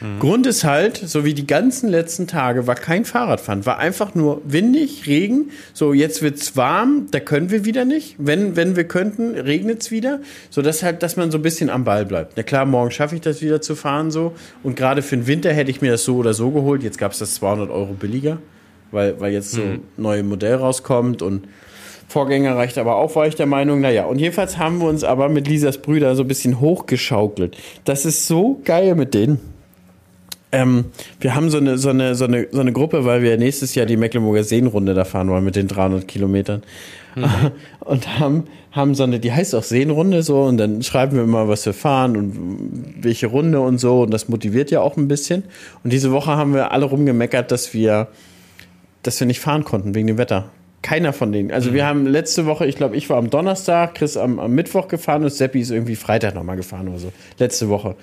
Mhm. 0.00 0.18
Grund 0.20 0.46
ist 0.46 0.64
halt, 0.64 0.96
so 0.96 1.24
wie 1.24 1.34
die 1.34 1.46
ganzen 1.46 1.88
letzten 1.88 2.26
Tage, 2.26 2.66
war 2.66 2.74
kein 2.74 3.04
Fahrradfahren, 3.04 3.66
war 3.66 3.78
einfach 3.78 4.14
nur 4.14 4.40
windig, 4.44 5.06
Regen. 5.06 5.50
So, 5.72 5.92
jetzt 5.92 6.22
wird's 6.22 6.56
warm, 6.56 7.06
da 7.10 7.20
können 7.20 7.50
wir 7.50 7.64
wieder 7.64 7.84
nicht. 7.84 8.16
Wenn, 8.18 8.56
wenn 8.56 8.76
wir 8.76 8.84
könnten, 8.84 9.34
regnet's 9.34 9.90
wieder. 9.90 10.20
So, 10.50 10.62
dass 10.62 10.82
halt, 10.82 11.02
dass 11.02 11.16
man 11.16 11.30
so 11.30 11.38
ein 11.38 11.42
bisschen 11.42 11.70
am 11.70 11.84
Ball 11.84 12.04
bleibt. 12.04 12.34
Na 12.36 12.42
klar, 12.42 12.64
morgen 12.64 12.90
schaffe 12.90 13.14
ich 13.14 13.20
das 13.20 13.42
wieder 13.42 13.60
zu 13.60 13.74
fahren 13.74 14.10
so. 14.10 14.34
Und 14.62 14.76
gerade 14.76 15.02
für 15.02 15.16
den 15.16 15.26
Winter 15.26 15.52
hätte 15.52 15.70
ich 15.70 15.80
mir 15.80 15.92
das 15.92 16.04
so 16.04 16.16
oder 16.16 16.34
so 16.34 16.50
geholt. 16.50 16.82
Jetzt 16.82 16.98
gab's 16.98 17.18
das 17.18 17.34
200 17.34 17.70
Euro 17.70 17.94
billiger, 17.94 18.38
weil, 18.90 19.18
weil 19.20 19.32
jetzt 19.32 19.52
so 19.52 19.62
ein 19.62 19.70
mhm. 19.70 19.82
neues 19.96 20.24
Modell 20.24 20.54
rauskommt 20.54 21.22
und 21.22 21.48
Vorgänger 22.08 22.56
reicht 22.56 22.78
aber 22.78 22.96
auch, 22.96 23.14
war 23.16 23.26
ich 23.26 23.36
der 23.36 23.46
Meinung. 23.46 23.82
Naja, 23.82 24.06
und 24.06 24.18
jedenfalls 24.18 24.56
haben 24.56 24.80
wir 24.80 24.88
uns 24.88 25.04
aber 25.04 25.28
mit 25.28 25.46
Lisas 25.46 25.78
Brüder 25.78 26.16
so 26.16 26.22
ein 26.22 26.28
bisschen 26.28 26.58
hochgeschaukelt. 26.58 27.56
Das 27.84 28.06
ist 28.06 28.26
so 28.26 28.60
geil 28.64 28.94
mit 28.94 29.12
denen. 29.12 29.57
Ähm, 30.50 30.86
wir 31.20 31.34
haben 31.34 31.50
so 31.50 31.58
eine, 31.58 31.76
so, 31.76 31.90
eine, 31.90 32.14
so, 32.14 32.24
eine, 32.24 32.48
so 32.50 32.60
eine 32.60 32.72
Gruppe, 32.72 33.04
weil 33.04 33.22
wir 33.22 33.36
nächstes 33.36 33.74
Jahr 33.74 33.86
die 33.86 33.96
Mecklenburger 33.96 34.44
Seenrunde 34.44 34.94
da 34.94 35.04
fahren 35.04 35.28
wollen 35.28 35.44
mit 35.44 35.56
den 35.56 35.68
300 35.68 36.08
Kilometern. 36.08 36.62
Mhm. 37.14 37.24
Und 37.80 38.18
haben, 38.18 38.44
haben 38.72 38.94
so 38.94 39.02
eine, 39.02 39.20
die 39.20 39.32
heißt 39.32 39.54
auch 39.54 39.62
Seenrunde 39.62 40.22
so, 40.22 40.42
und 40.42 40.58
dann 40.58 40.82
schreiben 40.82 41.16
wir 41.16 41.24
immer, 41.24 41.48
was 41.48 41.64
wir 41.64 41.72
fahren 41.72 42.16
und 42.16 43.02
welche 43.02 43.26
Runde 43.26 43.60
und 43.60 43.78
so, 43.78 44.02
und 44.02 44.10
das 44.12 44.28
motiviert 44.28 44.70
ja 44.70 44.80
auch 44.80 44.96
ein 44.96 45.08
bisschen. 45.08 45.44
Und 45.84 45.92
diese 45.92 46.12
Woche 46.12 46.32
haben 46.32 46.52
wir 46.54 46.70
alle 46.70 46.84
rumgemeckert, 46.84 47.50
dass 47.50 47.72
wir, 47.72 48.08
dass 49.02 49.18
wir 49.20 49.26
nicht 49.26 49.40
fahren 49.40 49.64
konnten 49.64 49.94
wegen 49.94 50.06
dem 50.06 50.18
Wetter. 50.18 50.50
Keiner 50.82 51.12
von 51.12 51.32
denen. 51.32 51.50
Also 51.50 51.70
mhm. 51.70 51.74
wir 51.74 51.86
haben 51.86 52.06
letzte 52.06 52.46
Woche, 52.46 52.66
ich 52.66 52.76
glaube, 52.76 52.96
ich 52.96 53.08
war 53.10 53.16
am 53.16 53.30
Donnerstag, 53.30 53.94
Chris 53.94 54.16
am, 54.16 54.38
am 54.38 54.54
Mittwoch 54.54 54.86
gefahren 54.86 55.24
und 55.24 55.32
Seppi 55.32 55.60
ist 55.60 55.70
irgendwie 55.70 55.96
Freitag 55.96 56.34
nochmal 56.34 56.56
gefahren 56.56 56.88
oder 56.88 56.98
so. 56.98 57.12
Letzte 57.38 57.68
Woche. 57.68 57.96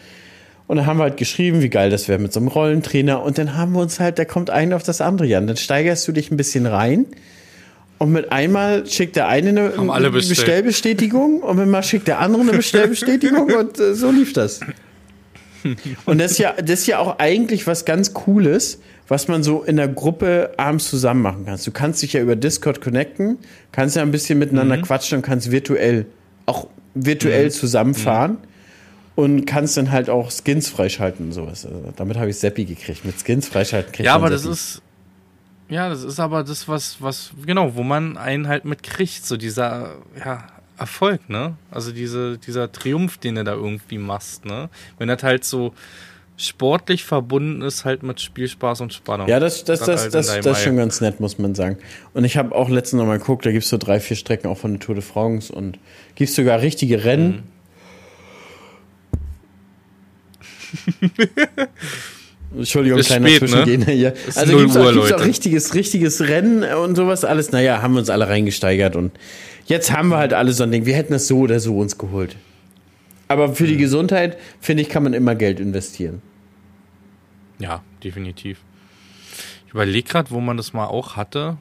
Und 0.68 0.78
dann 0.78 0.86
haben 0.86 0.98
wir 0.98 1.04
halt 1.04 1.18
geschrieben, 1.18 1.62
wie 1.62 1.70
geil 1.70 1.90
das 1.90 2.08
wäre 2.08 2.20
mit 2.20 2.34
so 2.34 2.40
einem 2.40 2.48
Rollentrainer. 2.48 3.22
Und 3.22 3.38
dann 3.38 3.56
haben 3.56 3.74
wir 3.74 3.82
uns 3.82 4.00
halt, 4.00 4.18
da 4.18 4.26
kommt 4.26 4.50
ein 4.50 4.74
auf 4.74 4.84
das 4.84 5.00
andere, 5.00 5.28
Jan. 5.28 5.46
Dann 5.46 5.58
steigerst 5.58 6.08
du 6.08 6.12
dich 6.12 6.32
ein 6.32 6.38
bisschen 6.38 6.66
rein. 6.66 7.06
Und 7.98 8.12
mit 8.12 8.32
einmal 8.32 8.86
schickt 8.88 9.16
der 9.16 9.28
eine 9.28 9.50
eine, 9.50 9.94
eine 9.94 10.12
Bestellbestätigung 10.12 11.42
und 11.42 11.58
mit 11.58 11.68
mal 11.68 11.84
schickt 11.84 12.08
der 12.08 12.20
andere 12.20 12.42
eine 12.42 12.52
Bestellbestätigung 12.58 13.54
und 13.54 13.80
äh, 13.80 13.94
so 13.94 14.12
lief 14.12 14.34
das. 14.34 14.60
Und 16.06 16.20
das 16.20 16.32
ist 16.34 16.38
ja, 16.38 16.54
das 16.54 16.82
ist 16.82 16.88
ja 16.88 17.00
auch 17.00 17.20
eigentlich 17.20 17.66
was 17.68 17.86
ganz 17.86 18.14
Cooles, 18.14 18.80
was 19.08 19.28
man 19.28 19.44
so 19.44 19.64
in 19.64 19.78
der 19.78 19.88
Gruppe 19.88 20.52
abends 20.58 20.90
zusammen 20.90 21.22
machen 21.22 21.46
kann. 21.46 21.58
Du 21.64 21.72
kannst 21.72 22.04
dich 22.04 22.14
ja 22.14 22.22
über 22.22 22.36
Discord 22.36 22.82
connecten, 22.82 23.38
kannst 23.72 23.96
ja 23.96 24.02
ein 24.02 24.12
bisschen 24.12 24.38
miteinander 24.40 24.78
mhm. 24.78 24.82
quatschen 24.82 25.18
und 25.18 25.22
kannst 25.22 25.52
virtuell, 25.52 26.06
auch 26.46 26.68
virtuell 26.94 27.46
mhm. 27.46 27.52
zusammenfahren. 27.52 28.32
Mhm 28.34 28.55
und 29.16 29.46
kannst 29.46 29.78
dann 29.78 29.92
halt 29.92 30.10
auch 30.10 30.32
Skins 30.32 30.70
freischalten 30.70 31.28
und 31.28 31.32
sowas. 31.32 31.66
Also 31.66 31.94
damit 31.96 32.18
habe 32.18 32.30
ich 32.30 32.38
Seppi 32.38 32.66
gekriegt. 32.66 33.06
Mit 33.06 33.16
Skins 33.20 33.48
freischalten 33.48 33.92
kriegt 33.92 34.06
Ja, 34.06 34.16
aber 34.16 34.30
das 34.30 34.46
ist 34.46 34.82
ja, 35.68 35.90
das 35.90 36.04
ist 36.04 36.20
aber 36.20 36.44
das 36.44 36.68
was 36.68 36.98
was 37.02 37.32
genau, 37.46 37.76
wo 37.76 37.84
man 37.84 38.18
einen 38.18 38.48
halt 38.48 38.66
mitkriegt, 38.66 39.26
so 39.26 39.38
dieser 39.38 39.96
ja, 40.24 40.48
Erfolg, 40.78 41.30
ne? 41.30 41.56
Also 41.72 41.92
diese 41.92 42.38
dieser 42.38 42.72
Triumph, 42.72 43.18
den 43.18 43.36
du 43.36 43.44
da 43.44 43.54
irgendwie 43.54 43.98
machst, 43.98 44.46
ne? 44.46 44.70
Wenn 44.98 45.08
das 45.08 45.24
halt 45.24 45.44
so 45.44 45.74
sportlich 46.38 47.06
verbunden 47.06 47.62
ist 47.62 47.86
halt 47.86 48.04
mit 48.04 48.20
Spielspaß 48.20 48.82
und 48.82 48.94
Spannung. 48.94 49.28
Ja, 49.28 49.40
das, 49.40 49.64
das, 49.64 49.80
das, 49.80 50.10
das, 50.10 50.28
das, 50.28 50.42
das 50.42 50.58
ist 50.58 50.64
schon 50.64 50.76
ganz 50.76 51.00
nett, 51.00 51.22
muss 51.22 51.38
man 51.40 51.56
sagen. 51.56 51.78
Und 52.14 52.26
ich 52.26 52.36
habe 52.36 52.54
auch 52.54 52.70
letztens 52.70 53.00
noch 53.00 53.08
mal 53.08 53.20
geguckt, 53.20 53.46
da 53.46 53.52
gibt 53.52 53.64
es 53.64 53.70
so 53.70 53.78
drei, 53.78 54.02
vier 54.02 54.18
Strecken 54.18 54.50
auch 54.50 54.58
von 54.58 54.74
der 54.74 54.82
Tour 54.82 54.96
de 54.96 55.04
France 55.04 55.54
und 55.54 55.80
gibt 56.16 56.32
sogar 56.32 56.62
richtige 56.62 57.06
Rennen. 57.06 57.28
Mhm. 57.28 57.55
Entschuldigung, 62.58 63.00
ist 63.00 63.08
kleiner 63.08 63.28
spät, 63.28 63.40
Zwischengehen 63.40 63.82
ne? 63.82 63.92
hier. 63.92 64.14
Ist 64.14 64.38
also 64.38 64.58
gibt 64.58 64.70
es 64.70 64.78
auch, 64.78 65.12
auch 65.12 65.26
richtiges, 65.26 65.74
richtiges 65.74 66.22
Rennen 66.22 66.64
und 66.64 66.96
sowas 66.96 67.26
alles. 67.26 67.52
Naja, 67.52 67.82
haben 67.82 67.94
wir 67.94 68.00
uns 68.00 68.10
alle 68.10 68.28
reingesteigert 68.28 68.96
und 68.96 69.12
jetzt 69.66 69.92
haben 69.92 70.10
wir 70.10 70.18
halt 70.18 70.34
alle 70.34 70.54
so 70.54 70.64
ein 70.64 70.72
Ding. 70.72 70.86
Wir 70.86 70.96
hätten 70.96 71.14
das 71.14 71.28
so 71.28 71.40
oder 71.40 71.60
so 71.60 71.78
uns 71.78 71.98
geholt. 71.98 72.36
Aber 73.28 73.56
für 73.56 73.68
die 73.68 73.78
Gesundheit, 73.78 74.38
finde 74.62 74.84
ich, 74.84 74.90
kann 74.90 75.04
man 75.04 75.14
immer 75.14 75.36
Geld 75.36 75.60
investieren. 75.60 76.22
Ja, 77.60 77.82
definitiv. 78.04 78.60
Ich 79.68 79.74
überlege 79.74 80.08
gerade, 80.08 80.32
wo 80.32 80.40
man 80.40 80.58
das 80.58 80.74
mal 80.74 80.86
auch 80.86 81.16
hatte. 81.16 81.58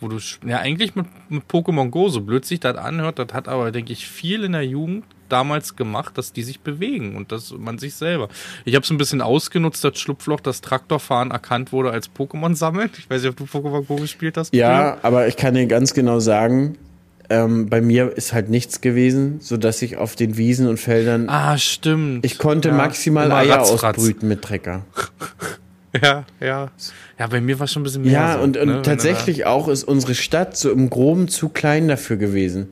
Wo 0.00 0.08
du, 0.08 0.18
ja, 0.46 0.58
eigentlich 0.58 0.94
mit, 0.94 1.06
mit 1.28 1.44
Pokémon 1.50 1.90
Go, 1.90 2.08
so 2.08 2.20
blöd 2.20 2.44
sich 2.44 2.60
das 2.60 2.76
anhört, 2.76 3.18
das 3.18 3.32
hat 3.32 3.48
aber, 3.48 3.72
denke 3.72 3.92
ich, 3.92 4.06
viel 4.06 4.44
in 4.44 4.52
der 4.52 4.64
Jugend 4.64 5.04
damals 5.28 5.76
gemacht, 5.76 6.18
dass 6.18 6.32
die 6.32 6.42
sich 6.42 6.60
bewegen 6.60 7.16
und 7.16 7.32
dass 7.32 7.52
man 7.56 7.78
sich 7.78 7.94
selber. 7.94 8.28
Ich 8.64 8.74
habe 8.74 8.84
es 8.84 8.90
ein 8.90 8.98
bisschen 8.98 9.20
ausgenutzt, 9.20 9.84
das 9.84 9.98
Schlupfloch, 9.98 10.40
das 10.40 10.60
Traktorfahren 10.60 11.30
erkannt 11.30 11.72
wurde 11.72 11.90
als 11.90 12.10
Pokémon 12.10 12.54
sammeln. 12.54 12.90
Ich 12.98 13.08
weiß 13.08 13.22
nicht, 13.22 13.30
ob 13.30 13.36
du 13.36 13.44
Pokémon 13.44 13.84
Go 13.84 13.96
gespielt 13.96 14.36
hast. 14.36 14.54
Ja, 14.54 14.92
früher. 14.92 15.04
aber 15.04 15.28
ich 15.28 15.36
kann 15.36 15.54
dir 15.54 15.66
ganz 15.66 15.94
genau 15.94 16.20
sagen, 16.20 16.76
ähm, 17.30 17.68
bei 17.68 17.80
mir 17.80 18.16
ist 18.16 18.32
halt 18.32 18.48
nichts 18.48 18.80
gewesen, 18.80 19.40
so 19.40 19.56
dass 19.56 19.82
ich 19.82 19.96
auf 19.96 20.16
den 20.16 20.36
Wiesen 20.36 20.66
und 20.66 20.78
Feldern. 20.78 21.28
Ah, 21.28 21.58
stimmt. 21.58 22.24
Ich 22.24 22.38
konnte 22.38 22.70
ja, 22.70 22.74
maximal 22.74 23.30
Eier 23.32 23.58
ratz, 23.58 23.70
ausbrüten 23.70 24.28
mit 24.28 24.42
Trecker. 24.42 24.84
Ja, 26.02 26.24
ja. 26.38 26.70
Ja, 27.18 27.26
bei 27.28 27.40
mir 27.40 27.58
war 27.58 27.66
schon 27.66 27.80
ein 27.80 27.84
bisschen 27.84 28.02
mehr. 28.02 28.12
Ja, 28.12 28.34
so, 28.34 28.44
und, 28.44 28.56
und 28.56 28.68
ne, 28.68 28.82
tatsächlich 28.82 29.46
auch 29.46 29.68
ist 29.68 29.84
unsere 29.84 30.14
Stadt 30.14 30.56
so 30.56 30.70
im 30.70 30.90
Groben 30.90 31.28
zu 31.28 31.48
klein 31.48 31.88
dafür 31.88 32.16
gewesen. 32.16 32.68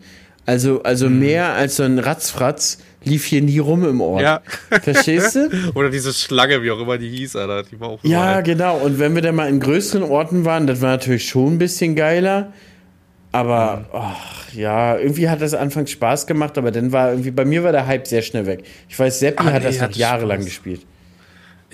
Also, 0.47 0.83
also 0.85 1.09
mhm. 1.11 1.19
mehr 1.19 1.53
als 1.55 1.77
so 1.77 1.83
ein 1.83 1.99
Ratzfratz 1.99 2.79
lief 3.05 3.25
hier 3.25 3.43
nie 3.43 3.59
rum 3.59 3.85
im 3.89 4.01
Ort. 4.01 4.23
Ja. 4.23 4.41
Verstehst 4.83 5.35
du? 5.37 5.49
Oder 5.75 5.91
diese 5.91 6.13
Schlange, 6.13 6.63
wie 6.63 6.71
auch 6.71 6.81
immer 6.81 6.99
die 6.99 7.09
hieß, 7.09 7.37
Alter. 7.37 7.65
Die 7.65 7.79
war 7.81 7.89
auch 7.89 7.99
Ja, 8.05 8.23
überall. 8.23 8.43
genau. 8.43 8.77
Und 8.79 8.99
wenn 8.99 9.15
wir 9.15 9.23
dann 9.23 9.35
mal 9.35 9.49
in 9.49 9.61
größeren 9.61 10.03
Orten 10.03 10.45
waren, 10.45 10.67
das 10.67 10.81
war 10.81 10.91
natürlich 10.91 11.29
schon 11.29 11.55
ein 11.55 11.59
bisschen 11.59 11.95
geiler. 11.97 12.53
Aber, 13.33 13.87
ach, 13.93 14.53
ja, 14.55 14.97
irgendwie 14.97 15.29
hat 15.29 15.43
das 15.43 15.53
anfangs 15.53 15.91
Spaß 15.91 16.27
gemacht, 16.27 16.57
aber 16.59 16.71
dann 16.71 16.91
war 16.93 17.11
irgendwie, 17.11 17.33
bei 17.33 17.45
mir 17.45 17.63
war 17.65 17.73
der 17.73 17.87
Hype 17.87 18.07
sehr 18.07 18.23
schnell 18.23 18.47
weg. 18.47 18.65
Ich 18.89 18.99
weiß, 18.99 19.19
Seppi 19.21 19.43
ah, 19.49 19.53
hat 19.53 19.63
nee, 19.63 19.69
das 19.69 19.81
hat 19.81 19.95
jahrelang 19.97 20.39
Spaß. 20.39 20.47
gespielt. 20.47 20.81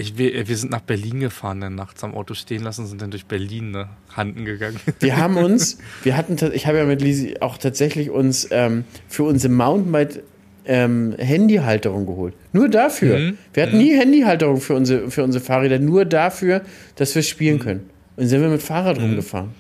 Ich, 0.03 0.19
wir, 0.19 0.49
wir, 0.49 0.57
sind 0.57 0.71
nach 0.71 0.81
Berlin 0.81 1.21
gefahren, 1.21 1.61
dann 1.61 1.75
nachts 1.75 2.03
am 2.05 2.15
Auto 2.15 2.35
stehen 2.35 2.63
lassen, 2.63 2.87
sind 2.87 3.01
dann 3.01 3.11
durch 3.11 3.27
Berlin 3.27 3.71
ne, 3.71 3.89
Handen 4.15 4.45
gegangen. 4.45 4.79
Wir 5.01 5.17
haben 5.17 5.37
uns, 5.37 5.79
wir 6.03 6.17
hatten, 6.17 6.37
ich 6.53 6.67
habe 6.67 6.79
ja 6.79 6.85
mit 6.85 7.01
Lisi 7.01 7.37
auch 7.41 7.57
tatsächlich 7.57 8.11
uns 8.11 8.49
ähm, 8.51 8.85
für 9.09 9.23
unsere 9.23 9.53
Mountainbike 9.53 10.23
ähm, 10.65 11.15
Handyhalterung 11.19 12.07
geholt. 12.07 12.35
Nur 12.53 12.69
dafür. 12.69 13.19
Mhm. 13.19 13.39
Wir 13.53 13.63
hatten 13.65 13.77
mhm. 13.77 13.83
nie 13.83 13.97
Handyhalterung 13.97 14.61
für 14.61 14.75
unsere, 14.75 15.11
für 15.11 15.25
unsere 15.25 15.43
Fahrräder, 15.45 15.79
nur 15.79 16.05
dafür, 16.05 16.63
dass 16.97 17.15
wir 17.15 17.23
spielen 17.23 17.57
mhm. 17.57 17.61
können. 17.61 17.81
Und 17.81 18.19
dann 18.19 18.29
sind 18.29 18.43
wir 18.43 18.49
mit 18.49 18.63
Fahrrad 18.63 18.99
mhm. 18.99 19.05
rumgefahren. 19.05 19.51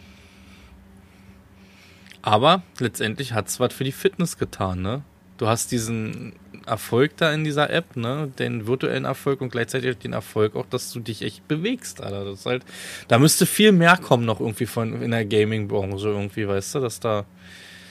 Aber 2.22 2.62
letztendlich 2.78 3.32
hat 3.32 3.48
es 3.48 3.58
was 3.58 3.72
für 3.72 3.84
die 3.84 3.92
Fitness 3.92 4.38
getan, 4.38 4.82
ne? 4.82 5.02
Du 5.38 5.48
hast 5.48 5.72
diesen 5.72 6.34
Erfolg 6.64 7.16
da 7.16 7.32
in 7.32 7.44
dieser 7.44 7.70
App, 7.70 7.96
ne? 7.96 8.30
Den 8.38 8.66
virtuellen 8.66 9.04
Erfolg 9.04 9.40
und 9.40 9.50
gleichzeitig 9.50 9.98
den 9.98 10.12
Erfolg 10.12 10.56
auch, 10.56 10.66
dass 10.66 10.92
du 10.92 11.00
dich 11.00 11.22
echt 11.22 11.46
bewegst, 11.48 12.00
Alter. 12.00 12.24
Das 12.24 12.40
ist 12.40 12.46
halt, 12.46 12.64
da 13.08 13.18
müsste 13.18 13.46
viel 13.46 13.72
mehr 13.72 13.96
kommen 13.96 14.24
noch 14.24 14.40
irgendwie 14.40 14.66
von 14.66 15.00
in 15.02 15.10
der 15.10 15.24
Gaming-Branche 15.24 16.08
irgendwie, 16.08 16.46
weißt 16.46 16.76
du, 16.76 16.80
dass 16.80 17.00
da. 17.00 17.24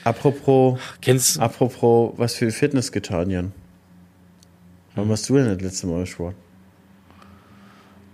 Apropos, 0.03 0.79
kennst 1.01 1.39
apropos, 1.39 2.13
was 2.17 2.35
für 2.35 2.51
Fitness 2.51 2.91
getan, 2.91 3.29
Jan? 3.29 3.51
Wann 4.95 5.09
warst 5.09 5.29
du 5.29 5.35
denn 5.35 5.45
das 5.47 5.61
letzte 5.61 5.87
Mal 5.87 6.05
Sport? 6.05 6.35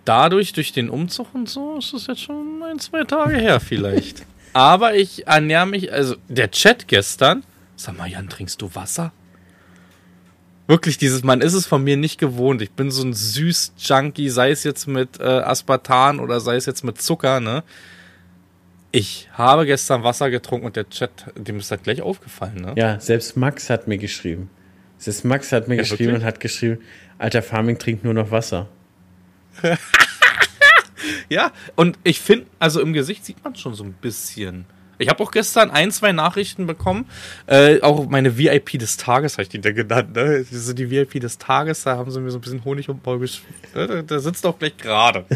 Dadurch, 0.06 0.54
durch 0.54 0.72
den 0.72 0.90
Umzug 0.90 1.34
und 1.34 1.50
so, 1.50 1.78
ist 1.78 1.94
es 1.94 2.08
jetzt 2.08 2.22
schon 2.22 2.64
ein, 2.64 2.80
zwei 2.80 3.04
Tage 3.04 3.38
her 3.38 3.60
vielleicht. 3.60 4.26
Aber 4.54 4.96
ich 4.96 5.28
ernähre 5.28 5.68
mich, 5.68 5.92
also 5.92 6.16
der 6.30 6.50
Chat 6.50 6.88
gestern, 6.88 7.44
sag 7.76 7.98
mal, 7.98 8.10
Jan, 8.10 8.30
trinkst 8.30 8.62
du 8.62 8.74
Wasser? 8.74 9.12
Wirklich, 10.68 10.98
dieses, 10.98 11.24
man 11.24 11.40
ist 11.40 11.54
es 11.54 11.66
von 11.66 11.84
mir 11.84 11.96
nicht 11.96 12.20
gewohnt. 12.20 12.62
Ich 12.62 12.72
bin 12.72 12.92
so 12.92 13.04
ein 13.04 13.14
süß 13.14 13.74
Junkie, 13.78 14.30
sei 14.30 14.52
es 14.52 14.66
jetzt 14.66 14.86
mit 14.86 15.20
äh, 15.20 15.24
Aspartan 15.24 16.20
oder 16.20 16.42
sei 16.42 16.58
es 16.58 16.66
jetzt 16.66 16.84
mit 16.84 17.02
Zucker, 17.02 17.40
ne? 17.40 17.64
Ich 18.92 19.30
habe 19.34 19.66
gestern 19.66 20.04
Wasser 20.04 20.30
getrunken 20.30 20.66
und 20.66 20.76
der 20.76 20.90
Chat, 20.90 21.12
dem 21.36 21.60
ist 21.60 21.72
das 21.72 21.82
gleich 21.82 22.02
aufgefallen, 22.02 22.56
ne? 22.56 22.74
Ja, 22.76 23.00
selbst 23.00 23.38
Max 23.38 23.70
hat 23.70 23.88
mir 23.88 23.98
geschrieben. 23.98 24.50
Selbst 24.98 25.24
Max 25.24 25.52
hat 25.54 25.70
mir 25.70 25.76
ja, 25.76 25.82
geschrieben 25.82 26.12
wirklich? 26.12 26.22
und 26.24 26.26
hat 26.26 26.40
geschrieben, 26.42 26.80
alter 27.18 27.42
Farming 27.42 27.78
trinkt 27.78 28.04
nur 28.04 28.14
noch 28.14 28.32
Wasser. 28.32 28.68
ja, 31.30 31.52
und 31.76 31.98
ich 32.04 32.20
finde, 32.20 32.48
also 32.60 32.82
im 32.82 32.92
Gesicht 32.92 33.24
sieht 33.24 33.42
man 33.44 33.56
schon 33.56 33.74
so 33.74 33.84
ein 33.84 33.94
bisschen 33.94 34.66
ich 35.00 35.10
habe 35.10 35.24
auch 35.24 35.32
gestern 35.32 35.72
ein, 35.72 35.92
zwei 35.92 36.12
Nachrichten 36.12 36.68
bekommen. 36.68 37.06
Äh, 37.46 37.82
auch 37.82 38.08
meine 38.08 38.38
VIP 38.38 38.80
des 38.80 38.98
Tages 38.98 39.34
habe 39.34 39.44
ich 39.44 39.50
die 39.50 39.62
da 39.62 39.72
genannt. 39.72 40.16
Ne? 40.16 40.46
Das 40.50 40.66
sind 40.66 40.80
die 40.80 40.90
VIP 40.90 41.20
des 41.22 41.38
Tages, 41.38 41.84
da 41.84 41.98
haben 41.98 42.12
sie 42.12 42.20
mir 42.20 42.32
so 42.32 42.38
ein 42.38 42.42
bisschen 42.42 42.64
Honig 42.66 42.90
um 42.90 43.00
Bauch 43.00 43.20
gespielt. 43.20 43.76
Ne? 43.76 44.04
Da 44.04 44.20
sitzt 44.20 44.46
auch 44.46 44.58
gleich 44.58 44.78
gerade. 44.78 45.26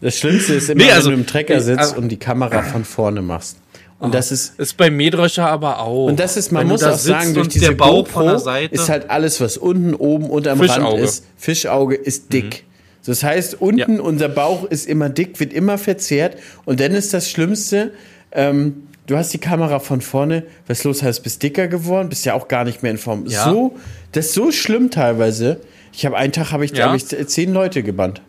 Das 0.00 0.18
Schlimmste 0.18 0.54
ist 0.54 0.70
immer, 0.70 0.82
nee, 0.82 0.90
also, 0.90 1.10
wenn 1.10 1.16
du 1.16 1.20
im 1.20 1.26
Trecker 1.26 1.60
sitzt 1.60 1.78
also, 1.78 1.96
und 1.96 2.08
die 2.08 2.16
Kamera 2.16 2.62
von 2.62 2.84
vorne 2.86 3.20
machst. 3.20 3.58
Und 3.98 4.08
oh, 4.08 4.12
das 4.12 4.32
ist 4.32 4.58
ist 4.58 4.78
bei 4.78 4.90
Mähdrescher 4.90 5.46
aber 5.46 5.80
auch. 5.80 6.06
Und 6.06 6.18
das 6.18 6.38
ist, 6.38 6.52
man 6.52 6.66
muss 6.66 6.82
auch 6.82 6.96
sagen, 6.96 7.34
durch 7.34 7.48
diese 7.48 7.74
Bauch 7.74 8.06
GoPro 8.06 8.30
ist 8.70 8.88
halt 8.88 9.10
alles, 9.10 9.42
was 9.42 9.58
unten, 9.58 9.94
oben 9.94 10.30
und 10.30 10.48
am 10.48 10.58
Fischauge. 10.58 10.84
Rand 10.84 10.98
ist. 11.00 11.26
Fischauge 11.36 11.96
ist 11.96 12.32
dick. 12.32 12.64
Mhm. 12.64 12.69
Das 13.04 13.22
heißt, 13.22 13.60
unten 13.60 13.96
ja. 13.96 14.02
unser 14.02 14.28
Bauch 14.28 14.64
ist 14.64 14.86
immer 14.86 15.08
dick, 15.08 15.40
wird 15.40 15.52
immer 15.52 15.78
verzerrt. 15.78 16.36
Und 16.64 16.80
dann 16.80 16.92
ist 16.92 17.14
das 17.14 17.30
Schlimmste, 17.30 17.92
ähm, 18.32 18.88
du 19.06 19.16
hast 19.16 19.32
die 19.32 19.38
Kamera 19.38 19.78
von 19.78 20.00
vorne, 20.00 20.44
was 20.66 20.84
los 20.84 21.02
heißt, 21.02 21.22
bist 21.22 21.42
dicker 21.42 21.68
geworden, 21.68 22.08
bist 22.08 22.24
ja 22.26 22.34
auch 22.34 22.48
gar 22.48 22.64
nicht 22.64 22.82
mehr 22.82 22.92
in 22.92 22.98
Form. 22.98 23.26
Ja. 23.26 23.44
So, 23.44 23.76
das 24.12 24.26
ist 24.26 24.34
so 24.34 24.52
schlimm 24.52 24.90
teilweise. 24.90 25.60
Ich 25.92 26.06
habe 26.06 26.16
einen 26.16 26.32
Tag, 26.32 26.52
habe 26.52 26.64
ich, 26.64 26.72
glaube 26.72 26.96
ich, 26.96 27.06
zehn 27.06 27.52
Leute 27.52 27.82
gebannt. 27.82 28.22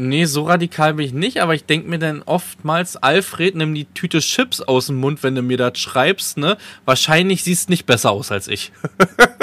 Nee, 0.00 0.26
so 0.26 0.42
radikal 0.42 0.94
bin 0.94 1.06
ich 1.06 1.12
nicht, 1.12 1.42
aber 1.42 1.56
ich 1.56 1.64
denke 1.64 1.88
mir 1.88 1.98
dann 1.98 2.22
oftmals, 2.22 2.96
Alfred, 2.96 3.56
nimm 3.56 3.74
die 3.74 3.84
Tüte 3.86 4.20
Chips 4.20 4.60
aus 4.60 4.86
dem 4.86 4.96
Mund, 4.96 5.24
wenn 5.24 5.34
du 5.34 5.42
mir 5.42 5.56
das 5.56 5.76
schreibst, 5.76 6.38
ne? 6.38 6.56
Wahrscheinlich 6.84 7.42
siehst 7.42 7.68
du 7.68 7.72
nicht 7.72 7.84
besser 7.84 8.12
aus 8.12 8.30
als 8.30 8.46
ich. 8.46 8.70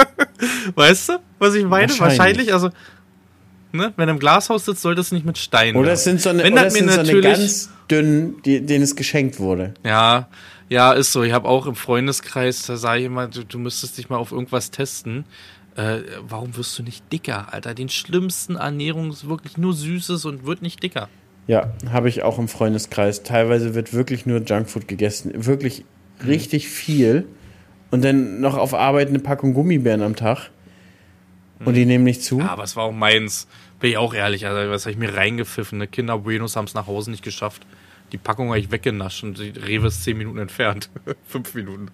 weißt 0.75 1.09
du, 1.09 1.13
was 1.39 1.55
ich 1.55 1.65
meine? 1.65 1.89
Wahrscheinlich, 1.89 2.17
Wahrscheinlich 2.17 2.53
also 2.53 2.69
ne? 3.75 3.93
Wenn 3.97 4.07
du 4.07 4.13
im 4.13 4.19
Glashaus 4.19 4.65
sitzt, 4.65 4.81
sollte 4.81 5.01
es 5.01 5.11
nicht 5.11 5.25
mit 5.25 5.37
Steinen. 5.37 5.75
Oder 5.75 5.93
es 5.93 6.03
sind 6.03 6.21
so 6.21 6.29
eine, 6.29 6.43
Wenn 6.43 6.53
oder 6.53 6.67
es 6.67 6.73
sind 6.73 6.91
so 6.91 6.99
eine 6.99 7.21
ganz 7.21 7.69
dünnen, 7.89 8.41
die, 8.43 8.65
denen 8.65 8.83
es 8.83 8.95
geschenkt 8.95 9.39
wurde. 9.39 9.73
Ja, 9.83 10.27
ja, 10.69 10.93
ist 10.93 11.11
so. 11.11 11.23
Ich 11.23 11.33
habe 11.33 11.47
auch 11.47 11.67
im 11.67 11.75
Freundeskreis, 11.75 12.63
da 12.63 12.77
sage 12.77 13.01
ich 13.01 13.05
immer, 13.05 13.27
du, 13.27 13.43
du 13.43 13.59
müsstest 13.59 13.97
dich 13.97 14.09
mal 14.09 14.17
auf 14.17 14.31
irgendwas 14.31 14.71
testen. 14.71 15.25
Äh, 15.75 15.99
warum 16.27 16.55
wirst 16.57 16.77
du 16.79 16.83
nicht 16.83 17.11
dicker, 17.11 17.53
Alter? 17.53 17.73
Den 17.73 17.89
schlimmsten 17.89 18.55
Ernährung 18.55 19.11
ist 19.11 19.27
wirklich 19.27 19.57
nur 19.57 19.73
Süßes 19.73 20.25
und 20.25 20.45
wird 20.45 20.61
nicht 20.61 20.81
dicker. 20.81 21.09
Ja, 21.47 21.73
habe 21.91 22.09
ich 22.09 22.23
auch 22.23 22.39
im 22.39 22.47
Freundeskreis. 22.47 23.23
Teilweise 23.23 23.75
wird 23.75 23.93
wirklich 23.93 24.25
nur 24.25 24.41
Junkfood 24.41 24.87
gegessen. 24.87 25.31
Wirklich 25.45 25.85
mhm. 26.21 26.27
richtig 26.27 26.69
viel. 26.69 27.27
Und 27.91 28.03
dann 28.03 28.41
noch 28.41 28.57
auf 28.57 28.73
Arbeit 28.73 29.09
eine 29.09 29.19
Packung 29.19 29.53
Gummibären 29.53 30.01
am 30.01 30.15
Tag. 30.15 30.49
Und 31.63 31.75
die 31.75 31.85
nehmen 31.85 32.03
nicht 32.03 32.23
zu? 32.23 32.39
Ja, 32.39 32.49
aber 32.49 32.63
es 32.63 32.75
war 32.75 32.83
auch 32.83 32.91
meins. 32.91 33.47
Bin 33.85 33.91
ich 33.91 33.97
auch 33.99 34.15
ehrlich, 34.15 34.47
also 34.47 34.71
was 34.71 34.85
habe 34.85 34.93
ich 34.93 34.97
mir 34.97 35.15
reingepfiffen? 35.15 35.77
Ne? 35.77 35.85
Kinder 35.85 36.17
Buenos 36.17 36.55
haben 36.55 36.65
es 36.65 36.73
nach 36.73 36.87
Hause 36.87 37.11
nicht 37.11 37.23
geschafft. 37.23 37.67
Die 38.13 38.17
Packung 38.17 38.47
habe 38.47 38.57
ich 38.57 38.71
weggenascht 38.71 39.23
und 39.23 39.37
die 39.37 39.49
Rewe 39.51 39.89
ist 39.89 40.03
10 40.03 40.17
Minuten 40.17 40.39
entfernt. 40.39 40.89
5 41.27 41.53
Minuten. 41.53 41.89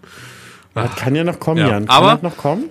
Das 0.74 0.96
kann 0.96 1.16
ja 1.16 1.26
noch 1.26 1.38
kommen, 1.42 1.58
ja. 1.58 1.68
Jan. 1.68 1.88
Kann 1.88 1.98
aber, 1.98 2.14
das 2.14 2.22
noch 2.22 2.38
kommen? 2.38 2.70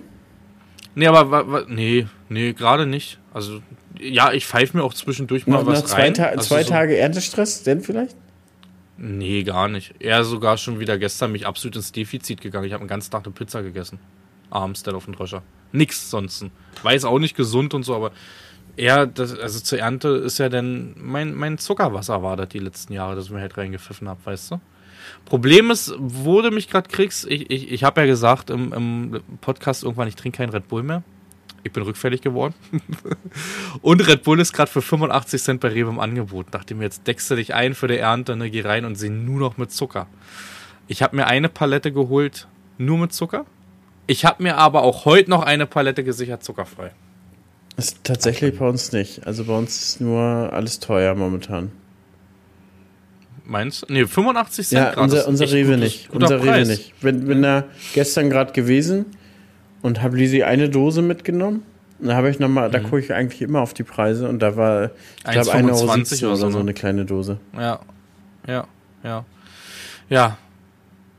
Nee, 0.95 1.07
aber 1.07 1.67
nee, 1.69 2.07
nee, 2.31 2.55
gerade 2.55 2.87
nicht. 2.87 3.19
Also, 3.35 3.61
ja, 3.99 4.33
ich 4.33 4.47
pfeife 4.47 4.79
mir 4.79 4.85
auch 4.85 4.95
zwischendurch 4.95 5.47
mal 5.47 5.59
noch, 5.59 5.67
was 5.67 5.83
noch 5.83 5.89
zwei 5.89 6.05
rein. 6.05 6.15
Ta 6.15 6.25
also 6.25 6.43
zwei 6.43 6.63
so 6.63 6.71
Tage 6.71 6.97
Erntestress, 6.97 7.63
denn 7.63 7.83
vielleicht? 7.83 8.17
Nee, 8.97 9.43
gar 9.43 9.69
nicht. 9.69 9.97
Er 9.99 10.25
sogar 10.25 10.57
schon 10.57 10.81
wieder 10.81 10.97
gestern 10.97 11.33
mich 11.33 11.47
absolut 11.47 11.77
ins 11.77 11.93
Defizit 11.93 12.41
gegangen. 12.41 12.65
Ich 12.65 12.73
habe 12.73 12.85
den 12.85 12.89
ganzen 12.89 13.11
Tag 13.11 13.27
eine 13.27 13.35
Pizza 13.35 13.63
gegessen. 13.63 13.99
Abends, 14.49 14.83
der 14.83 14.95
auf 14.95 15.05
dem 15.05 15.15
Dröscher. 15.15 15.43
Nix 15.73 16.09
sonst. 16.09 16.47
Weiß 16.83 17.05
auch 17.05 17.19
nicht 17.19 17.37
gesund 17.37 17.75
und 17.75 17.83
so, 17.83 17.95
aber 17.95 18.13
eher, 18.81 19.07
das, 19.07 19.39
also 19.39 19.61
zur 19.61 19.79
Ernte 19.79 20.09
ist 20.09 20.39
ja 20.39 20.49
dann 20.49 20.95
mein, 20.97 21.35
mein 21.35 21.59
Zuckerwasser 21.59 22.23
war 22.23 22.37
das 22.37 22.49
die 22.49 22.59
letzten 22.59 22.93
Jahre, 22.93 23.15
das 23.15 23.27
ich 23.27 23.31
mir 23.31 23.41
halt 23.41 23.57
reingepfiffen 23.57 24.09
habe, 24.09 24.21
weißt 24.25 24.53
du? 24.53 24.61
Problem 25.25 25.71
ist, 25.71 25.95
wo 25.99 26.41
du 26.43 26.51
mich 26.51 26.69
gerade 26.69 26.89
kriegst, 26.89 27.27
ich, 27.29 27.51
ich, 27.51 27.71
ich 27.71 27.85
habe 27.85 28.01
ja 28.01 28.07
gesagt 28.07 28.51
im, 28.51 28.73
im 28.73 29.21
Podcast 29.41 29.85
irgendwann, 29.85 30.09
ich 30.09 30.17
trinke 30.17 30.39
keinen 30.39 30.51
Red 30.51 30.69
Bull 30.69 30.83
mehr. 30.83 31.03
Ich 31.63 31.73
bin 31.73 31.83
rückfällig 31.83 32.23
geworden. 32.23 32.55
und 33.83 34.07
Red 34.07 34.23
Bull 34.23 34.41
ist 34.41 34.55
gerade 34.55 34.71
für 34.71 34.81
85 34.81 35.43
Cent 35.43 35.61
bei 35.61 35.69
Rewe 35.69 35.91
im 35.91 36.01
Angebot. 36.01 36.47
Dachte 36.53 36.75
mir, 36.75 36.85
jetzt 36.85 37.07
deckst 37.07 37.31
du 37.31 37.37
dich 37.37 37.55
ein 37.55 37.75
für 37.75 37.87
die 37.87 37.99
Ernte, 37.99 38.35
ne, 38.35 38.51
geh 38.51 38.63
rein 38.63 38.87
und 38.87 38.97
seh 38.97 39.11
nur 39.11 39.41
noch 39.41 39.59
mit 39.59 39.71
Zucker. 39.71 40.07
Ich 40.89 41.03
habe 41.03 41.17
mir 41.17 41.27
eine 41.27 41.51
Palette 41.51 41.93
geholt, 41.93 42.49
nur 42.79 42.97
mit 42.97 43.13
Zucker. 43.13 43.45
Ich 44.07 44.25
habe 44.25 44.43
mir 44.43 44.57
aber 44.57 44.83
auch 44.83 45.05
heute 45.05 45.29
noch 45.29 45.43
eine 45.43 45.67
Palette 45.67 46.03
gesichert, 46.03 46.43
zuckerfrei. 46.43 46.93
Ist 47.77 48.05
tatsächlich 48.05 48.59
bei 48.59 48.69
uns 48.69 48.93
nicht. 48.93 49.27
Also 49.27 49.45
bei 49.45 49.57
uns 49.57 49.81
ist 49.83 50.01
nur 50.01 50.21
alles 50.21 50.81
teuer 50.81 51.15
momentan. 51.15 51.73
Meinst 53.45 53.83
du? 53.83 53.93
Nee, 53.93 54.07
85 54.07 54.69
Cent 54.69 54.81
Ja, 54.97 55.01
unser, 55.03 55.27
unser 55.27 55.51
Rewe 55.51 55.75
gutes, 55.75 55.81
nicht. 55.81 56.11
Unser 56.11 56.39
Preis. 56.39 56.67
Rewe 56.67 56.67
nicht. 56.69 56.95
Wenn, 57.01 57.27
wenn 57.27 57.43
da 57.43 57.65
gestern 57.95 58.31
gerade 58.31 58.53
gewesen, 58.53 59.07
und 59.83 60.03
habe 60.03 60.17
Lisi 60.17 60.43
eine 60.43 60.69
Dose 60.69 61.03
mitgenommen. 61.03 61.63
Da 62.01 62.15
habe 62.15 62.31
ich 62.31 62.39
nochmal, 62.39 62.69
Mhm. 62.69 62.73
da 62.73 62.81
gucke 62.81 63.01
ich 63.01 63.13
eigentlich 63.13 63.43
immer 63.43 63.61
auf 63.61 63.75
die 63.75 63.83
Preise 63.83 64.29
und 64.29 64.41
da 64.41 64.57
war, 64.57 64.91
ich 65.19 65.25
glaube, 65.31 65.51
1,17 65.53 65.71
Euro 65.71 65.93
1,25 65.93 66.19
oder 66.25 66.29
oder 66.33 66.37
so, 66.37 66.49
ne? 66.51 66.61
eine 66.61 66.75
kleine 66.75 67.05
Dose. 67.05 67.39
Ja, 67.55 67.81
ja, 68.47 68.67
ja. 69.03 69.25
Ja. 70.09 70.39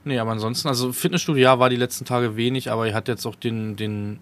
Nee, 0.03 0.17
aber 0.17 0.31
ansonsten, 0.31 0.67
also 0.67 0.91
Fitnessstudio, 0.91 1.43
ja, 1.43 1.59
war 1.59 1.69
die 1.69 1.75
letzten 1.75 2.05
Tage 2.05 2.35
wenig, 2.35 2.71
aber 2.71 2.87
ich 2.87 2.93
hatte 2.95 3.11
jetzt 3.11 3.25
auch 3.27 3.35
den, 3.35 3.75
den 3.75 4.19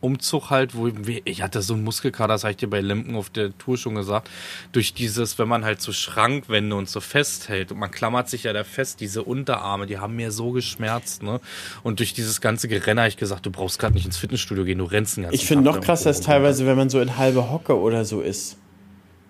Umzug 0.00 0.50
halt, 0.50 0.74
wo 0.74 0.86
ich, 0.86 1.22
ich 1.24 1.42
hatte 1.42 1.60
so 1.62 1.74
einen 1.74 1.84
Muskelkater, 1.84 2.34
das 2.34 2.44
habe 2.44 2.52
ich 2.52 2.56
dir 2.56 2.68
bei 2.68 2.80
Lemken 2.80 3.16
auf 3.16 3.30
der 3.30 3.56
Tour 3.58 3.76
schon 3.76 3.94
gesagt, 3.94 4.30
durch 4.72 4.94
dieses, 4.94 5.38
wenn 5.38 5.48
man 5.48 5.64
halt 5.64 5.80
so 5.80 5.92
Schrankwände 5.92 6.76
und 6.76 6.88
so 6.88 7.00
festhält 7.00 7.72
und 7.72 7.78
man 7.78 7.90
klammert 7.90 8.28
sich 8.28 8.44
ja 8.44 8.52
da 8.52 8.64
fest, 8.64 9.00
diese 9.00 9.22
Unterarme, 9.22 9.86
die 9.86 9.98
haben 9.98 10.16
mir 10.16 10.30
so 10.30 10.52
geschmerzt, 10.52 11.22
ne? 11.22 11.40
Und 11.82 11.98
durch 11.98 12.12
dieses 12.12 12.40
ganze 12.40 12.68
Gerenner 12.68 13.02
habe 13.02 13.08
ich 13.08 13.16
gesagt, 13.16 13.46
du 13.46 13.50
brauchst 13.50 13.78
gerade 13.78 13.94
nicht 13.94 14.06
ins 14.06 14.16
Fitnessstudio 14.16 14.64
gehen, 14.64 14.78
du 14.78 14.84
rennst 14.84 15.16
den 15.16 15.24
ganzen 15.24 15.34
Ich 15.34 15.46
finde 15.46 15.64
noch 15.64 15.80
krasser 15.80 16.10
ist 16.10 16.24
teilweise, 16.24 16.66
wenn 16.66 16.76
man 16.76 16.90
so 16.90 17.00
in 17.00 17.16
halbe 17.16 17.50
Hocke 17.50 17.78
oder 17.78 18.04
so 18.04 18.20
ist. 18.20 18.56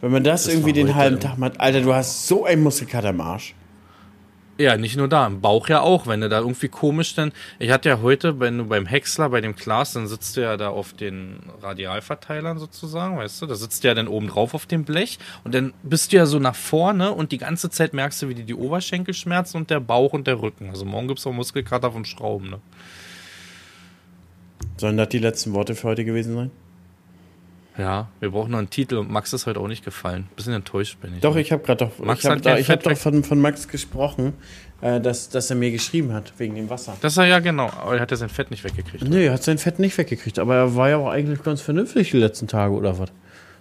Wenn 0.00 0.12
man 0.12 0.22
das, 0.22 0.44
Das 0.44 0.54
irgendwie 0.54 0.72
den 0.72 0.94
halben 0.94 1.18
Tag 1.18 1.38
macht. 1.38 1.60
Alter, 1.60 1.80
du 1.80 1.92
hast 1.92 2.28
so 2.28 2.44
einen 2.44 2.62
Muskelkater 2.62 3.10
im 3.10 3.20
Arsch. 3.20 3.54
Ja, 4.60 4.76
nicht 4.76 4.96
nur 4.96 5.06
da, 5.06 5.24
im 5.24 5.40
Bauch 5.40 5.68
ja 5.68 5.82
auch, 5.82 6.08
wenn 6.08 6.20
du 6.20 6.28
da 6.28 6.40
irgendwie 6.40 6.66
komisch 6.66 7.14
dann. 7.14 7.30
Ich 7.60 7.70
hatte 7.70 7.90
ja 7.90 8.00
heute, 8.02 8.40
wenn 8.40 8.58
du 8.58 8.64
beim 8.64 8.86
Häcksler, 8.86 9.30
bei 9.30 9.40
dem 9.40 9.54
Klaas, 9.54 9.92
dann 9.92 10.08
sitzt 10.08 10.36
du 10.36 10.40
ja 10.40 10.56
da 10.56 10.70
auf 10.70 10.92
den 10.94 11.38
Radialverteilern 11.62 12.58
sozusagen, 12.58 13.18
weißt 13.18 13.40
du, 13.40 13.46
da 13.46 13.54
sitzt 13.54 13.84
du 13.84 13.88
ja 13.88 13.94
dann 13.94 14.08
oben 14.08 14.26
drauf 14.26 14.54
auf 14.54 14.66
dem 14.66 14.84
Blech 14.84 15.20
und 15.44 15.54
dann 15.54 15.74
bist 15.84 16.12
du 16.12 16.16
ja 16.16 16.26
so 16.26 16.40
nach 16.40 16.56
vorne 16.56 17.12
und 17.12 17.30
die 17.30 17.38
ganze 17.38 17.70
Zeit 17.70 17.94
merkst 17.94 18.20
du, 18.20 18.28
wie 18.28 18.34
dir 18.34 18.44
die 18.44 18.54
Oberschenkel 18.54 19.14
schmerzen 19.14 19.58
und 19.58 19.70
der 19.70 19.78
Bauch 19.78 20.12
und 20.12 20.26
der 20.26 20.42
Rücken. 20.42 20.70
Also 20.70 20.84
morgen 20.84 21.06
gibt's 21.06 21.24
auch 21.24 21.32
Muskelkater 21.32 21.92
vom 21.92 22.04
Schrauben, 22.04 22.50
ne? 22.50 22.60
Sollen 24.76 24.96
das 24.96 25.08
die 25.10 25.18
letzten 25.18 25.52
Worte 25.52 25.76
für 25.76 25.86
heute 25.86 26.04
gewesen 26.04 26.34
sein? 26.34 26.50
Ja, 27.78 28.08
wir 28.18 28.30
brauchen 28.30 28.50
noch 28.50 28.58
einen 28.58 28.70
Titel 28.70 28.96
und 28.96 29.08
Max 29.08 29.32
ist 29.32 29.46
heute 29.46 29.60
auch 29.60 29.68
nicht 29.68 29.84
gefallen. 29.84 30.26
Bisschen 30.34 30.52
enttäuscht 30.52 31.00
bin 31.00 31.14
ich. 31.14 31.20
Doch, 31.20 31.36
ich 31.36 31.52
habe 31.52 31.62
gerade 31.62 31.86
doch, 31.86 32.04
Max 32.04 32.24
ich 32.24 32.30
hab 32.30 32.42
da, 32.42 32.58
ich 32.58 32.68
hab 32.68 32.82
doch 32.82 32.96
von, 32.96 33.22
von 33.22 33.40
Max 33.40 33.68
gesprochen, 33.68 34.32
äh, 34.80 35.00
dass, 35.00 35.28
dass 35.28 35.48
er 35.48 35.56
mir 35.56 35.70
geschrieben 35.70 36.12
hat, 36.12 36.32
wegen 36.38 36.56
dem 36.56 36.68
Wasser. 36.70 36.96
Das 37.00 37.16
ist 37.16 37.24
ja 37.24 37.38
genau, 37.38 37.70
aber 37.70 37.94
er 37.94 38.00
hat 38.00 38.10
ja 38.10 38.16
sein 38.16 38.28
Fett 38.28 38.50
nicht 38.50 38.64
weggekriegt. 38.64 39.08
Nee, 39.08 39.26
er 39.26 39.34
hat 39.34 39.44
sein 39.44 39.58
Fett 39.58 39.78
nicht 39.78 39.96
weggekriegt, 39.96 40.40
aber 40.40 40.56
er 40.56 40.74
war 40.74 40.88
ja 40.88 40.96
auch 40.96 41.08
eigentlich 41.08 41.42
ganz 41.44 41.60
vernünftig 41.60 42.10
die 42.10 42.18
letzten 42.18 42.48
Tage 42.48 42.74
oder 42.74 42.98
was? 42.98 43.10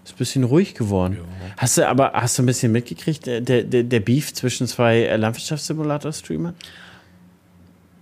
Ist 0.03 0.15
ein 0.15 0.18
bisschen 0.18 0.43
ruhig 0.45 0.74
geworden. 0.74 1.20
Hast 1.57 1.78
du 1.78 1.88
aber 1.88 2.13
hast 2.13 2.39
du 2.39 2.43
ein 2.43 2.47
bisschen 2.47 2.72
mitgekriegt, 2.72 3.28
der, 3.28 3.41
der, 3.41 3.63
der 3.63 3.99
Beef 3.99 4.34
zwischen 4.34 4.65
zwei 4.65 5.01
äh, 5.01 5.15
Landwirtschaftssimulator-Streamern? 5.18 6.55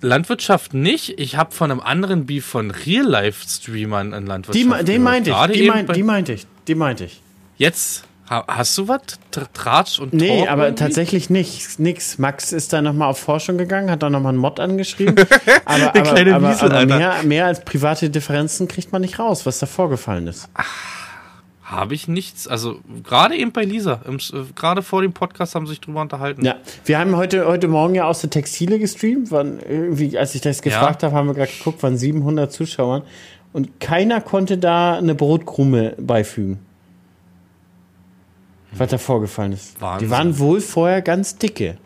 Landwirtschaft 0.05 0.73
nicht. 0.73 1.19
Ich 1.19 1.35
habe 1.35 1.53
von 1.53 1.71
einem 1.71 1.79
anderen 1.81 2.25
Beef 2.25 2.45
von 2.45 2.71
Real-Life-Streamern 2.71 4.13
in 4.13 4.25
Landwirtschaft. 4.25 4.81
Die, 4.81 4.85
den 4.85 5.03
meinte 5.03 5.31
ich, 5.31 5.35
die, 5.53 5.67
mein, 5.69 5.87
die 5.87 6.03
meinte 6.03 6.33
ich, 6.33 6.45
die 6.67 6.75
meinte 6.75 7.05
ich. 7.05 7.21
Jetzt, 7.57 8.03
ha, 8.29 8.43
hast 8.47 8.77
du 8.77 8.87
was? 8.87 9.01
Tr- 9.33 9.47
Tratsch 9.53 9.99
und 9.99 10.13
Nee, 10.13 10.39
Talk 10.39 10.51
aber 10.51 10.65
irgendwie? 10.65 10.83
tatsächlich 10.83 11.29
nicht, 11.29 11.79
nix. 11.79 12.17
Max 12.17 12.51
ist 12.51 12.73
da 12.73 12.81
nochmal 12.81 13.09
auf 13.09 13.19
Forschung 13.19 13.57
gegangen, 13.57 13.89
hat 13.89 14.03
da 14.03 14.09
nochmal 14.09 14.31
einen 14.33 14.39
Mod 14.39 14.59
angeschrieben. 14.59 15.15
Aber, 15.65 15.89
aber, 15.89 16.01
kleine 16.01 16.35
aber, 16.35 16.51
Wiesel, 16.51 16.71
aber 16.71 16.85
mehr, 16.85 17.23
mehr 17.23 17.45
als 17.47 17.63
private 17.65 18.09
Differenzen 18.09 18.67
kriegt 18.67 18.91
man 18.91 19.01
nicht 19.01 19.17
raus, 19.19 19.45
was 19.45 19.59
da 19.59 19.65
vorgefallen 19.65 20.27
ist. 20.27 20.47
Habe 21.65 21.95
ich 21.95 22.07
nichts. 22.07 22.47
Also, 22.47 22.79
gerade 23.03 23.35
eben 23.35 23.51
bei 23.51 23.63
Lisa. 23.63 23.99
im 24.05 24.17
äh, 24.17 24.45
Gerade 24.55 24.83
vor 24.83 25.01
dem 25.01 25.13
Podcast 25.13 25.55
haben 25.55 25.65
sie 25.65 25.71
sich 25.71 25.81
drüber 25.81 25.99
unterhalten. 26.01 26.45
Ja, 26.45 26.57
wir 26.85 26.99
haben 26.99 27.15
heute, 27.15 27.47
heute 27.47 27.67
Morgen 27.67 27.95
ja 27.95 28.05
aus 28.05 28.21
der 28.21 28.29
Textile 28.29 28.77
gestreamt. 28.77 29.31
Waren 29.31 29.59
irgendwie, 29.59 30.15
als 30.15 30.35
ich 30.35 30.41
das 30.41 30.61
gefragt 30.61 31.01
habe, 31.01 31.15
haben 31.15 31.27
wir 31.27 31.33
gerade 31.33 31.51
geguckt, 31.51 31.81
waren 31.81 31.97
700 31.97 32.51
Zuschauern. 32.51 33.01
Und 33.51 33.79
keiner 33.79 34.21
konnte 34.21 34.59
da 34.59 34.95
eine 34.97 35.15
Brotkrume 35.15 35.95
beifügen. 35.97 36.59
Was 38.73 38.91
da 38.91 38.99
vorgefallen 38.99 39.53
ist. 39.53 39.81
Wahnsinn. 39.81 40.07
Die 40.07 40.11
waren 40.11 40.37
wohl 40.37 40.61
vorher 40.61 41.01
ganz 41.01 41.37
dicke. 41.37 41.77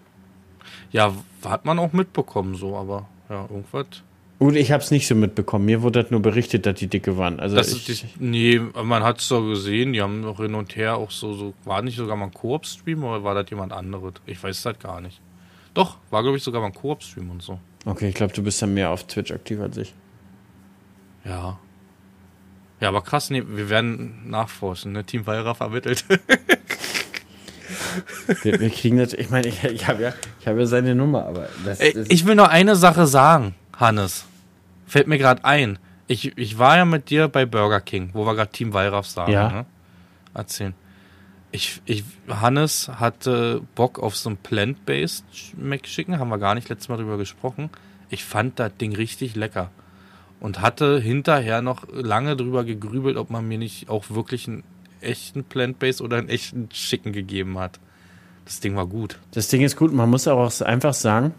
Ja, 0.91 1.13
hat 1.45 1.63
man 1.63 1.80
auch 1.80 1.93
mitbekommen, 1.93 2.55
so, 2.55 2.75
aber 2.75 3.07
ja, 3.30 3.43
irgendwas. 3.43 4.03
Gut, 4.40 4.56
ich 4.56 4.72
habe 4.72 4.82
es 4.82 4.90
nicht 4.90 5.06
so 5.06 5.16
mitbekommen. 5.16 5.66
Mir 5.66 5.82
wurde 5.82 6.02
das 6.02 6.12
nur 6.12 6.22
berichtet, 6.22 6.66
dass 6.66 6.76
die 6.80 6.88
dicke 6.88 7.18
waren. 7.18 7.42
Also 7.42 7.58
Das 7.58 7.74
ich, 7.74 7.90
ist 7.90 8.04
die, 8.04 8.08
nee, 8.20 8.60
man 8.60 9.04
hat 9.04 9.20
es 9.20 9.28
doch 9.28 9.42
gesehen, 9.46 9.92
die 9.92 10.02
haben 10.02 10.22
noch 10.22 10.38
hin 10.38 10.56
und 10.56 10.78
her 10.78 10.96
auch 10.96 11.12
so, 11.12 11.34
so 11.34 11.54
war 11.66 11.82
nicht 11.82 11.98
sogar 11.98 12.16
mal 12.16 12.26
ein 12.26 12.34
Koop-Stream 12.34 13.04
oder 13.04 13.22
war 13.24 13.36
das 13.36 13.50
jemand 13.50 13.74
anderes? 13.74 14.14
Ich 14.26 14.42
weiß 14.42 14.62
das 14.64 14.80
gar 14.80 15.02
nicht. 15.02 15.20
Doch, 15.74 15.98
war 16.10 16.24
glaube 16.24 16.38
ich 16.38 16.44
sogar 16.44 16.62
mal 16.62 16.68
ein 16.68 16.74
Koop-Stream 16.74 17.30
und 17.30 17.44
so. 17.44 17.60
okay, 17.86 18.08
ich 18.08 18.16
glaube, 18.16 18.32
du 18.34 18.42
bist 18.42 18.62
dann 18.62 18.74
mehr 18.74 18.92
auf 18.92 19.06
Twitch 19.08 19.32
aktiv 19.32 19.60
als 19.60 19.76
ich. 19.76 19.94
Ja. 21.26 21.60
Ja, 22.80 22.88
aber 22.88 23.02
krass, 23.02 23.30
nee, 23.30 23.44
wir 23.46 23.70
werden 23.70 24.30
nachforschen, 24.30 24.94
ne? 24.94 25.04
Team 25.04 25.28
Valra 25.28 25.54
vermittelt. 25.54 26.06
Wir, 28.44 28.60
wir 28.60 28.70
kriegen 28.70 28.98
das. 28.98 29.14
Ich 29.14 29.30
meine, 29.30 29.48
ich, 29.48 29.64
ich 29.64 29.88
habe 29.88 30.02
ja, 30.04 30.14
ich 30.40 30.48
hab 30.48 30.58
ja 30.58 30.66
seine 30.66 30.96
Nummer, 30.96 31.26
aber 31.26 31.50
das, 31.66 31.80
das 31.80 32.08
ich 32.10 32.26
will 32.26 32.36
noch 32.36 32.48
eine 32.48 32.76
Sache 32.76 33.08
sagen, 33.08 33.56
Hannes. 33.76 34.26
Fällt 34.90 35.06
mir 35.06 35.20
gerade 35.20 35.46
ein. 35.46 35.78
Ich, 36.08 36.36
ich 36.36 36.58
war 36.58 36.78
ja 36.78 36.84
mit 36.84 37.12
dir 37.12 37.28
bei 37.28 37.46
Burger 37.46 37.80
King, 37.80 38.10
wo 38.14 38.26
wir 38.26 38.34
gerade 38.34 38.52
Team 38.52 38.74
Wallraff 38.74 39.06
sagen. 39.06 39.32
Ja. 39.32 39.52
Ne? 39.52 39.66
Erzählen. 40.34 40.74
Ich, 41.52 41.80
ich, 41.86 42.04
Hannes 42.28 42.90
hatte 43.00 43.62
Bock 43.76 44.00
auf 44.00 44.18
so 44.18 44.32
ein 44.32 44.38
Plant-Based 44.38 45.26
McChicken, 45.58 46.18
haben 46.18 46.30
wir 46.30 46.40
gar 46.40 46.56
nicht 46.56 46.70
letztes 46.70 46.90
Mal 46.90 46.98
drüber 46.98 47.18
gesprochen. 47.18 47.70
Ich 48.10 48.24
fand 48.24 48.58
das 48.58 48.76
Ding 48.78 48.96
richtig 48.96 49.36
lecker. 49.36 49.70
Und 50.40 50.60
hatte 50.60 51.00
hinterher 51.00 51.62
noch 51.62 51.86
lange 51.92 52.36
drüber 52.36 52.64
gegrübelt, 52.64 53.16
ob 53.16 53.30
man 53.30 53.48
mir 53.48 53.60
nicht 53.60 53.90
auch 53.90 54.10
wirklich 54.10 54.48
einen 54.48 54.64
echten 55.02 55.44
Plant-Based 55.44 56.02
oder 56.02 56.18
einen 56.18 56.30
echten 56.30 56.70
Chicken 56.70 57.14
gegeben 57.14 57.60
hat. 57.60 57.80
Das 58.46 58.60
Ding 58.60 58.76
war 58.76 58.88
gut. 58.88 59.20
Das 59.32 59.50
Ding 59.50 59.62
ist 59.62 59.76
gut, 59.76 59.94
man 59.94 60.10
muss 60.10 60.28
aber 60.28 60.48
auch 60.48 60.62
einfach 60.62 60.96
sagen, 60.96 61.36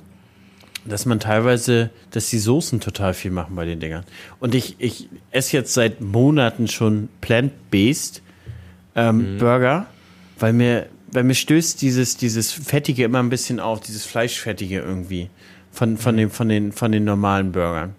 dass 0.85 1.07
man 1.07 1.21
teilweise, 1.21 1.91
dass 2.11 2.31
die 2.31 2.39
Soßen 2.39 2.81
total 2.81 3.15
viel 3.15 3.31
machen 3.31 3.55
bei 3.57 3.65
den 3.65 3.81
Dingern. 3.81 4.05
Und 4.39 4.55
ich, 4.55 4.77
ich 4.79 5.09
esse 5.31 5.57
jetzt 5.57 5.75
seit 5.75 6.01
Monaten 6.01 6.69
schon 6.69 7.09
plant-based 7.21 8.23
ähm, 8.97 9.39
Burger, 9.39 9.87
weil 10.39 10.53
mir, 10.53 10.87
weil 11.13 11.25
mir 11.25 11.35
stößt 11.35 11.81
dieses, 11.83 12.17
dieses 12.17 12.53
Fettige 12.53 13.05
immer 13.05 13.21
ein 13.21 13.31
bisschen 13.31 13.61
auf, 13.61 13.81
dieses 13.81 14.07
Fleischfettige 14.07 14.81
irgendwie 14.81 15.29
von, 15.71 15.97
von, 15.97 16.17
den, 16.17 16.31
von, 16.31 16.49
den, 16.49 16.73
von 16.73 16.93
den 16.93 17.05
normalen 17.05 17.53
Burgern. 17.53 17.95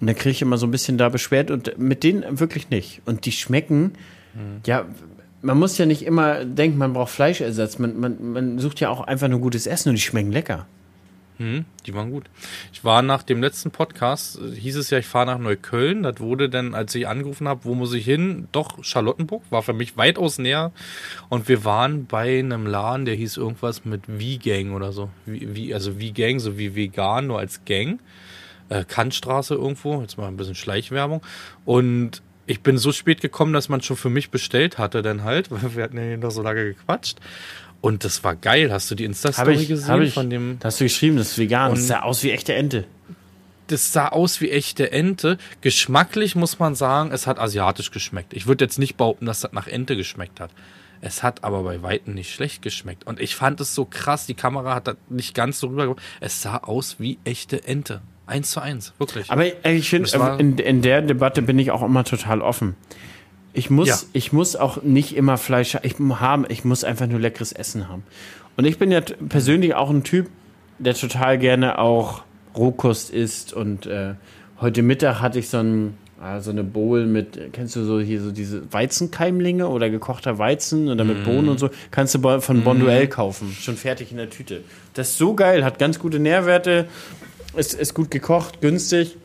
Und 0.00 0.06
da 0.06 0.14
kriege 0.14 0.30
ich 0.30 0.42
immer 0.42 0.58
so 0.58 0.66
ein 0.66 0.70
bisschen 0.70 0.98
da 0.98 1.08
beschwert 1.08 1.50
und 1.50 1.78
mit 1.78 2.04
denen 2.04 2.38
wirklich 2.38 2.70
nicht. 2.70 3.02
Und 3.04 3.26
die 3.26 3.32
schmecken, 3.32 3.94
ja, 4.64 4.84
man 5.42 5.58
muss 5.58 5.78
ja 5.78 5.86
nicht 5.86 6.02
immer 6.02 6.44
denken, 6.44 6.78
man 6.78 6.92
braucht 6.92 7.10
Fleischersatz. 7.10 7.78
Man, 7.78 7.98
man, 7.98 8.32
man 8.32 8.58
sucht 8.58 8.80
ja 8.80 8.90
auch 8.90 9.00
einfach 9.00 9.28
nur 9.28 9.40
gutes 9.40 9.66
Essen 9.66 9.88
und 9.90 9.96
die 9.96 10.02
schmecken 10.02 10.30
lecker. 10.30 10.66
Hm, 11.38 11.66
die 11.86 11.94
waren 11.94 12.10
gut. 12.10 12.24
Ich 12.72 12.84
war 12.84 13.00
nach 13.02 13.22
dem 13.22 13.40
letzten 13.40 13.70
Podcast, 13.70 14.40
äh, 14.40 14.56
hieß 14.56 14.76
es 14.76 14.90
ja, 14.90 14.98
ich 14.98 15.06
fahre 15.06 15.26
nach 15.26 15.38
Neukölln. 15.38 16.02
Das 16.02 16.18
wurde 16.18 16.48
dann, 16.48 16.74
als 16.74 16.94
ich 16.96 17.06
angerufen 17.06 17.46
habe, 17.46 17.64
wo 17.64 17.74
muss 17.74 17.94
ich 17.94 18.04
hin? 18.04 18.48
Doch, 18.50 18.82
Charlottenburg 18.82 19.44
war 19.50 19.62
für 19.62 19.72
mich 19.72 19.96
weitaus 19.96 20.38
näher. 20.38 20.72
Und 21.28 21.48
wir 21.48 21.64
waren 21.64 22.06
bei 22.06 22.40
einem 22.40 22.66
Laden, 22.66 23.04
der 23.04 23.14
hieß 23.14 23.36
irgendwas 23.36 23.84
mit 23.84 24.06
V-Gang 24.06 24.72
oder 24.72 24.92
so. 24.92 25.10
Wie, 25.26 25.54
wie, 25.54 25.74
also 25.74 25.92
V-Gang, 25.92 26.40
so 26.40 26.58
wie 26.58 26.74
vegan, 26.74 27.28
nur 27.28 27.38
als 27.38 27.64
Gang. 27.64 28.00
Äh, 28.68 28.84
Kantstraße 28.84 29.54
irgendwo, 29.54 30.02
jetzt 30.02 30.18
mal 30.18 30.26
ein 30.26 30.36
bisschen 30.36 30.56
Schleichwerbung. 30.56 31.22
Und 31.64 32.20
ich 32.46 32.62
bin 32.62 32.78
so 32.78 32.92
spät 32.92 33.20
gekommen, 33.20 33.52
dass 33.52 33.68
man 33.68 33.82
schon 33.82 33.96
für 33.96 34.10
mich 34.10 34.30
bestellt 34.30 34.78
hatte, 34.78 35.02
dann 35.02 35.22
halt, 35.22 35.50
weil 35.50 35.76
wir 35.76 35.84
hatten 35.84 35.98
ja 35.98 36.16
noch 36.16 36.30
so 36.30 36.42
lange 36.42 36.64
gequatscht. 36.64 37.18
Und 37.80 38.04
das 38.04 38.24
war 38.24 38.34
geil. 38.34 38.72
Hast 38.72 38.90
du 38.90 38.94
die 38.94 39.04
Insta-Story 39.04 39.66
gesehen 39.66 40.02
ich. 40.02 40.14
von 40.14 40.28
dem? 40.30 40.58
Hast 40.62 40.80
du 40.80 40.84
geschrieben, 40.84 41.16
das 41.16 41.32
ist 41.32 41.38
vegan. 41.38 41.74
Das 41.74 41.86
sah 41.86 42.00
aus 42.00 42.22
wie 42.22 42.32
echte 42.32 42.54
Ente. 42.54 42.84
das 43.68 43.92
sah 43.92 44.08
aus 44.08 44.40
wie 44.40 44.50
echte 44.50 44.90
Ente. 44.90 45.38
Geschmacklich 45.60 46.34
muss 46.34 46.58
man 46.58 46.74
sagen, 46.74 47.10
es 47.12 47.26
hat 47.26 47.38
asiatisch 47.38 47.90
geschmeckt. 47.90 48.32
Ich 48.34 48.46
würde 48.46 48.64
jetzt 48.64 48.78
nicht 48.78 48.96
behaupten, 48.96 49.26
dass 49.26 49.40
das 49.40 49.52
nach 49.52 49.66
Ente 49.66 49.96
geschmeckt 49.96 50.40
hat. 50.40 50.50
Es 51.00 51.22
hat 51.22 51.44
aber 51.44 51.62
bei 51.62 51.82
Weitem 51.82 52.14
nicht 52.14 52.34
schlecht 52.34 52.62
geschmeckt. 52.62 53.06
Und 53.06 53.20
ich 53.20 53.36
fand 53.36 53.60
es 53.60 53.74
so 53.74 53.84
krass, 53.84 54.26
die 54.26 54.34
Kamera 54.34 54.74
hat 54.74 54.88
das 54.88 54.96
nicht 55.08 55.34
ganz 55.34 55.60
so 55.60 55.68
rübergebracht. 55.68 56.04
Es 56.20 56.42
sah 56.42 56.56
aus 56.58 56.96
wie 56.98 57.18
echte 57.24 57.64
Ente. 57.64 58.00
Eins 58.26 58.50
zu 58.50 58.60
eins, 58.60 58.92
wirklich. 58.98 59.30
Aber 59.30 59.46
ich 59.64 59.88
finde, 59.88 60.36
in, 60.38 60.58
in 60.58 60.82
der 60.82 61.00
Debatte 61.00 61.40
bin 61.40 61.58
ich 61.58 61.70
auch 61.70 61.82
immer 61.82 62.04
total 62.04 62.42
offen. 62.42 62.74
Ich 63.52 63.70
muss, 63.70 63.88
Ja. 63.88 63.96
ich 64.12 64.32
muss 64.32 64.56
auch 64.56 64.82
nicht 64.82 65.16
immer 65.16 65.36
Fleisch 65.38 65.76
ich 65.82 65.96
haben, 65.98 66.46
ich 66.48 66.64
muss 66.64 66.84
einfach 66.84 67.06
nur 67.06 67.18
leckeres 67.20 67.52
Essen 67.52 67.88
haben. 67.88 68.04
Und 68.56 68.64
ich 68.64 68.78
bin 68.78 68.90
ja 68.90 69.00
persönlich 69.28 69.74
auch 69.74 69.90
ein 69.90 70.04
Typ, 70.04 70.28
der 70.78 70.94
total 70.94 71.38
gerne 71.38 71.78
auch 71.78 72.22
Rohkost 72.56 73.10
isst. 73.10 73.52
Und 73.52 73.86
äh, 73.86 74.14
heute 74.60 74.82
Mittag 74.82 75.20
hatte 75.20 75.38
ich 75.38 75.48
so, 75.48 75.58
ein, 75.58 75.94
äh, 76.22 76.40
so 76.40 76.50
eine 76.50 76.64
Bowl 76.64 77.06
mit, 77.06 77.52
kennst 77.52 77.76
du 77.76 77.84
so 77.84 78.00
hier 78.00 78.20
so 78.20 78.32
diese 78.32 78.72
Weizenkeimlinge 78.72 79.68
oder 79.68 79.90
gekochter 79.90 80.38
Weizen 80.38 80.88
oder 80.88 81.04
mit 81.04 81.24
Bohnen 81.24 81.48
und 81.48 81.58
so, 81.58 81.70
kannst 81.90 82.14
du 82.14 82.40
von 82.40 82.62
Bonduelle 82.62 83.08
kaufen, 83.08 83.56
schon 83.58 83.76
fertig 83.76 84.10
in 84.10 84.16
der 84.18 84.30
Tüte. 84.30 84.62
Das 84.94 85.10
ist 85.10 85.18
so 85.18 85.34
geil, 85.34 85.64
hat 85.64 85.78
ganz 85.78 85.98
gute 85.98 86.18
Nährwerte, 86.18 86.86
ist, 87.56 87.74
ist 87.74 87.94
gut 87.94 88.10
gekocht, 88.10 88.60
günstig. 88.60 89.16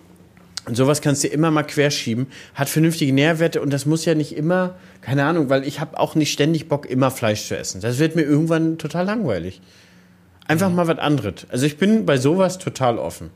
Und 0.65 0.75
sowas 0.75 1.01
kannst 1.01 1.23
du 1.23 1.27
immer 1.27 1.51
mal 1.51 1.63
querschieben, 1.63 2.27
hat 2.55 2.69
vernünftige 2.69 3.11
Nährwerte 3.11 3.61
und 3.61 3.71
das 3.71 3.85
muss 3.85 4.05
ja 4.05 4.15
nicht 4.15 4.35
immer, 4.35 4.75
keine 5.01 5.25
Ahnung, 5.25 5.49
weil 5.49 5.67
ich 5.67 5.81
habe 5.81 5.99
auch 5.99 6.15
nicht 6.15 6.31
ständig 6.31 6.69
Bock, 6.69 6.85
immer 6.85 7.11
Fleisch 7.11 7.47
zu 7.47 7.57
essen. 7.57 7.81
Das 7.81 7.99
wird 7.99 8.15
mir 8.15 8.21
irgendwann 8.21 8.77
total 8.77 9.05
langweilig. 9.05 9.61
Einfach 10.47 10.69
mal 10.69 10.87
was 10.87 10.99
anderes. 10.99 11.47
Also 11.49 11.65
ich 11.65 11.77
bin 11.77 12.05
bei 12.05 12.17
sowas 12.17 12.59
total 12.59 12.97
offen. 12.97 13.29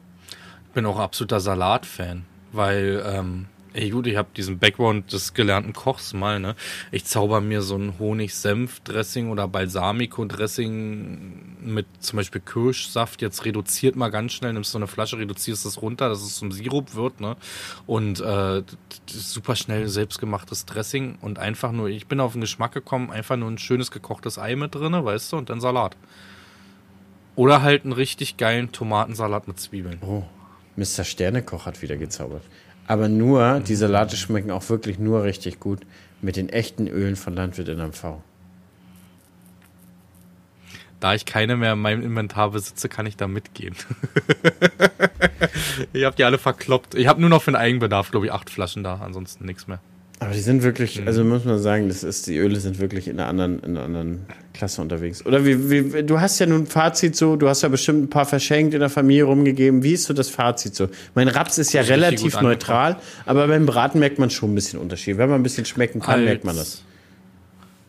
Ich 0.68 0.74
bin 0.74 0.86
auch 0.86 0.99
absoluter 0.99 1.40
Salat-Fan, 1.40 2.24
weil 2.54 3.04
ähm, 3.06 3.48
Ey, 3.78 3.91
gut, 3.91 4.08
ich 4.08 4.18
habe 4.18 4.30
diesen 4.36 4.58
Background 4.58 5.14
des 5.14 5.36
gelernten 5.36 5.72
Kochs 5.72 6.14
mal, 6.14 6.40
ne? 6.40 6.56
Ich 6.91 7.06
zauber 7.06 7.41
mir 7.41 7.62
so 7.62 7.76
ein 7.76 7.99
Honig-Senf-Dressing 7.99 9.30
oder 9.30 9.48
Balsamico-Dressing 9.48 11.58
mit 11.62 11.86
zum 11.99 12.18
Beispiel 12.18 12.41
Kirschsaft 12.41 13.22
jetzt 13.22 13.45
reduziert 13.45 13.95
mal 13.95 14.10
ganz 14.10 14.34
schnell, 14.34 14.54
nimmst 14.54 14.72
so 14.72 14.80
eine 14.80 14.88
Flasche, 14.88 15.20
reduzierst 15.20 15.64
es 15.68 15.80
runter, 15.80 16.10
dass 16.10 16.24
es 16.24 16.38
zum 16.38 16.52
Sirup 16.52 16.95
wird, 16.95 17.22
ne? 17.22 17.38
Und 17.86 18.20
äh, 18.20 18.64
super 19.06 19.56
schnell 19.56 19.88
selbstgemachtes 19.88 20.66
Dressing 20.66 21.20
und 21.22 21.38
einfach 21.38 21.72
nur, 21.72 21.88
ich 21.88 22.08
bin 22.08 22.20
auf 22.20 22.32
den 22.32 22.41
Geschmack 22.41 22.72
gekommen, 22.72 23.12
einfach 23.12 23.38
nur 23.38 23.52
ein 23.52 23.60
schönes 23.60 23.91
gekochtes 23.91 24.40
Ei 24.40 24.56
mit 24.56 24.74
drinne, 24.74 25.06
weißt 25.06 25.34
du, 25.34 25.38
und 25.38 25.52
dann 25.52 25.62
Salat. 25.62 25.95
Oder 27.36 27.62
halt 27.62 27.84
einen 27.84 27.94
richtig 27.94 28.38
geilen 28.38 28.72
Tomatensalat 28.72 29.48
mit 29.48 29.60
Zwiebeln. 29.60 29.99
Oh, 30.02 30.24
Mr. 30.78 31.04
Sternekoch 31.04 31.68
hat 31.68 31.84
wieder 31.84 31.98
gezaubert. 31.98 32.41
Aber 32.88 33.09
nur, 33.09 33.59
die 33.59 33.76
Salate 33.76 34.15
schmecken 34.15 34.49
auch 34.49 34.68
wirklich 34.69 34.97
nur 34.97 35.23
richtig 35.23 35.59
gut 35.59 35.81
mit 36.22 36.38
den 36.38 36.49
echten 36.49 36.88
Ölen 36.88 37.18
von 37.18 37.35
Landwirt 37.35 37.68
in 37.68 37.80
MV. 37.80 38.22
Da 40.99 41.14
ich 41.14 41.26
keine 41.26 41.57
mehr 41.57 41.73
in 41.73 41.80
meinem 41.80 42.01
Inventar 42.01 42.51
besitze, 42.51 42.89
kann 42.89 43.05
ich 43.05 43.18
da 43.18 43.27
mitgehen. 43.27 43.76
ich 45.93 46.05
habe 46.05 46.15
die 46.15 46.23
alle 46.23 46.39
verkloppt. 46.39 46.95
Ich 46.95 47.07
habe 47.07 47.22
nur 47.22 47.30
noch 47.30 47.43
für 47.43 47.51
den 47.51 47.57
Eigenbedarf, 47.57 48.09
glaube 48.09 48.26
ich, 48.26 48.31
acht 48.31 48.49
Flaschen 48.49 48.84
da, 48.84 48.95
ansonsten 48.95 49.45
nichts 49.45 49.68
mehr. 49.68 49.80
Aber 50.19 50.34
die 50.34 50.39
sind 50.39 50.64
wirklich, 50.64 51.06
also 51.06 51.23
muss 51.23 51.45
man 51.45 51.60
sagen, 51.60 51.89
das 51.89 52.03
ist, 52.03 52.26
die 52.26 52.38
Öle 52.38 52.60
sind 52.60 52.80
wirklich 52.80 53.07
in 53.07 53.19
einer 53.19 53.30
anderen, 53.30 53.60
in 53.60 53.77
einer 53.77 53.84
anderen 53.84 54.26
Klasse 54.53 54.81
unterwegs. 54.81 55.23
Oder 55.26 55.45
wie, 55.45 55.94
wie, 55.94 56.03
du 56.03 56.19
hast 56.19 56.39
ja 56.39 56.48
nun 56.48 56.61
ein 56.64 56.65
Fazit 56.65 57.15
so, 57.15 57.35
du 57.35 57.48
hast 57.48 57.61
ja 57.61 57.69
bestimmt 57.69 58.06
ein 58.06 58.10
paar 58.10 58.26
verschenkt 58.26 58.73
in 58.73 58.80
der 58.80 58.89
Familie 58.89 59.26
rumgegeben. 59.26 59.84
Wie 59.84 59.94
ist 59.94 60.06
so 60.06 60.14
das 60.14 60.30
Fazit 60.30 60.76
so? 60.76 60.89
Mein 61.14 61.27
Raps 61.27 61.60
ist 61.60 61.72
ja 61.73 61.81
relativ 61.81 62.41
neutral, 62.41 62.98
aber 63.27 63.48
beim 63.48 63.68
Braten 63.68 63.99
merkt 63.99 64.18
man 64.18 64.31
schon 64.31 64.53
ein 64.53 64.56
bisschen 64.56 64.80
Unterschied. 64.80 65.19
Wenn 65.19 65.30
man 65.30 65.39
ein 65.39 65.44
bisschen 65.44 65.65
schmecken 65.65 65.99
kann, 65.99 66.15
Als- 66.15 66.26
merkt 66.26 66.44
man 66.45 66.56
das. 66.57 66.81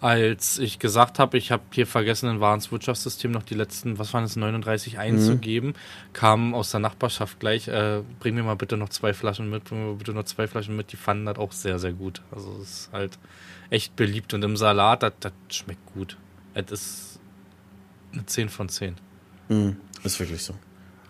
Als 0.01 0.61
ich 0.61 0.79
gesagt 0.79 1.19
habe, 1.19 1.37
ich 1.39 1.51
habe 1.51 1.65
hier 1.73 1.87
vergessen, 1.87 2.31
in 2.31 2.41
Warenwirtschaftssystem 2.41 3.33
noch 3.33 3.43
die 3.43 3.55
letzten, 3.55 3.99
was 3.99 4.15
waren 4.15 4.23
es, 4.23 4.37
39 4.37 4.99
einzugeben, 4.99 5.75
kam 6.13 6.55
aus 6.55 6.71
der 6.71 6.79
Nachbarschaft 6.79 7.41
gleich, 7.41 7.67
äh, 7.67 8.03
bring 8.21 8.37
mir 8.37 8.45
mal 8.45 8.55
bitte 8.55 8.77
noch 8.77 8.91
zwei 8.91 9.13
Flaschen 9.13 9.51
mit, 9.51 9.65
bring 9.65 9.85
mir 9.85 9.97
bitte 9.97 10.13
noch 10.13 10.25
zwei 10.25 10.47
Flaschen 10.47 10.77
mit. 10.77 10.93
Die 10.93 10.97
fanden 10.97 11.27
das 11.27 11.39
auch 11.39 11.51
sehr, 11.51 11.81
sehr 11.81 11.93
gut. 11.93 12.23
Also 12.31 12.57
es 12.63 12.71
ist 12.71 12.91
halt 12.93 13.19
echt 13.71 13.97
beliebt. 13.97 14.33
Und 14.35 14.45
im 14.45 14.57
Salat, 14.57 15.03
das, 15.03 15.33
schmeckt 15.49 15.85
gut. 15.95 16.17
Es 16.55 16.71
ist 16.71 17.19
eine 18.13 18.25
10 18.25 18.51
von 18.51 18.69
10. 18.69 18.95
Mhm, 19.49 19.77
ist 20.05 20.21
wirklich 20.21 20.45
so. 20.45 20.55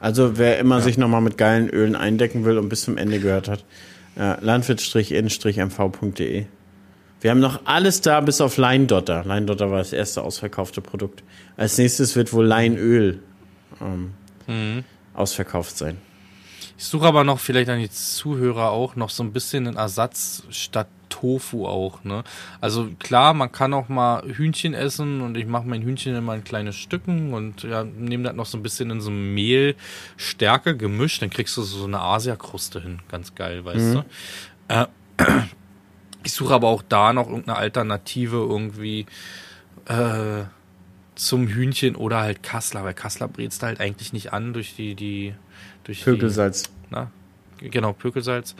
Also 0.01 0.39
wer 0.39 0.59
immer 0.59 0.81
sich 0.81 0.97
nochmal 0.97 1.21
mit 1.21 1.37
geilen 1.37 1.69
Ölen 1.69 1.95
eindecken 1.95 2.47
will 2.47 2.57
und 2.57 2.71
bis 2.71 2.83
zum 2.83 2.97
Ende 2.97 3.21
gehört 3.21 3.49
hat, 3.49 3.67
äh, 4.17 4.43
landwirt-in-mv.de. 4.43 6.47
Wir 7.21 7.31
haben 7.33 7.41
noch 7.41 7.63
alles 7.65 8.01
da 8.01 8.21
bis 8.21 8.41
auf 8.41 8.57
Leindotter. 8.57 9.25
Leindotter 9.25 9.71
war 9.71 9.79
das 9.79 9.93
erste 9.93 10.23
ausverkaufte 10.23 10.81
Produkt. 10.81 11.23
Als 11.57 11.77
nächstes 11.79 12.15
wird 12.17 12.33
wohl 12.33 12.47
Leinöl 12.47 13.21
ähm, 13.81 14.13
Mhm. 14.47 14.85
ausverkauft 15.15 15.77
sein. 15.77 15.99
Ich 16.79 16.85
suche 16.85 17.07
aber 17.07 17.25
noch 17.25 17.41
vielleicht 17.41 17.69
an 17.71 17.81
die 17.81 17.91
Zuhörer 17.91 18.71
auch 18.71 18.95
noch 18.95 19.11
so 19.11 19.25
ein 19.25 19.33
bisschen 19.33 19.67
einen 19.67 19.77
Ersatz 19.77 20.45
statt 20.51 20.87
Tofu 21.09 21.67
auch, 21.67 22.05
ne? 22.05 22.23
Also 22.61 22.91
klar, 23.01 23.35
man 23.35 23.51
kann 23.51 23.75
auch 23.75 23.89
mal 23.89 24.23
Hühnchen 24.23 24.75
essen 24.75 25.21
und 25.21 25.37
ich 25.37 25.47
mache 25.47 25.67
mein 25.67 25.83
Hühnchen 25.83 26.15
immer 26.15 26.35
in 26.37 26.45
kleine 26.45 26.73
Stücken 26.73 27.33
und 27.35 27.65
ja, 27.65 27.83
nehme 27.83 28.25
das 28.25 28.35
noch 28.37 28.47
so 28.47 28.57
ein 28.59 28.63
bisschen 28.63 28.91
in 28.91 29.01
so 29.01 29.11
Mehlstärke 29.11 30.77
gemischt, 30.77 31.21
dann 31.23 31.31
kriegst 31.31 31.57
du 31.57 31.63
so 31.63 31.85
eine 31.85 31.99
Asiakruste 32.01 32.81
hin, 32.81 33.01
ganz 33.11 33.35
geil, 33.35 33.65
weißt 33.65 33.95
du? 33.97 34.05
Äh, 34.69 34.87
ich 36.25 36.33
suche 36.33 36.55
aber 36.55 36.69
auch 36.69 36.83
da 36.89 37.13
noch 37.13 37.29
irgendeine 37.29 37.59
Alternative 37.59 38.37
irgendwie 38.37 39.07
äh, 39.87 40.45
zum 41.15 41.49
Hühnchen 41.49 41.97
oder 41.97 42.21
halt 42.21 42.43
Kassler, 42.43 42.85
weil 42.85 42.95
Kassler 42.95 43.29
brätst 43.29 43.63
halt 43.63 43.81
eigentlich 43.81 44.13
nicht 44.13 44.33
an 44.33 44.53
durch 44.53 44.75
die, 44.77 44.95
die 44.95 45.35
durch 45.85 46.05
Pökelsalz. 46.05 46.65
die, 46.65 46.69
na, 46.91 47.11
genau, 47.61 47.93
Pökelsalz. 47.93 48.55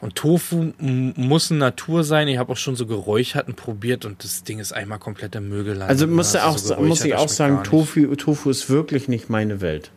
Und 0.00 0.14
Tofu 0.14 0.72
muss 0.78 1.50
eine 1.50 1.60
Natur 1.60 2.02
sein. 2.02 2.26
Ich 2.28 2.38
habe 2.38 2.52
auch 2.52 2.56
schon 2.56 2.74
so 2.74 2.86
Geräucherten 2.86 3.54
probiert 3.54 4.06
und 4.06 4.24
das 4.24 4.42
Ding 4.44 4.60
ist 4.60 4.72
einmal 4.72 4.98
komplett 4.98 5.34
im 5.34 5.50
Müll 5.50 5.64
gelandet. 5.64 5.90
Also 5.90 6.06
muss, 6.06 6.32
ne? 6.32 6.44
auch, 6.46 6.56
so 6.56 6.74
muss 6.76 7.04
ich 7.04 7.14
auch 7.14 7.28
sagen. 7.28 7.62
Tofu, 7.64 8.14
Tofu 8.16 8.48
ist 8.48 8.70
wirklich 8.70 9.08
nicht 9.08 9.28
meine 9.28 9.60
Welt. 9.60 9.90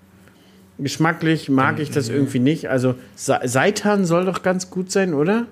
Geschmacklich 0.78 1.48
mag 1.48 1.80
ich 1.80 1.90
Mhm. 1.92 1.94
das 1.94 2.10
irgendwie 2.10 2.40
nicht. 2.40 2.70
Also 2.70 2.96
Se- 3.16 3.40
Seitan 3.46 4.04
soll 4.06 4.26
doch 4.26 4.42
ganz 4.44 4.70
gut 4.70 4.92
sein, 4.92 5.14
oder? 5.14 5.46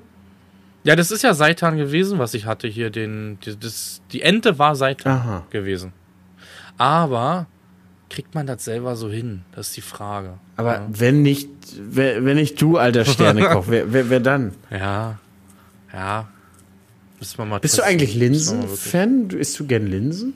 Ja, 0.84 0.96
das 0.96 1.12
ist 1.12 1.24
ja 1.24 1.34
Seitan 1.34 1.78
gewesen, 1.78 2.20
was 2.20 2.34
ich 2.34 2.46
hatte 2.46 2.68
hier. 2.68 2.90
Den, 2.90 3.38
die, 3.46 3.58
das, 3.60 4.02
die 4.12 4.22
Ente 4.22 4.58
war 4.60 4.76
Seitan 4.76 5.12
Aha. 5.12 5.46
gewesen. 5.50 5.92
Aber 6.78 7.48
kriegt 8.10 8.34
man 8.34 8.48
das 8.48 8.64
selber 8.66 8.96
so 8.96 9.10
hin? 9.10 9.42
Das 9.54 9.68
ist 9.70 9.78
die 9.78 9.82
Frage. 9.82 10.36
Aber 10.56 10.76
ja. 10.76 10.88
wenn 10.90 11.22
nicht, 11.22 11.50
wer- 11.78 12.24
wenn 12.26 12.38
nicht 12.38 12.62
du, 12.62 12.78
alter 12.78 13.06
Sternekoch, 13.06 13.66
wer, 13.70 13.92
wer, 13.94 14.10
wer 14.10 14.20
dann? 14.20 14.54
Ja, 14.72 15.20
ja. 15.94 16.28
Bist 17.20 17.38
du 17.38 17.44
testen. 17.60 17.84
eigentlich 17.84 18.16
mal 18.16 18.22
wirklich- 18.22 18.48
Linsen-Fan? 18.50 19.28
Du- 19.28 19.38
Isst 19.38 19.60
du 19.60 19.66
gern 19.68 19.86
Linsen? 19.88 20.34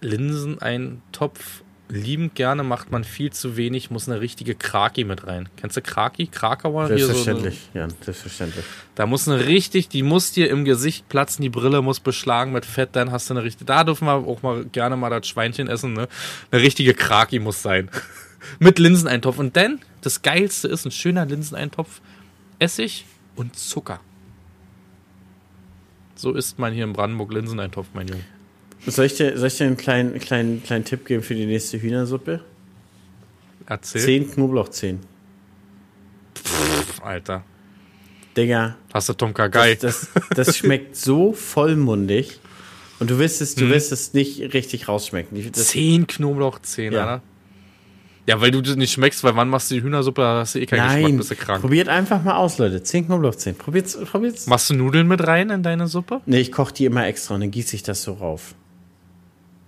Linsen 0.00 0.60
ein 0.60 1.00
Topf 1.12 1.62
liebend 1.88 2.34
gerne 2.34 2.62
macht 2.62 2.90
man 2.90 3.04
viel 3.04 3.32
zu 3.32 3.56
wenig, 3.56 3.90
muss 3.90 4.08
eine 4.08 4.20
richtige 4.20 4.54
Kraki 4.54 5.04
mit 5.04 5.26
rein. 5.26 5.48
Kennst 5.56 5.76
du 5.76 5.82
Kraki? 5.82 6.26
Krakauer? 6.26 6.88
Hier 6.88 6.98
so 6.98 7.04
eine, 7.04 7.14
Selbstverständlich, 7.14 7.70
ja, 7.74 7.88
selbstverständlich. 8.02 8.64
da 8.94 9.06
muss 9.06 9.28
eine 9.28 9.46
richtig, 9.46 9.88
die 9.88 10.02
muss 10.02 10.32
dir 10.32 10.50
im 10.50 10.64
Gesicht 10.64 11.08
platzen, 11.08 11.42
die 11.42 11.48
Brille 11.48 11.82
muss 11.82 12.00
beschlagen 12.00 12.52
mit 12.52 12.66
Fett, 12.66 12.90
dann 12.92 13.10
hast 13.10 13.30
du 13.30 13.34
eine 13.34 13.42
richtige, 13.42 13.64
da 13.64 13.84
dürfen 13.84 14.06
wir 14.06 14.14
auch 14.14 14.42
mal 14.42 14.64
gerne 14.66 14.96
mal 14.96 15.10
das 15.10 15.26
Schweinchen 15.26 15.68
essen, 15.68 15.94
ne? 15.94 16.08
Eine 16.50 16.62
richtige 16.62 16.94
Kraki 16.94 17.38
muss 17.38 17.62
sein. 17.62 17.90
mit 18.58 18.78
Linseneintopf. 18.78 19.38
Und 19.38 19.56
dann, 19.56 19.80
das 20.00 20.22
Geilste 20.22 20.68
ist 20.68 20.84
ein 20.84 20.90
schöner 20.90 21.26
Linseneintopf, 21.26 22.00
Essig 22.58 23.04
und 23.36 23.56
Zucker. 23.56 24.00
So 26.14 26.32
isst 26.32 26.58
man 26.58 26.72
hier 26.72 26.84
in 26.84 26.92
Brandenburg 26.92 27.32
Linseneintopf, 27.32 27.88
mein 27.94 28.08
Junge. 28.08 28.24
Soll 28.86 29.06
ich 29.06 29.14
dir, 29.16 29.36
soll 29.36 29.48
ich 29.48 29.56
dir 29.58 29.66
einen 29.66 29.76
kleinen, 29.76 30.18
kleinen, 30.18 30.62
kleinen 30.62 30.84
Tipp 30.84 31.04
geben 31.04 31.22
für 31.22 31.34
die 31.34 31.46
nächste 31.46 31.80
Hühnersuppe? 31.80 32.40
Erzähl. 33.66 34.00
Zehn 34.00 34.30
Knoblauchzehen. 34.30 35.00
Pff, 36.36 37.02
Alter. 37.02 37.42
Digga, 38.36 38.76
Hast 38.94 39.08
du 39.08 39.12
Tom 39.14 39.34
Kagai? 39.34 39.74
das, 39.74 40.08
das, 40.14 40.46
das 40.46 40.56
schmeckt 40.56 40.96
so 40.96 41.32
vollmundig. 41.32 42.38
Und 43.00 43.10
du 43.10 43.18
wirst 43.18 43.40
es, 43.42 43.54
du 43.54 43.64
Mhm. 43.66 43.70
wirst 43.70 43.92
es 43.92 44.14
nicht 44.14 44.40
richtig 44.54 44.88
rausschmecken. 44.88 45.52
Das, 45.52 45.68
Zehn 45.68 46.06
Knoblauchzehen, 46.06 46.94
Ja. 46.94 47.00
Alter. 47.06 47.22
Ja, 48.26 48.40
weil 48.42 48.50
du 48.50 48.60
das 48.60 48.76
nicht 48.76 48.92
schmeckst, 48.92 49.24
weil 49.24 49.34
wann 49.36 49.48
machst 49.48 49.70
du 49.70 49.76
die 49.76 49.82
Hühnersuppe, 49.82 50.20
da 50.20 50.40
hast 50.40 50.54
du 50.54 50.58
eh 50.60 50.66
keinen 50.66 50.84
Geschmack, 50.84 51.02
nein, 51.02 51.16
bist 51.16 51.30
du 51.30 51.34
krank. 51.36 51.62
probiert 51.62 51.88
einfach 51.88 52.22
mal 52.22 52.36
aus, 52.36 52.58
Leute. 52.58 52.82
Zehn 52.82 53.06
Knoblauchzehen. 53.06 53.56
Probiert's, 53.56 53.96
probiert's. 54.04 54.46
Machst 54.46 54.68
du 54.70 54.74
Nudeln 54.74 55.08
mit 55.08 55.26
rein 55.26 55.48
in 55.50 55.62
deine 55.62 55.86
Suppe? 55.86 56.20
Nee, 56.26 56.40
ich 56.40 56.52
koche 56.52 56.74
die 56.74 56.84
immer 56.84 57.06
extra 57.06 57.34
und 57.36 57.40
dann 57.40 57.50
gieße 57.50 57.74
ich 57.74 57.82
das 57.82 58.02
so 58.02 58.12
rauf. 58.14 58.54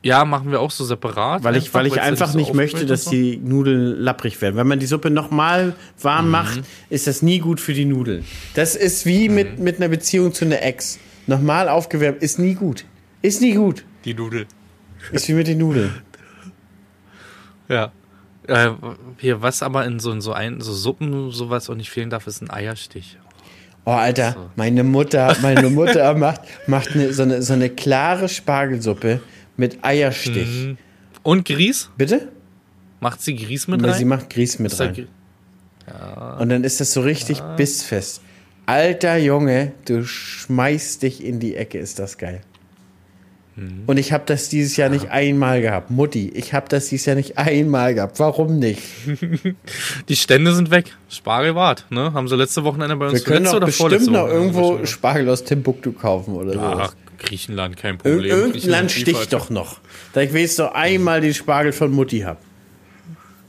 Ja, 0.02 0.24
machen 0.24 0.50
wir 0.50 0.60
auch 0.60 0.70
so 0.70 0.84
separat. 0.84 1.44
Weil 1.44 1.56
ich, 1.56 1.74
weil 1.74 1.86
ich 1.86 2.00
einfach 2.00 2.30
so 2.30 2.38
nicht 2.38 2.54
möchte, 2.54 2.76
aufquillt 2.78 2.90
dass 2.90 3.04
so. 3.04 3.10
die 3.10 3.36
Nudeln 3.36 3.96
lapprig 4.00 4.40
werden. 4.40 4.56
Wenn 4.56 4.66
man 4.66 4.78
die 4.78 4.86
Suppe 4.86 5.10
nochmal 5.10 5.74
warm 6.00 6.26
Mhm. 6.26 6.30
macht, 6.30 6.60
ist 6.88 7.06
das 7.06 7.20
nie 7.20 7.38
gut 7.38 7.60
für 7.60 7.74
die 7.74 7.84
Nudeln. 7.84 8.24
Das 8.54 8.76
ist 8.76 9.04
wie 9.04 9.28
mit, 9.28 9.58
Mhm. 9.58 9.64
mit 9.64 9.76
einer 9.76 9.88
Beziehung 9.88 10.32
zu 10.32 10.46
einer 10.46 10.62
Ex. 10.62 10.98
Nochmal 11.26 11.68
aufgewärmt 11.68 12.22
ist 12.22 12.38
nie 12.38 12.54
gut. 12.54 12.86
Ist 13.20 13.42
nie 13.42 13.52
gut. 13.54 13.84
Die 14.06 14.14
Nudel. 14.14 14.46
Ist 15.12 15.28
wie 15.28 15.34
mit 15.34 15.46
den 15.46 15.58
Nudeln. 15.58 15.90
Ja. 17.68 17.92
Äh, 18.48 18.70
hier, 19.18 19.42
was 19.42 19.62
aber 19.62 19.84
in 19.84 20.00
so, 20.00 20.10
in 20.10 20.20
so, 20.20 20.32
ein, 20.32 20.60
so 20.60 20.72
Suppen 20.72 21.30
sowas 21.30 21.70
auch 21.70 21.74
nicht 21.76 21.90
fehlen 21.90 22.10
darf, 22.10 22.26
ist 22.26 22.42
ein 22.42 22.50
Eierstich. 22.50 23.16
Oh, 23.84 23.92
Alter, 23.92 24.50
meine 24.56 24.82
Mutter, 24.82 25.36
meine 25.40 25.70
Mutter 25.70 26.14
macht, 26.18 26.40
macht 26.66 26.92
eine, 26.92 27.12
so, 27.12 27.22
eine, 27.22 27.42
so 27.42 27.52
eine 27.52 27.70
klare 27.70 28.28
Spargelsuppe 28.28 29.20
mit 29.60 29.84
Eierstich. 29.84 30.66
Mhm. 30.66 30.78
Und 31.22 31.44
Grieß? 31.44 31.90
Bitte? 31.96 32.28
Macht 32.98 33.22
sie 33.22 33.36
Grieß 33.36 33.68
mit 33.68 33.82
rein? 33.84 33.94
sie 33.94 34.04
macht 34.04 34.28
Grieß 34.30 34.58
mit 34.58 34.72
Ist 34.72 34.80
rein. 34.80 34.94
Grie- 34.94 35.06
Und 36.40 36.48
dann 36.48 36.64
ist 36.64 36.80
das 36.80 36.92
so 36.92 37.00
richtig 37.02 37.40
bissfest. 37.56 38.22
Alter 38.66 39.16
Junge, 39.16 39.72
du 39.86 40.04
schmeißt 40.04 41.02
dich 41.02 41.24
in 41.24 41.40
die 41.40 41.56
Ecke, 41.56 41.78
ist 41.78 41.98
das 41.98 42.18
geil. 42.18 42.40
Und 43.86 43.98
ich 43.98 44.12
habe 44.12 44.22
das 44.26 44.48
dieses 44.48 44.76
Jahr 44.78 44.88
nicht 44.88 45.10
einmal 45.10 45.60
gehabt. 45.60 45.90
Mutti, 45.90 46.30
ich 46.34 46.54
habe 46.54 46.66
das 46.70 46.88
dieses 46.88 47.04
Jahr 47.04 47.16
nicht 47.16 47.36
einmal 47.36 47.94
gehabt. 47.94 48.18
Warum 48.18 48.58
nicht? 48.58 48.80
Die 50.08 50.16
Stände 50.16 50.54
sind 50.54 50.70
weg. 50.70 50.96
Spargel 51.10 51.54
wart, 51.54 51.84
ne? 51.90 52.12
Haben 52.14 52.26
sie 52.28 52.36
letzte 52.36 52.64
Wochenende 52.64 52.96
bei 52.96 53.06
uns 53.08 53.14
Wir 53.14 53.20
können 53.20 53.42
letzte 53.44 53.60
doch 53.60 53.66
bestimmt 53.66 54.12
noch 54.12 54.28
irgendwo 54.28 54.86
Spargel 54.86 55.28
aus 55.28 55.44
Timbuktu 55.44 55.92
kaufen 55.92 56.34
oder 56.36 56.52
so. 56.54 56.60
Ach, 56.60 56.94
Griechenland, 57.20 57.76
kein 57.76 57.94
Ir 57.94 57.98
Problem. 57.98 58.24
irgendein 58.24 58.52
Griechenland 58.52 58.80
Land 58.82 58.90
sticht 58.90 59.06
liefert. 59.06 59.32
doch 59.32 59.50
noch. 59.50 59.78
Da 60.12 60.22
ich 60.22 60.32
wenigstens 60.32 60.58
noch 60.66 60.72
einmal 60.74 61.20
den 61.20 61.32
Spargel 61.34 61.72
von 61.72 61.92
Mutti 61.92 62.20
hab. 62.20 62.38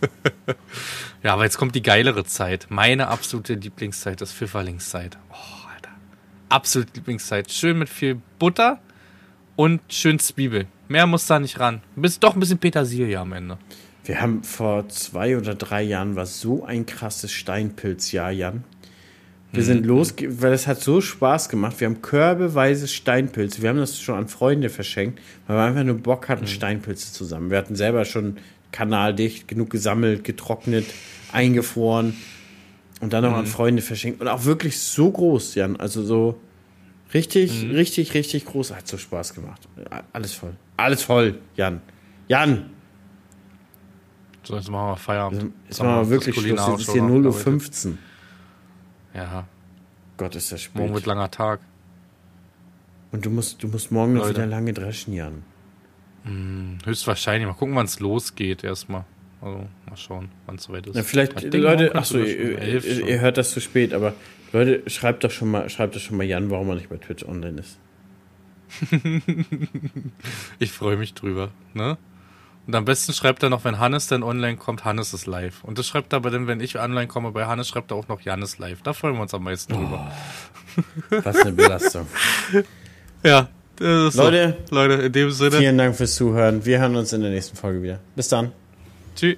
Ja, 1.23 1.34
aber 1.34 1.43
jetzt 1.43 1.57
kommt 1.60 1.76
die 1.76 1.84
geilere 1.84 2.26
Zeit. 2.26 2.65
Meine 2.69 3.07
absolute 3.10 3.53
Lieblingszeit 3.53 4.22
ist 4.22 4.34
Pfifferlingszeit. 4.34 5.19
Oh, 5.30 5.68
Alter. 5.72 5.91
Absolute 6.49 6.93
Lieblingszeit. 6.95 7.52
Schön 7.52 7.77
mit 7.77 7.89
viel 7.89 8.19
Butter 8.39 8.80
und 9.56 9.81
schön 9.88 10.18
Zwiebel. 10.18 10.65
Mehr 10.88 11.06
muss 11.06 11.27
da 11.27 11.38
nicht 11.39 11.60
ran. 11.60 11.84
Bis 11.95 12.19
doch 12.19 12.34
ein 12.34 12.39
bisschen 12.39 12.57
Petersilie 12.57 13.19
am 13.19 13.34
Ende. 13.34 13.60
Wir 14.03 14.19
haben 14.19 14.43
vor 14.43 14.89
zwei 14.89 15.38
oder 15.38 15.53
drei 15.53 15.84
Jahren 15.84 16.15
war 16.15 16.26
so 16.26 16.65
ein 16.65 16.88
krasses 16.88 17.31
Steinpilzjahr, 17.31 18.31
Jan. 18.31 18.64
Wir 19.53 19.61
Mhm. 19.64 19.65
sind 19.65 19.86
los, 19.86 20.14
weil 20.28 20.53
es 20.53 20.65
hat 20.68 20.80
so 20.82 21.02
Spaß 21.02 21.49
gemacht. 21.49 21.80
Wir 21.80 21.88
haben 21.88 22.02
körbeweise 22.02 22.88
Steinpilze. 22.88 23.61
Wir 23.61 23.69
haben 23.69 23.78
das 23.78 23.99
schon 23.99 24.15
an 24.15 24.28
Freunde 24.30 24.69
verschenkt, 24.69 25.19
weil 25.48 25.57
wir 25.57 25.64
einfach 25.64 25.84
nur 25.84 25.95
Bock 25.98 26.23
Mhm. 26.23 26.32
hatten, 26.32 26.48
Steinpilze 26.48 27.11
zusammen. 27.11 27.49
Wir 27.49 27.57
hatten 27.57 27.76
selber 27.76 28.06
schon 28.06 28.38
kanaldicht, 28.72 29.48
genug 29.49 29.69
gesammelt, 29.69 30.23
getrocknet, 30.23 30.86
eingefroren 31.34 32.15
und 33.02 33.11
dann 33.11 33.23
noch 33.23 33.32
Mhm. 33.32 33.38
an 33.40 33.45
Freunde 33.45 33.82
verschenkt. 33.82 34.22
Und 34.22 34.30
auch 34.30 34.45
wirklich 34.45 34.80
so 34.80 35.11
groß, 35.11 35.56
Jan. 35.56 35.76
Also 35.76 36.02
so 36.03 36.40
richtig, 37.14 37.65
Mhm. 37.65 37.72
richtig, 37.72 38.14
richtig 38.14 38.45
groß. 38.45 38.73
Hat 38.73 38.88
so 38.88 38.98
Spaß 38.98 39.34
gemacht. 39.34 39.68
Alles 40.14 40.34
voll. 40.34 40.53
Alles 40.78 41.03
voll, 41.03 41.40
Jan. 41.57 41.82
Jan, 42.30 42.69
So, 44.44 44.56
jetzt 44.56 44.72
machen 44.72 44.88
wir 44.94 44.98
Feierabend. 44.98 45.52
Jetzt 45.68 45.80
Haben 45.80 45.88
wir 45.88 45.91
machen 45.98 46.06
wir 46.07 46.10
wirklich 46.10 46.36
Schluss. 46.36 46.60
Es 46.60 46.88
ist 46.88 46.91
hier 46.94 47.02
schon 47.02 47.23
0.15 47.23 47.91
Uhr. 47.91 47.98
Ja, 49.14 49.48
Gott, 50.18 50.36
ist 50.36 50.52
das 50.52 50.70
morgen 50.74 50.90
wird 50.94 51.02
spät. 51.04 51.08
langer 51.08 51.32
Tag. 51.32 51.60
Und 53.12 53.26
du 53.26 53.30
musst, 53.30 53.62
du 53.62 53.68
musst 53.68 53.92
morgen 53.92 54.14
noch 54.14 54.22
Leute. 54.24 54.36
wieder 54.36 54.46
lange 54.48 54.74
dreschen, 54.74 55.14
Jan. 55.14 55.44
Höchstwahrscheinlich. 56.86 57.48
Mal 57.48 57.56
gucken, 57.56 57.76
wann 57.76 57.86
es 57.86 58.00
losgeht 58.00 58.64
erstmal. 58.64 59.06
Also, 59.42 59.68
mal 59.90 59.98
schauen, 59.98 60.30
wann 60.46 60.56
es 60.56 60.64
soweit 60.64 60.86
ist. 60.86 60.96
Ja, 60.96 61.04
vielleicht, 61.04 61.34
Ich 61.34 61.50
denke, 61.50 61.58
Leute, 61.58 61.96
achso, 61.96 62.20
ihr, 62.20 62.62
ihr, 62.62 63.08
ihr 63.08 63.20
hört 63.22 63.38
das 63.38 63.52
zu 63.52 63.60
spät, 63.60 63.92
aber 63.94 64.14
Leute, 64.54 64.88
schreibt 64.88 65.24
doch 65.24 65.32
schon 65.32 65.50
mal, 65.50 65.68
schreibt 65.70 65.96
doch 65.96 66.00
schon 66.00 66.18
mal 66.18 66.24
Jan, 66.24 66.52
warum 66.52 66.70
er 66.70 66.76
nicht 66.76 66.90
bei 66.90 66.98
Twitch 66.98 67.26
online 67.26 67.60
ist. 67.62 67.80
Ich 70.60 70.72
freue 70.72 70.96
mich 70.96 71.14
drüber, 71.14 71.50
ne? 71.74 71.98
Und 72.72 72.77
am 72.77 72.85
besten 72.85 73.11
schreibt 73.11 73.43
er 73.43 73.49
noch, 73.49 73.65
wenn 73.65 73.80
Hannes 73.80 74.07
dann 74.07 74.23
online 74.23 74.56
kommt, 74.56 74.85
Hannes 74.85 75.14
ist 75.14 75.26
live. 75.26 75.61
Und 75.65 75.77
das 75.77 75.88
schreibt 75.88 76.14
er 76.14 76.15
aber 76.15 76.31
dann, 76.31 76.48
wenn 76.48 76.61
ich 76.61 76.80
online 76.80 77.07
komme, 77.07 77.34
bei 77.34 77.45
Hannes 77.45 77.68
schreibt 77.68 77.91
er 77.91 77.98
auch 77.98 78.07
noch 78.07 78.22
Janis 78.22 78.60
live. 78.60 78.81
Da 78.81 78.93
freuen 78.93 79.15
wir 79.15 79.23
uns 79.23 79.34
am 79.34 79.43
meisten 79.43 79.73
drüber. 79.73 80.10
Was 81.10 81.35
eine 81.41 81.52
Belastung. 81.52 82.07
Ja, 83.23 83.49
das 83.76 84.15
ist 84.15 84.15
Leute, 84.15 84.57
so. 84.69 84.76
Leute, 84.76 84.93
in 84.93 85.11
dem 85.11 85.31
Sinne, 85.31 85.57
Vielen 85.57 85.77
Dank 85.77 85.95
fürs 85.95 86.15
Zuhören. 86.15 86.65
Wir 86.65 86.80
hören 86.80 86.95
uns 86.95 87.14
in 87.14 87.22
der 87.22 87.30
nächsten 87.30 87.56
Folge 87.57 87.84
wieder. 87.84 87.99
Bis 88.15 88.30
dann. 88.30 88.53
tschüss. 89.18 89.35